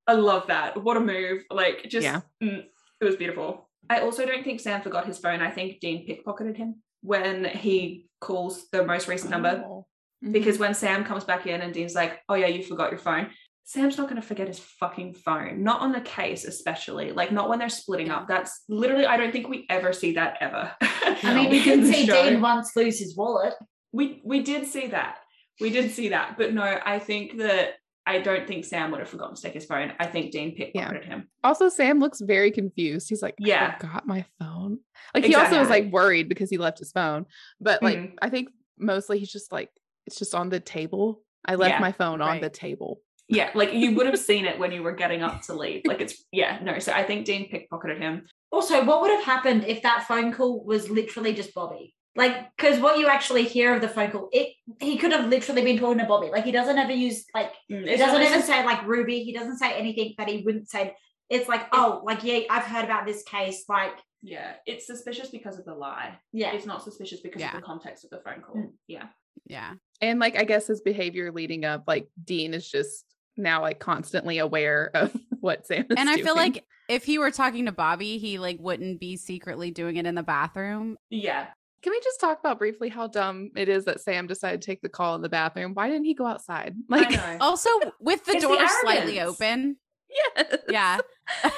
I 0.08 0.14
love 0.14 0.48
that. 0.48 0.82
What 0.82 0.96
a 0.96 1.02
move. 1.02 1.44
Like, 1.52 1.84
just, 1.90 2.06
Yeah. 2.06 2.22
mm, 2.42 2.64
it 3.02 3.04
was 3.06 3.18
beautiful. 3.18 3.67
I 3.90 4.02
also 4.02 4.26
don't 4.26 4.44
think 4.44 4.60
Sam 4.60 4.82
forgot 4.82 5.06
his 5.06 5.18
phone. 5.18 5.42
I 5.42 5.50
think 5.52 5.80
Dean 5.80 6.08
pickpocketed 6.08 6.58
him 6.58 6.82
when 7.02 7.46
he 7.46 8.06
calls 8.22 8.68
the 8.72 8.84
most 8.86 9.08
recent 9.08 9.32
number. 9.32 9.64
Oh. 9.66 9.86
Mhm. 10.24 10.34
Because 10.34 10.58
when 10.58 10.74
Sam 10.74 11.04
comes 11.04 11.24
back 11.24 11.46
in 11.46 11.62
and 11.62 11.74
Dean's 11.74 11.96
like, 11.96 12.20
oh, 12.28 12.34
yeah, 12.36 12.48
you 12.48 12.64
forgot 12.64 12.92
your 12.92 13.00
phone. 13.00 13.30
Sam's 13.66 13.98
not 13.98 14.10
going 14.10 14.20
to 14.22 14.26
forget 14.28 14.48
his 14.48 14.60
fucking 14.60 15.14
phone. 15.14 15.62
Not 15.62 15.82
on 15.82 15.92
the 15.92 16.02
case, 16.02 16.46
especially. 16.46 17.12
Like, 17.12 17.32
not 17.32 17.50
when 17.50 17.60
they're 17.60 17.70
splitting 17.70 18.10
up. 18.10 18.28
That's 18.28 18.64
literally, 18.70 19.06
I 19.06 19.18
don't 19.18 19.32
think 19.32 19.50
we 19.50 19.66
ever 19.70 19.92
see 19.92 20.14
that 20.14 20.38
ever. 20.40 20.72
I 20.82 21.34
mean, 21.34 21.50
we 21.50 21.58
in 21.72 21.82
did 21.82 21.94
see 21.94 22.06
show. 22.06 22.30
Dean 22.30 22.42
once 22.42 22.76
lose 22.76 22.98
his 22.98 23.16
wallet. 23.16 23.54
We 23.92 24.22
we 24.24 24.42
did 24.42 24.68
see 24.68 24.88
that. 24.88 25.18
We 25.60 25.70
did 25.70 25.92
see 25.92 26.10
that. 26.10 26.38
But 26.38 26.54
no, 26.54 26.80
I 26.86 27.00
think 27.00 27.38
that 27.40 27.74
I 28.08 28.20
don't 28.20 28.48
think 28.48 28.66
Sam 28.66 28.90
would 28.92 29.00
have 29.02 29.10
forgotten 29.10 29.36
to 29.36 29.42
take 29.42 29.54
his 29.54 29.66
phone. 29.66 29.92
I 30.00 30.08
think 30.08 30.32
Dean 30.32 30.56
pickpocketed 30.58 31.06
him. 31.06 31.28
Also, 31.44 31.70
Sam 31.70 32.00
looks 32.00 32.22
very 32.22 32.52
confused. 32.52 33.10
He's 33.10 33.22
like, 33.22 33.36
Yeah. 33.38 33.74
I 33.76 33.80
forgot 33.80 34.08
my 34.08 34.26
phone. 34.40 34.80
Like 35.14 35.26
he 35.26 35.36
also 35.36 35.60
was 35.60 35.70
like 35.70 35.92
worried 35.92 36.30
because 36.30 36.50
he 36.50 36.58
left 36.58 36.80
his 36.80 36.92
phone. 36.92 37.26
But 37.60 37.84
like 37.84 37.98
Mhm. 37.98 38.14
I 38.22 38.30
think 38.30 38.50
mostly 38.78 39.20
he's 39.20 39.32
just 39.32 39.52
like, 39.52 39.70
it's 40.06 40.18
just 40.18 40.34
on 40.34 40.50
the 40.50 40.60
table. 40.60 41.22
I 41.46 41.56
left 41.56 41.74
Yeah. 41.76 41.80
my 41.80 41.92
phone 41.92 42.22
on 42.22 42.40
the 42.42 42.50
table. 42.50 43.02
Yeah, 43.30 43.52
like 43.56 43.74
you 43.74 43.94
would 43.96 44.06
have 44.06 44.18
seen 44.18 44.46
it 44.50 44.58
when 44.58 44.72
you 44.72 44.82
were 44.84 44.94
getting 44.94 45.22
up 45.22 45.42
to 45.44 45.54
leave. 45.54 45.82
Like 45.86 46.00
it's 46.00 46.24
yeah, 46.32 46.60
no. 46.64 46.80
So 46.80 46.94
I 46.94 47.04
think 47.04 47.26
Dean 47.26 47.50
pickpocketed 47.52 48.00
him. 48.00 48.26
Also, 48.54 48.86
what 48.86 49.02
would 49.02 49.12
have 49.12 49.26
happened 49.26 49.66
if 49.66 49.82
that 49.82 50.08
phone 50.08 50.32
call 50.32 50.64
was 50.64 50.90
literally 50.90 51.34
just 51.34 51.54
Bobby? 51.54 51.94
Like, 52.18 52.56
because 52.58 52.80
what 52.80 52.98
you 53.00 53.08
actually 53.08 53.44
hear 53.44 53.74
of 53.76 53.82
the 53.82 53.88
phone 53.88 54.12
call, 54.12 54.30
it 54.34 54.54
he 54.82 54.98
could 54.98 55.12
have 55.12 55.30
literally 55.30 55.62
been 55.64 55.78
talking 55.78 56.00
to 56.00 56.06
Bobby. 56.06 56.30
Like, 56.32 56.44
he 56.46 56.52
doesn't 56.52 56.78
ever 56.78 56.92
use 56.92 57.26
like 57.34 57.54
Mm, 57.72 57.88
he 57.88 57.96
doesn't 57.98 58.20
not- 58.22 58.28
even 58.30 58.42
say 58.42 58.66
like 58.66 58.86
Ruby. 58.88 59.24
He 59.24 59.34
doesn't 59.34 59.58
say 59.58 59.74
anything 59.78 60.16
that 60.18 60.28
he 60.28 60.42
wouldn't 60.44 60.70
say. 60.70 60.96
It's 61.30 61.48
like, 61.48 61.68
oh, 61.74 62.02
like 62.04 62.24
yeah, 62.24 62.40
I've 62.50 62.64
heard 62.64 62.86
about 62.86 63.06
this 63.06 63.24
case. 63.24 63.66
Like, 63.70 63.94
yeah, 64.24 64.54
it's 64.66 64.88
suspicious 64.88 65.30
because 65.30 65.60
of 65.60 65.66
the 65.66 65.76
lie. 65.76 66.18
yeah, 66.34 66.52
It's 66.54 66.66
not 66.66 66.84
suspicious 66.84 67.20
because 67.22 67.40
Yeah. 67.40 67.54
of 67.56 67.62
the 67.62 67.66
context 67.66 68.04
of 68.04 68.10
the 68.10 68.20
phone 68.26 68.42
call. 68.42 68.56
Mm. 68.56 68.72
Yeah. 68.88 69.08
Yeah. 69.46 69.74
And 70.02 70.20
like 70.20 70.36
I 70.38 70.44
guess 70.44 70.68
his 70.68 70.82
behavior 70.82 71.32
leading 71.32 71.66
up, 71.66 71.84
like 71.88 72.08
Dean 72.24 72.54
is 72.56 72.70
just 72.70 73.06
now 73.38 73.62
like 73.62 73.78
constantly 73.80 74.40
aware 74.40 74.90
of 74.96 75.16
what 75.40 75.68
Sam 75.68 75.86
is 75.90 75.96
And 75.98 76.10
I 76.10 76.16
feel 76.18 76.36
like 76.36 76.66
if 76.90 77.04
he 77.04 77.20
were 77.20 77.30
talking 77.32 77.66
to 77.66 77.72
Bobby, 77.72 78.18
he 78.18 78.40
like 78.40 78.58
wouldn't 78.60 79.00
be 79.00 79.18
secretly 79.18 79.70
doing 79.70 79.98
it 79.98 80.06
in 80.08 80.16
the 80.16 80.24
bathroom. 80.24 80.98
Yeah. 81.12 81.48
Can 81.88 81.94
we 81.94 82.02
just 82.04 82.20
talk 82.20 82.40
about 82.42 82.60
briefly 82.60 82.90
how 82.90 83.08
dumb 83.08 83.50
it 83.56 83.70
is 83.70 83.86
that 83.86 84.02
Sam 84.02 84.28
decided 84.28 84.62
to 84.62 84.66
take 84.66 84.82
the 84.82 84.90
call 84.90 85.16
in 85.16 85.22
the 85.22 85.30
bathroom? 85.30 85.74
Why 85.74 85.88
didn't 85.88 86.04
he 86.04 86.16
go 86.16 86.26
outside? 86.26 86.76
Like, 86.90 87.18
Also, 87.42 87.70
with 88.02 88.26
the 88.26 88.34
It's 88.34 88.42
the 88.44 88.50
door 88.50 88.68
slightly 88.82 89.22
open. 89.22 89.78
yes. 90.10 90.58
Yeah. 90.68 90.98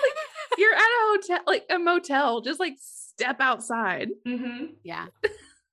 You're 0.59 0.75
at 0.75 0.81
a 0.81 1.17
hotel, 1.17 1.39
like 1.47 1.65
a 1.71 1.79
motel. 1.79 2.41
Just 2.41 2.59
like 2.59 2.73
step 2.79 3.37
outside. 3.39 4.09
hmm 4.23 4.65
Yeah. 4.83 5.07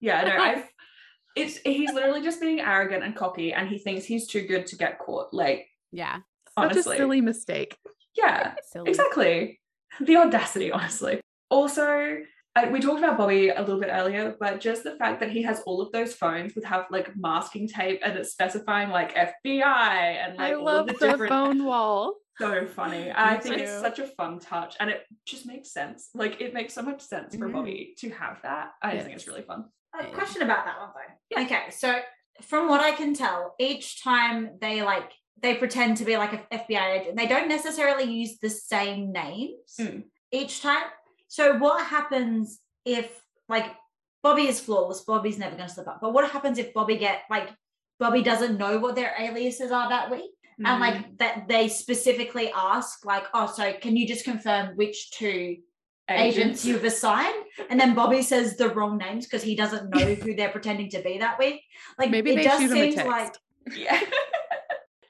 Yeah, 0.01 0.23
no, 0.23 0.43
I've 0.43 0.65
it's 1.37 1.59
he's 1.59 1.93
literally 1.93 2.23
just 2.23 2.41
being 2.41 2.61
arrogant 2.61 3.05
and 3.05 3.15
cocky 3.15 3.53
and 3.53 3.69
he 3.69 3.77
thinks 3.77 4.07
he's 4.07 4.27
too 4.27 4.47
good 4.47 4.67
to 4.69 4.77
get 4.77 4.99
caught. 4.99 5.35
Like, 5.35 5.67
Yeah. 5.93 6.21
Such 6.59 6.77
a 6.77 6.83
silly 6.83 7.21
mistake. 7.21 7.77
Yeah. 8.17 8.55
Silly. 8.73 8.89
Exactly. 8.89 9.61
The 10.01 10.17
audacity, 10.17 10.73
honestly. 10.73 11.21
Also, 11.51 12.21
uh, 12.57 12.69
we 12.73 12.81
talked 12.81 12.99
about 12.99 13.19
Bobby 13.19 13.51
a 13.51 13.61
little 13.61 13.79
bit 13.81 13.91
earlier, 13.93 14.35
but 14.41 14.61
just 14.61 14.83
the 14.83 14.97
fact 14.97 15.21
that 15.21 15.31
he 15.31 15.43
has 15.43 15.61
all 15.67 15.81
of 15.81 15.93
those 15.93 16.15
phones 16.15 16.55
with 16.55 16.65
have 16.65 16.87
like 16.91 17.15
masking 17.17 17.69
tape 17.69 18.01
and 18.05 18.17
it's 18.19 18.33
specifying 18.33 18.91
like 18.91 19.15
FBI 19.15 19.63
and 20.27 20.37
like 20.37 20.53
I 20.53 20.55
all 20.55 20.65
love 20.65 20.89
of 20.89 20.99
the, 20.99 21.07
the 21.07 21.13
different. 21.13 21.31
phone 21.31 21.65
wall. 21.65 22.15
So 22.39 22.67
funny. 22.67 23.11
I 23.15 23.39
think 23.39 23.57
it's 23.57 23.71
such 23.81 23.99
a 23.99 24.07
fun 24.09 24.39
touch, 24.39 24.77
and 24.79 24.91
it 24.91 25.05
just 25.25 25.47
makes 25.47 25.73
sense. 25.73 26.11
Like 26.15 26.39
it 26.39 26.53
makes 26.53 26.75
so 26.75 26.83
much 26.83 27.01
sense 27.01 27.35
for 27.35 27.49
Mhm. 27.49 27.53
Bobby 27.55 27.95
to 28.01 28.11
have 28.11 28.43
that. 28.43 28.73
I 28.83 28.93
just 28.93 29.05
think 29.07 29.17
it's 29.17 29.27
really 29.27 29.41
fun. 29.41 29.65
a 29.99 30.05
question 30.09 30.43
about 30.43 30.67
that 30.67 30.79
one 30.79 30.91
though. 30.95 31.15
Yeah. 31.31 31.45
Okay, 31.47 31.71
so 31.71 31.99
from 32.43 32.69
what 32.69 32.83
I 32.83 32.93
can 32.93 33.15
tell, 33.15 33.55
each 33.59 34.03
time 34.05 34.59
they 34.61 34.83
like 34.83 35.13
they 35.43 35.55
pretend 35.55 35.97
to 35.97 36.05
be 36.05 36.19
like 36.19 36.35
an 36.35 36.41
FBI 36.53 37.01
agent, 37.01 37.17
they 37.17 37.27
don't 37.27 37.49
necessarily 37.49 38.05
use 38.05 38.39
the 38.39 38.51
same 38.51 39.13
names 39.13 39.75
Mm. 39.81 40.05
each 40.31 40.61
time. 40.61 40.85
So 41.29 41.59
what 41.59 41.85
happens 41.87 42.61
if 42.85 43.20
like 43.49 43.66
Bobby 44.22 44.49
is 44.49 44.61
flawless, 44.61 45.03
Bobby's 45.03 45.39
never 45.39 45.57
gonna 45.57 45.68
slip 45.68 45.89
up. 45.89 45.99
But 46.01 46.12
what 46.12 46.31
happens 46.31 46.59
if 46.59 46.74
Bobby 46.74 46.97
get 46.97 47.22
like 47.31 47.49
Bobby 47.99 48.22
doesn't 48.22 48.59
know 48.59 48.79
what 48.79 48.95
their 48.95 49.14
aliases 49.18 49.70
are 49.70 49.89
that 49.89 50.11
week? 50.11 50.31
And 50.59 50.66
Mm. 50.66 50.81
like 50.81 51.18
that 51.18 51.49
they 51.49 51.68
specifically 51.68 52.51
ask, 52.55 53.05
like, 53.05 53.24
oh, 53.35 53.47
so 53.47 53.74
can 53.74 53.95
you 53.95 54.09
just 54.09 54.24
confirm 54.24 54.74
which 54.77 55.11
two 55.11 55.59
agents 56.09 56.64
you've 56.64 56.85
assigned 56.85 57.45
and 57.68 57.81
then 57.81 57.93
bobby 57.93 58.22
says 58.22 58.57
the 58.57 58.68
wrong 58.68 58.97
names 58.97 59.27
because 59.27 59.43
he 59.43 59.57
doesn't 59.57 59.91
know 59.91 60.14
who 60.22 60.37
they're 60.37 60.51
pretending 60.51 60.89
to 60.89 61.01
be 61.03 61.18
that 61.18 61.37
week 61.37 61.61
like 61.99 62.11
Maybe 62.11 62.31
it 62.31 62.37
they 62.37 62.45
just 62.45 62.61
shoot 62.61 62.70
him 62.70 62.77
a 62.77 62.93
seems 62.93 62.97
like 63.09 63.35
yeah. 63.74 64.01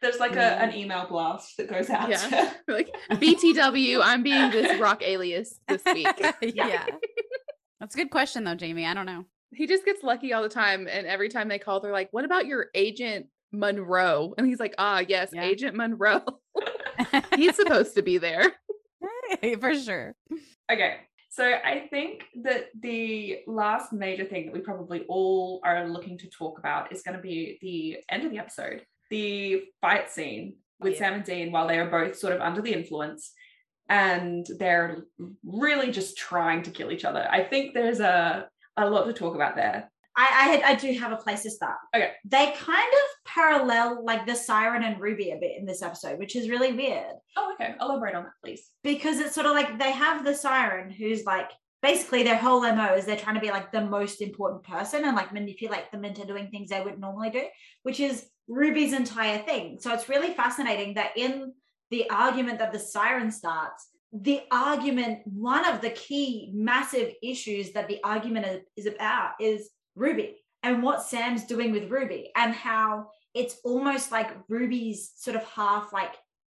There's 0.03 0.19
like 0.19 0.37
a, 0.37 0.61
an 0.63 0.75
email 0.75 1.07
blast 1.09 1.57
that 1.59 1.69
goes 1.69 1.89
out. 1.91 2.09
Yeah. 2.09 2.53
like 2.69 2.95
BTW, 3.11 4.01
I'm 4.03 4.23
being 4.23 4.51
this 4.51 4.79
rock 4.81 5.03
alias 5.03 5.59
this 5.69 5.83
week. 5.93 6.09
yeah. 6.43 6.85
That's 7.81 7.95
a 7.95 7.99
good 7.99 8.11
question 8.11 8.45
though, 8.45 8.55
Jamie. 8.55 8.87
I 8.87 8.95
don't 8.95 9.07
know. 9.07 9.25
he 9.55 9.67
just 9.67 9.85
gets 9.85 10.03
lucky 10.03 10.33
all 10.33 10.43
the 10.43 10.49
time. 10.49 10.89
And 10.91 11.07
every 11.07 11.29
time 11.29 11.49
they 11.49 11.59
call, 11.59 11.81
they're 11.81 11.93
like, 11.93 12.09
What 12.13 12.25
about 12.25 12.47
your 12.47 12.67
agent 12.75 13.27
Monroe? 13.53 14.35
And 14.39 14.47
he's 14.47 14.61
like, 14.61 14.75
Ah, 14.79 15.03
yes, 15.07 15.31
Yeah. 15.33 15.45
Agent 15.45 15.77
Monroe. 15.77 16.23
he's 17.35 17.57
supposed 17.57 17.95
to 17.95 18.03
be 18.03 18.19
there. 18.19 18.53
Hey, 19.41 19.57
For 19.57 19.75
sure. 19.75 20.15
Okay. 20.71 20.97
So 21.31 21.45
I 21.45 21.87
think 21.91 22.25
that 22.45 22.69
the 22.81 23.41
last 23.47 23.93
major 23.93 24.25
thing 24.25 24.47
that 24.47 24.55
we 24.55 24.61
probably 24.61 25.05
all 25.09 25.61
are 25.65 25.87
looking 25.87 26.17
to 26.19 26.31
talk 26.31 26.59
about 26.59 26.93
is 26.93 27.03
going 27.03 27.15
to 27.17 27.21
be 27.23 27.59
the 27.61 27.99
end 28.13 28.25
of 28.25 28.31
the 28.31 28.39
episode, 28.39 28.87
the 29.11 29.65
fight 29.81 30.11
scene 30.11 30.57
with 30.81 30.95
yeah. 30.95 30.99
Sam 30.99 31.15
and 31.15 31.25
Dean 31.25 31.53
while 31.53 31.67
they 31.69 31.79
are 31.79 31.91
both 31.91 32.17
sort 32.17 32.33
of 32.35 32.41
under 32.41 32.61
the 32.61 32.73
influence 32.73 33.33
and 33.89 34.47
they're 34.59 35.05
really 35.45 35.91
just 35.93 36.17
trying 36.19 36.63
to 36.65 36.71
kill 36.71 36.91
each 36.91 37.05
other. 37.05 37.27
I 37.31 37.45
think 37.45 37.73
there's 37.75 38.01
a 38.01 38.49
a 38.77 38.89
lot 38.91 39.05
to 39.05 39.13
talk 39.13 39.35
about 39.35 39.57
there. 39.57 39.91
I, 40.19 40.61
I 40.65 40.71
I 40.71 40.75
do 40.75 40.93
have 40.95 41.13
a 41.13 41.17
place 41.17 41.43
to 41.43 41.51
start. 41.51 41.77
Okay. 41.95 42.13
They 42.25 42.47
kind 42.57 42.93
of 42.93 43.33
parallel 43.33 44.05
like 44.05 44.27
the 44.27 44.35
siren 44.35 44.83
and 44.83 45.01
Ruby 45.01 45.31
a 45.31 45.37
bit 45.37 45.59
in 45.59 45.67
this 45.67 45.83
episode, 45.83 46.19
which 46.19 46.37
is 46.37 46.49
really 46.49 46.73
weird 46.73 47.13
Oh, 47.37 47.53
okay. 47.55 47.75
Elaborate 47.81 48.15
on 48.15 48.25
that, 48.25 48.33
please. 48.43 48.71
because 48.83 49.19
it's 49.21 49.35
sort 49.35 49.47
of 49.47 49.53
like 49.53 49.79
they 49.79 49.93
have 49.93 50.25
the 50.25 50.35
siren 50.35 50.91
who's 50.91 51.25
like 51.25 51.51
basically 51.83 52.23
their 52.23 52.37
whole 52.37 52.63
MO 52.63 52.95
is 52.95 53.05
they're 53.05 53.17
trying 53.17 53.35
to 53.35 53.41
be 53.41 53.51
like 53.51 53.73
the 53.73 53.85
most 53.85 54.21
important 54.21 54.63
person 54.63 55.05
and 55.05 55.17
like 55.17 55.33
manipulate 55.33 55.91
them 55.93 56.05
into 56.05 56.27
doing 56.27 56.49
things 56.49 56.71
they 56.71 56.81
wouldn't 56.81 57.01
normally 57.01 57.31
do, 57.31 57.45
which 57.83 58.01
is 58.01 58.27
Ruby's 58.49 58.93
entire 58.93 59.39
thing. 59.39 59.79
So 59.81 59.93
it's 59.93 60.09
really 60.09 60.33
fascinating 60.33 60.95
that 60.95 61.17
in 61.17 61.53
the 61.91 62.09
argument 62.11 62.59
that 62.59 62.73
the 62.73 62.79
siren 62.79 63.31
starts, 63.31 63.89
the 64.13 64.41
argument, 64.51 65.21
one 65.25 65.67
of 65.67 65.81
the 65.81 65.91
key 65.91 66.51
massive 66.55 67.13
issues 67.23 67.73
that 67.73 67.89
the 67.89 68.03
argument 68.03 68.47
is- 68.47 68.87
is 68.87 68.95
about 68.95 69.33
is 69.41 69.71
Ruby 69.95 70.43
and 70.63 70.83
what 70.83 71.03
Sam's 71.03 71.45
doing 71.45 71.73
with 71.73 71.91
Ruby 71.91 72.31
and 72.35 72.55
how 72.55 73.11
it's 73.35 73.61
almost 73.65 74.11
like 74.11 74.31
Ruby's 74.49 75.13
sort 75.17 75.37
of 75.37 75.45
half 75.45 75.93
like 75.93 76.15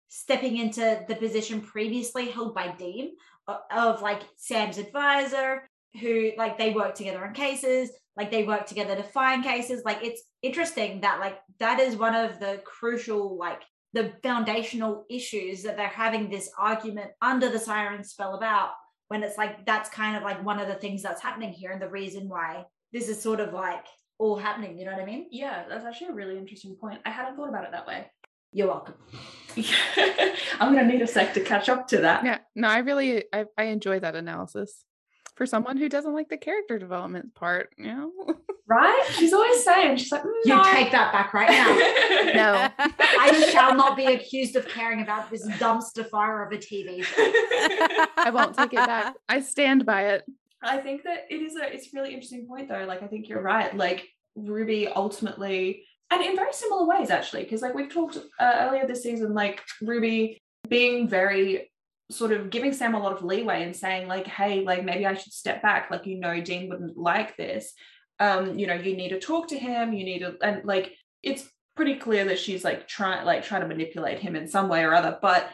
stepping 0.09 0.57
into 0.57 1.05
the 1.07 1.15
position 1.15 1.61
previously 1.61 2.29
held 2.29 2.53
by 2.53 2.67
Dean 2.69 3.15
of, 3.47 4.01
like 4.01 4.21
Sam's 4.37 4.77
advisor, 4.77 5.67
who 5.99 6.31
like 6.37 6.57
they 6.57 6.71
work 6.73 6.95
together 6.95 7.25
on 7.25 7.33
cases, 7.33 7.91
like 8.15 8.31
they 8.31 8.43
work 8.43 8.65
together 8.65 8.95
to 8.95 9.03
find 9.03 9.43
cases. 9.43 9.83
Like 9.83 10.03
it's 10.03 10.23
interesting 10.41 11.01
that 11.01 11.19
like 11.19 11.39
that 11.59 11.79
is 11.79 11.95
one 11.95 12.15
of 12.15 12.39
the 12.39 12.61
crucial 12.65 13.37
like 13.37 13.61
the 13.93 14.13
foundational 14.23 15.05
issues 15.09 15.63
that 15.63 15.75
they're 15.75 15.87
having 15.87 16.29
this 16.29 16.49
argument 16.57 17.11
under 17.21 17.49
the 17.49 17.59
siren 17.59 18.03
spell 18.03 18.35
about 18.35 18.71
when 19.09 19.21
it's 19.21 19.37
like 19.37 19.65
that's 19.65 19.89
kind 19.89 20.15
of 20.15 20.23
like 20.23 20.43
one 20.45 20.59
of 20.59 20.69
the 20.69 20.75
things 20.75 21.03
that's 21.03 21.21
happening 21.21 21.51
here 21.51 21.71
and 21.71 21.81
the 21.81 21.89
reason 21.89 22.29
why 22.29 22.63
this 22.93 23.09
is 23.09 23.21
sort 23.21 23.41
of 23.41 23.53
like 23.53 23.85
all 24.17 24.37
happening 24.37 24.77
you 24.77 24.85
know 24.85 24.93
what 24.93 25.01
i 25.01 25.05
mean 25.05 25.27
Yeah, 25.29 25.65
that's 25.67 25.85
actually 25.85 26.07
a 26.07 26.13
really 26.13 26.37
interesting 26.37 26.75
point. 26.75 26.99
I 27.05 27.09
hadn't 27.09 27.35
thought 27.35 27.49
about 27.49 27.65
it 27.65 27.71
that 27.71 27.87
way. 27.87 28.05
You're 28.51 28.67
welcome 28.67 28.95
I'm 30.59 30.73
gonna 30.73 30.85
need 30.85 31.01
a 31.01 31.07
sec 31.07 31.33
to 31.33 31.41
catch 31.41 31.69
up 31.69 31.87
to 31.89 31.99
that. 31.99 32.23
Yeah. 32.23 32.39
No, 32.55 32.67
I 32.67 32.79
really 32.79 33.25
I, 33.33 33.45
I 33.57 33.63
enjoy 33.65 33.99
that 33.99 34.15
analysis. 34.15 34.85
For 35.35 35.45
someone 35.45 35.77
who 35.77 35.89
doesn't 35.89 36.13
like 36.13 36.29
the 36.29 36.37
character 36.37 36.77
development 36.77 37.33
part, 37.35 37.69
you 37.77 37.85
know. 37.85 38.11
Right? 38.67 39.05
She's 39.17 39.33
always 39.33 39.65
saying, 39.65 39.97
she's 39.97 40.13
like, 40.13 40.23
mm, 40.23 40.31
you 40.45 40.55
no. 40.55 40.63
take 40.63 40.91
that 40.93 41.11
back 41.11 41.33
right 41.33 41.49
now 41.49 41.67
No. 42.33 42.69
i 43.19 43.49
shall 43.51 43.75
not 43.75 43.97
be 43.97 44.05
accused 44.05 44.55
of 44.55 44.65
caring 44.65 45.01
about 45.01 45.29
this 45.29 45.45
dumpster 45.57 46.07
fire 46.09 46.45
of 46.45 46.53
a 46.53 46.57
tv 46.57 47.03
show 47.03 47.21
I 48.15 48.31
won't 48.33 48.55
take 48.55 48.71
it 48.71 48.77
back. 48.77 49.15
I 49.27 49.41
stand 49.41 49.85
by 49.85 50.11
it. 50.11 50.23
I 50.63 50.77
think 50.77 51.03
that 51.03 51.25
it 51.29 51.41
is 51.41 51.57
a 51.57 51.73
it's 51.73 51.87
a 51.87 51.89
really 51.97 52.13
interesting 52.13 52.47
point 52.47 52.69
though. 52.69 52.85
Like 52.87 53.03
I 53.03 53.07
think 53.07 53.27
you're 53.27 53.41
right. 53.41 53.75
Like 53.75 54.07
Ruby 54.35 54.87
ultimately 54.87 55.83
and 56.11 56.21
in 56.21 56.35
very 56.35 56.53
similar 56.53 56.85
ways 56.85 57.09
actually, 57.09 57.43
because 57.43 57.61
like 57.61 57.73
we've 57.73 57.91
talked 57.91 58.17
uh, 58.39 58.53
earlier 58.59 58.85
this 58.85 59.03
season, 59.03 59.33
like 59.33 59.61
Ruby 59.81 60.41
being 60.67 61.07
very 61.07 61.71
sort 62.11 62.33
of 62.33 62.49
giving 62.49 62.73
Sam 62.73 62.93
a 62.93 62.99
lot 62.99 63.13
of 63.13 63.23
leeway 63.23 63.63
and 63.63 63.75
saying 63.75 64.07
like, 64.07 64.27
hey, 64.27 64.61
like 64.61 64.83
maybe 64.83 65.05
I 65.05 65.13
should 65.13 65.31
step 65.33 65.61
back. 65.61 65.89
Like 65.89 66.05
you 66.05 66.19
know, 66.19 66.39
Dean 66.41 66.69
wouldn't 66.69 66.97
like 66.97 67.37
this. 67.37 67.73
Um, 68.19 68.59
you 68.59 68.67
know, 68.67 68.75
you 68.75 68.95
need 68.95 69.09
to 69.09 69.19
talk 69.19 69.47
to 69.47 69.57
him. 69.57 69.93
You 69.93 70.03
need 70.03 70.19
to 70.19 70.35
and 70.41 70.63
like 70.65 70.93
it's 71.23 71.49
pretty 71.75 71.95
clear 71.95 72.25
that 72.25 72.39
she's 72.39 72.63
like 72.63 72.87
trying 72.87 73.25
like 73.25 73.43
trying 73.43 73.61
to 73.61 73.67
manipulate 73.67 74.19
him 74.19 74.35
in 74.35 74.47
some 74.47 74.69
way 74.69 74.83
or 74.83 74.93
other. 74.93 75.17
But 75.21 75.49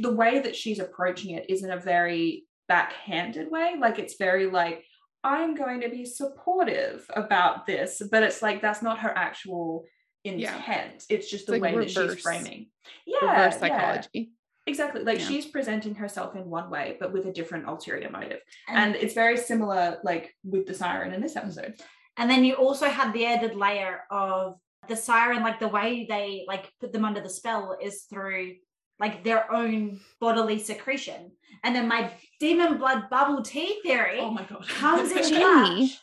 the 0.00 0.12
way 0.12 0.40
that 0.40 0.56
she's 0.56 0.78
approaching 0.78 1.34
it 1.34 1.48
is 1.48 1.62
in 1.62 1.70
a 1.70 1.80
very 1.80 2.44
backhanded 2.68 3.50
way. 3.50 3.74
Like 3.78 3.98
it's 3.98 4.16
very 4.16 4.46
like, 4.46 4.84
I'm 5.24 5.54
going 5.54 5.80
to 5.80 5.88
be 5.88 6.04
supportive 6.04 7.04
about 7.14 7.66
this, 7.66 8.00
but 8.10 8.22
it's 8.22 8.42
like 8.42 8.62
that's 8.62 8.82
not 8.82 9.00
her 9.00 9.12
actual 9.16 9.84
Yeah. 10.24 10.56
intent. 10.56 11.04
It's 11.08 11.30
just 11.30 11.46
the 11.46 11.52
like 11.52 11.62
way 11.62 11.74
that 11.76 11.90
she's 11.90 12.20
framing. 12.22 12.66
Yeah, 13.06 13.18
Reverse 13.22 13.54
yeah. 13.54 13.60
psychology. 13.60 14.32
Exactly. 14.66 15.02
Like 15.02 15.18
Yeah. 15.20 15.26
she's 15.28 15.46
presenting 15.46 15.94
herself 15.94 16.36
in 16.36 16.48
one 16.50 16.68
way, 16.70 16.96
but 17.00 17.12
with 17.12 17.26
a 17.26 17.32
different 17.32 17.66
ulterior 17.66 18.10
motive. 18.10 18.40
and, 18.68 18.78
And 18.78 18.96
it's 18.96 19.14
very 19.14 19.36
similar, 19.36 19.98
like 20.04 20.34
with 20.44 20.66
the 20.66 20.74
siren 20.74 21.12
in 21.14 21.20
this 21.22 21.36
episode. 21.36 21.74
and 22.18 22.28
then 22.30 22.44
you 22.44 22.54
also 22.54 22.88
had 22.88 23.12
the 23.12 23.24
added 23.26 23.54
layer 23.54 24.02
of 24.10 24.58
the 24.88 24.96
siren 24.96 25.42
like 25.42 25.60
the 25.60 25.68
way 25.68 26.04
they 26.08 26.44
like 26.48 26.70
put 26.80 26.92
them 26.92 27.04
under 27.04 27.20
the 27.20 27.28
spell 27.30 27.76
is 27.80 28.02
through 28.10 28.54
like 28.98 29.22
their 29.22 29.50
own 29.52 30.00
bodily 30.20 30.58
secretion 30.58 31.30
and 31.62 31.74
then 31.76 31.86
my 31.86 32.10
demon 32.40 32.76
blood 32.78 33.08
bubble 33.10 33.42
tea 33.42 33.78
theory 33.84 34.18
Oh 34.18 34.30
my 34.30 34.42
god. 34.44 34.66
comes 34.66 35.12
in 35.18 35.22
Jamie. 35.28 35.94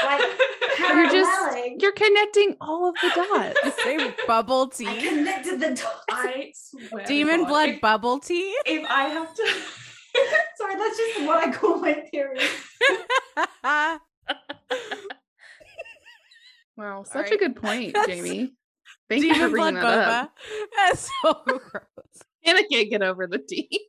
Clutch 0.00 0.20
like 0.20 0.38
You're 0.78 1.10
just 1.10 1.80
you're 1.82 1.92
connecting 1.92 2.56
all 2.60 2.88
of 2.88 2.94
the 3.02 3.10
dots. 3.14 3.76
Say 3.82 4.14
bubble 4.26 4.70
I 4.72 4.76
tea. 4.76 5.08
connected 5.08 5.60
the 5.60 5.68
dots. 5.68 6.04
I 6.10 6.52
swear. 6.54 7.04
Demon 7.06 7.40
God, 7.42 7.48
blood 7.48 7.68
If, 7.70 7.80
bubble 7.80 8.18
tea. 8.20 8.56
if 8.66 8.86
I 8.88 9.04
have 9.08 9.34
to 9.34 9.46
Sorry, 10.56 10.76
that's 10.76 10.96
just 10.96 11.26
what 11.26 11.46
I 11.46 11.52
call 11.52 11.76
my 11.78 11.92
theory. 11.92 12.38
Wow, 16.76 17.04
such 17.04 17.30
a 17.30 17.36
good 17.36 17.56
point, 17.56 17.94
That's- 17.94 18.16
Jamie. 18.16 18.52
Thank 19.08 19.22
you 19.24 19.34
for 19.34 19.38
Demon 19.46 19.50
blood 19.54 19.74
bringing 19.74 19.82
that 19.82 20.08
up. 20.24 20.32
That's 20.76 21.08
so 21.22 21.34
gross. 21.44 22.22
And 22.44 22.58
I 22.58 22.62
can't 22.70 22.90
get 22.90 23.02
over 23.02 23.26
the 23.26 23.38
tea. 23.38 23.80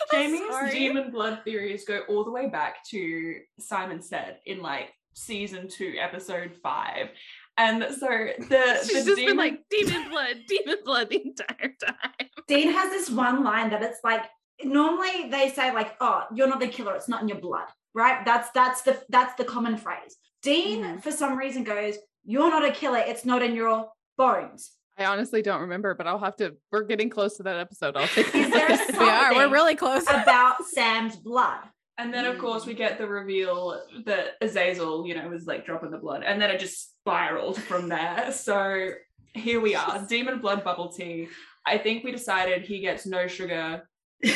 Jamie's 0.12 0.40
sorry. 0.50 0.70
demon 0.70 1.10
blood 1.10 1.40
theories 1.44 1.84
go 1.84 2.00
all 2.08 2.24
the 2.24 2.30
way 2.30 2.48
back 2.48 2.84
to 2.90 3.36
Simon 3.58 4.02
Said 4.02 4.38
in 4.46 4.60
like 4.62 4.92
season 5.14 5.68
two, 5.68 5.94
episode 6.00 6.52
five. 6.62 7.08
And 7.56 7.82
so 7.98 8.06
the, 8.08 8.78
She's 8.88 9.04
the 9.04 9.10
just 9.10 9.16
demon, 9.16 9.26
been 9.26 9.36
like 9.36 9.60
demon 9.70 10.08
blood, 10.10 10.36
demon 10.48 10.78
blood 10.84 11.08
the 11.10 11.22
entire 11.26 11.74
time. 11.84 12.28
Dean 12.48 12.72
has 12.72 12.90
this 12.90 13.10
one 13.10 13.44
line 13.44 13.70
that 13.70 13.82
it's 13.82 13.98
like 14.04 14.24
normally 14.64 15.28
they 15.30 15.50
say 15.50 15.72
like, 15.72 15.96
"Oh, 16.00 16.24
you're 16.34 16.48
not 16.48 16.60
the 16.60 16.68
killer; 16.68 16.94
it's 16.94 17.08
not 17.08 17.22
in 17.22 17.28
your 17.28 17.40
blood." 17.40 17.66
Right? 17.94 18.24
That's 18.24 18.50
that's 18.52 18.82
the 18.82 19.02
that's 19.08 19.34
the 19.34 19.44
common 19.44 19.76
phrase. 19.76 20.16
Dean, 20.42 20.82
Mhm. 20.82 21.02
for 21.02 21.10
some 21.10 21.36
reason, 21.36 21.64
goes, 21.64 21.96
"You're 22.24 22.48
not 22.50 22.64
a 22.64 22.70
killer; 22.72 23.02
it's 23.04 23.24
not 23.24 23.42
in 23.42 23.54
your 23.54 23.90
bones." 24.16 24.72
I 25.00 25.06
honestly 25.06 25.40
don't 25.42 25.62
remember, 25.62 25.94
but 25.94 26.06
I'll 26.06 26.18
have 26.18 26.36
to. 26.36 26.56
We're 26.70 26.82
getting 26.84 27.08
close 27.08 27.36
to 27.38 27.42
that 27.44 27.56
episode. 27.56 27.96
I'll 27.96 28.06
take. 28.08 28.26
Is 28.34 28.50
there 28.50 28.66
a 28.66 28.70
look 28.72 28.80
at 28.80 28.90
it. 28.90 28.98
We 28.98 29.08
are. 29.08 29.34
We're 29.34 29.50
really 29.52 29.74
close. 29.74 30.02
About 30.08 30.64
Sam's 30.66 31.16
blood. 31.16 31.60
and 31.98 32.12
then 32.12 32.26
of 32.26 32.38
course 32.38 32.66
we 32.66 32.74
get 32.74 32.98
the 32.98 33.06
reveal 33.06 33.80
that 34.04 34.36
Azazel, 34.42 35.06
you 35.06 35.14
know, 35.14 35.26
was 35.28 35.46
like 35.46 35.64
dropping 35.64 35.90
the 35.90 35.98
blood, 35.98 36.22
and 36.22 36.40
then 36.40 36.50
it 36.50 36.60
just 36.60 36.92
spiraled 37.00 37.60
from 37.62 37.88
there. 37.88 38.30
So 38.32 38.90
here 39.32 39.60
we 39.60 39.74
are, 39.74 40.04
demon 40.06 40.38
blood 40.40 40.62
bubble 40.64 40.90
tea. 40.92 41.28
I 41.66 41.78
think 41.78 42.04
we 42.04 42.12
decided 42.12 42.62
he 42.62 42.80
gets 42.80 43.06
no 43.06 43.26
sugar, 43.26 43.88
but 44.22 44.32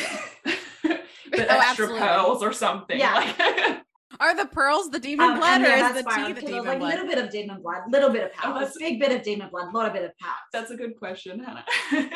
Oh, 0.87 0.97
extra 1.33 1.49
absolutely. 1.51 1.99
pearls 1.99 2.41
or 2.43 2.53
something. 2.53 2.97
Yeah. 2.97 3.13
Like- 3.37 3.81
Are 4.19 4.35
the 4.35 4.45
pearls 4.45 4.89
the 4.89 4.99
demon 4.99 5.29
Um, 5.31 5.37
blood 5.39 5.61
and 5.61 5.65
or 5.65 5.67
yeah, 5.69 5.89
is 5.95 6.03
the 6.03 6.09
tea 6.11 6.33
the 6.33 6.41
demon 6.41 6.65
like 6.65 6.79
blood? 6.79 6.93
A 6.93 6.95
little 6.95 7.07
bit 7.07 7.17
of 7.23 7.29
demon 7.31 7.61
blood, 7.61 7.81
a 7.87 7.89
little 7.89 8.09
bit 8.09 8.23
of 8.23 8.31
Oh, 8.37 8.41
power, 8.41 8.53
that's- 8.59 8.77
big 8.77 8.99
bit 8.99 9.11
of 9.11 9.23
demon 9.23 9.49
blood, 9.49 9.67
a 9.73 9.77
lot 9.77 9.87
of 9.87 9.93
bit 9.93 10.03
of 10.03 10.17
power. 10.17 10.33
That's 10.53 10.71
a 10.71 10.75
good 10.75 10.97
question, 10.97 11.43
Hannah. 11.43 11.65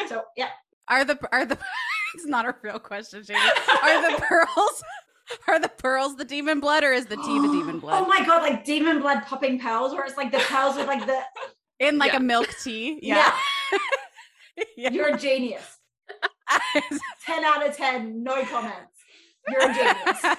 So 0.08 0.24
yeah, 0.38 0.50
Are 0.88 1.04
the 1.06 1.18
are 1.32 1.46
the 1.46 1.58
it's 2.16 2.26
not 2.26 2.46
a 2.46 2.56
real 2.62 2.80
question, 2.80 3.24
Jamie. 3.24 3.40
Are 3.84 4.12
the 4.12 4.18
pearls 4.28 4.84
are 5.48 5.60
the 5.60 5.70
pearls 5.70 6.16
the 6.16 6.26
demon 6.26 6.60
blood 6.60 6.84
or 6.84 6.92
is 6.92 7.06
the 7.06 7.16
tea 7.18 7.40
the 7.40 7.48
demon 7.52 7.80
blood? 7.80 8.02
Oh 8.04 8.08
my 8.08 8.26
god, 8.26 8.42
like 8.42 8.64
demon 8.66 9.00
blood 9.02 9.24
popping 9.26 9.60
pearls, 9.60 9.94
where 9.94 10.06
it's 10.06 10.18
like 10.18 10.32
the 10.32 10.40
pearls 10.40 10.76
with 10.76 10.88
like 10.88 11.06
the 11.06 11.22
In 11.80 11.98
like 11.98 12.12
Yeah. 12.14 12.18
a 12.18 12.22
milk 12.22 12.48
tea. 12.64 13.00
yeah. 13.02 13.32
Yeah. 14.76 14.90
You're 14.92 15.16
a 15.16 15.18
genius. 15.18 15.78
Ten 17.26 17.46
out 17.46 17.66
of 17.66 17.78
ten, 17.78 18.22
no 18.24 18.44
comments. 18.44 18.92
You're 19.48 19.70
a 19.70 19.74
genius. 19.74 20.38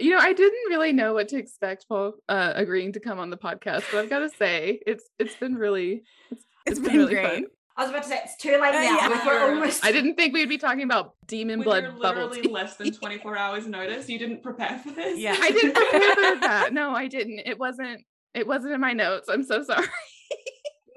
You 0.00 0.10
know, 0.10 0.18
I 0.18 0.32
didn't 0.32 0.68
really 0.70 0.92
know 0.92 1.12
what 1.14 1.28
to 1.28 1.36
expect 1.38 1.84
while 1.88 2.14
uh, 2.28 2.52
agreeing 2.54 2.92
to 2.92 3.00
come 3.00 3.18
on 3.18 3.30
the 3.30 3.36
podcast, 3.36 3.82
but 3.90 3.98
I've 4.04 4.10
got 4.10 4.20
to 4.20 4.28
say, 4.30 4.80
it's 4.86 5.04
it's 5.18 5.34
been 5.36 5.56
really 5.56 6.02
it's, 6.30 6.44
It's 6.66 6.78
been 6.78 6.96
really 6.96 7.14
great. 7.14 7.26
fun. 7.26 7.44
I 7.76 7.82
was 7.82 7.90
about 7.90 8.02
to 8.04 8.08
say 8.08 8.20
it's 8.24 8.36
too 8.36 8.50
late 8.60 8.74
Uh, 8.74 8.82
now. 8.82 8.82
yeah. 8.82 9.26
We're 9.26 9.54
almost. 9.54 9.84
I 9.84 9.92
didn't 9.92 10.14
think 10.16 10.34
we'd 10.34 10.48
be 10.48 10.58
talking 10.58 10.82
about 10.82 11.14
demon 11.26 11.60
With 11.60 11.64
blood 11.66 11.82
your 11.84 11.92
bubble 11.92 12.22
literally 12.26 12.42
tea. 12.42 12.48
less 12.48 12.76
than 12.76 12.92
24 12.92 13.36
hours 13.36 13.66
notice, 13.66 14.08
you 14.08 14.18
didn't 14.18 14.42
prepare 14.42 14.78
for 14.78 14.90
this. 14.90 15.18
Yeah. 15.18 15.36
I 15.40 15.50
didn't 15.52 15.74
prepare 15.74 16.14
for 16.14 16.40
that. 16.40 16.72
No, 16.72 16.90
I 16.90 17.06
didn't. 17.08 17.40
It 17.46 17.58
wasn't. 17.58 18.02
It 18.34 18.46
wasn't 18.46 18.74
in 18.74 18.80
my 18.80 18.92
notes. 18.92 19.28
I'm 19.28 19.42
so 19.44 19.62
sorry. 19.62 19.86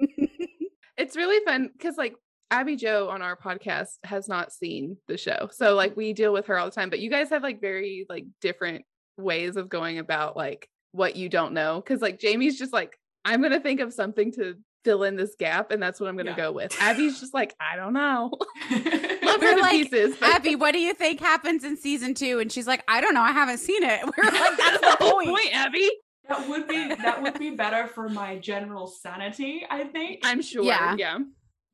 it's 0.96 1.16
really 1.16 1.44
fun 1.44 1.70
because 1.72 1.96
like 1.96 2.14
Abby 2.50 2.76
Joe 2.76 3.08
on 3.08 3.22
our 3.22 3.36
podcast 3.36 3.98
has 4.04 4.28
not 4.28 4.52
seen 4.52 4.96
the 5.08 5.16
show, 5.16 5.48
so 5.52 5.74
like 5.74 5.96
we 5.96 6.12
deal 6.12 6.32
with 6.32 6.46
her 6.46 6.58
all 6.58 6.66
the 6.66 6.72
time. 6.72 6.90
But 6.90 7.00
you 7.00 7.10
guys 7.10 7.30
have 7.30 7.42
like 7.42 7.60
very 7.60 8.06
like 8.08 8.24
different 8.40 8.84
ways 9.16 9.56
of 9.56 9.68
going 9.68 9.98
about 9.98 10.36
like 10.36 10.68
what 10.92 11.16
you 11.16 11.28
don't 11.28 11.52
know. 11.54 11.80
Because 11.80 12.00
like 12.00 12.18
Jamie's 12.18 12.58
just 12.58 12.72
like 12.72 12.96
I'm 13.24 13.42
gonna 13.42 13.60
think 13.60 13.80
of 13.80 13.92
something 13.92 14.32
to 14.32 14.54
fill 14.84 15.04
in 15.04 15.14
this 15.16 15.36
gap, 15.38 15.70
and 15.70 15.80
that's 15.82 16.00
what 16.00 16.08
I'm 16.08 16.16
gonna 16.16 16.30
Yeah. 16.30 16.36
go 16.36 16.52
with. 16.52 16.76
Abby's 16.80 17.20
just 17.20 17.34
like 17.34 17.54
I 17.60 17.76
don't 17.76 17.92
know. 17.92 18.32
Love 18.70 19.40
We're 19.40 19.54
her 19.54 19.60
like, 19.60 19.70
pieces. 19.90 20.16
but- 20.18 20.28
Abby, 20.34 20.56
what 20.56 20.72
do 20.72 20.78
you 20.80 20.94
think 20.94 21.20
happens 21.20 21.64
in 21.64 21.76
season 21.76 22.14
two? 22.14 22.38
And 22.40 22.50
she's 22.50 22.66
like, 22.66 22.82
I 22.88 23.00
don't 23.00 23.14
know. 23.14 23.22
I 23.22 23.32
haven't 23.32 23.58
seen 23.58 23.82
it. 23.82 24.00
We're 24.16 24.24
like, 24.24 24.56
that's 24.58 24.80
the 24.80 24.96
whole 25.00 25.22
point. 25.22 25.54
Abby. 25.54 25.88
that 26.28 26.48
would 26.48 26.68
be 26.68 26.88
that 26.88 27.22
would 27.22 27.38
be 27.38 27.50
better 27.50 27.86
for 27.86 28.08
my 28.08 28.38
general 28.38 28.86
sanity, 28.86 29.64
I 29.70 29.84
think. 29.84 30.20
I'm 30.24 30.42
sure. 30.42 30.62
Yeah. 30.64 30.94
yeah. 30.98 31.18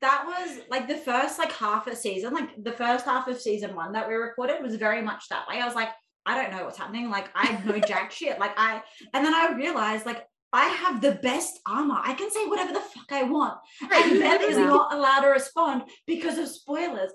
that 0.00 0.24
was 0.26 0.60
like 0.70 0.86
the 0.88 0.96
first 0.96 1.38
like 1.38 1.52
half 1.52 1.86
of 1.86 1.96
season, 1.96 2.32
like 2.34 2.50
the 2.62 2.72
first 2.72 3.04
half 3.04 3.26
of 3.28 3.40
season 3.40 3.74
one 3.74 3.92
that 3.92 4.06
we 4.08 4.14
recorded 4.14 4.62
was 4.62 4.76
very 4.76 5.02
much 5.02 5.28
that 5.30 5.48
way. 5.48 5.60
I 5.60 5.66
was 5.66 5.74
like, 5.74 5.88
I 6.28 6.40
don't 6.42 6.52
know 6.56 6.64
what's 6.64 6.78
happening. 6.78 7.08
Like 7.10 7.28
I 7.34 7.60
know 7.64 7.78
jack 7.80 8.12
shit. 8.12 8.38
Like 8.38 8.52
I, 8.56 8.82
and 9.14 9.24
then 9.24 9.34
I 9.34 9.52
realized 9.56 10.04
like 10.06 10.24
I 10.52 10.66
have 10.68 11.00
the 11.00 11.12
best 11.12 11.58
armor. 11.66 11.98
I 12.02 12.14
can 12.14 12.30
say 12.30 12.46
whatever 12.46 12.72
the 12.72 12.80
fuck 12.80 13.10
I 13.10 13.22
want, 13.24 13.58
and 13.82 14.20
Beth 14.20 14.42
is 14.42 14.56
Yeah. 14.56 14.66
not 14.66 14.92
allowed 14.94 15.20
to 15.22 15.28
respond 15.28 15.82
because 16.06 16.38
of 16.38 16.48
spoilers. 16.48 17.10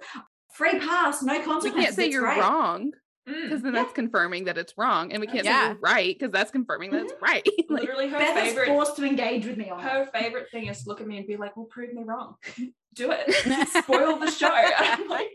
Free 0.53 0.77
pass, 0.79 1.23
no 1.23 1.35
consequences. 1.41 1.73
We 1.73 1.81
can't 1.83 1.95
say 1.95 2.05
It's 2.05 2.13
you're 2.13 2.23
great. 2.23 2.39
wrong. 2.39 2.91
Mm. 3.27 3.43
because 3.43 3.61
then 3.61 3.73
Yeah. 3.73 3.83
that's 3.83 3.93
confirming 3.93 4.43
that 4.45 4.57
it's 4.57 4.73
wrong, 4.77 5.13
and 5.13 5.21
we 5.21 5.27
can't 5.27 5.45
say 5.45 5.51
you're 5.67 5.75
right 5.79 6.13
because 6.19 6.31
that's 6.33 6.51
confirming 6.51 6.91
that 6.91 7.03
it's 7.03 7.13
right. 7.21 7.47
Like, 7.69 7.83
Literally, 7.83 8.09
her 8.09 8.17
Beth 8.19 8.35
is 8.37 8.43
favorite 8.49 8.67
forced 8.67 8.97
to 8.97 9.05
engage 9.05 9.45
with 9.45 9.55
me 9.57 9.69
on 9.69 9.79
her 9.79 10.03
it. 10.03 10.09
favorite 10.13 10.47
thing 10.51 10.67
is 10.67 10.83
to 10.83 10.89
look 10.89 10.99
at 10.99 11.07
me 11.07 11.17
and 11.19 11.25
be 11.25 11.37
like, 11.37 11.55
"Well, 11.55 11.65
prove 11.67 11.93
me 11.93 12.03
wrong. 12.03 12.35
Do 12.93 13.11
it. 13.11 13.67
Spoil 13.83 14.17
the 14.17 14.29
show." 14.29 14.51
I'm 14.51 15.07
like, 15.07 15.29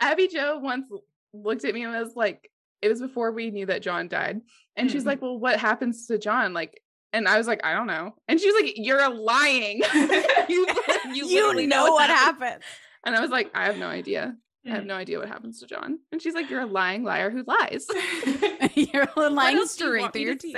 Abby 0.00 0.28
Joe 0.28 0.58
once 0.58 0.86
looked 1.32 1.64
at 1.64 1.74
me 1.74 1.82
and 1.84 1.92
was 1.92 2.14
like, 2.14 2.50
it 2.84 2.88
was 2.88 3.00
before 3.00 3.32
we 3.32 3.50
knew 3.50 3.66
that 3.66 3.82
John 3.82 4.08
died. 4.08 4.40
And 4.76 4.90
she's 4.90 5.02
Mhm. 5.04 5.06
like, 5.06 5.22
Well, 5.22 5.38
what 5.38 5.58
happens 5.58 6.06
to 6.08 6.18
John? 6.18 6.52
Like, 6.52 6.80
and 7.12 7.26
I 7.26 7.38
was 7.38 7.46
like, 7.46 7.60
I 7.64 7.72
don't 7.74 7.86
know. 7.86 8.14
And 8.28 8.38
she 8.40 8.50
was 8.50 8.62
like, 8.62 8.74
You're 8.76 9.08
lying. 9.08 9.82
you, 10.48 10.66
you, 11.12 11.26
you 11.26 11.34
literally 11.34 11.66
know 11.66 11.92
what 11.92 12.10
happened." 12.10 12.42
happened. 12.44 12.62
And 13.06 13.16
I 13.16 13.20
was 13.20 13.30
like, 13.30 13.50
I 13.54 13.64
have 13.66 13.78
no 13.78 13.86
idea. 13.88 14.34
I 14.66 14.70
have 14.70 14.84
Mm. 14.84 14.86
no 14.86 14.94
idea 14.94 15.18
what 15.18 15.28
happens 15.28 15.60
to 15.60 15.66
John. 15.66 15.98
And 16.10 16.20
she's 16.22 16.34
like, 16.34 16.48
You're 16.50 16.62
a 16.62 16.66
lying 16.66 17.04
liar 17.04 17.30
who 17.30 17.44
lies. 17.46 17.86
You're 18.74 19.06
What 19.14 19.32
lying 19.32 19.56
else 19.58 19.72
straight 19.72 20.12
through 20.12 20.22
your 20.22 20.34
teeth. 20.36 20.56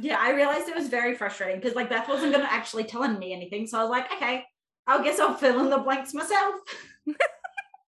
Yeah, 0.00 0.18
I 0.20 0.32
realized 0.32 0.68
it 0.68 0.76
was 0.76 0.88
very 0.88 1.14
frustrating 1.14 1.60
because 1.60 1.74
like 1.74 1.88
Beth 1.90 2.08
wasn't 2.08 2.32
gonna 2.32 2.46
actually 2.48 2.84
tell 2.84 3.06
me 3.08 3.32
anything. 3.32 3.66
So 3.66 3.78
I 3.78 3.82
was 3.82 3.90
like, 3.90 4.12
okay, 4.12 4.44
I 4.86 5.02
guess 5.02 5.18
I'll 5.18 5.34
fill 5.34 5.60
in 5.60 5.70
the 5.70 5.78
blanks 5.78 6.14
myself. 6.14 6.54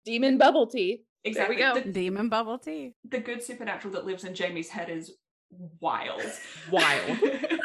Demon 0.06 0.38
bubble 0.38 0.68
tea. 0.68 1.04
Exactly. 1.24 1.58
go. 1.58 1.74
The, 1.76 1.82
Demon 1.82 2.30
bubble 2.30 2.58
tea. 2.58 2.96
the 3.08 3.20
good 3.20 3.44
supernatural 3.44 3.94
that 3.94 4.06
lives 4.06 4.24
in 4.24 4.34
Jamie's 4.34 4.70
head 4.70 4.90
is 4.90 5.14
wild. 5.80 6.22
Wild. 6.72 7.18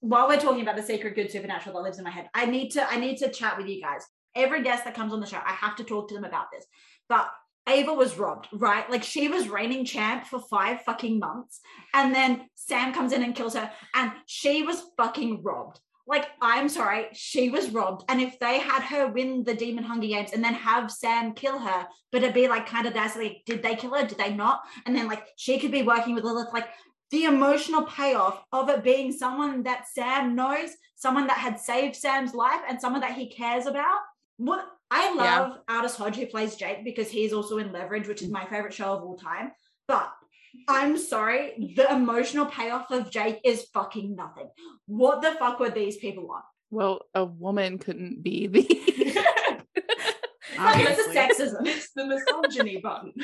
While 0.00 0.26
we're 0.28 0.40
talking 0.40 0.62
about 0.62 0.76
the 0.76 0.82
secret 0.82 1.14
good 1.14 1.30
supernatural 1.30 1.76
that 1.76 1.82
lives 1.82 1.98
in 1.98 2.04
my 2.04 2.10
head, 2.10 2.28
I 2.34 2.46
need 2.46 2.70
to 2.70 2.88
I 2.88 2.96
need 2.96 3.18
to 3.18 3.30
chat 3.30 3.56
with 3.56 3.68
you 3.68 3.80
guys. 3.80 4.04
Every 4.34 4.62
guest 4.62 4.84
that 4.84 4.94
comes 4.94 5.12
on 5.12 5.20
the 5.20 5.26
show, 5.26 5.38
I 5.44 5.52
have 5.52 5.76
to 5.76 5.84
talk 5.84 6.08
to 6.08 6.14
them 6.14 6.24
about 6.24 6.46
this. 6.52 6.66
But 7.08 7.30
Ava 7.68 7.92
was 7.92 8.18
robbed, 8.18 8.48
right? 8.52 8.88
Like 8.90 9.04
she 9.04 9.28
was 9.28 9.48
reigning 9.48 9.84
champ 9.84 10.26
for 10.26 10.40
five 10.40 10.82
fucking 10.82 11.18
months. 11.18 11.60
And 11.94 12.14
then 12.14 12.48
Sam 12.54 12.92
comes 12.92 13.12
in 13.12 13.22
and 13.22 13.34
kills 13.34 13.54
her, 13.54 13.70
and 13.94 14.12
she 14.26 14.62
was 14.62 14.82
fucking 14.96 15.42
robbed. 15.42 15.78
Like, 16.06 16.26
I'm 16.40 16.68
sorry, 16.68 17.08
she 17.12 17.48
was 17.48 17.70
robbed. 17.70 18.04
And 18.08 18.20
if 18.20 18.38
they 18.40 18.58
had 18.58 18.82
her 18.82 19.06
win 19.06 19.44
the 19.44 19.54
Demon 19.54 19.84
Hunger 19.84 20.08
Games 20.08 20.32
and 20.32 20.42
then 20.42 20.54
have 20.54 20.90
Sam 20.90 21.32
kill 21.32 21.58
her, 21.58 21.86
but 22.10 22.22
it'd 22.22 22.34
be 22.34 22.48
like 22.48 22.66
kind 22.66 22.86
of 22.86 22.94
that's 22.94 23.16
like, 23.16 23.42
did 23.46 23.62
they 23.62 23.76
kill 23.76 23.94
her? 23.94 24.06
Did 24.06 24.18
they 24.18 24.34
not? 24.34 24.62
And 24.84 24.96
then 24.96 25.06
like 25.06 25.26
she 25.36 25.60
could 25.60 25.70
be 25.70 25.82
working 25.82 26.14
with 26.14 26.24
Lilith, 26.24 26.52
like 26.52 26.68
the 27.10 27.24
emotional 27.24 27.84
payoff 27.84 28.42
of 28.52 28.68
it 28.68 28.82
being 28.82 29.12
someone 29.12 29.62
that 29.62 29.86
Sam 29.86 30.34
knows, 30.34 30.70
someone 30.96 31.26
that 31.28 31.38
had 31.38 31.60
saved 31.60 31.94
Sam's 31.94 32.34
life, 32.34 32.60
and 32.68 32.80
someone 32.80 33.02
that 33.02 33.12
he 33.12 33.28
cares 33.28 33.66
about. 33.66 34.00
What 34.38 34.66
I 34.90 35.14
Yeah. 35.14 35.40
love 35.40 35.58
Aldis 35.68 35.96
Hodge, 35.96 36.16
who 36.16 36.26
plays 36.26 36.56
Jake, 36.56 36.84
because 36.84 37.10
he's 37.10 37.32
also 37.32 37.58
in 37.58 37.70
Leverage, 37.70 38.08
which 38.08 38.22
is 38.22 38.30
my 38.30 38.44
favorite 38.46 38.74
show 38.74 38.92
of 38.92 39.02
all 39.02 39.16
time. 39.16 39.52
But 39.86 40.12
I'm 40.68 40.96
sorry, 40.98 41.72
the 41.76 41.90
emotional 41.94 42.46
payoff 42.46 42.90
of 42.90 43.10
Jake 43.10 43.40
is 43.44 43.64
fucking 43.74 44.14
nothing. 44.14 44.48
What 44.86 45.22
the 45.22 45.32
fuck 45.32 45.58
were 45.60 45.70
these 45.70 45.96
people 45.96 46.30
on? 46.30 46.42
Well, 46.70 47.02
a 47.14 47.24
woman 47.24 47.78
couldn't 47.78 48.22
be 48.22 48.46
the. 48.46 49.22
Like, 50.58 50.86
it's 50.86 51.00
Obviously. 51.08 51.16
a 51.16 51.48
sexism. 51.56 51.66
it's 51.66 51.90
the 51.96 52.06
misogyny 52.06 52.76
button. 52.78 53.14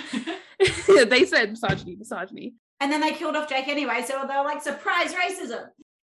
they 1.11 1.25
said 1.27 1.51
misogyny, 1.51 1.95
misogyny. 1.97 2.55
And 2.81 2.91
then 2.91 3.01
they 3.03 3.13
killed 3.13 3.37
off 3.37 3.49
Jake 3.49 3.69
anyway, 3.69 4.03
so 4.07 4.15
they 4.27 4.35
were 4.35 4.45
like, 4.45 4.63
surprise 4.63 5.13
racism. 5.15 5.67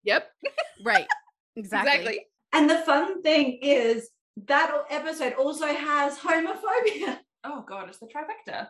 Yep, 0.04 0.28
Right. 0.84 1.06
Exactly. 1.56 1.90
exactly. 1.94 2.26
And 2.52 2.68
the 2.68 2.76
fun 2.80 3.22
thing 3.22 3.58
is 3.62 4.10
that 4.46 4.70
episode 4.90 5.32
also 5.34 5.66
has 5.66 6.18
homophobia. 6.18 7.18
oh 7.44 7.64
god, 7.66 7.88
it's 7.88 7.98
the 7.98 8.06
trifecta. 8.06 8.68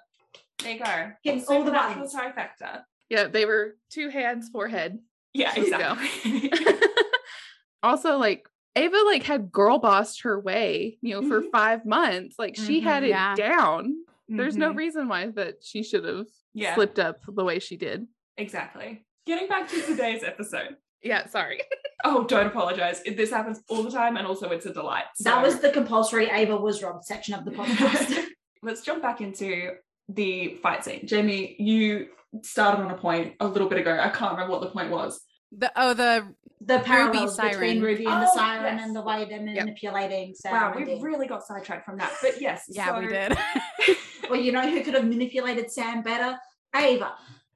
There 0.62 0.72
you 0.72 0.78
go. 0.78 1.12
Hitting 1.22 1.44
all 1.48 1.64
the 1.64 1.70
Supernatural 1.70 2.06
buttons. 2.08 2.14
trifecta. 2.14 2.82
Yeah, 3.08 3.24
they 3.28 3.44
were 3.44 3.76
two 3.90 4.08
hands, 4.08 4.48
forehead. 4.48 4.98
Yeah, 5.32 5.54
There 5.54 5.64
you 5.64 5.70
go. 5.70 5.92
exactly. 5.92 6.50
also, 7.82 8.16
like 8.18 8.48
Ava, 8.74 8.96
like 9.06 9.22
had 9.22 9.50
girl 9.52 9.78
bossed 9.78 10.22
her 10.22 10.38
way, 10.40 10.98
you 11.00 11.14
know, 11.20 11.26
for 11.28 11.42
Mhm. 11.42 11.50
five 11.50 11.86
months. 11.86 12.36
Like 12.38 12.56
she 12.56 12.80
had 12.80 13.02
Mhm. 13.02 13.06
it 13.06 13.10
Yeah. 13.10 13.34
down. 13.34 14.04
There's 14.28 14.56
no 14.56 14.72
Mhm. 14.72 14.76
reason 14.76 15.08
why 15.08 15.28
that 15.28 15.62
she 15.64 15.82
should 15.82 16.04
have 16.04 16.26
Yeah. 16.52 16.74
slipped 16.74 16.98
up 16.98 17.20
the 17.26 17.44
way 17.44 17.58
she 17.58 17.76
did. 17.76 18.06
Exactly. 18.36 19.06
Getting 19.24 19.48
back 19.48 19.68
to 19.68 19.80
today's 19.82 20.22
episode. 20.22 20.76
Yeah, 21.02 21.26
sorry. 21.26 21.60
Oh, 22.04 22.24
don't 22.24 22.46
apologize. 22.46 23.02
This 23.02 23.30
happens 23.30 23.62
all 23.68 23.82
the 23.82 23.90
time, 23.90 24.16
and 24.16 24.26
also 24.28 24.50
it's 24.50 24.66
a 24.66 24.72
delight. 24.72 25.06
That 25.20 25.42
was 25.42 25.58
the 25.60 25.70
compulsory 25.70 26.26
Ava 26.30 26.56
was 26.56 26.80
robbed 26.82 27.04
section 27.04 27.34
of 27.34 27.44
the 27.44 27.50
podcast. 27.52 28.26
Let's 28.62 28.82
jump 28.82 29.02
back 29.02 29.20
into 29.20 29.72
the 30.08 30.58
fight 30.62 30.84
scene. 30.84 31.06
Jamie, 31.06 31.56
you 31.58 32.08
started 32.42 32.82
on 32.82 32.90
a 32.90 32.96
point 32.96 33.34
a 33.40 33.46
little 33.46 33.68
bit 33.68 33.78
ago. 33.78 33.98
I 34.00 34.08
can't 34.10 34.32
remember 34.32 34.52
what 34.52 34.60
the 34.62 34.70
point 34.70 34.90
was. 34.90 35.20
The 35.56 35.70
oh 35.76 35.94
the 35.94 36.34
the 36.60 36.80
parallels 36.80 37.36
siren. 37.36 37.52
between 37.52 37.80
Ruby 37.82 38.04
and 38.06 38.22
the 38.22 38.28
Oh, 38.30 38.34
siren 38.34 38.76
yes. 38.78 38.86
and 38.86 38.96
the 38.96 39.02
way 39.02 39.24
they're 39.28 39.40
manipulating 39.42 40.34
Sam. 40.34 40.52
wow, 40.52 40.72
we 40.76 40.84
Dean. 40.84 41.00
really 41.02 41.26
got 41.28 41.46
sidetracked 41.46 41.84
from 41.84 41.98
that. 41.98 42.12
But 42.20 42.40
yes, 42.40 42.64
yeah 42.68 42.98
we 42.98 43.06
did. 43.08 43.36
Well, 44.28 44.40
you 44.40 44.50
know 44.50 44.68
who 44.68 44.82
could 44.82 44.94
have 44.94 45.04
manipulated 45.06 45.70
Sam 45.70 46.02
better? 46.02 46.36
Ava. 46.74 47.12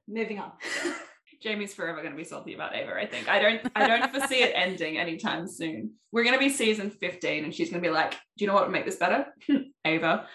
Moving 0.07 0.39
on. 0.39 0.53
Jamie's 1.43 1.73
forever 1.73 1.99
going 1.99 2.11
to 2.13 2.17
be 2.17 2.23
salty 2.23 2.53
about 2.53 2.73
Ava. 2.73 2.93
I 2.95 3.05
think 3.07 3.27
I 3.27 3.39
don't. 3.39 3.61
I 3.75 3.87
don't 3.87 4.09
foresee 4.09 4.43
it 4.43 4.53
ending 4.55 4.97
anytime 4.97 5.47
soon. 5.49 5.95
We're 6.13 6.23
going 6.23 6.35
to 6.35 6.39
be 6.39 6.47
season 6.49 6.89
fifteen, 6.91 7.43
and 7.43 7.53
she's 7.53 7.69
going 7.71 7.81
to 7.83 7.87
be 7.89 7.91
like, 7.93 8.11
"Do 8.11 8.17
you 8.37 8.47
know 8.47 8.53
what 8.53 8.63
would 8.63 8.71
make 8.71 8.85
this 8.85 8.95
better, 8.97 9.25
Ava?" 9.83 10.27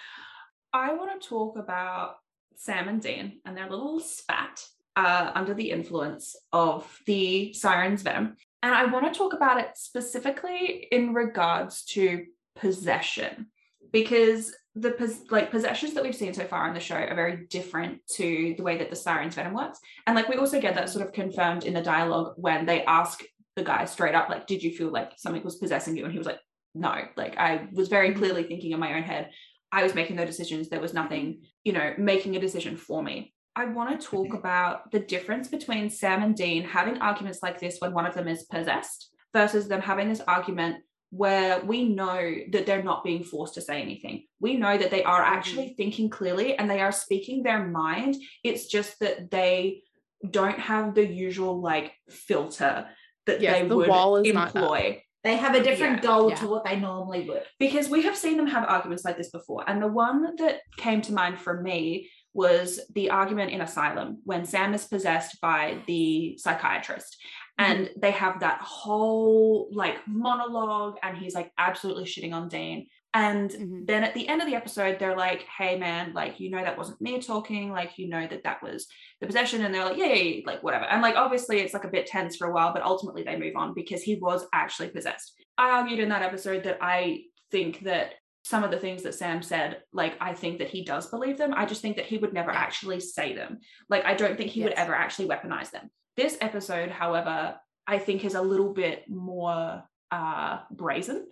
I 0.77 0.93
want 0.93 1.21
to 1.21 1.27
talk 1.27 1.57
about 1.57 2.17
Sam 2.55 2.89
and 2.89 3.01
Dean 3.01 3.41
and 3.47 3.57
their 3.57 3.71
little 3.71 3.99
spat 3.99 4.63
uh, 4.95 5.33
under 5.35 5.55
the 5.55 5.71
influence 5.71 6.37
of 6.53 7.01
the 7.07 7.55
siren's 7.55 8.03
venom, 8.03 8.37
and 8.63 8.75
I 8.75 8.85
want 8.85 9.11
to 9.11 9.19
talk 9.19 9.33
about 9.33 9.59
it 9.59 9.71
specifically 9.75 10.87
in 10.93 11.15
regards 11.15 11.85
to 11.87 12.27
possession, 12.57 13.47
because 13.91 14.55
the 14.75 14.91
pos- 14.91 15.31
like 15.31 15.51
possessions 15.51 15.95
that 15.95 16.03
we've 16.05 16.15
seen 16.15 16.35
so 16.35 16.45
far 16.45 16.69
in 16.69 16.75
the 16.75 16.81
show 16.81 16.97
are 16.97 17.15
very 17.15 17.47
different 17.47 18.07
to 18.17 18.55
the 18.59 18.63
way 18.63 18.77
that 18.77 18.91
the 18.91 18.97
siren's 18.97 19.35
venom 19.35 19.55
works. 19.55 19.79
And 20.07 20.15
like 20.15 20.29
we 20.29 20.37
also 20.37 20.61
get 20.61 20.75
that 20.75 20.91
sort 20.91 21.07
of 21.07 21.15
confirmed 21.15 21.65
in 21.65 21.73
the 21.73 21.83
dialogue 21.83 22.35
when 22.37 22.67
they 22.67 22.85
ask 22.85 23.23
the 23.55 23.65
guy 23.65 23.87
straight 23.87 24.15
up, 24.15 24.29
like, 24.29 24.47
did 24.47 24.63
you 24.63 24.77
feel 24.77 24.91
like 24.91 25.13
something 25.17 25.43
was 25.43 25.57
possessing 25.57 25.97
you? 25.97 26.05
And 26.05 26.13
he 26.13 26.19
was 26.19 26.27
like, 26.27 26.41
no, 26.75 26.95
like 27.17 27.39
I 27.39 27.69
was 27.73 27.89
very 27.89 28.13
clearly 28.13 28.43
thinking 28.43 28.73
in 28.73 28.81
my 28.81 28.95
own 28.95 29.03
head. 29.03 29.31
I 29.77 29.83
was 29.83 29.95
making 29.95 30.17
the 30.17 30.25
decisions. 30.25 30.71
There 30.71 30.81
was 30.81 30.95
nothing, 30.95 31.43
you 31.63 31.75
know, 31.75 31.93
making 31.99 32.35
a 32.35 32.41
decision 32.41 32.79
for 32.79 33.03
me. 33.03 33.35
I 33.55 33.67
want 33.67 34.01
to 34.01 34.07
talk 34.07 34.33
about 34.33 34.91
the 34.91 35.01
difference 35.01 35.49
between 35.49 35.91
Sam 35.91 36.23
and 36.23 36.35
Dean 36.35 36.65
having 36.65 36.97
arguments 36.97 37.43
like 37.43 37.61
this 37.61 37.77
when 37.79 37.93
one 37.93 38.07
of 38.07 38.15
them 38.15 38.27
is 38.27 38.45
possessed 38.45 39.11
versus 39.35 39.69
them 39.69 39.83
having 39.83 40.09
this 40.09 40.23
argument 40.27 40.77
where 41.11 41.61
we 41.61 41.85
know 41.85 42.37
that 42.53 42.65
they're 42.65 42.83
not 42.83 43.05
being 43.05 43.23
forced 43.23 43.53
to 43.55 43.61
say 43.61 43.83
anything. 43.83 44.25
We 44.41 44.57
know 44.57 44.79
that 44.79 44.91
they 44.91 45.05
are 45.05 45.23
mm-hmm. 45.23 45.35
actually 45.35 45.75
thinking 45.77 46.09
clearly 46.09 46.57
and 46.57 46.71
they 46.71 46.81
are 46.81 46.93
speaking 46.93 47.43
their 47.43 47.67
mind. 47.67 48.17
It's 48.43 48.69
just 48.69 48.99
that 49.01 49.31
they 49.31 49.83
don't 50.31 50.59
have 50.59 50.95
the 50.95 51.07
usual 51.07 51.61
like 51.61 51.93
filter 52.09 52.87
that 53.27 53.43
Yes, 53.43 53.61
they 53.61 53.69
the 53.69 53.77
would 53.77 53.89
wall 53.89 54.17
is 54.17 54.33
not 54.33 54.57
employ 54.57 55.03
They 55.27 55.37
have 55.37 55.57
a 55.57 55.63
different 55.63 55.97
Yeah. 55.97 56.09
goal 56.11 56.29
Yeah. 56.31 56.37
to 56.37 56.47
what 56.47 56.65
they 56.65 56.79
normally 56.79 57.29
would. 57.29 57.43
because 57.59 57.89
we 57.89 58.03
have 58.03 58.17
seen 58.17 58.37
them 58.37 58.47
have 58.47 58.65
arguments 58.69 59.05
like 59.05 59.17
this 59.17 59.31
before. 59.31 59.65
And 59.69 59.83
the 59.83 59.89
one 59.89 60.37
that 60.37 60.61
came 60.77 61.01
to 61.03 61.13
mind 61.13 61.41
for 61.41 61.61
me 61.61 62.09
was 62.33 62.81
the 62.95 63.11
argument 63.11 63.51
in 63.51 63.61
Asylum 63.61 64.21
when 64.25 64.45
Sam 64.45 64.73
is 64.73 64.85
possessed 64.87 65.41
by 65.41 65.79
the 65.89 66.37
psychiatrist. 66.39 67.17
Mm-hmm. 67.59 67.73
And 67.73 67.91
they 67.97 68.13
have 68.13 68.41
that 68.41 68.61
whole 68.61 69.69
like 69.73 69.97
monologue, 70.07 70.99
and 71.03 71.17
he's 71.17 71.35
like 71.35 71.51
absolutely 71.59 72.05
shitting 72.05 72.33
on 72.35 72.49
Dean. 72.49 72.87
And 73.17 73.51
Mhm. 73.51 73.87
then 73.87 74.05
at 74.05 74.15
the 74.15 74.29
end 74.29 74.43
of 74.43 74.47
the 74.49 74.55
episode, 74.55 74.99
they're 74.99 75.17
like, 75.17 75.43
hey, 75.43 75.79
man, 75.79 76.13
like, 76.13 76.39
you 76.39 76.51
know, 76.51 76.63
that 76.63 76.77
wasn't 76.77 77.01
me 77.01 77.19
talking. 77.21 77.71
Like, 77.73 77.99
you 77.99 78.09
know, 78.09 78.27
that 78.27 78.43
that 78.45 78.63
was 78.63 78.87
the 79.21 79.27
possession. 79.27 79.65
And 79.65 79.75
they're 79.75 79.85
like, 79.85 79.97
yeah, 79.97 80.07
yeah, 80.07 80.23
yeah, 80.23 80.43
like, 80.45 80.63
whatever. 80.63 80.85
And 80.85 81.01
like, 81.03 81.17
obviously, 81.17 81.61
it's 81.61 81.73
like 81.75 81.85
a 81.85 81.89
bit 81.89 82.07
tense 82.07 82.37
for 82.37 82.47
a 82.49 82.53
while, 82.53 82.73
but 82.75 82.83
ultimately 82.83 83.23
they 83.23 83.37
move 83.39 83.57
on 83.57 83.75
because 83.75 84.03
he 84.03 84.17
was 84.17 84.47
actually 84.53 84.89
possessed. 84.91 85.33
I 85.57 85.71
argued 85.71 86.01
in 86.01 86.11
that 86.11 86.23
episode 86.23 86.65
that 86.65 86.79
I 86.81 87.23
think 87.51 87.81
that 87.85 88.15
some 88.45 88.63
of 88.63 88.71
the 88.71 88.79
things 88.79 89.03
that 89.03 89.15
Sam 89.15 89.43
said, 89.43 89.83
like, 89.93 90.17
I 90.21 90.35
think 90.35 90.59
that 90.59 90.69
he 90.69 90.85
does 90.85 91.09
believe 91.11 91.39
them. 91.39 91.53
I 91.57 91.67
just 91.67 91.83
think 91.83 91.97
that 91.97 92.07
he 92.07 92.19
would 92.19 92.33
never 92.33 92.53
Yeah. 92.53 92.59
actually 92.59 93.01
say 93.01 93.35
them. 93.35 93.59
Like, 93.89 94.05
I 94.05 94.15
don't 94.15 94.37
think 94.37 94.51
he 94.51 94.63
would 94.63 94.75
ever 94.75 94.95
actually 94.95 95.29
weaponize 95.29 95.71
them. 95.71 95.91
This 96.17 96.39
episode, 96.41 96.91
however, 96.91 97.59
I 97.87 97.99
think 97.99 98.25
is 98.25 98.35
a 98.35 98.43
little 98.43 98.73
bit 98.73 99.09
more 99.09 99.83
uh 100.11 100.59
brazen. 100.71 101.27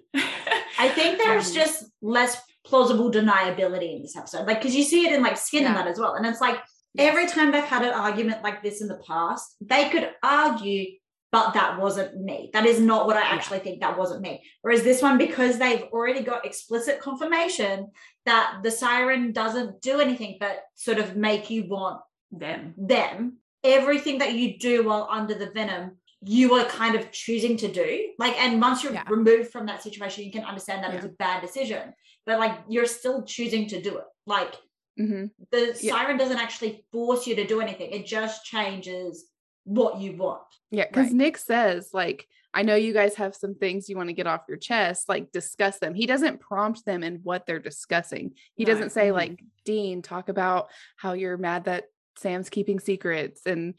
I 0.78 0.88
think 0.88 1.18
there's 1.22 1.48
Um, 1.48 1.55
just 1.55 1.84
less 2.02 2.40
plausible 2.64 3.10
deniability 3.10 3.94
in 3.96 4.02
this 4.02 4.16
episode. 4.16 4.46
Like, 4.46 4.60
because 4.60 4.74
you 4.74 4.82
see 4.82 5.06
it 5.06 5.12
in 5.12 5.22
like 5.22 5.36
skin 5.36 5.66
and 5.66 5.76
that 5.76 5.86
as 5.86 5.98
well. 5.98 6.14
And 6.14 6.26
it's 6.26 6.40
like 6.40 6.59
every 6.98 7.26
time 7.26 7.52
they've 7.52 7.62
had 7.64 7.82
an 7.84 7.92
argument 7.92 8.42
like 8.42 8.62
this 8.62 8.80
in 8.80 8.88
the 8.88 9.01
past, 9.06 9.56
they 9.60 9.88
could 9.90 10.10
argue 10.22 10.86
but 11.32 11.52
that 11.55 11.80
wasn't 11.80 12.14
me. 12.22 12.48
That 12.52 12.64
is 12.64 12.78
not 12.78 13.09
what 13.09 13.16
I 13.16 13.22
actually 13.22 13.59
think. 13.59 13.80
That 13.80 13.98
wasn't 13.98 14.20
me. 14.20 14.40
Whereas 14.62 14.84
this 14.84 15.02
one, 15.02 15.18
because 15.18 15.59
they've 15.59 15.82
already 15.92 16.22
got 16.22 16.46
explicit 16.46 17.01
confirmation 17.01 17.88
that 18.24 18.60
the 18.62 18.70
siren 18.70 19.32
doesn't 19.32 19.82
do 19.82 19.98
anything 19.98 20.36
but 20.38 20.60
sort 20.76 20.98
of 20.98 21.16
make 21.16 21.51
you 21.51 21.66
want 21.66 22.01
Them. 22.30 22.74
them, 22.76 23.38
everything 23.64 24.18
that 24.18 24.34
you 24.34 24.59
do 24.60 24.84
while 24.84 25.09
under 25.10 25.34
the 25.34 25.51
venom, 25.51 25.96
you 26.26 26.55
are 26.55 26.64
kind 26.66 26.94
of 26.94 27.10
choosing 27.10 27.56
to 27.59 27.68
do. 27.68 28.12
Like, 28.18 28.34
and 28.40 28.60
once 28.60 28.82
you're 28.82 28.92
Yeah. 28.92 29.05
removed 29.09 29.51
from 29.51 29.66
that 29.66 29.82
situation, 29.82 30.24
you 30.24 30.32
can 30.32 30.44
understand 30.44 30.82
that 30.82 30.94
it's 30.94 31.05
a 31.05 31.09
bad 31.10 31.42
decision, 31.42 31.92
but 32.24 32.38
like 32.38 32.59
you're 32.68 32.86
still 32.86 33.24
choosing 33.24 33.68
to 33.68 33.80
do 33.80 33.98
it. 33.98 34.05
Like, 34.26 34.55
Mhm. 34.98 35.30
the 35.51 35.76
Yeah. 35.80 35.92
siren 35.92 36.16
doesn't 36.16 36.38
actually 36.38 36.84
force 36.92 37.26
you 37.26 37.34
to 37.36 37.46
do 37.46 37.60
anything, 37.60 37.90
it 37.90 38.06
just 38.06 38.44
changes 38.44 39.30
what 39.64 40.01
you 40.01 40.16
want. 40.16 40.42
Yeah, 40.70 40.86
because 40.86 41.06
Right. 41.06 41.14
Nick 41.16 41.36
says, 41.38 41.90
like, 41.92 42.26
I 42.52 42.62
know 42.62 42.76
you 42.76 42.92
guys 42.92 43.16
have 43.16 43.34
some 43.34 43.55
things 43.56 43.88
you 43.88 43.96
want 43.96 44.09
to 44.10 44.14
get 44.14 44.26
off 44.28 44.44
your 44.48 44.56
chest, 44.59 45.09
like 45.09 45.32
discuss 45.32 45.78
them. 45.78 45.94
He 45.94 46.06
doesn't 46.06 46.38
prompt 46.40 46.84
them 46.84 47.02
in 47.02 47.16
what 47.24 47.46
they're 47.46 47.59
discussing. 47.59 48.36
He 48.55 48.64
No. 48.64 48.72
doesn't 48.72 48.90
say, 48.90 49.10
like, 49.10 49.42
Dean, 49.64 50.02
talk 50.02 50.28
about 50.28 50.70
how 50.96 51.14
you're 51.14 51.36
mad 51.36 51.64
that 51.64 51.88
Sam's 52.16 52.48
keeping 52.48 52.78
secrets. 52.78 53.42
And 53.46 53.74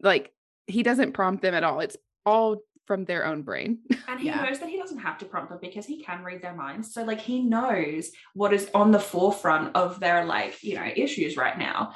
like, 0.00 0.32
he 0.66 0.82
doesn't 0.82 1.12
prompt 1.12 1.42
them 1.42 1.54
at 1.54 1.64
all. 1.64 1.80
It's 1.80 1.96
all 2.24 2.58
from 2.86 3.04
their 3.04 3.24
own 3.26 3.42
brain. 3.42 3.78
And 4.08 4.20
he 4.20 4.26
Yeah. 4.26 4.44
knows 4.44 4.60
that 4.60 4.68
he 4.68 4.76
doesn't 4.78 4.98
have 4.98 5.18
to 5.18 5.24
prompt 5.24 5.50
them 5.50 5.58
because 5.60 5.86
he 5.86 6.02
can 6.02 6.22
read 6.22 6.40
their 6.42 6.54
minds. 6.54 6.92
So 6.94 7.02
like 7.04 7.20
he 7.20 7.42
knows 7.42 8.10
what 8.34 8.52
is 8.52 8.70
on 8.74 8.92
the 8.92 9.00
forefront 9.00 9.74
of 9.74 9.98
their 9.98 10.24
like, 10.24 10.62
you 10.62 10.76
know, 10.76 10.88
issues 10.94 11.36
right 11.36 11.58
now. 11.58 11.94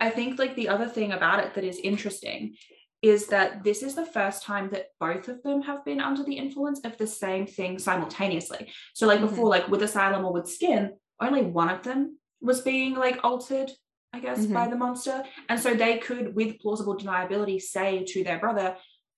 I 0.00 0.08
think 0.10 0.38
like 0.38 0.56
the 0.56 0.68
other 0.68 0.86
thing 0.88 1.12
about 1.12 1.40
it 1.44 1.54
that 1.54 1.64
is 1.64 1.78
interesting 1.78 2.54
is 3.02 3.26
that 3.28 3.62
this 3.64 3.82
is 3.82 3.94
the 3.94 4.06
first 4.06 4.42
time 4.42 4.70
that 4.70 4.86
both 4.98 5.28
of 5.28 5.42
them 5.42 5.60
have 5.62 5.84
been 5.84 6.00
under 6.00 6.22
the 6.22 6.36
influence 6.38 6.80
of 6.84 6.96
the 6.96 7.06
same 7.06 7.46
thing 7.46 7.78
simultaneously. 7.78 8.72
So 8.94 9.06
like 9.06 9.20
Mhm. 9.20 9.28
before, 9.28 9.48
like 9.48 9.68
with 9.68 9.82
Asylum 9.82 10.24
or 10.24 10.32
with 10.32 10.48
Skin, 10.48 10.92
only 11.20 11.42
one 11.42 11.68
of 11.68 11.82
them 11.82 12.18
was 12.40 12.62
being 12.62 12.94
like 12.94 13.18
altered, 13.22 13.70
I 14.12 14.20
guess, 14.20 14.44
by 14.46 14.62
mm-hmm. 14.62 14.70
the 14.70 14.76
monster. 14.76 15.22
And 15.48 15.60
so 15.60 15.74
they 15.74 15.98
could, 15.98 16.34
with 16.34 16.58
plausible 16.58 16.96
deniability, 16.96 17.60
say 17.60 18.04
to 18.08 18.24
their 18.24 18.38
brother, 18.38 18.76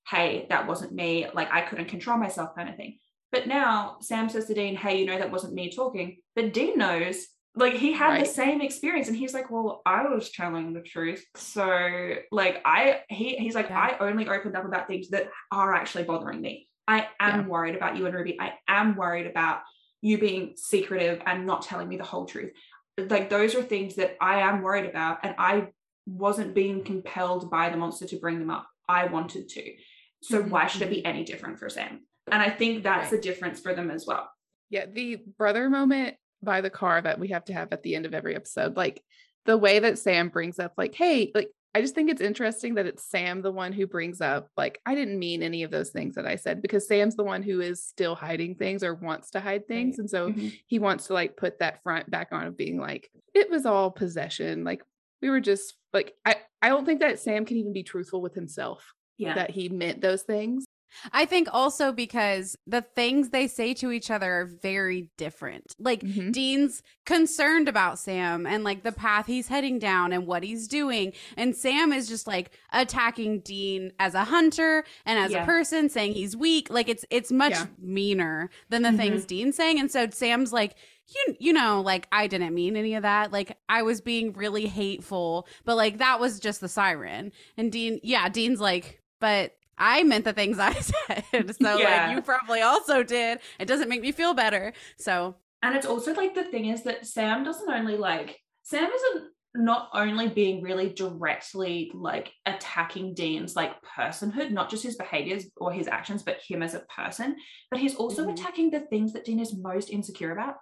hey, 0.08 0.46
that 0.50 0.66
wasn't 0.66 0.92
me, 0.92 1.26
like 1.32 1.52
I 1.52 1.62
couldn't 1.62 1.86
control 1.86 2.18
myself, 2.18 2.54
kind 2.54 2.68
of 2.68 2.76
thing. 2.76 2.98
But 3.30 3.46
now 3.46 3.96
Sam 4.00 4.28
says 4.28 4.46
to 4.46 4.54
Dean, 4.54 4.76
hey, 4.76 4.98
you 4.98 5.06
know, 5.06 5.18
that 5.18 5.32
wasn't 5.32 5.54
me 5.54 5.70
talking. 5.70 6.18
But 6.36 6.52
Dean 6.52 6.76
knows, 6.76 7.26
like, 7.54 7.74
he 7.74 7.92
had 7.92 8.20
the 8.20 8.26
same 8.26 8.60
experience. 8.60 9.08
And 9.08 9.16
he's 9.16 9.34
like, 9.34 9.50
well, 9.50 9.82
I 9.86 10.06
was 10.06 10.30
telling 10.30 10.72
the 10.72 10.80
truth. 10.80 11.24
So, 11.36 12.14
like, 12.30 12.60
I, 12.64 13.00
he, 13.08 13.36
he's 13.36 13.54
like, 13.54 13.68
Yeah. 13.68 13.96
I 14.00 14.06
only 14.06 14.28
opened 14.28 14.56
up 14.56 14.64
about 14.64 14.86
things 14.86 15.08
that 15.10 15.28
are 15.50 15.74
actually 15.74 16.04
bothering 16.04 16.40
me. 16.40 16.68
I 16.86 17.08
am 17.20 17.40
Yeah. 17.40 17.46
worried 17.46 17.74
about 17.74 17.96
you 17.96 18.06
and 18.06 18.14
Ruby. 18.14 18.38
I 18.40 18.54
am 18.68 18.96
worried 18.96 19.26
about 19.26 19.60
you 20.02 20.18
being 20.18 20.54
secretive 20.56 21.22
and 21.26 21.46
not 21.46 21.62
telling 21.62 21.88
me 21.88 21.96
the 21.96 22.04
whole 22.04 22.26
truth. 22.26 22.52
Like, 22.98 23.30
those 23.30 23.54
are 23.54 23.62
things 23.62 23.96
that 23.96 24.16
I 24.20 24.40
am 24.40 24.62
worried 24.62 24.88
about. 24.88 25.18
And 25.22 25.34
I 25.38 25.68
wasn't 26.06 26.54
being 26.54 26.84
compelled 26.84 27.50
by 27.50 27.70
the 27.70 27.76
monster 27.76 28.06
to 28.06 28.16
bring 28.18 28.38
them 28.38 28.50
up. 28.50 28.68
I 28.88 29.06
wanted 29.06 29.48
to. 29.50 29.74
So 30.22 30.42
Mhm, 30.42 30.50
why 30.50 30.66
should 30.66 30.82
it 30.82 30.90
be 30.90 31.04
any 31.04 31.24
different 31.24 31.58
for 31.58 31.68
Sam? 31.68 32.06
And 32.30 32.42
I 32.42 32.50
think 32.50 32.82
that's 32.82 33.10
Right. 33.10 33.20
the 33.20 33.28
difference 33.28 33.60
for 33.60 33.74
them 33.74 33.90
as 33.90 34.06
well. 34.06 34.30
Yeah, 34.70 34.86
the 34.86 35.16
brother 35.38 35.68
moment 35.70 36.16
by 36.42 36.60
the 36.60 36.70
car 36.70 37.00
that 37.00 37.18
we 37.18 37.28
have 37.28 37.44
to 37.46 37.52
have 37.52 37.72
at 37.72 37.82
the 37.82 37.94
end 37.94 38.06
of 38.06 38.14
every 38.14 38.34
episode, 38.34 38.76
like 38.76 39.02
the 39.46 39.56
way 39.56 39.78
that 39.78 39.98
Sam 39.98 40.28
brings 40.28 40.58
up, 40.58 40.74
like, 40.76 40.94
hey, 40.94 41.30
like, 41.34 41.50
I 41.74 41.80
just 41.80 41.94
think 41.94 42.10
it's 42.10 42.20
interesting 42.20 42.74
that 42.74 42.86
it's 42.86 43.02
Sam 43.04 43.40
the 43.40 43.50
one 43.50 43.72
who 43.72 43.86
brings 43.86 44.20
up, 44.20 44.50
like, 44.58 44.80
I 44.84 44.94
didn't 44.94 45.18
mean 45.18 45.42
any 45.42 45.62
of 45.62 45.70
those 45.70 45.90
things 45.90 46.14
that 46.16 46.26
I 46.26 46.36
said 46.36 46.60
because 46.60 46.86
Sam's 46.86 47.16
the 47.16 47.24
one 47.24 47.42
who 47.42 47.60
is 47.62 47.82
still 47.82 48.14
hiding 48.14 48.56
things 48.56 48.84
or 48.84 48.94
wants 48.94 49.30
to 49.30 49.40
hide 49.40 49.66
things. 49.66 49.98
And 49.98 50.08
so 50.10 50.30
Mhm. 50.30 50.52
he 50.66 50.78
wants 50.78 51.06
to 51.06 51.14
like 51.14 51.36
put 51.36 51.58
that 51.60 51.82
front 51.82 52.10
back 52.10 52.28
on 52.32 52.46
of 52.46 52.56
being 52.58 52.78
like, 52.78 53.10
it 53.34 53.48
was 53.50 53.64
all 53.64 53.90
possession. 53.90 54.64
Like, 54.64 54.82
we 55.22 55.30
were 55.30 55.40
just 55.40 55.74
like, 55.94 56.14
I, 56.26 56.36
I 56.60 56.68
don't 56.68 56.84
think 56.84 57.00
that 57.00 57.18
Sam 57.18 57.44
can 57.46 57.56
even 57.56 57.72
be 57.72 57.82
truthful 57.84 58.20
with 58.20 58.34
himself 58.34 58.92
Yeah. 59.16 59.34
that 59.34 59.50
he 59.50 59.68
meant 59.70 60.02
those 60.02 60.22
things. 60.24 60.64
I 61.12 61.24
think 61.24 61.48
also 61.52 61.92
because 61.92 62.56
the 62.66 62.82
things 62.82 63.30
they 63.30 63.46
say 63.46 63.74
to 63.74 63.90
each 63.90 64.10
other 64.10 64.32
are 64.32 64.46
very 64.46 65.10
different. 65.16 65.74
Like 65.78 66.00
Mhm. 66.00 66.32
Dean's 66.32 66.82
concerned 67.06 67.68
about 67.68 67.98
Sam 67.98 68.46
and 68.46 68.62
like 68.64 68.82
the 68.82 68.92
path 68.92 69.26
he's 69.26 69.48
heading 69.48 69.78
down 69.78 70.12
and 70.12 70.26
what 70.26 70.42
he's 70.42 70.68
doing. 70.68 71.12
And 71.36 71.56
Sam 71.56 71.92
is 71.92 72.08
just 72.08 72.26
like 72.26 72.50
attacking 72.72 73.40
Dean 73.40 73.92
as 73.98 74.14
a 74.14 74.24
hunter 74.24 74.84
and 75.04 75.18
as 75.18 75.32
Yeah. 75.32 75.42
a 75.42 75.46
person, 75.46 75.88
saying 75.88 76.14
he's 76.14 76.36
weak. 76.36 76.70
Like 76.70 76.88
it's 76.88 77.04
it's 77.10 77.32
much 77.32 77.52
Yeah. 77.52 77.66
meaner 77.78 78.50
than 78.68 78.82
the 78.82 78.90
Mhm. 78.90 78.96
things 78.96 79.24
Dean's 79.24 79.56
saying. 79.56 79.78
And 79.80 79.90
so 79.90 80.08
Sam's 80.10 80.52
like, 80.52 80.74
you 81.08 81.36
you 81.40 81.52
know, 81.52 81.80
like 81.80 82.06
I 82.12 82.26
didn't 82.26 82.54
mean 82.54 82.76
any 82.76 82.94
of 82.94 83.02
that. 83.02 83.32
Like 83.32 83.56
I 83.68 83.82
was 83.82 84.00
being 84.00 84.32
really 84.32 84.66
hateful, 84.66 85.46
but 85.64 85.76
like 85.76 85.98
that 85.98 86.20
was 86.20 86.38
just 86.40 86.60
the 86.60 86.68
siren. 86.68 87.32
And 87.56 87.72
Dean, 87.72 87.98
yeah, 88.02 88.28
Dean's 88.28 88.60
like, 88.60 89.00
but 89.20 89.52
I 89.82 90.02
meant 90.04 90.24
the 90.24 90.32
things 90.32 90.58
I 90.60 90.72
said. 90.74 91.56
So 91.60 91.78
Yeah. 91.78 92.06
like 92.06 92.16
you 92.16 92.22
probably 92.22 92.62
also 92.62 93.02
did. 93.02 93.40
It 93.58 93.66
doesn't 93.66 93.88
make 93.88 94.00
me 94.00 94.12
feel 94.12 94.32
better. 94.34 94.72
So 94.96 95.36
And 95.62 95.76
it's 95.76 95.86
also 95.86 96.14
like 96.14 96.34
the 96.34 96.44
thing 96.44 96.66
is 96.66 96.82
that 96.84 97.06
Sam 97.06 97.44
doesn't 97.44 97.70
only 97.70 97.96
like 97.96 98.38
Sam 98.62 98.88
isn't 98.90 99.30
not 99.54 99.90
only 99.92 100.28
being 100.28 100.62
really 100.62 100.88
directly 100.88 101.90
like 101.94 102.32
attacking 102.46 103.12
Dean's 103.14 103.54
like 103.54 103.72
personhood, 103.82 104.50
not 104.50 104.70
just 104.70 104.82
his 104.82 104.96
behaviors 104.96 105.44
or 105.56 105.72
his 105.72 105.88
actions, 105.88 106.22
but 106.22 106.40
him 106.40 106.62
as 106.62 106.74
a 106.74 106.80
person, 106.80 107.36
but 107.70 107.80
he's 107.80 107.96
also 107.96 108.26
Mhm. 108.26 108.32
attacking 108.32 108.70
the 108.70 108.80
things 108.80 109.12
that 109.12 109.24
Dean 109.26 109.40
is 109.40 109.54
most 109.56 109.90
insecure 109.90 110.32
about. 110.32 110.56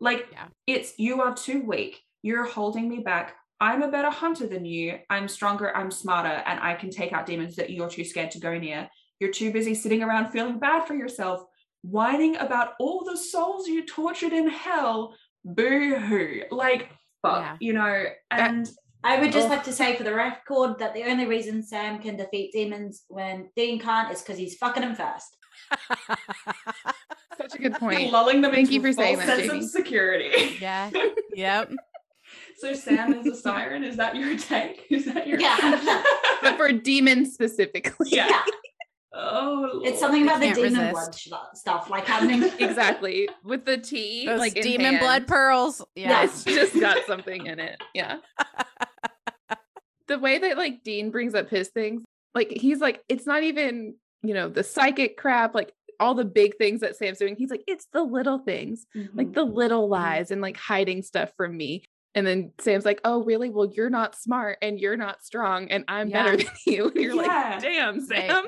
Like 0.00 0.28
Yeah. 0.32 0.46
it's 0.66 0.98
you 0.98 1.20
are 1.20 1.34
too 1.34 1.62
weak, 1.62 2.00
you're 2.22 2.44
holding 2.46 2.88
me 2.88 3.00
back. 3.00 3.36
I'm 3.60 3.82
a 3.82 3.88
better 3.90 4.10
hunter 4.10 4.46
than 4.46 4.64
you. 4.64 4.98
I'm 5.10 5.28
stronger, 5.28 5.76
I'm 5.76 5.90
smarter, 5.90 6.28
and 6.46 6.58
I 6.60 6.74
can 6.74 6.90
take 6.90 7.12
out 7.12 7.26
demons 7.26 7.56
that 7.56 7.70
you're 7.70 7.90
too 7.90 8.04
scared 8.04 8.30
to 8.32 8.40
go 8.40 8.56
near. 8.58 8.88
You're 9.18 9.32
too 9.32 9.52
busy 9.52 9.74
sitting 9.74 10.02
around 10.02 10.30
feeling 10.32 10.58
bad 10.58 10.86
for 10.86 10.94
yourself, 10.94 11.42
whining 11.82 12.36
about 12.36 12.72
all 12.80 13.04
the 13.04 13.16
souls 13.18 13.68
you 13.68 13.84
tortured 13.84 14.32
in 14.32 14.48
hell. 14.48 15.14
Boo 15.44 15.96
hoo. 15.96 16.42
Like, 16.50 16.88
fuck, 17.22 17.42
Yeah. 17.42 17.56
you 17.60 17.72
know, 17.74 18.04
and 18.30 18.68
I 19.04 19.18
would 19.20 19.32
just 19.32 19.46
Oh. 19.48 19.50
like 19.50 19.64
to 19.64 19.72
say 19.72 19.94
for 19.96 20.04
the 20.04 20.14
record 20.14 20.78
that 20.78 20.94
the 20.94 21.04
only 21.04 21.26
reason 21.26 21.62
Sam 21.62 21.98
can 22.00 22.16
defeat 22.16 22.52
demons 22.52 23.04
when 23.08 23.50
Dean 23.56 23.78
can't 23.78 24.10
is 24.12 24.20
because 24.22 24.38
he's 24.38 24.56
fucking 24.56 24.82
him 24.82 24.94
first. 24.94 25.36
Such 27.38 27.54
a 27.54 27.58
good 27.58 27.74
point. 27.74 28.10
lulling 28.12 28.40
them 28.42 28.52
Thank 28.52 28.68
into 28.68 28.74
you 28.74 28.80
for 28.82 28.88
a 28.88 28.92
saying 28.92 29.16
false 29.16 29.26
that, 29.26 29.36
sense 29.38 29.48
Jamie. 29.50 29.64
of 29.64 29.70
security. 29.70 30.56
yeah. 30.60 30.90
Yep. 31.34 31.72
So 32.60 32.74
Sam 32.74 33.12
is 33.14 33.26
a 33.26 33.34
siren. 33.36 33.82
Is 33.84 33.96
that 33.96 34.14
your 34.16 34.36
take? 34.38 34.86
Is 34.90 35.04
that 35.06 35.26
your 35.26 35.40
Yeah, 35.40 36.02
but 36.42 36.56
for 36.56 36.72
demons 36.72 37.32
specifically. 37.34 38.08
Yeah. 38.10 38.28
Yeah. 38.28 38.42
Oh, 39.12 39.82
It's 39.84 39.98
something 39.98 40.22
about 40.22 40.40
the 40.40 40.52
demon 40.52 40.92
resist. 40.94 41.28
blood 41.28 41.48
stuff 41.56 41.90
like 41.90 42.06
happening. 42.06 42.42
exactly. 42.58 43.28
With 43.44 43.64
the 43.64 43.76
tea, 43.76 44.24
Those 44.26 44.38
like 44.38 44.54
demon 44.54 44.86
hand. 44.94 45.00
blood 45.00 45.26
pearls. 45.26 45.84
Yeah. 45.96 46.10
Yeah. 46.10 46.24
It's 46.24 46.44
just 46.44 46.78
got 46.78 47.04
something 47.06 47.46
in 47.46 47.58
it. 47.58 47.80
Yeah. 47.94 48.18
the 50.08 50.18
way 50.18 50.38
that 50.38 50.56
like 50.56 50.82
Dean 50.84 51.10
brings 51.10 51.34
up 51.34 51.48
his 51.50 51.68
things, 51.68 52.02
like 52.34 52.50
he's 52.50 52.78
like, 52.80 53.02
it's 53.08 53.26
not 53.26 53.42
even, 53.42 53.94
you 54.22 54.34
know, 54.34 54.48
the 54.48 54.62
psychic 54.62 55.16
crap, 55.16 55.54
like 55.54 55.72
all 55.98 56.14
the 56.14 56.24
big 56.24 56.56
things 56.56 56.80
that 56.80 56.96
Sam's 56.96 57.18
doing. 57.18 57.36
He's 57.36 57.50
like, 57.50 57.64
it's 57.66 57.86
the 57.92 58.02
little 58.02 58.38
things, 58.38 58.86
Mm-hmm. 58.96 59.18
like 59.18 59.32
the 59.32 59.44
little 59.44 59.88
lies 59.88 60.30
and 60.30 60.40
like 60.40 60.56
hiding 60.56 61.02
stuff 61.02 61.32
from 61.36 61.56
me. 61.56 61.82
And 62.14 62.26
then 62.26 62.52
Sam's 62.58 62.84
like, 62.84 63.00
oh, 63.04 63.22
really? 63.22 63.50
Well, 63.50 63.70
you're 63.72 63.90
not 63.90 64.16
smart 64.16 64.58
and 64.62 64.78
you're 64.78 64.96
not 64.96 65.22
strong 65.22 65.70
and 65.70 65.84
I'm 65.86 66.10
better 66.10 66.36
than 66.36 66.46
you. 66.66 66.86
And 66.88 66.96
you're 66.96 67.14
Yeah. 67.14 67.50
like, 67.52 67.62
damn, 67.62 68.08
Right. 68.08 68.28
Sam. 68.30 68.46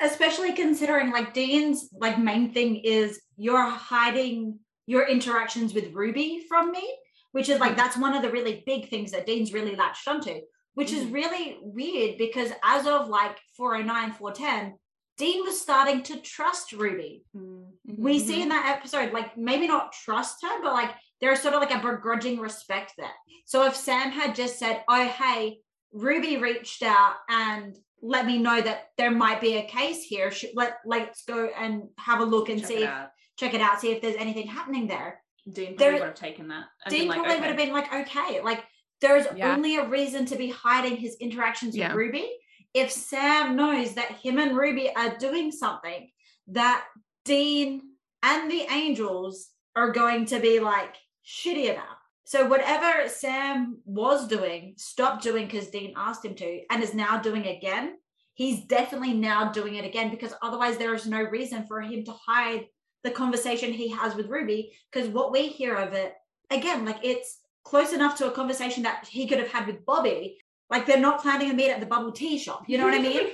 especially 0.00 0.52
considering 0.52 1.12
like 1.12 1.34
Dean's 1.34 1.90
like 1.92 2.18
main 2.18 2.52
thing 2.52 2.76
is 2.76 3.20
you're 3.36 3.68
hiding 3.68 4.58
your 4.86 5.06
interactions 5.06 5.74
with 5.74 5.92
Ruby 5.92 6.44
from 6.48 6.72
me, 6.72 6.96
which 7.32 7.48
is 7.48 7.60
like 7.60 7.72
mm-hmm. 7.72 7.80
that's 7.80 7.96
one 7.96 8.14
of 8.14 8.22
the 8.22 8.30
really 8.30 8.62
big 8.66 8.88
things 8.88 9.10
that 9.12 9.26
Dean's 9.26 9.52
really 9.52 9.76
latched 9.76 10.08
onto, 10.08 10.40
which 10.74 10.92
is 10.92 11.04
mm-hmm. 11.04 11.12
really 11.12 11.58
weird 11.60 12.18
because 12.18 12.50
as 12.64 12.86
of 12.86 13.08
like 13.08 13.38
409, 13.56 14.12
410, 14.12 14.78
Dean 15.18 15.44
was 15.44 15.60
starting 15.60 16.02
to 16.04 16.16
trust 16.20 16.72
Ruby. 16.72 17.24
Mm-hmm. 17.36 18.02
We 18.02 18.18
see 18.18 18.34
mm-hmm. 18.34 18.42
in 18.42 18.48
that 18.48 18.76
episode, 18.76 19.12
like 19.12 19.36
maybe 19.36 19.68
not 19.68 19.92
trust 19.92 20.36
her, 20.42 20.62
but 20.62 20.72
like 20.72 20.90
there's 21.22 21.40
sort 21.40 21.54
of 21.54 21.60
like 21.60 21.72
a 21.74 21.78
begrudging 21.78 22.38
respect 22.38 22.92
there. 22.98 23.08
So 23.46 23.64
if 23.66 23.74
Sam 23.76 24.10
had 24.10 24.34
just 24.34 24.58
said, 24.58 24.82
Oh, 24.88 25.04
hey, 25.04 25.60
Ruby 25.92 26.36
reached 26.36 26.82
out 26.82 27.14
and 27.30 27.76
let 28.02 28.26
me 28.26 28.38
know 28.38 28.60
that 28.60 28.88
there 28.98 29.10
might 29.10 29.40
be 29.40 29.56
a 29.56 29.64
case 29.66 30.02
here. 30.02 30.30
Let 30.54 30.78
let's 30.84 31.24
go 31.24 31.48
and 31.56 31.84
have 31.98 32.20
a 32.20 32.24
look 32.24 32.48
and 32.48 32.58
Check 32.60 32.68
see 32.68 32.74
it 32.78 32.82
if 32.82 32.88
out. 32.90 33.08
check 33.38 33.54
it 33.54 33.60
out, 33.60 33.80
see 33.80 33.92
if 33.92 34.02
there's 34.02 34.16
anything 34.16 34.48
happening 34.48 34.88
there. 34.88 35.22
Dean 35.50 35.76
probably 35.76 35.76
There- 35.76 35.92
would 35.94 36.02
have 36.02 36.14
taken 36.14 36.48
that. 36.48 36.64
Dean 36.88 37.08
like, 37.08 37.16
probably 37.18 37.32
okay. 37.34 37.40
would 37.40 37.48
have 37.48 37.56
been 37.56 37.72
like, 37.72 37.92
okay, 37.94 38.40
like 38.42 38.64
there's 39.00 39.26
Yeah. 39.36 39.52
only 39.54 39.76
a 39.76 39.88
reason 39.88 40.26
to 40.26 40.36
be 40.36 40.50
hiding 40.50 40.96
his 40.96 41.16
interactions 41.20 41.76
Yeah. 41.76 41.88
with 41.88 41.96
Ruby 41.96 42.30
if 42.74 42.90
Sam 42.90 43.54
knows 43.56 43.94
that 43.94 44.10
him 44.12 44.38
and 44.38 44.56
Ruby 44.56 44.94
are 44.94 45.16
doing 45.18 45.52
something 45.52 46.10
that 46.48 46.84
Dean 47.24 47.82
and 48.22 48.50
the 48.50 48.62
angels 48.70 49.50
are 49.76 49.90
going 49.92 50.26
to 50.26 50.38
be 50.40 50.58
like 50.60 50.96
shitty 51.26 51.70
about. 51.70 51.96
So 52.24 52.46
whatever 52.46 53.08
Sam 53.08 53.78
was 53.84 54.28
doing, 54.28 54.74
stopped 54.76 55.22
doing 55.22 55.46
because 55.46 55.68
Dean 55.68 55.92
asked 55.96 56.24
him 56.24 56.34
to, 56.36 56.60
and 56.70 56.82
is 56.82 56.94
now 56.94 57.18
doing 57.18 57.46
again, 57.46 57.96
he's 58.34 58.64
definitely 58.64 59.12
now 59.12 59.52
doing 59.52 59.74
it 59.74 59.84
again 59.84 60.10
because 60.10 60.32
otherwise 60.40 60.78
there 60.78 60.94
is 60.94 61.06
no 61.06 61.22
reason 61.22 61.66
for 61.66 61.80
him 61.80 62.04
to 62.04 62.12
hide 62.12 62.66
the 63.04 63.10
conversation 63.10 63.72
he 63.72 63.88
has 63.88 64.14
with 64.14 64.28
Ruby. 64.28 64.72
Because 64.90 65.08
what 65.08 65.32
we 65.32 65.48
hear 65.48 65.74
of 65.74 65.92
it, 65.92 66.14
again, 66.50 66.84
like 66.84 66.98
it's 67.02 67.38
close 67.64 67.92
enough 67.92 68.16
to 68.18 68.28
a 68.28 68.32
conversation 68.32 68.84
that 68.84 69.06
he 69.08 69.26
could 69.26 69.38
have 69.38 69.50
had 69.50 69.66
with 69.66 69.84
Bobby. 69.84 70.38
Like 70.70 70.86
they're 70.86 70.98
not 70.98 71.20
planning 71.20 71.50
a 71.50 71.54
meet 71.54 71.70
at 71.70 71.80
the 71.80 71.86
bubble 71.86 72.12
tea 72.12 72.38
shop. 72.38 72.64
You 72.66 72.78
know 72.78 72.84
what 72.84 72.94
I 72.94 73.00
mean? 73.00 73.28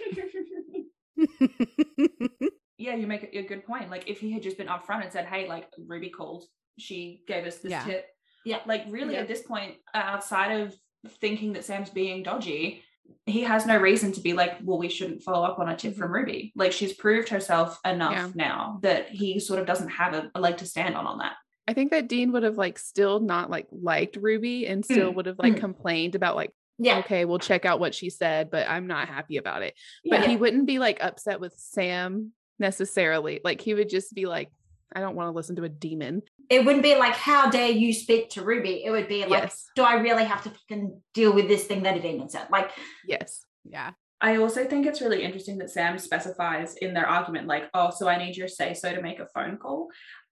yeah, 2.78 2.94
you 2.94 3.06
make 3.06 3.34
a 3.34 3.42
good 3.42 3.64
point. 3.66 3.90
Like 3.90 4.08
if 4.08 4.20
he 4.20 4.32
had 4.32 4.42
just 4.42 4.56
been 4.56 4.68
upfront 4.68 5.02
and 5.02 5.12
said, 5.12 5.26
"Hey, 5.26 5.48
like 5.48 5.68
Ruby 5.86 6.10
called, 6.10 6.44
she 6.78 7.22
gave 7.26 7.44
us 7.44 7.58
this 7.58 7.72
Yeah. 7.72 7.84
tip." 7.84 8.06
Yeah. 8.44 8.60
Like 8.66 8.84
really, 8.88 9.14
Yeah. 9.14 9.20
at 9.20 9.28
this 9.28 9.42
point, 9.42 9.74
outside 9.94 10.60
of 10.60 10.74
thinking 11.20 11.52
that 11.54 11.64
Sam's 11.64 11.90
being 11.90 12.22
dodgy, 12.22 12.82
he 13.26 13.42
has 13.42 13.66
no 13.66 13.76
reason 13.76 14.12
to 14.12 14.20
be 14.20 14.32
like, 14.32 14.58
"Well, 14.62 14.78
we 14.78 14.88
shouldn't 14.88 15.22
follow 15.22 15.44
up 15.46 15.58
on 15.58 15.68
a 15.68 15.76
tip 15.76 15.96
from 15.96 16.12
Ruby." 16.12 16.52
Like 16.54 16.72
she's 16.72 16.92
proved 16.92 17.28
herself 17.30 17.78
enough 17.84 18.12
Yeah. 18.12 18.30
now 18.34 18.78
that 18.82 19.10
he 19.10 19.40
sort 19.40 19.58
of 19.60 19.66
doesn't 19.66 19.88
have 19.90 20.14
a, 20.14 20.30
a 20.34 20.40
leg 20.40 20.56
to 20.58 20.66
stand 20.66 20.94
on 20.94 21.06
on 21.06 21.18
that. 21.18 21.36
I 21.66 21.74
think 21.74 21.90
that 21.90 22.08
Dean 22.08 22.32
would 22.32 22.44
have 22.44 22.56
like 22.56 22.78
still 22.78 23.20
not 23.20 23.50
like 23.50 23.66
liked 23.70 24.16
Ruby 24.16 24.66
and 24.66 24.84
still 24.84 25.10
Mm, 25.12 25.14
would 25.16 25.26
have 25.26 25.38
like 25.38 25.54
mm. 25.54 25.60
complained 25.60 26.14
about 26.14 26.34
like, 26.36 26.50
yeah. 26.78 27.00
okay, 27.00 27.24
we'll 27.26 27.38
check 27.40 27.66
out 27.66 27.78
what 27.80 27.94
she 27.94 28.08
said, 28.08 28.50
but 28.50 28.66
I'm 28.70 28.86
not 28.86 29.08
happy 29.08 29.36
about 29.36 29.62
it. 29.62 29.74
Yeah. 30.02 30.18
But 30.20 30.28
he 30.28 30.36
wouldn't 30.36 30.66
be 30.66 30.78
like 30.78 31.02
upset 31.02 31.40
with 31.40 31.52
Sam 31.58 32.32
necessarily. 32.58 33.40
Like 33.44 33.60
he 33.60 33.74
would 33.74 33.88
just 33.88 34.14
be 34.14 34.26
like, 34.26 34.50
I 34.92 35.00
don't 35.00 35.14
want 35.16 35.28
to 35.28 35.32
listen 35.36 35.56
to 35.56 35.64
a 35.64 35.68
demon. 35.68 36.22
It 36.48 36.64
wouldn't 36.64 36.82
be 36.82 36.94
like, 36.96 37.12
how 37.14 37.50
dare 37.50 37.70
you 37.70 37.92
speak 37.92 38.30
to 38.30 38.42
Ruby? 38.42 38.82
It 38.84 38.90
would 38.90 39.06
be 39.08 39.20
like, 39.26 39.42
Yes. 39.42 39.66
do 39.76 39.82
I 39.82 39.94
really 39.94 40.24
have 40.24 40.42
to 40.44 40.50
fucking 40.50 41.00
deal 41.12 41.32
with 41.32 41.46
this 41.48 41.64
thing 41.64 41.82
that 41.82 41.96
a 41.96 42.00
demon 42.00 42.28
said? 42.30 42.46
Like, 42.50 42.70
Yes. 43.06 43.44
yeah. 43.64 43.92
I 44.20 44.36
also 44.38 44.64
think 44.64 44.86
it's 44.86 45.00
really 45.02 45.22
interesting 45.22 45.58
that 45.58 45.70
Sam 45.70 45.98
specifies 45.98 46.74
in 46.76 46.94
their 46.94 47.06
argument, 47.06 47.46
like, 47.46 47.68
oh, 47.74 47.90
so 47.90 48.08
I 48.08 48.18
need 48.18 48.36
your 48.36 48.48
say 48.48 48.74
so 48.74 48.92
to 48.92 49.02
make 49.02 49.20
a 49.20 49.26
phone 49.34 49.58
call. 49.58 49.88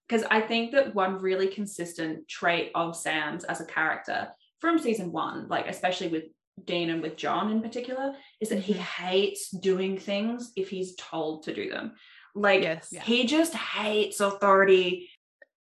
Because 0.09 0.25
I 0.31 0.41
think 0.41 0.71
that 0.71 0.95
one 0.95 1.19
really 1.19 1.47
consistent 1.47 2.27
trait 2.27 2.71
of 2.75 2.95
Sam's 2.95 3.43
as 3.43 3.61
a 3.61 3.65
character 3.65 4.29
from 4.59 4.79
season 4.79 5.11
one, 5.11 5.47
like, 5.49 5.67
especially 5.67 6.07
with 6.07 6.23
Dean 6.65 6.89
and 6.89 7.01
with 7.01 7.15
John 7.15 7.51
in 7.51 7.61
particular, 7.61 8.13
is 8.41 8.49
that 8.49 8.59
he 8.59 8.73
Mhm. 8.73 8.77
hates 8.77 9.51
doing 9.51 9.97
things 9.99 10.51
if 10.55 10.69
he's 10.69 10.95
told 10.95 11.43
to 11.43 11.53
do 11.53 11.69
them. 11.69 11.93
Like, 12.37 12.61
Yes. 12.61 12.93
He 13.03 13.25
just 13.25 13.53
hates 13.53 14.19
authority 14.19 15.09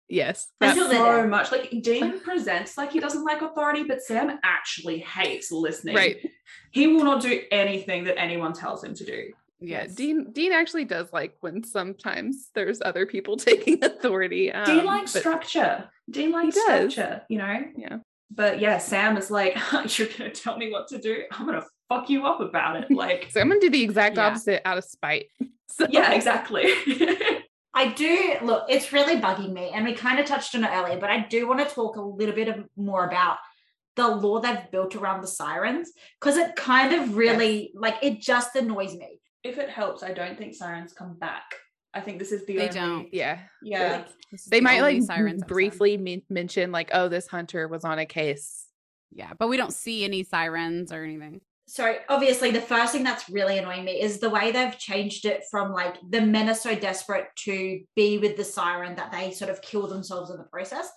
Yes. 0.07 0.49
Until 0.61 0.91
so 0.91 1.27
much. 1.27 1.51
Like, 1.51 1.71
Dean 1.83 2.21
presents 2.21 2.77
like 2.77 2.93
he 2.93 3.01
doesn't 3.01 3.25
like 3.25 3.41
authority, 3.41 3.85
but 3.85 4.03
Sam 4.03 4.39
actually 4.45 4.99
hates 4.99 5.51
listening. 5.51 5.97
right. 5.97 6.19
He 6.73 6.87
will 6.89 7.05
not 7.05 7.23
do 7.23 7.41
anything 7.51 8.05
that 8.05 8.19
anyone 8.19 8.53
tells 8.53 8.85
him 8.85 8.95
to 8.95 9.05
do. 9.05 9.33
Yeah. 9.61 9.85
Yes. 9.85 9.95
Dean 9.95 10.31
Dean 10.33 10.53
actually 10.53 10.85
does 10.85 11.11
like 11.13 11.37
when 11.41 11.65
sometimes 11.65 12.51
there's 12.55 12.83
other 12.83 13.07
people 13.07 13.37
taking 13.51 13.83
authority. 13.83 14.53
Um, 14.53 14.67
Dean 14.67 14.85
likes 14.85 15.15
structure. 15.15 15.89
Dean 16.11 16.33
likes 16.33 16.61
structure, 16.61 17.23
you 17.31 17.39
know? 17.39 17.61
Yeah. 17.77 17.99
But 18.31 18.61
yeah, 18.61 18.77
Sam 18.79 19.17
is 19.17 19.31
like, 19.31 19.57
you're 19.99 20.09
gonna 20.19 20.31
tell 20.31 20.59
me 20.59 20.71
what 20.71 20.89
to 20.89 20.99
do. 20.99 21.23
I'm 21.33 21.47
gonna 21.47 21.65
fuck 21.89 22.11
you 22.11 22.27
up 22.27 22.41
about 22.41 22.77
it. 22.77 22.91
Like, 22.95 23.29
So 23.31 23.41
I'm 23.41 23.49
gonna 23.49 23.59
do 23.61 23.71
the 23.71 23.83
exact 23.83 24.17
Yeah. 24.17 24.27
opposite 24.27 24.61
out 24.69 24.77
of 24.77 24.85
spite. 24.85 25.27
So 25.79 25.87
yeah, 25.91 26.13
exactly. 26.13 26.65
I 27.77 27.89
do 27.93 28.35
look, 28.43 28.67
it's 28.69 28.93
really 28.93 29.21
bugging 29.21 29.53
me, 29.53 29.71
and 29.75 29.85
we 29.85 29.93
kind 29.95 30.21
of 30.21 30.27
touched 30.27 30.55
on 30.55 30.63
it 30.63 30.69
earlier, 30.73 30.99
but 31.01 31.11
I 31.11 31.27
do 31.29 31.49
want 31.49 31.67
to 31.69 31.75
talk 31.75 31.97
a 31.97 32.01
little 32.01 32.35
bit 32.35 32.47
of, 32.49 32.65
more 32.77 33.05
about 33.07 33.39
the 33.97 34.07
lore 34.09 34.41
they've 34.41 34.71
built 34.71 34.95
around 34.95 35.21
the 35.23 35.27
sirens 35.27 35.91
because 36.21 36.37
it 36.37 36.55
kind 36.57 36.95
of 36.95 37.17
really 37.17 37.73
like 37.75 37.97
it 38.03 38.21
just 38.21 38.55
annoys 38.57 38.95
me. 38.95 39.21
if 39.43 39.59
it 39.59 39.69
helps, 39.69 40.03
I 40.03 40.13
don't 40.13 40.39
think 40.39 40.55
sirens 40.55 40.93
come 40.93 41.15
back. 41.19 41.45
I 41.93 42.01
think 42.01 42.19
this 42.19 42.33
is 42.33 42.45
the 42.47 42.57
They 42.57 42.63
only- 42.69 42.75
don't. 42.81 43.09
Yeah. 43.15 43.39
Yeah. 43.63 43.93
Like, 44.33 44.41
They 44.49 44.59
the 44.61 44.65
might 44.65 44.81
like 44.81 45.03
sirens 45.03 45.43
briefly 45.45 45.97
men- 45.97 46.23
mention 46.31 46.73
like, 46.73 46.91
oh, 46.93 47.09
this 47.09 47.27
hunter 47.29 47.69
was 47.69 47.85
on 47.85 47.99
a 47.99 48.07
case. 48.07 48.67
Yeah, 49.13 49.33
but 49.39 49.49
we 49.49 49.57
don't 49.57 49.73
see 49.73 50.05
any 50.05 50.25
sirens 50.25 50.93
or 50.93 51.05
anything. 51.05 51.41
So 51.67 51.97
obviously 52.09 52.51
the 52.51 52.61
first 52.61 52.93
thing 52.93 53.05
that's 53.05 53.29
really 53.31 53.59
annoying 53.59 53.85
me 53.85 54.01
is 54.01 54.19
the 54.19 54.31
way 54.31 54.53
they've 54.53 54.79
changed 54.79 55.25
it 55.25 55.45
from 55.51 55.73
like 55.73 55.97
the 56.11 56.21
men 56.21 56.49
are 56.49 56.55
so 56.55 56.75
desperate 56.75 57.27
to 57.37 57.81
be 57.97 58.19
with 58.19 58.37
the 58.37 58.45
siren 58.45 58.95
that 58.97 59.11
they 59.11 59.31
sort 59.31 59.51
of 59.51 59.63
kill 59.63 59.87
themselves 59.87 60.31
in 60.31 60.37
the 60.37 60.45
process. 60.45 60.91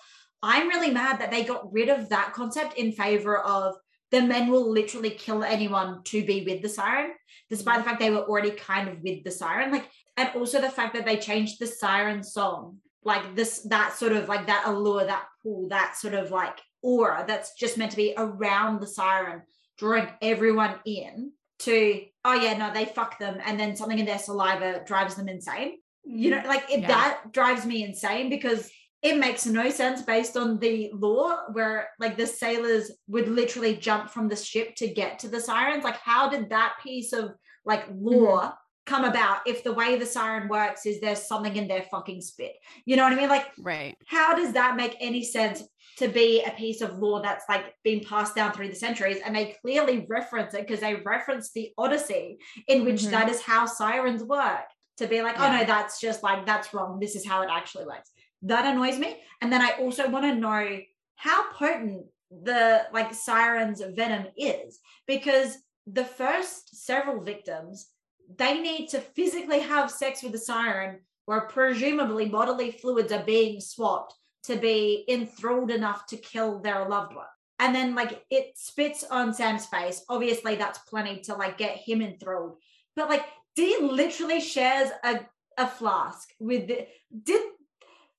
I'm 0.44 0.68
really 0.68 0.92
mad 0.92 1.20
that 1.20 1.32
they 1.32 1.44
got 1.44 1.72
rid 1.72 1.90
of 1.90 2.10
that 2.10 2.34
concept 2.34 2.78
in 2.78 2.92
favor 2.92 3.40
of 3.40 3.76
the 4.12 4.22
men 4.22 4.50
will 4.50 4.70
literally 4.70 5.10
kill 5.10 5.44
anyone 5.44 6.02
to 6.06 6.24
be 6.26 6.44
with 6.46 6.62
the 6.62 6.70
siren, 6.70 7.12
despite 7.50 7.80
the 7.80 7.84
fact 7.84 8.00
they 8.00 8.10
were 8.10 8.28
already 8.28 8.52
kind 8.52 8.88
of 8.88 9.02
with 9.02 9.24
the 9.24 9.32
siren. 9.32 9.72
Like, 9.72 9.90
and 10.16 10.30
also 10.36 10.62
the 10.62 10.70
fact 10.70 10.94
that 10.94 11.06
they 11.06 11.18
changed 11.18 11.60
the 11.60 11.68
siren 11.68 12.24
song, 12.24 12.78
like 13.04 13.36
this, 13.36 13.60
that 13.70 13.94
sort 13.94 14.14
of 14.14 14.30
like 14.30 14.48
that 14.48 14.64
allure, 14.66 15.06
that 15.06 15.26
pull, 15.44 15.68
that 15.70 15.98
sort 15.98 16.14
of 16.14 16.32
like 16.32 16.60
aura 16.82 17.26
that's 17.28 17.54
just 17.56 17.78
meant 17.78 17.92
to 17.92 17.98
be 17.98 18.14
around 18.18 18.80
the 18.80 18.88
siren, 18.88 19.42
drawing 19.78 20.08
everyone 20.22 20.76
in 20.86 21.32
to, 21.60 22.02
oh 22.26 22.34
yeah, 22.34 22.58
no, 22.58 22.74
they 22.74 22.86
fuck 22.86 23.20
them. 23.20 23.40
And 23.46 23.60
then 23.60 23.76
something 23.76 24.00
in 24.00 24.06
their 24.06 24.20
saliva 24.20 24.84
drives 24.86 25.16
them 25.16 25.28
insane 25.28 25.78
you 26.08 26.32
know 26.32 26.42
like 26.46 26.64
it, 26.72 26.82
Yeah. 26.82 26.88
that 26.88 27.32
drives 27.32 27.66
me 27.66 27.84
insane 27.84 28.30
because 28.30 28.72
it 29.02 29.18
makes 29.18 29.46
no 29.46 29.70
sense 29.70 30.02
based 30.02 30.38
on 30.38 30.58
the 30.60 30.90
lore 30.94 31.38
where 31.52 31.90
like 32.00 32.18
the 32.18 32.26
sailors 32.26 32.92
would 33.08 33.28
literally 33.28 33.76
jump 33.76 34.10
from 34.10 34.28
the 34.28 34.36
ship 34.36 34.76
to 34.76 34.88
get 34.88 35.20
to 35.20 35.28
the 35.28 35.42
sirens 35.42 35.84
like 35.84 35.98
how 35.98 36.30
did 36.30 36.50
that 36.50 36.76
piece 36.82 37.14
of 37.14 37.32
like 37.66 37.86
lore 37.94 38.42
mm-hmm. 38.42 38.54
Come 38.88 39.04
about 39.04 39.40
if 39.46 39.64
the 39.66 39.74
way 39.74 39.98
the 39.98 40.06
siren 40.06 40.48
works 40.48 40.86
is 40.86 41.02
there's 41.02 41.22
something 41.28 41.56
in 41.58 41.68
their 41.68 41.84
fucking 41.92 42.22
spit. 42.22 42.54
You 42.86 42.96
know 42.96 43.04
what 43.04 43.12
i 43.14 43.16
mean? 43.18 43.30
Like 43.30 43.48
Right. 43.60 43.96
how 44.08 44.34
does 44.34 44.54
that 44.54 44.76
make 44.78 44.96
any 45.02 45.24
sense 45.24 45.62
to 45.98 46.08
be 46.08 46.42
a 46.44 46.52
piece 46.52 46.82
of 46.82 46.98
lore 46.98 47.22
that's 47.22 47.44
like 47.50 47.66
been 47.84 48.00
passed 48.00 48.34
down 48.36 48.54
through 48.54 48.70
the 48.70 48.76
centuries 48.76 49.20
and 49.26 49.36
they 49.36 49.56
clearly 49.62 50.06
reference 50.10 50.54
it 50.54 50.62
because 50.66 50.80
they 50.80 50.96
reference 50.96 51.52
the 51.52 51.72
odyssey 51.78 52.38
in 52.68 52.86
which 52.86 53.02
Mhm. 53.02 53.12
that 53.12 53.30
is 53.30 53.42
how 53.42 53.66
sirens 53.66 54.24
work 54.24 54.68
to 54.98 55.06
be 55.08 55.22
like 55.22 55.38
oh 55.38 55.52
no 55.52 55.66
that's 55.66 56.00
just 56.00 56.24
like 56.24 56.46
that's 56.46 56.74
wrong. 56.74 57.00
This 57.00 57.16
is 57.16 57.28
how 57.28 57.42
it 57.42 57.50
actually 57.52 57.86
works. 57.86 58.10
That 58.44 58.66
annoys 58.66 58.98
me. 58.98 59.10
And 59.42 59.52
then 59.52 59.62
i 59.62 59.72
also 59.82 60.04
want 60.10 60.24
to 60.26 60.34
know 60.36 60.80
how 61.16 61.52
potent 61.52 62.06
the 62.32 62.88
like 62.94 63.14
sirens 63.14 63.82
venom 64.00 64.28
is 64.38 64.80
because 65.08 65.58
the 65.88 66.06
first 66.06 66.64
several 66.86 67.22
victims 67.22 67.90
they 68.36 68.60
need 68.60 68.90
to 68.90 69.00
physically 69.00 69.60
have 69.60 69.90
sex 69.92 70.22
with 70.24 70.32
the 70.34 70.38
siren 70.38 71.00
where 71.26 71.42
presumably 71.42 72.28
bodily 72.28 72.72
fluids 72.72 73.12
are 73.12 73.24
being 73.24 73.60
swapped 73.60 74.14
to 74.44 74.56
be 74.56 75.04
enthralled 75.10 75.72
enough 75.72 76.06
to 76.08 76.18
kill 76.18 76.60
their 76.60 76.88
loved 76.88 77.16
one. 77.16 77.26
And 77.60 77.74
then 77.74 77.96
like 77.96 78.24
it 78.30 78.52
spits 78.56 79.04
on 79.10 79.34
Sam's 79.34 79.66
face. 79.66 80.04
Obviously, 80.10 80.56
that's 80.56 80.80
plenty 80.80 81.22
to 81.22 81.36
like 81.36 81.58
get 81.58 81.78
him 81.78 82.02
enthralled. 82.02 82.58
But 82.96 83.10
like 83.10 83.26
Dean 83.56 83.96
literally 83.96 84.40
shares 84.40 84.90
a, 85.04 85.22
a 85.58 85.68
flask 85.68 86.30
with 86.40 86.68
the 86.68 86.88
did 87.24 87.42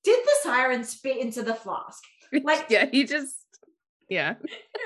did 0.03 0.23
the 0.25 0.31
siren 0.43 0.83
spit 0.83 1.17
into 1.17 1.41
the 1.43 1.53
flask? 1.55 2.03
Like- 2.43 2.67
yeah, 2.69 2.85
he 2.91 3.05
just 3.05 3.35
yeah. 4.07 4.35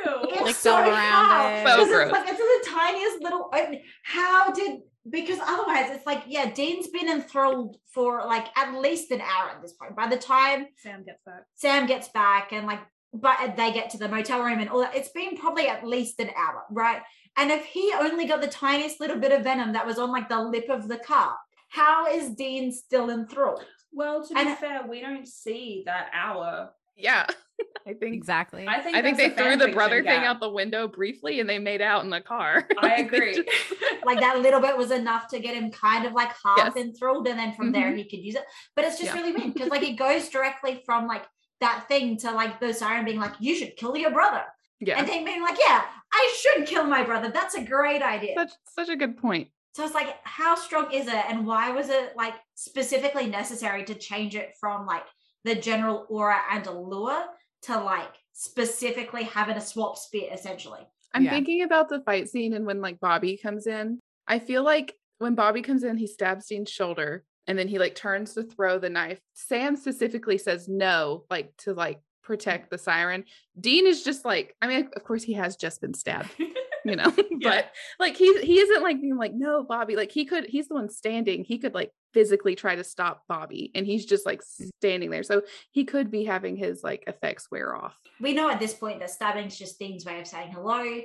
It's 0.05 0.41
Licked 0.41 0.57
so 0.59 0.77
around 0.77 0.91
how? 0.91 1.47
it. 1.49 1.67
So 1.67 1.85
gross. 1.87 2.03
it's 2.03 2.11
like 2.11 2.29
it's 2.29 2.37
the 2.65 2.69
tiniest 2.71 3.21
little 3.21 3.49
opening. 3.53 3.81
How 4.03 4.51
did 4.51 4.79
because 5.09 5.39
otherwise 5.41 5.89
it's 5.91 6.05
like 6.05 6.23
yeah, 6.27 6.51
Dean's 6.51 6.88
been 6.88 7.09
enthralled 7.09 7.77
for 7.93 8.23
like 8.25 8.47
at 8.57 8.73
least 8.80 9.11
an 9.11 9.21
hour 9.21 9.49
at 9.49 9.61
this 9.61 9.73
point. 9.73 9.95
By 9.95 10.07
the 10.07 10.17
time 10.17 10.67
Sam 10.77 11.03
gets 11.03 11.21
back. 11.25 11.43
Sam 11.55 11.85
gets 11.88 12.07
back 12.09 12.51
and 12.53 12.65
like 12.67 12.80
but 13.13 13.55
they 13.55 13.71
get 13.71 13.91
to 13.91 13.97
the 13.97 14.09
motel 14.09 14.41
room 14.41 14.59
and 14.59 14.69
all 14.69 14.80
that, 14.80 14.95
it's 14.95 15.09
been 15.09 15.38
probably 15.38 15.67
at 15.67 15.85
least 15.85 16.19
an 16.19 16.31
hour, 16.35 16.63
right? 16.71 17.01
And 17.38 17.51
if 17.51 17.63
he 17.65 17.93
only 17.99 18.25
got 18.25 18.41
the 18.41 18.47
tiniest 18.47 18.99
little 18.99 19.19
bit 19.19 19.31
of 19.31 19.43
venom 19.43 19.73
that 19.73 19.85
was 19.85 19.99
on 19.99 20.11
like 20.11 20.30
the 20.30 20.41
lip 20.41 20.67
of 20.69 20.88
the 20.88 20.97
cup, 20.97 21.39
how 21.69 22.07
is 22.07 22.31
Dean 22.31 22.71
still 22.71 23.11
enthralled? 23.11 23.65
Well, 23.91 24.25
to 24.27 24.34
be 24.34 24.39
And- 24.39 24.57
fair, 24.57 24.81
we 24.89 24.99
don't 25.01 25.27
see 25.27 25.84
that 25.85 26.09
hour. 26.11 26.71
Yeah. 26.95 27.27
I 27.88 27.93
think 27.93 28.15
Exactly. 28.15 28.67
I 28.67 28.80
think 28.81 28.95
I 28.95 29.01
think 29.01 29.17
they 29.17 29.30
threw 29.30 29.51
the 29.51 29.65
fiction 29.65 29.73
brother 29.73 29.97
thing 29.97 30.21
gap. 30.21 30.25
out 30.25 30.39
the 30.39 30.49
window 30.49 30.88
briefly 30.88 31.39
and 31.39 31.49
they 31.49 31.59
made 31.59 31.81
out 31.81 32.03
in 32.03 32.09
the 32.09 32.21
car. 32.21 32.67
I 32.80 32.88
Like, 32.88 33.13
agree. 33.13 33.35
just- 33.35 33.49
like 34.05 34.19
that 34.19 34.39
little 34.39 34.59
bit 34.59 34.77
was 34.77 34.91
enough 34.91 35.27
to 35.30 35.39
get 35.39 35.55
him 35.55 35.71
kind 35.71 36.05
of 36.05 36.13
like 36.13 36.31
half 36.43 36.57
Yes. 36.57 36.75
enthralled 36.77 37.27
and 37.27 37.38
then 37.38 37.53
from 37.53 37.71
there 37.71 37.88
mm-hmm. 37.88 37.97
he 37.97 38.09
could 38.09 38.19
use 38.23 38.35
it 38.35 38.43
but 38.75 38.85
it's 38.85 38.97
just 38.99 39.13
Yeah. 39.13 39.21
really 39.21 39.34
weird 39.34 39.53
because 39.53 39.69
like 39.69 39.84
it 39.84 39.93
goes 39.97 40.30
directly 40.30 40.81
from 40.85 41.07
like 41.07 41.25
that 41.61 41.85
thing 41.88 42.17
to 42.17 42.31
like 42.31 42.59
the 42.59 42.73
siren 42.73 43.05
being 43.05 43.19
like 43.19 43.34
you 43.39 43.55
should 43.55 43.75
kill 43.77 43.95
your 43.95 44.11
brother 44.11 44.43
yeah. 44.80 44.97
and 44.99 45.07
then 45.07 45.23
being 45.23 45.41
like 45.41 45.57
yeah 45.59 45.84
I 46.15 46.35
should 46.39 46.67
kill 46.67 46.84
my 46.85 47.03
brother. 47.03 47.31
That's 47.34 47.55
a 47.55 47.63
great 47.63 48.03
idea. 48.03 48.35
Such 48.38 48.51
such 48.75 48.89
a 48.89 48.95
good 48.95 49.17
point. 49.17 49.47
So 49.75 49.84
it's 49.84 49.95
like, 49.95 50.15
how 50.23 50.53
strong 50.53 50.91
is 50.91 51.07
it? 51.07 51.25
And 51.27 51.47
why 51.47 51.71
was 51.71 51.89
it 51.89 52.13
like 52.15 52.35
specifically 52.53 53.25
necessary 53.25 53.84
to 53.85 53.95
change 53.95 54.35
it 54.35 54.53
from 54.59 54.85
like 54.85 55.05
the 55.43 55.55
general 55.55 56.05
aura 56.09 56.39
and 56.51 56.67
allure 56.67 57.23
to 57.64 57.80
like 57.80 58.14
specifically 58.34 59.23
having 59.23 59.57
a 59.57 59.61
swap 59.61 59.98
spit 59.98 60.31
essentially? 60.31 60.81
I'm 61.14 61.23
Yeah. 61.23 61.31
thinking 61.31 61.64
about 61.64 61.90
the 61.90 62.02
fight 62.02 62.30
scene 62.30 62.53
and 62.53 62.65
when 62.65 62.81
like 62.81 62.99
Bobby 62.99 63.38
comes 63.38 63.68
in. 63.68 63.99
I 64.27 64.40
feel 64.40 64.64
like 64.64 64.95
when 65.19 65.35
Bobby 65.35 65.61
comes 65.61 65.84
in, 65.84 65.98
he 65.98 66.07
stabs 66.07 66.48
Dean's 66.48 66.69
shoulder 66.72 67.23
and 67.48 67.57
then 67.57 67.68
he 67.68 67.77
like 67.80 67.95
turns 67.95 68.34
to 68.34 68.44
throw 68.44 68.80
the 68.80 68.90
knife. 68.90 69.19
Sam 69.34 69.76
specifically 69.76 70.38
says 70.38 70.68
no, 70.68 71.26
like 71.30 71.56
to 71.60 71.73
like 71.73 71.99
protect 72.23 72.69
the 72.69 72.77
siren. 72.77 73.25
Dean 73.59 73.85
is 73.85 74.03
just 74.03 74.25
like, 74.25 74.55
I 74.61 74.67
mean, 74.67 74.89
of 74.95 75.03
course 75.03 75.23
he 75.23 75.33
has 75.33 75.55
just 75.55 75.81
been 75.81 75.93
stabbed, 75.93 76.29
you 76.85 76.95
know, 76.95 77.13
Yeah. 77.31 77.49
but 77.49 77.71
like 77.99 78.15
he 78.17 78.41
he 78.41 78.59
isn't 78.59 78.81
like 78.81 78.99
being 79.01 79.17
like, 79.17 79.33
no, 79.33 79.63
Bobby. 79.63 79.95
Like 79.95 80.11
he 80.11 80.25
could, 80.25 80.45
he's 80.45 80.67
the 80.67 80.75
one 80.75 80.89
standing. 80.89 81.43
He 81.43 81.57
could 81.57 81.73
like 81.73 81.91
physically 82.13 82.55
try 82.55 82.75
to 82.75 82.83
stop 82.83 83.23
Bobby 83.27 83.71
and 83.73 83.85
he's 83.87 84.05
just 84.05 84.25
like 84.25 84.41
standing 84.43 85.09
there. 85.09 85.23
So 85.23 85.41
he 85.71 85.83
could 85.83 86.11
be 86.11 86.23
having 86.25 86.55
his 86.55 86.83
like 86.83 87.03
effects 87.07 87.47
wear 87.51 87.75
off. 87.75 87.97
We 88.21 88.33
know 88.33 88.49
at 88.49 88.59
this 88.59 88.73
point 88.75 88.99
that 88.99 89.09
stabbing's 89.09 89.57
just 89.57 89.79
Dean's 89.79 90.05
way 90.05 90.19
of 90.21 90.27
saying 90.27 90.51
hello. 90.51 90.83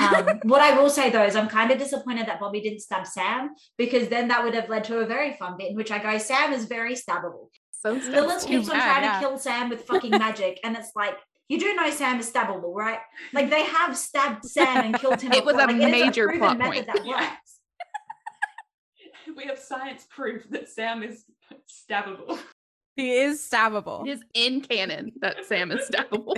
Um, 0.00 0.40
what 0.44 0.62
I 0.62 0.80
will 0.80 0.88
say 0.88 1.10
though 1.10 1.24
is 1.24 1.36
I'm 1.36 1.48
kind 1.48 1.70
of 1.70 1.78
disappointed 1.78 2.26
that 2.26 2.40
Bobby 2.40 2.60
didn't 2.60 2.80
stab 2.80 3.06
Sam 3.06 3.50
because 3.76 4.08
then 4.08 4.28
that 4.28 4.42
would 4.42 4.54
have 4.54 4.68
led 4.70 4.84
to 4.84 4.98
a 5.00 5.06
very 5.06 5.34
fun 5.34 5.56
bit 5.58 5.70
in 5.70 5.76
which 5.76 5.90
I 5.90 5.98
go, 5.98 6.16
Sam 6.18 6.52
is 6.54 6.64
very 6.64 6.94
stabbable. 6.94 7.48
So 7.80 7.92
Lilith 7.92 8.46
keeps 8.46 8.68
on 8.68 8.76
trying 8.76 9.04
yeah. 9.04 9.14
to 9.14 9.20
kill 9.20 9.38
Sam 9.38 9.70
with 9.70 9.84
fucking 9.86 10.10
magic, 10.10 10.60
and 10.62 10.76
it's 10.76 10.90
like 10.94 11.16
you 11.48 11.58
do 11.58 11.74
know 11.74 11.90
Sam 11.90 12.20
is 12.20 12.30
stabbable, 12.30 12.74
right? 12.74 12.98
Like 13.32 13.48
they 13.48 13.64
have 13.64 13.96
stabbed 13.96 14.44
Sam 14.44 14.84
and 14.84 14.98
killed 14.98 15.20
him. 15.20 15.32
It 15.34 15.44
was 15.44 15.56
before. 15.56 15.70
a 15.70 15.78
Like, 15.78 15.90
major 15.90 16.26
proven 16.26 16.40
plot 16.40 16.60
point. 16.60 16.86
that 16.86 17.04
works. 17.06 17.58
we 19.36 19.44
have 19.44 19.58
science 19.58 20.06
proof 20.10 20.48
that 20.50 20.68
Sam 20.68 21.02
is 21.02 21.24
stabbable. 21.90 22.38
He 22.96 23.12
is 23.12 23.40
stabbable. 23.40 24.06
It 24.06 24.10
is 24.10 24.22
in 24.34 24.60
canon 24.60 25.12
that 25.22 25.46
Sam 25.46 25.70
is 25.72 25.88
stabbable. 25.88 26.36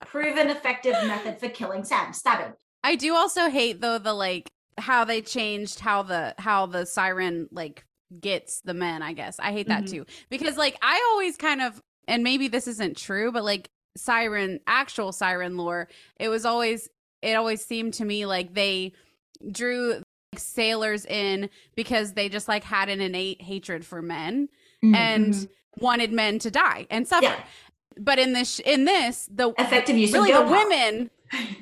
Proven 0.00 0.50
effective 0.50 0.94
method 1.06 1.38
for 1.38 1.48
killing 1.48 1.84
Sam, 1.84 2.12
stabbing. 2.12 2.54
I 2.82 2.96
do 2.96 3.14
also 3.14 3.48
hate 3.48 3.80
though 3.80 3.98
the 3.98 4.12
like 4.14 4.50
how 4.78 5.04
they 5.04 5.22
changed 5.22 5.78
how 5.78 6.02
the 6.02 6.34
how 6.38 6.66
the 6.66 6.84
siren 6.86 7.48
like 7.52 7.84
gets 8.20 8.60
the 8.60 8.74
men, 8.74 9.02
I 9.02 9.12
guess. 9.12 9.38
I 9.38 9.52
hate 9.52 9.68
that 9.68 9.84
Mhm. 9.84 9.90
too. 9.90 10.06
Because 10.30 10.56
like 10.56 10.76
I 10.82 11.00
always 11.12 11.36
kind 11.36 11.60
of 11.62 11.80
and 12.08 12.22
maybe 12.24 12.48
this 12.48 12.66
isn't 12.66 12.96
true, 12.96 13.30
but 13.32 13.44
like 13.44 13.68
siren 13.96 14.58
actual 14.66 15.12
siren 15.12 15.56
lore, 15.56 15.88
it 16.18 16.28
was 16.28 16.44
always 16.44 16.88
it 17.22 17.34
always 17.34 17.64
seemed 17.64 17.94
to 17.94 18.04
me 18.04 18.26
like 18.26 18.54
they 18.54 18.92
drew 19.50 19.94
like, 19.94 20.02
sailors 20.40 21.04
in 21.06 21.48
because 21.76 22.14
they 22.14 22.28
just 22.28 22.48
like 22.48 22.64
had 22.64 22.88
an 22.88 23.00
innate 23.00 23.40
hatred 23.42 23.84
for 23.84 24.02
men 24.02 24.48
and 24.82 25.32
Mhm. 25.34 25.48
wanted 25.78 26.12
men 26.12 26.38
to 26.40 26.50
die 26.50 26.86
and 26.90 27.06
suffer. 27.06 27.24
Yeah. 27.24 27.42
But 27.98 28.18
in 28.18 28.32
this 28.32 28.58
in 28.60 28.84
this 28.84 29.28
the 29.32 29.52
Effective 29.58 29.96
use 29.96 30.12
really 30.12 30.32
of 30.32 30.38
the 30.48 30.54
power. 30.54 30.66
women 30.68 31.10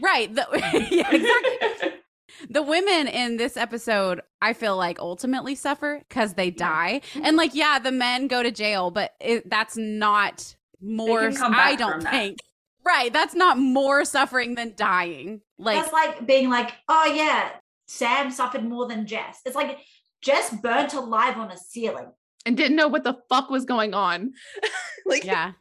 right 0.01 0.33
the, 0.35 0.47
yeah, 0.91 1.11
exactly 1.11 1.91
the 2.49 2.63
women 2.63 3.07
in 3.07 3.37
this 3.37 3.57
episode 3.57 4.21
i 4.41 4.53
feel 4.53 4.77
like 4.77 4.99
ultimately 4.99 5.55
suffer 5.55 6.03
because 6.09 6.35
they 6.35 6.51
die 6.51 7.01
mm-hmm. 7.13 7.25
and 7.25 7.37
like 7.37 7.55
yeah 7.55 7.79
the 7.79 7.93
men 7.93 8.27
go 8.27 8.43
to 8.43 8.51
jail 8.51 8.91
but 8.91 9.15
it, 9.21 9.49
that's 9.51 9.77
not 9.77 10.55
more 10.81 11.29
can 11.29 11.37
come 11.37 11.55
i 11.55 11.75
don't 11.75 11.93
from 11.93 12.01
that. 12.03 12.13
think 12.13 12.39
right 12.87 13.13
that's 13.13 13.35
not 13.35 13.59
more 13.59 14.05
suffering 14.05 14.55
than 14.55 14.73
dying 14.77 15.41
like 15.61 15.77
That's 15.77 15.93
like 15.93 16.27
being 16.27 16.49
like, 16.49 16.73
oh 16.89 17.05
yeah, 17.05 17.51
Sam 17.87 18.31
suffered 18.31 18.65
more 18.65 18.89
than 18.89 19.07
Jess. 19.07 19.41
It's 19.45 19.55
like 19.55 19.79
Jess 20.23 20.57
burnt 20.57 20.95
alive 20.95 21.37
on 21.37 21.51
a 21.51 21.57
ceiling. 21.57 22.07
and 22.47 22.57
didn't 22.57 22.77
know 22.77 22.89
what 22.89 23.05
the 23.05 23.19
fuck 23.29 23.51
was 23.51 23.67
going 23.67 23.93
on. 23.93 24.33
like 25.07 25.25
yeah 25.25 25.53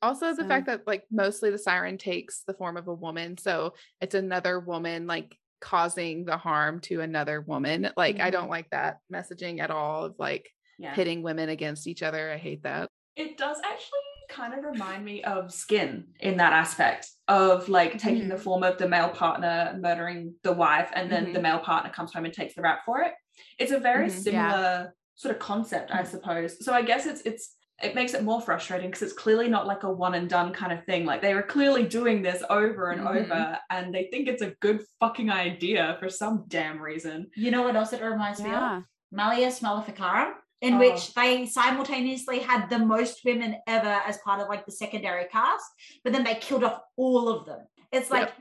also 0.00 0.34
the 0.34 0.42
So- 0.42 0.48
fact 0.48 0.66
that 0.66 0.86
like 0.86 1.04
mostly 1.10 1.50
the 1.50 1.58
siren 1.58 1.98
takes 1.98 2.42
the 2.46 2.54
form 2.54 2.76
of 2.76 2.88
a 2.88 2.94
woman. 2.94 3.36
So 3.38 3.74
it's 4.00 4.14
another 4.14 4.58
woman 4.58 5.06
like 5.06 5.36
causing 5.64 6.26
the 6.26 6.36
harm 6.36 6.78
to 6.78 7.00
another 7.00 7.40
woman. 7.40 7.90
Like 7.96 8.20
I 8.20 8.30
don't 8.30 8.42
mm-hmm. 8.42 8.50
like 8.50 8.70
that 8.70 8.98
messaging 9.12 9.60
at 9.60 9.70
all 9.70 10.04
of 10.04 10.14
like 10.18 10.48
yeah. 10.78 10.94
pitting 10.94 11.22
women 11.22 11.48
against 11.48 11.86
each 11.86 12.02
other. 12.02 12.30
I 12.30 12.36
hate 12.36 12.62
that. 12.64 12.90
It 13.16 13.38
does 13.38 13.56
actually 13.64 13.98
kind 14.28 14.52
of 14.54 14.64
remind 14.64 15.04
me 15.04 15.22
of 15.24 15.52
Skin 15.52 16.04
in 16.20 16.36
that 16.36 16.52
aspect 16.52 17.08
of 17.28 17.68
like 17.68 17.98
taking 17.98 18.28
the 18.28 18.34
mm-hmm. 18.34 18.44
form 18.44 18.62
of 18.62 18.76
the 18.76 18.88
male 18.88 19.08
partner 19.08 19.76
murdering 19.80 20.34
the 20.42 20.52
wife, 20.52 20.90
and 20.94 21.10
then 21.10 21.24
the 21.24 21.30
mm-hmm. 21.30 21.42
male 21.42 21.58
partner 21.60 21.90
comes 21.90 22.12
home 22.12 22.26
and 22.26 22.34
takes 22.34 22.54
the 22.54 22.62
rap 22.62 22.80
for 22.84 23.00
it. 23.00 23.12
It's 23.58 23.72
a 23.72 23.78
very 23.78 24.08
Mhm. 24.08 24.10
Yeah. 24.10 24.50
similar 24.50 24.94
sort 25.14 25.34
of 25.34 25.40
concept, 25.40 25.90
I 25.92 26.02
suppose. 26.02 26.62
So 26.64 26.74
I 26.74 26.82
guess 26.82 27.06
it's 27.06 27.22
it's 27.22 27.56
it 27.82 27.94
makes 27.94 28.14
it 28.14 28.22
more 28.22 28.40
frustrating 28.40 28.88
because 28.88 29.02
it's 29.02 29.12
clearly 29.12 29.48
not 29.48 29.66
like 29.66 29.82
a 29.82 29.90
one 29.92 30.14
and 30.14 30.28
done 30.28 30.52
kind 30.52 30.72
of 30.72 30.84
thing. 30.84 31.04
Like 31.04 31.20
they 31.22 31.34
were 31.34 31.42
clearly 31.42 31.82
doing 31.84 32.22
this 32.22 32.42
over 32.48 32.90
and 32.90 33.00
Mhm. 33.02 33.22
over, 33.24 33.58
and 33.70 33.92
they 33.94 34.04
think 34.12 34.28
it's 34.28 34.42
a 34.42 34.50
good 34.60 34.84
fucking 35.00 35.30
idea 35.30 35.96
for 35.98 36.08
some 36.08 36.44
damn 36.48 36.80
reason. 36.80 37.30
You 37.34 37.50
know 37.50 37.62
what 37.62 37.74
else 37.76 37.92
it 37.92 38.02
reminds 38.02 38.40
me 38.40 38.46
of? 38.46 38.52
yeah 38.52 38.82
Malleus 39.12 39.60
Maleficarum, 39.62 40.34
in 40.60 40.74
Oh. 40.74 40.78
which 40.78 41.14
they 41.14 41.46
simultaneously 41.46 42.38
had 42.40 42.68
the 42.70 42.78
most 42.78 43.24
women 43.24 43.56
ever 43.66 44.00
as 44.06 44.18
part 44.18 44.40
of 44.40 44.48
like 44.48 44.64
the 44.66 44.72
secondary 44.72 45.26
cast, 45.26 45.66
but 46.02 46.12
then 46.12 46.24
they 46.24 46.34
killed 46.36 46.64
off 46.64 46.80
all 46.96 47.28
of 47.28 47.44
them. 47.46 47.66
It's 47.92 48.10
like 48.10 48.32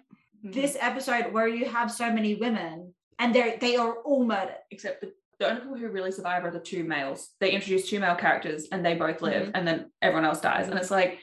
Mhm. 0.44 0.54
this 0.54 0.78
episode 0.80 1.32
where 1.34 1.48
you 1.48 1.66
have 1.66 1.92
so 1.92 2.12
many 2.12 2.36
women 2.36 2.94
and 3.20 3.34
they 3.36 3.58
they 3.58 3.76
are 3.78 3.94
all 4.04 4.24
murdered. 4.26 4.58
except 4.72 5.02
the, 5.02 5.14
the 5.44 5.50
only 5.50 5.62
people 5.62 5.78
who 5.78 5.88
really 5.90 6.12
survive 6.12 6.46
are 6.46 6.52
the 6.52 6.60
two 6.60 6.84
males. 6.84 7.30
They 7.40 7.52
introduce 7.52 7.90
two 7.90 8.00
male 8.00 8.16
characters 8.16 8.68
and 8.72 8.86
they 8.86 8.96
both 8.96 9.22
live, 9.22 9.48
mm-hmm. 9.48 9.56
and 9.56 9.68
then 9.68 9.92
everyone 10.02 10.26
else 10.26 10.42
dies. 10.42 10.68
And 10.68 10.78
it's 10.78 10.92
like, 10.92 11.20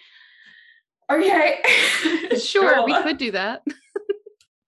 okay, 1.10 1.62
Sure, 2.38 2.84
we 2.84 2.94
could 3.02 3.18
do 3.18 3.32
that. 3.32 3.62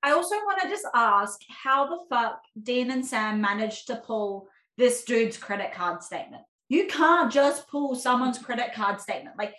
I 0.02 0.12
also 0.12 0.34
want 0.36 0.60
to 0.62 0.68
just 0.68 0.86
ask 0.94 1.40
how 1.48 1.86
the 1.86 1.98
fuck 2.10 2.40
Dean 2.60 2.90
and 2.90 3.06
Sam 3.06 3.40
managed 3.40 3.86
to 3.86 3.96
pull 3.96 4.48
this 4.76 5.04
dude's 5.04 5.36
credit 5.36 5.72
card 5.72 6.02
statement. 6.02 6.42
You 6.68 6.86
can't 6.86 7.30
just 7.30 7.68
pull 7.68 7.94
someone's 7.94 8.38
credit 8.38 8.72
card 8.74 9.00
statement. 9.00 9.36
Like 9.38 9.54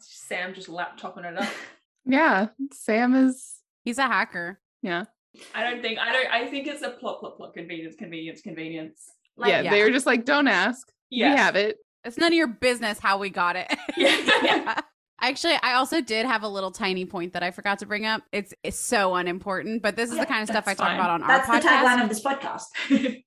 Sam 0.00 0.54
just 0.54 0.68
laptoping 0.68 1.24
it 1.24 1.38
up. 1.38 1.48
Yeah. 2.06 2.48
Sam 2.70 3.14
is 3.14 3.60
he's 3.82 3.96
a 3.96 4.02
hacker 4.02 4.60
yeah. 4.84 5.04
I 5.54 5.68
don't 5.68 5.80
think 5.80 5.98
I 5.98 6.12
don't. 6.12 6.30
I 6.30 6.46
think 6.46 6.68
it's 6.68 6.82
a 6.82 6.90
plot, 6.90 7.20
plot, 7.20 7.38
plot. 7.38 7.54
Convenience, 7.54 7.96
convenience, 7.96 8.42
convenience. 8.42 9.10
Like, 9.36 9.50
yeah, 9.50 9.60
yeah. 9.62 9.70
They 9.70 9.82
were 9.82 9.90
just 9.90 10.06
like, 10.06 10.24
don't 10.24 10.48
ask. 10.48 10.88
We 11.10 11.20
have 11.20 11.54
it. 11.56 11.76
it's 12.04 12.18
none 12.18 12.32
of 12.32 12.36
your 12.36 12.48
business 12.48 12.98
how 12.98 13.18
we 13.18 13.30
got 13.30 13.56
it 13.56 13.72
Yeah. 13.96 14.80
Actually, 15.20 15.54
I 15.62 15.74
also 15.74 16.00
did 16.00 16.26
have 16.26 16.42
a 16.42 16.48
little 16.48 16.70
tiny 16.72 17.04
point 17.06 17.32
that 17.32 17.42
I 17.42 17.50
forgot 17.50 17.78
to 17.78 17.86
bring 17.86 18.04
up. 18.04 18.22
It's 18.32 18.52
it's 18.62 18.78
so 18.78 19.14
unimportant, 19.14 19.80
but 19.80 19.96
this 19.96 20.10
is 20.10 20.16
Yeah, 20.16 20.24
the 20.24 20.26
kind 20.28 20.42
of 20.42 20.48
stuff 20.48 20.64
I 20.66 20.74
that's 20.74 20.80
talk 20.80 20.88
fine. 20.88 20.98
about 20.98 21.10
on 21.10 21.22
our 21.22 21.40
podcast. 21.40 21.46
that's 21.46 21.64
the 21.64 21.68
podcast. 21.70 21.84
tagline 21.84 22.02
of 22.02 22.08
this 22.08 22.22
podcast. 22.22 23.22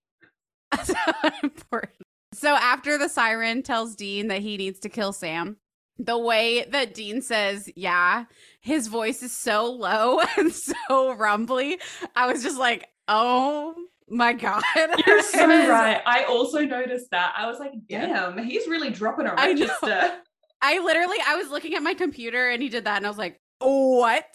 so 0.84 1.30
important. 1.44 1.94
So 2.34 2.50
after 2.56 2.98
the 2.98 3.08
siren 3.10 3.64
tells 3.64 3.96
Dean 3.96 4.28
that 4.28 4.42
he 4.42 4.58
needs 4.58 4.80
to 4.82 4.90
kill 4.90 5.14
Sam, 5.14 5.58
the 5.98 6.18
way 6.20 6.66
that 6.70 6.94
Dean 6.94 7.22
says, 7.22 7.70
yeah, 7.76 8.26
his 8.62 8.88
voice 8.88 9.24
is 9.24 9.36
so 9.36 9.66
low 9.72 10.20
and 10.38 10.54
so 10.54 11.14
rumbly. 11.16 11.80
I 12.16 12.32
was 12.32 12.44
just 12.44 12.60
like, 12.60 12.88
oh 13.08 13.74
my 14.10 14.34
God. 14.34 14.64
You're 15.06 15.22
so 15.24 15.48
right. 15.48 16.02
I 16.06 16.24
also 16.26 16.62
noticed 16.66 17.08
that. 17.12 17.34
I 17.38 17.48
was 17.48 17.60
like, 17.60 17.72
Yeah. 17.88 18.08
damn, 18.08 18.38
he's 18.46 18.68
really 18.68 18.90
dropping 18.90 19.26
a 19.26 19.34
I 19.38 19.48
register. 19.48 20.14
I 20.62 20.80
literally, 20.80 21.18
I 21.28 21.36
was 21.36 21.50
looking 21.50 21.76
at 21.76 21.84
my 21.84 21.94
computer 21.94 22.50
and 22.50 22.62
he 22.62 22.70
did 22.70 22.86
that 22.86 22.98
and 22.98 23.06
I 23.06 23.10
was 23.10 23.18
like, 23.18 23.40
what? 23.60 24.26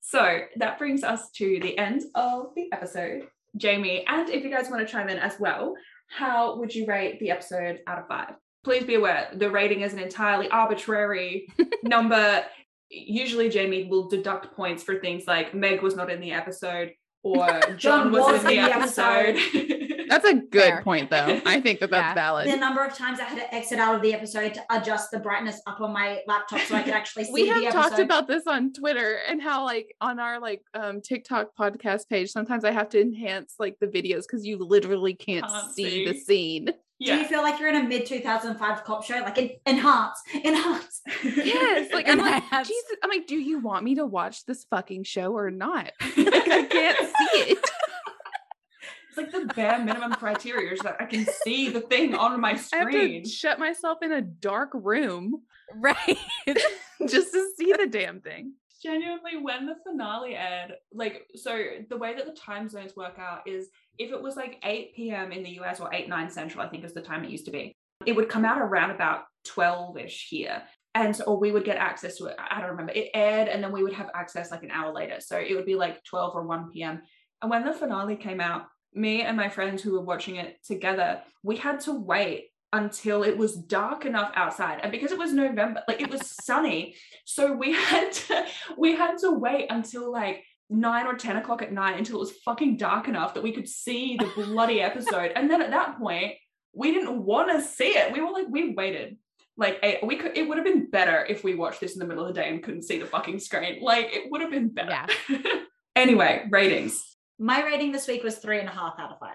So 0.00 0.40
that 0.56 0.78
brings 0.78 1.02
us 1.04 1.30
to 1.36 1.58
the 1.60 1.76
end 1.78 2.02
of 2.14 2.46
the 2.54 2.68
episode. 2.72 3.22
Jamie, 3.56 4.04
and 4.06 4.28
if 4.28 4.44
you 4.44 4.50
guys 4.50 4.68
want 4.70 4.86
to 4.86 4.90
chime 4.92 5.08
in 5.08 5.18
as 5.18 5.38
well, 5.38 5.74
how 6.08 6.58
would 6.58 6.74
you 6.74 6.86
rate 6.86 7.18
the 7.20 7.30
episode 7.30 7.80
out 7.86 7.98
of 7.98 8.08
five? 8.08 8.34
Please 8.64 8.84
be 8.84 8.94
aware 8.94 9.28
the 9.34 9.50
rating 9.50 9.80
is 9.80 9.92
an 9.92 9.98
entirely 9.98 10.48
arbitrary 10.48 11.46
number. 11.82 12.44
Usually, 12.90 13.48
Jamie 13.48 13.84
will 13.88 14.08
deduct 14.08 14.54
points 14.54 14.82
for 14.82 14.98
things 15.00 15.24
like 15.26 15.54
Meg 15.54 15.80
was 15.82 15.96
not 15.96 16.10
in 16.10 16.20
the 16.20 16.32
episode 16.32 16.92
or 17.22 17.46
John, 17.76 17.78
John 17.78 18.12
was, 18.12 18.20
was 18.32 18.40
in 18.40 18.46
the 18.46 18.52
in 18.52 18.64
the 18.64 18.74
episode. 18.76 19.88
That's 20.08 20.26
a 20.26 20.34
good 20.34 20.52
Fair. 20.52 20.82
point 20.82 21.08
though. 21.08 21.40
I 21.46 21.58
think 21.60 21.80
that 21.80 21.88
that's 21.90 22.02
Yeah. 22.10 22.14
valid. 22.14 22.50
the 22.50 22.56
number 22.56 22.84
of 22.84 22.94
times 22.94 23.18
I 23.18 23.24
had 23.24 23.38
to 23.38 23.54
exit 23.54 23.78
out 23.78 23.94
of 23.94 24.02
the 24.02 24.12
episode 24.12 24.52
to 24.54 24.62
adjust 24.68 25.10
the 25.10 25.18
brightness 25.18 25.62
up 25.66 25.80
on 25.80 25.90
my 25.92 26.20
laptop 26.26 26.60
so 26.60 26.74
I 26.74 26.82
could 26.82 26.92
actually 26.92 27.24
see 27.24 27.32
we 27.32 27.44
the 27.44 27.54
have 27.54 27.62
episode. 27.64 27.80
talked 27.80 27.98
about 27.98 28.26
this 28.28 28.46
on 28.46 28.74
Twitter 28.74 29.20
and 29.26 29.40
how 29.40 29.64
like 29.64 29.94
on 30.02 30.18
our 30.18 30.38
like 30.38 30.60
um 30.74 31.00
TikTok 31.00 31.56
podcast 31.58 32.08
page, 32.10 32.30
sometimes 32.30 32.64
I 32.64 32.72
have 32.72 32.90
to 32.90 33.00
enhance 33.00 33.54
like 33.58 33.78
the 33.80 33.86
videos 33.86 34.22
because 34.28 34.44
you 34.44 34.58
literally 34.58 35.14
can't 35.14 35.46
Can't 35.46 35.72
see 35.72 36.06
the 36.06 36.14
see. 36.14 36.68
Scene. 37.06 37.16
Do 37.16 37.22
you 37.22 37.28
feel 37.28 37.42
like 37.42 37.58
you're 37.60 37.68
in 37.68 37.76
a 37.76 37.82
mid 37.88 38.06
2005 38.06 38.84
cop 38.84 39.04
show? 39.04 39.14
Like, 39.20 39.38
en- 39.38 39.50
enhance, 39.66 40.20
enhance. 40.44 41.02
Yes, 41.24 41.92
like 41.92 42.08
I'm 42.08 42.18
like. 42.18 42.42
Jesus. 42.64 42.96
I'm 43.02 43.10
like, 43.10 43.26
do 43.26 43.36
you 43.36 43.58
want 43.60 43.84
me 43.84 43.96
to 43.96 44.06
watch 44.06 44.44
this 44.46 44.64
fucking 44.64 45.04
show 45.04 45.32
or 45.36 45.50
not? 45.50 45.92
Like 46.16 46.48
I 46.48 46.62
can't 46.64 46.98
see 46.98 47.38
it. 47.52 47.58
It's 49.08 49.16
like 49.16 49.30
the 49.32 49.52
bare 49.54 49.78
minimum 49.84 50.12
criteria 50.14 50.72
is 50.72 50.80
that 50.80 50.96
I 51.00 51.04
can 51.04 51.26
see 51.44 51.68
the 51.68 51.82
thing 51.82 52.14
on 52.14 52.40
my 52.40 52.56
screen. 52.56 53.26
shut 53.26 53.58
myself 53.58 53.98
in 54.02 54.12
a 54.12 54.22
dark 54.22 54.70
room 54.72 55.42
right. 55.74 56.18
just 57.06 57.32
to 57.32 57.50
see 57.58 57.72
the 57.72 57.86
damn 57.90 58.20
thing. 58.20 58.54
Genuinely, 58.82 59.36
when 59.40 59.66
the 59.66 59.76
finale 59.86 60.34
aired, 60.34 60.74
like, 60.92 61.28
so 61.36 61.56
the 61.88 61.96
way 61.96 62.14
that 62.16 62.26
the 62.26 62.32
time 62.32 62.68
zones 62.68 62.96
work 62.96 63.18
out 63.18 63.46
is 63.46 63.68
if 63.98 64.10
it 64.10 64.20
was 64.20 64.34
like 64.34 64.58
8 64.64 64.96
p.m. 64.96 65.30
in 65.30 65.44
the 65.44 65.60
US 65.60 65.78
or 65.78 65.92
8, 65.92 66.08
9 66.08 66.30
central, 66.30 66.64
I 66.64 66.68
think 66.68 66.84
is 66.84 66.92
the 66.92 67.00
time 67.00 67.24
it 67.24 67.30
used 67.30 67.44
to 67.44 67.52
be, 67.52 67.76
it 68.04 68.16
would 68.16 68.28
come 68.28 68.44
out 68.44 68.60
around 68.60 68.90
about 68.90 69.22
12 69.44 69.98
ish 69.98 70.26
here. 70.28 70.62
And 70.94 71.14
so, 71.14 71.24
or 71.24 71.38
we 71.38 71.52
would 71.52 71.64
get 71.64 71.76
access 71.76 72.16
to 72.16 72.26
it. 72.26 72.36
I 72.38 72.60
don't 72.60 72.70
remember. 72.70 72.92
It 72.92 73.10
aired 73.14 73.48
and 73.48 73.62
then 73.62 73.72
we 73.72 73.82
would 73.82 73.94
have 73.94 74.10
access 74.14 74.50
like 74.50 74.62
an 74.62 74.70
hour 74.70 74.92
later. 74.92 75.20
So 75.20 75.38
it 75.38 75.54
would 75.54 75.64
be 75.64 75.76
like 75.76 76.02
12 76.04 76.34
or 76.34 76.42
1 76.42 76.70
p.m. 76.70 77.02
And 77.40 77.50
when 77.50 77.64
the 77.64 77.72
finale 77.72 78.16
came 78.16 78.40
out, 78.40 78.66
me 78.92 79.22
and 79.22 79.36
my 79.36 79.48
friends 79.48 79.82
who 79.82 79.92
were 79.92 80.04
watching 80.04 80.36
it 80.36 80.56
together, 80.64 81.22
we 81.42 81.56
had 81.56 81.80
to 81.80 81.92
wait 81.92 82.48
until 82.72 83.22
it 83.22 83.36
was 83.36 83.54
dark 83.54 84.06
enough 84.06 84.32
outside. 84.34 84.80
And 84.82 84.90
because 84.90 85.12
it 85.12 85.18
was 85.18 85.32
November, 85.32 85.82
like 85.86 86.00
it 86.00 86.10
was 86.10 86.34
sunny, 86.42 86.96
so 87.24 87.52
we 87.52 87.72
had 87.72 88.12
to 88.12 88.46
we 88.78 88.96
had 88.96 89.18
to 89.18 89.32
wait 89.32 89.66
until 89.70 90.10
like 90.10 90.44
nine 90.70 91.06
or 91.06 91.14
10 91.14 91.36
o'clock 91.36 91.62
at 91.62 91.72
night 91.72 91.98
until 91.98 92.16
it 92.16 92.20
was 92.20 92.32
fucking 92.44 92.78
dark 92.78 93.06
enough 93.06 93.34
that 93.34 93.42
we 93.42 93.52
could 93.52 93.68
see 93.68 94.16
the 94.16 94.26
bloody 94.34 94.80
episode. 94.80 95.32
And 95.36 95.50
then 95.50 95.60
at 95.60 95.70
that 95.70 95.98
point, 95.98 96.34
we 96.72 96.92
didn't 96.92 97.22
want 97.22 97.50
to 97.50 97.60
see 97.60 97.90
it. 97.90 98.12
We 98.12 98.20
were 98.20 98.30
like, 98.30 98.46
we 98.48 98.72
waited. 98.72 99.18
Like 99.58 99.78
eight, 99.82 99.98
we 100.02 100.16
could 100.16 100.36
it 100.36 100.48
would 100.48 100.56
have 100.56 100.66
been 100.66 100.88
better 100.90 101.26
if 101.28 101.44
we 101.44 101.54
watched 101.54 101.80
this 101.80 101.92
in 101.92 101.98
the 101.98 102.06
middle 102.06 102.24
of 102.24 102.34
the 102.34 102.40
day 102.40 102.48
and 102.48 102.62
couldn't 102.62 102.82
see 102.82 102.98
the 102.98 103.06
fucking 103.06 103.38
screen. 103.38 103.82
Like 103.82 104.08
it 104.10 104.30
would 104.30 104.40
have 104.40 104.50
been 104.50 104.70
better. 104.70 105.12
Yeah. 105.28 105.38
anyway, 105.96 106.46
ratings. 106.50 107.04
My 107.38 107.62
rating 107.62 107.92
this 107.92 108.08
week 108.08 108.24
was 108.24 108.38
three 108.38 108.60
and 108.60 108.68
a 108.68 108.72
half 108.72 108.94
out 108.98 109.12
of 109.12 109.18
five. 109.18 109.34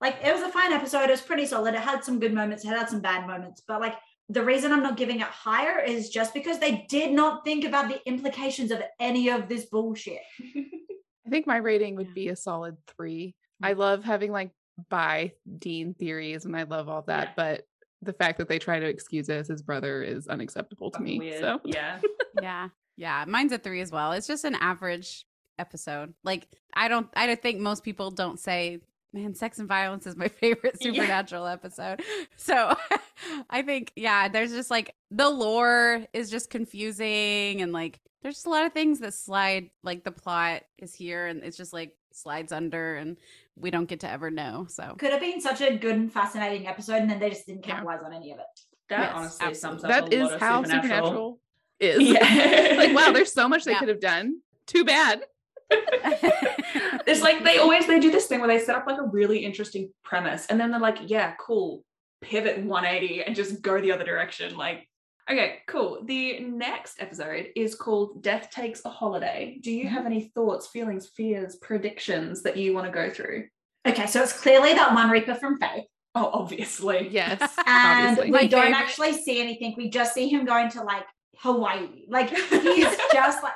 Like 0.00 0.16
it 0.24 0.32
was 0.32 0.42
a 0.42 0.50
fine 0.50 0.72
episode. 0.72 1.04
It 1.04 1.10
was 1.10 1.20
pretty 1.20 1.46
solid. 1.46 1.74
It 1.74 1.80
had 1.80 2.04
some 2.04 2.18
good 2.20 2.32
moments. 2.32 2.64
It 2.64 2.68
had 2.68 2.88
some 2.88 3.00
bad 3.00 3.26
moments. 3.26 3.62
But 3.66 3.80
like 3.80 3.94
the 4.28 4.44
reason 4.44 4.72
I'm 4.72 4.82
not 4.82 4.96
giving 4.96 5.16
it 5.20 5.26
higher 5.26 5.80
is 5.80 6.08
just 6.08 6.32
because 6.32 6.58
they 6.58 6.86
did 6.88 7.12
not 7.12 7.44
think 7.44 7.64
about 7.64 7.88
the 7.88 8.00
implications 8.08 8.70
of 8.70 8.80
any 8.98 9.28
of 9.28 9.48
this 9.48 9.66
bullshit. 9.66 10.20
I 11.26 11.30
think 11.30 11.46
my 11.46 11.56
rating 11.58 11.96
would 11.96 12.14
be 12.14 12.28
a 12.28 12.36
solid 12.36 12.76
three. 12.96 13.34
Mm. 13.62 13.68
I 13.68 13.72
love 13.74 14.04
having 14.04 14.32
like 14.32 14.50
bi 14.88 15.32
Dean 15.58 15.94
theories 15.94 16.44
and 16.44 16.56
I 16.56 16.62
love 16.62 16.88
all 16.88 17.02
that, 17.02 17.28
Yeah. 17.28 17.32
but 17.36 17.66
the 18.02 18.12
fact 18.14 18.38
that 18.38 18.48
they 18.48 18.58
try 18.58 18.78
to 18.80 18.86
excuse 18.86 19.28
it 19.28 19.36
as 19.36 19.48
his 19.48 19.60
brother 19.62 20.02
is 20.02 20.26
unacceptable 20.26 20.90
to 20.92 21.00
me. 21.02 21.18
weird. 21.18 21.40
So 21.40 21.60
yeah. 21.64 22.00
yeah. 22.40 22.68
Yeah. 22.96 23.24
Mine's 23.28 23.52
a 23.52 23.58
three 23.58 23.80
as 23.82 23.92
well. 23.92 24.12
It's 24.12 24.26
just 24.26 24.44
an 24.44 24.54
average 24.54 25.26
episode. 25.58 26.14
Like 26.24 26.48
I 26.72 26.88
don't 26.88 27.08
I 27.14 27.26
don't 27.26 27.42
think 27.42 27.60
most 27.60 27.82
people 27.84 28.10
don't 28.10 28.40
say, 28.40 28.78
man, 29.12 29.34
sex 29.34 29.58
and 29.58 29.68
violence 29.68 30.06
is 30.06 30.16
my 30.16 30.28
favorite 30.40 30.76
Yeah. 30.80 30.92
supernatural 30.92 31.46
episode. 31.46 32.02
So 32.36 32.74
I 33.50 33.62
think, 33.62 33.92
yeah, 33.96 34.28
there's 34.28 34.52
just 34.52 34.70
like 34.70 34.94
the 35.10 35.28
lore 35.30 36.04
is 36.12 36.30
just 36.30 36.50
confusing 36.50 37.60
and 37.62 37.72
like 37.72 38.00
there's 38.22 38.34
just 38.36 38.46
a 38.46 38.50
lot 38.50 38.66
of 38.66 38.72
things 38.72 39.00
that 39.00 39.14
slide 39.14 39.70
like 39.82 40.04
the 40.04 40.12
plot 40.12 40.62
is 40.78 40.94
here 40.94 41.26
and 41.26 41.42
it's 41.42 41.56
just 41.56 41.72
like 41.72 41.96
slides 42.12 42.52
under 42.52 42.96
and 42.96 43.16
we 43.56 43.70
don't 43.70 43.86
get 43.88 44.00
to 44.00 44.10
ever 44.10 44.30
know. 44.30 44.66
So 44.68 44.94
Could 44.98 45.12
have 45.12 45.20
been 45.20 45.40
such 45.40 45.60
a 45.60 45.76
good 45.76 45.94
and 45.96 46.12
fascinating 46.12 46.66
episode, 46.66 46.96
and 46.96 47.10
then 47.10 47.18
they 47.20 47.30
just 47.30 47.46
didn't 47.46 47.66
Yeah. 47.66 47.72
capitalize 47.74 48.00
on 48.04 48.12
any 48.12 48.32
of 48.32 48.38
it. 48.38 48.46
That 48.88 49.00
Yes, 49.00 49.12
honestly 49.14 49.54
sums 49.54 49.84
up 49.84 49.90
that 49.90 50.12
a 50.12 50.16
is 50.16 50.22
lot 50.24 50.32
of 50.34 50.40
how 50.40 50.62
supernatural. 50.64 50.90
supernatural 50.92 51.40
is. 51.78 52.00
Yeah. 52.02 52.74
like, 52.76 52.94
wow, 52.94 53.12
there's 53.12 53.32
so 53.32 53.48
much 53.48 53.64
they 53.64 53.72
Yeah. 53.72 53.78
could 53.80 53.88
have 53.88 54.00
done. 54.00 54.40
Too 54.66 54.84
bad. 54.84 55.24
it's 57.06 57.22
like 57.22 57.44
they 57.44 57.58
always 57.58 57.86
they 57.86 58.00
do 58.00 58.10
this 58.10 58.26
thing 58.26 58.40
where 58.40 58.48
they 58.48 58.58
set 58.58 58.76
up 58.76 58.86
like 58.86 58.98
a 58.98 59.06
really 59.06 59.38
interesting 59.38 59.90
premise 60.04 60.46
and 60.46 60.60
then 60.60 60.70
they're 60.70 60.80
like 60.80 60.98
yeah 61.06 61.34
cool 61.40 61.84
pivot 62.20 62.62
180 62.64 63.24
and 63.24 63.36
just 63.36 63.62
go 63.62 63.80
the 63.80 63.92
other 63.92 64.04
direction 64.04 64.56
like 64.56 64.86
okay 65.30 65.58
cool 65.66 66.02
the 66.04 66.40
next 66.40 67.00
episode 67.00 67.48
is 67.56 67.74
called 67.74 68.22
death 68.22 68.50
takes 68.50 68.84
a 68.84 68.90
holiday 68.90 69.58
do 69.62 69.70
you 69.70 69.88
have 69.88 70.00
mm-hmm. 70.00 70.12
any 70.12 70.32
thoughts 70.34 70.66
feelings 70.66 71.10
fears 71.16 71.56
predictions 71.56 72.42
that 72.42 72.56
you 72.56 72.74
want 72.74 72.86
to 72.86 72.92
go 72.92 73.08
through 73.08 73.44
Okay, 73.86 74.06
so 74.06 74.22
it's 74.22 74.38
clearly 74.38 74.74
that 74.74 74.94
one 74.94 75.10
Reaper 75.10 75.34
from 75.34 75.58
Faith. 75.58 75.84
oh 76.14 76.30
obviously 76.32 77.08
Yes. 77.08 77.40
and 77.66 78.18
obviously. 78.18 78.26
we 78.26 78.30
My 78.30 78.46
don't 78.46 78.62
favorite. 78.64 78.78
actually 78.78 79.12
see 79.14 79.40
anything. 79.40 79.74
We 79.76 79.90
just 79.90 80.14
see 80.14 80.28
him 80.28 80.44
going 80.44 80.70
to 80.70 80.82
like 80.82 81.06
Hawaii. 81.38 82.04
Like 82.08 82.30
he's 82.50 82.96
just 83.12 83.42
like 83.42 83.54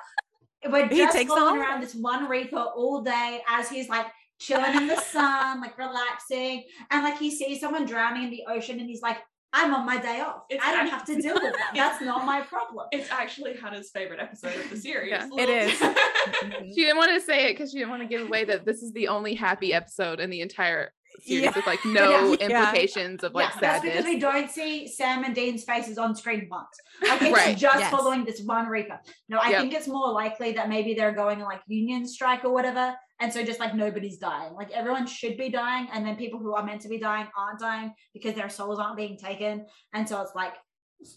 we're 0.70 0.88
He 0.88 0.98
just 0.98 1.16
takes 1.16 1.32
following 1.32 1.60
around 1.60 1.80
this 1.82 1.94
one 1.94 2.28
Reaper 2.28 2.56
all 2.56 3.02
day 3.02 3.40
as 3.48 3.68
he's 3.68 3.88
like 3.88 4.06
chilling 4.38 4.74
in 4.74 4.86
the 4.86 4.96
sun, 5.00 5.60
like 5.60 5.76
relaxing, 5.78 6.64
and 6.90 7.04
like 7.04 7.18
he 7.18 7.30
sees 7.30 7.60
someone 7.60 7.86
drowning 7.86 8.24
in 8.24 8.30
the 8.30 8.44
ocean, 8.48 8.80
and 8.80 8.88
he's 8.88 9.02
like, 9.02 9.18
"I'm 9.52 9.74
on 9.74 9.86
my 9.86 9.98
day 9.98 10.20
off. 10.20 10.42
It's 10.50 10.64
I 10.64 10.72
don't 10.72 10.80
act- 10.86 10.90
have 10.90 11.04
to 11.06 11.20
deal 11.20 11.34
with 11.34 11.54
that. 11.54 11.70
That's 11.74 12.02
not 12.02 12.24
my 12.24 12.40
problem." 12.42 12.86
it's 12.92 13.10
actually 13.10 13.54
hannah's 13.56 13.90
favorite 13.90 14.20
episode 14.20 14.54
of 14.56 14.70
the 14.70 14.76
series 14.88 15.10
Yeah, 15.10 15.28
it 15.36 15.48
is. 15.48 16.74
She 16.74 16.82
didn't 16.82 16.96
want 16.96 17.12
to 17.12 17.20
say 17.20 17.46
it 17.46 17.52
because 17.54 17.70
she 17.70 17.78
didn't 17.78 17.90
want 17.90 18.02
to 18.02 18.08
give 18.08 18.22
away 18.26 18.44
that 18.44 18.64
this 18.64 18.82
is 18.82 18.92
the 18.92 19.08
only 19.08 19.34
happy 19.34 19.72
episode 19.72 20.20
in 20.20 20.30
the 20.30 20.40
entire 20.40 20.92
series 21.20 21.44
Yeah. 21.44 21.52
with 21.54 21.66
like 21.66 21.84
no 21.84 22.32
Yeah. 22.32 22.46
implications 22.46 23.22
of 23.24 23.34
like 23.34 23.50
yeah, 23.54 23.60
that's 23.60 23.84
because 23.84 24.04
we 24.04 24.18
don't 24.18 24.50
see 24.50 24.86
Sam 24.88 25.24
and 25.24 25.34
Dean's 25.34 25.64
faces 25.64 25.98
on 25.98 26.14
screen 26.14 26.48
once. 26.50 26.68
Like 27.02 27.22
it's 27.22 27.32
Right, 27.32 27.56
just 27.56 27.80
yes. 27.80 27.90
following 27.90 28.24
this 28.24 28.40
one 28.42 28.66
Reaper. 28.66 29.00
No, 29.28 29.38
I 29.38 29.50
Yep. 29.50 29.60
think 29.60 29.74
it's 29.74 29.88
more 29.88 30.10
likely 30.12 30.52
that 30.52 30.68
maybe 30.68 30.94
they're 30.94 31.12
going 31.12 31.40
on 31.40 31.44
like 31.48 31.60
union 31.66 32.06
strike 32.06 32.44
or 32.44 32.52
whatever. 32.52 32.94
And 33.20 33.32
so 33.32 33.44
just 33.44 33.60
like 33.60 33.74
nobody's 33.74 34.18
dying. 34.18 34.54
Like 34.54 34.70
everyone 34.72 35.06
should 35.06 35.36
be 35.36 35.48
dying. 35.48 35.88
And 35.92 36.04
then 36.06 36.16
people 36.16 36.40
who 36.40 36.54
are 36.54 36.64
meant 36.64 36.80
to 36.82 36.88
be 36.88 36.98
dying 36.98 37.28
aren't 37.38 37.60
dying 37.60 37.94
because 38.12 38.34
their 38.34 38.48
souls 38.50 38.78
aren't 38.78 38.96
being 38.96 39.16
taken. 39.16 39.66
And 39.92 40.08
so 40.08 40.20
it's 40.20 40.34
like, 40.34 40.54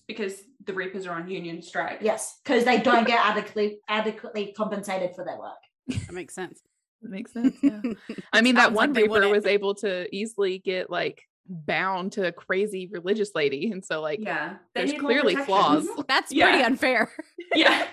because 0.08 0.34
the 0.66 0.74
reapers 0.74 1.08
are 1.08 1.16
on 1.16 1.30
union 1.30 1.62
strike 1.62 2.00
yes, 2.02 2.40
because 2.44 2.66
they 2.66 2.78
don't 2.80 3.08
get 3.08 3.26
adequately 3.26 3.80
adequately 3.88 4.52
compensated 4.58 5.16
for 5.16 5.24
their 5.24 5.38
work. 5.40 5.54
that 5.88 6.12
makes 6.14 6.34
sense. 6.36 6.62
That 7.02 7.12
makes 7.12 7.34
sense. 7.34 7.56
Yeah. 7.62 7.82
I 8.34 8.42
mean, 8.42 8.56
that 8.56 8.66
Sounds 8.66 8.76
like 8.76 8.88
one 8.88 8.94
they 8.94 9.04
Reaper 9.04 9.30
was 9.30 9.46
able 9.46 9.76
to 9.76 10.14
easily 10.16 10.60
get 10.60 10.90
like 10.90 11.22
bound 11.48 12.12
to 12.14 12.28
a 12.28 12.32
crazy 12.32 12.90
religious 12.92 13.32
lady. 13.36 13.72
And 13.72 13.84
so, 13.86 14.02
like, 14.02 14.20
yeah 14.22 14.56
there's 14.76 14.94
clearly 14.94 15.36
flaws. 15.36 15.88
That's 16.08 16.32
Yeah. 16.32 16.50
pretty 16.50 16.64
unfair. 16.64 17.12
yeah 17.56 17.88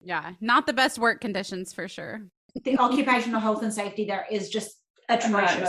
Yeah. 0.00 0.32
Not 0.40 0.66
the 0.66 0.72
best 0.72 0.98
work 0.98 1.20
conditions 1.20 1.72
for 1.72 1.88
sure. 1.88 2.22
The 2.64 2.78
occupational 2.78 3.40
health 3.40 3.62
and 3.62 3.72
safety 3.74 4.04
there 4.04 4.26
is 4.30 4.48
just 4.48 4.76
atrocious. 5.08 5.68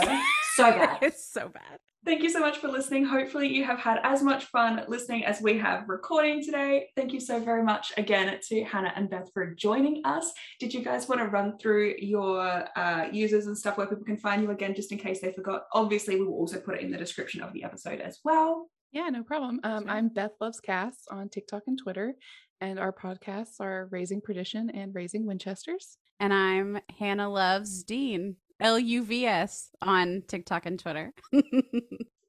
So 0.54 0.70
bad. 0.70 0.98
it's 1.02 1.30
so 1.30 1.48
bad. 1.48 1.78
Thank 2.06 2.22
you 2.22 2.30
so 2.30 2.38
much 2.38 2.58
for 2.58 2.68
listening. 2.68 3.04
Hopefully, 3.04 3.48
you 3.48 3.64
have 3.64 3.80
had 3.80 3.98
as 4.04 4.22
much 4.22 4.44
fun 4.44 4.80
listening 4.86 5.24
as 5.24 5.42
we 5.42 5.58
have 5.58 5.88
recording 5.88 6.40
today. 6.40 6.86
Thank 6.94 7.12
you 7.12 7.18
so 7.18 7.40
very 7.40 7.64
much 7.64 7.92
again 7.96 8.38
to 8.46 8.62
Hannah 8.62 8.92
and 8.94 9.10
Beth 9.10 9.28
for 9.34 9.52
joining 9.56 10.02
us. 10.04 10.30
Did 10.60 10.72
you 10.72 10.84
guys 10.84 11.08
want 11.08 11.20
to 11.20 11.26
run 11.26 11.58
through 11.58 11.96
your 11.98 12.64
uh, 12.78 13.08
users 13.10 13.48
and 13.48 13.58
stuff 13.58 13.76
where 13.76 13.88
people 13.88 14.04
can 14.04 14.18
find 14.18 14.40
you 14.40 14.52
again, 14.52 14.72
just 14.72 14.92
in 14.92 14.98
case 14.98 15.20
they 15.20 15.32
forgot? 15.32 15.64
Obviously, 15.72 16.14
we 16.14 16.24
will 16.24 16.34
also 16.34 16.60
put 16.60 16.76
it 16.76 16.82
in 16.82 16.92
the 16.92 16.96
description 16.96 17.42
of 17.42 17.52
the 17.52 17.64
episode 17.64 18.00
as 18.00 18.20
well. 18.22 18.70
Yeah, 18.92 19.08
no 19.08 19.24
problem. 19.24 19.58
Um, 19.64 19.86
I'm 19.88 20.08
Beth 20.08 20.36
Loves 20.40 20.60
Cass 20.60 21.06
on 21.10 21.28
TikTok 21.28 21.64
and 21.66 21.76
Twitter, 21.76 22.14
and 22.60 22.78
our 22.78 22.92
podcasts 22.92 23.58
are 23.58 23.88
Raising 23.90 24.20
Perdition 24.20 24.70
and 24.70 24.94
Raising 24.94 25.26
Winchesters. 25.26 25.98
And 26.20 26.32
I'm 26.32 26.78
Hannah 27.00 27.28
Loves 27.28 27.82
Dean, 27.82 28.36
L 28.60 28.78
U 28.78 29.04
V 29.04 29.26
S, 29.26 29.70
on 29.82 30.22
TikTok 30.28 30.66
and 30.66 30.78
Twitter. 30.78 31.12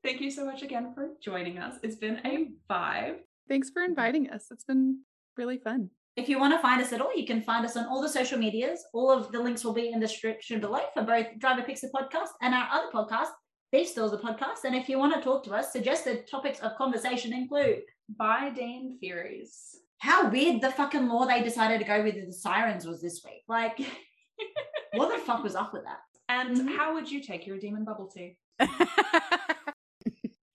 Thank 0.04 0.22
you 0.22 0.32
so 0.32 0.46
much 0.46 0.62
again 0.62 0.94
for 0.94 1.10
joining 1.22 1.58
us. 1.58 1.76
It's 1.84 1.96
been 1.96 2.20
a 2.26 2.50
vibe. 2.72 3.18
Thanks 3.50 3.70
for 3.70 3.84
inviting 3.84 4.30
us. 4.30 4.48
It's 4.52 4.64
been 4.64 5.02
really 5.38 5.58
fun. 5.58 5.90
If 6.16 6.28
you 6.30 6.40
want 6.40 6.54
to 6.54 6.60
find 6.62 6.82
us 6.82 6.94
at 6.94 7.02
all, 7.02 7.16
you 7.16 7.26
can 7.26 7.42
find 7.42 7.66
us 7.66 7.78
on 7.78 7.86
all 7.86 8.02
the 8.02 8.10
social 8.10 8.40
medias. 8.40 8.84
All 8.94 9.12
of 9.12 9.32
the 9.32 9.40
links 9.40 9.64
will 9.64 9.74
be 9.74 9.92
in 9.92 10.00
the 10.00 10.08
description 10.08 10.60
below 10.60 10.82
for 10.94 11.04
both 11.04 11.28
Driver 11.40 11.62
Picks 11.62 11.82
the 11.82 11.90
podcast 11.90 12.30
and 12.42 12.54
our 12.56 12.68
other 12.72 12.88
podcast, 12.94 13.30
Beef 13.72 13.88
Stores 13.88 14.12
the 14.12 14.18
podcast. 14.18 14.64
And 14.66 14.76
if 14.76 14.90
you 14.90 14.98
want 14.98 15.14
to 15.14 15.22
talk 15.22 15.44
to 15.46 15.54
us, 15.54 15.72
suggested 15.72 16.28
topics 16.30 16.60
of 16.60 16.76
conversation 16.78 17.34
include 17.34 17.82
Bi 18.18 18.50
Dean 18.50 18.98
Theories. 19.00 19.76
how 20.00 20.30
weird 20.30 20.62
the 20.62 20.72
fucking 20.72 21.08
lore 21.08 21.28
they 21.28 21.44
decided 21.44 21.80
to 21.80 21.86
go 21.86 22.02
with 22.04 22.16
the 22.16 22.34
sirens 22.34 22.86
was 22.88 23.02
this 23.02 23.22
week. 23.24 23.44
Like, 23.48 23.78
what 24.94 25.16
the 25.16 25.24
fuck 25.24 25.44
was 25.44 25.56
up 25.56 25.74
with 25.74 25.84
that? 25.84 26.00
And 26.30 26.58
Mhm. 26.58 26.76
how 26.76 26.94
would 26.94 27.10
you 27.10 27.22
take 27.22 27.48
your 27.48 27.58
demon 27.58 27.84
bubble 27.86 28.08
tea? 28.08 28.38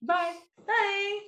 Bye. 0.02 0.36
Bye. 0.66 1.18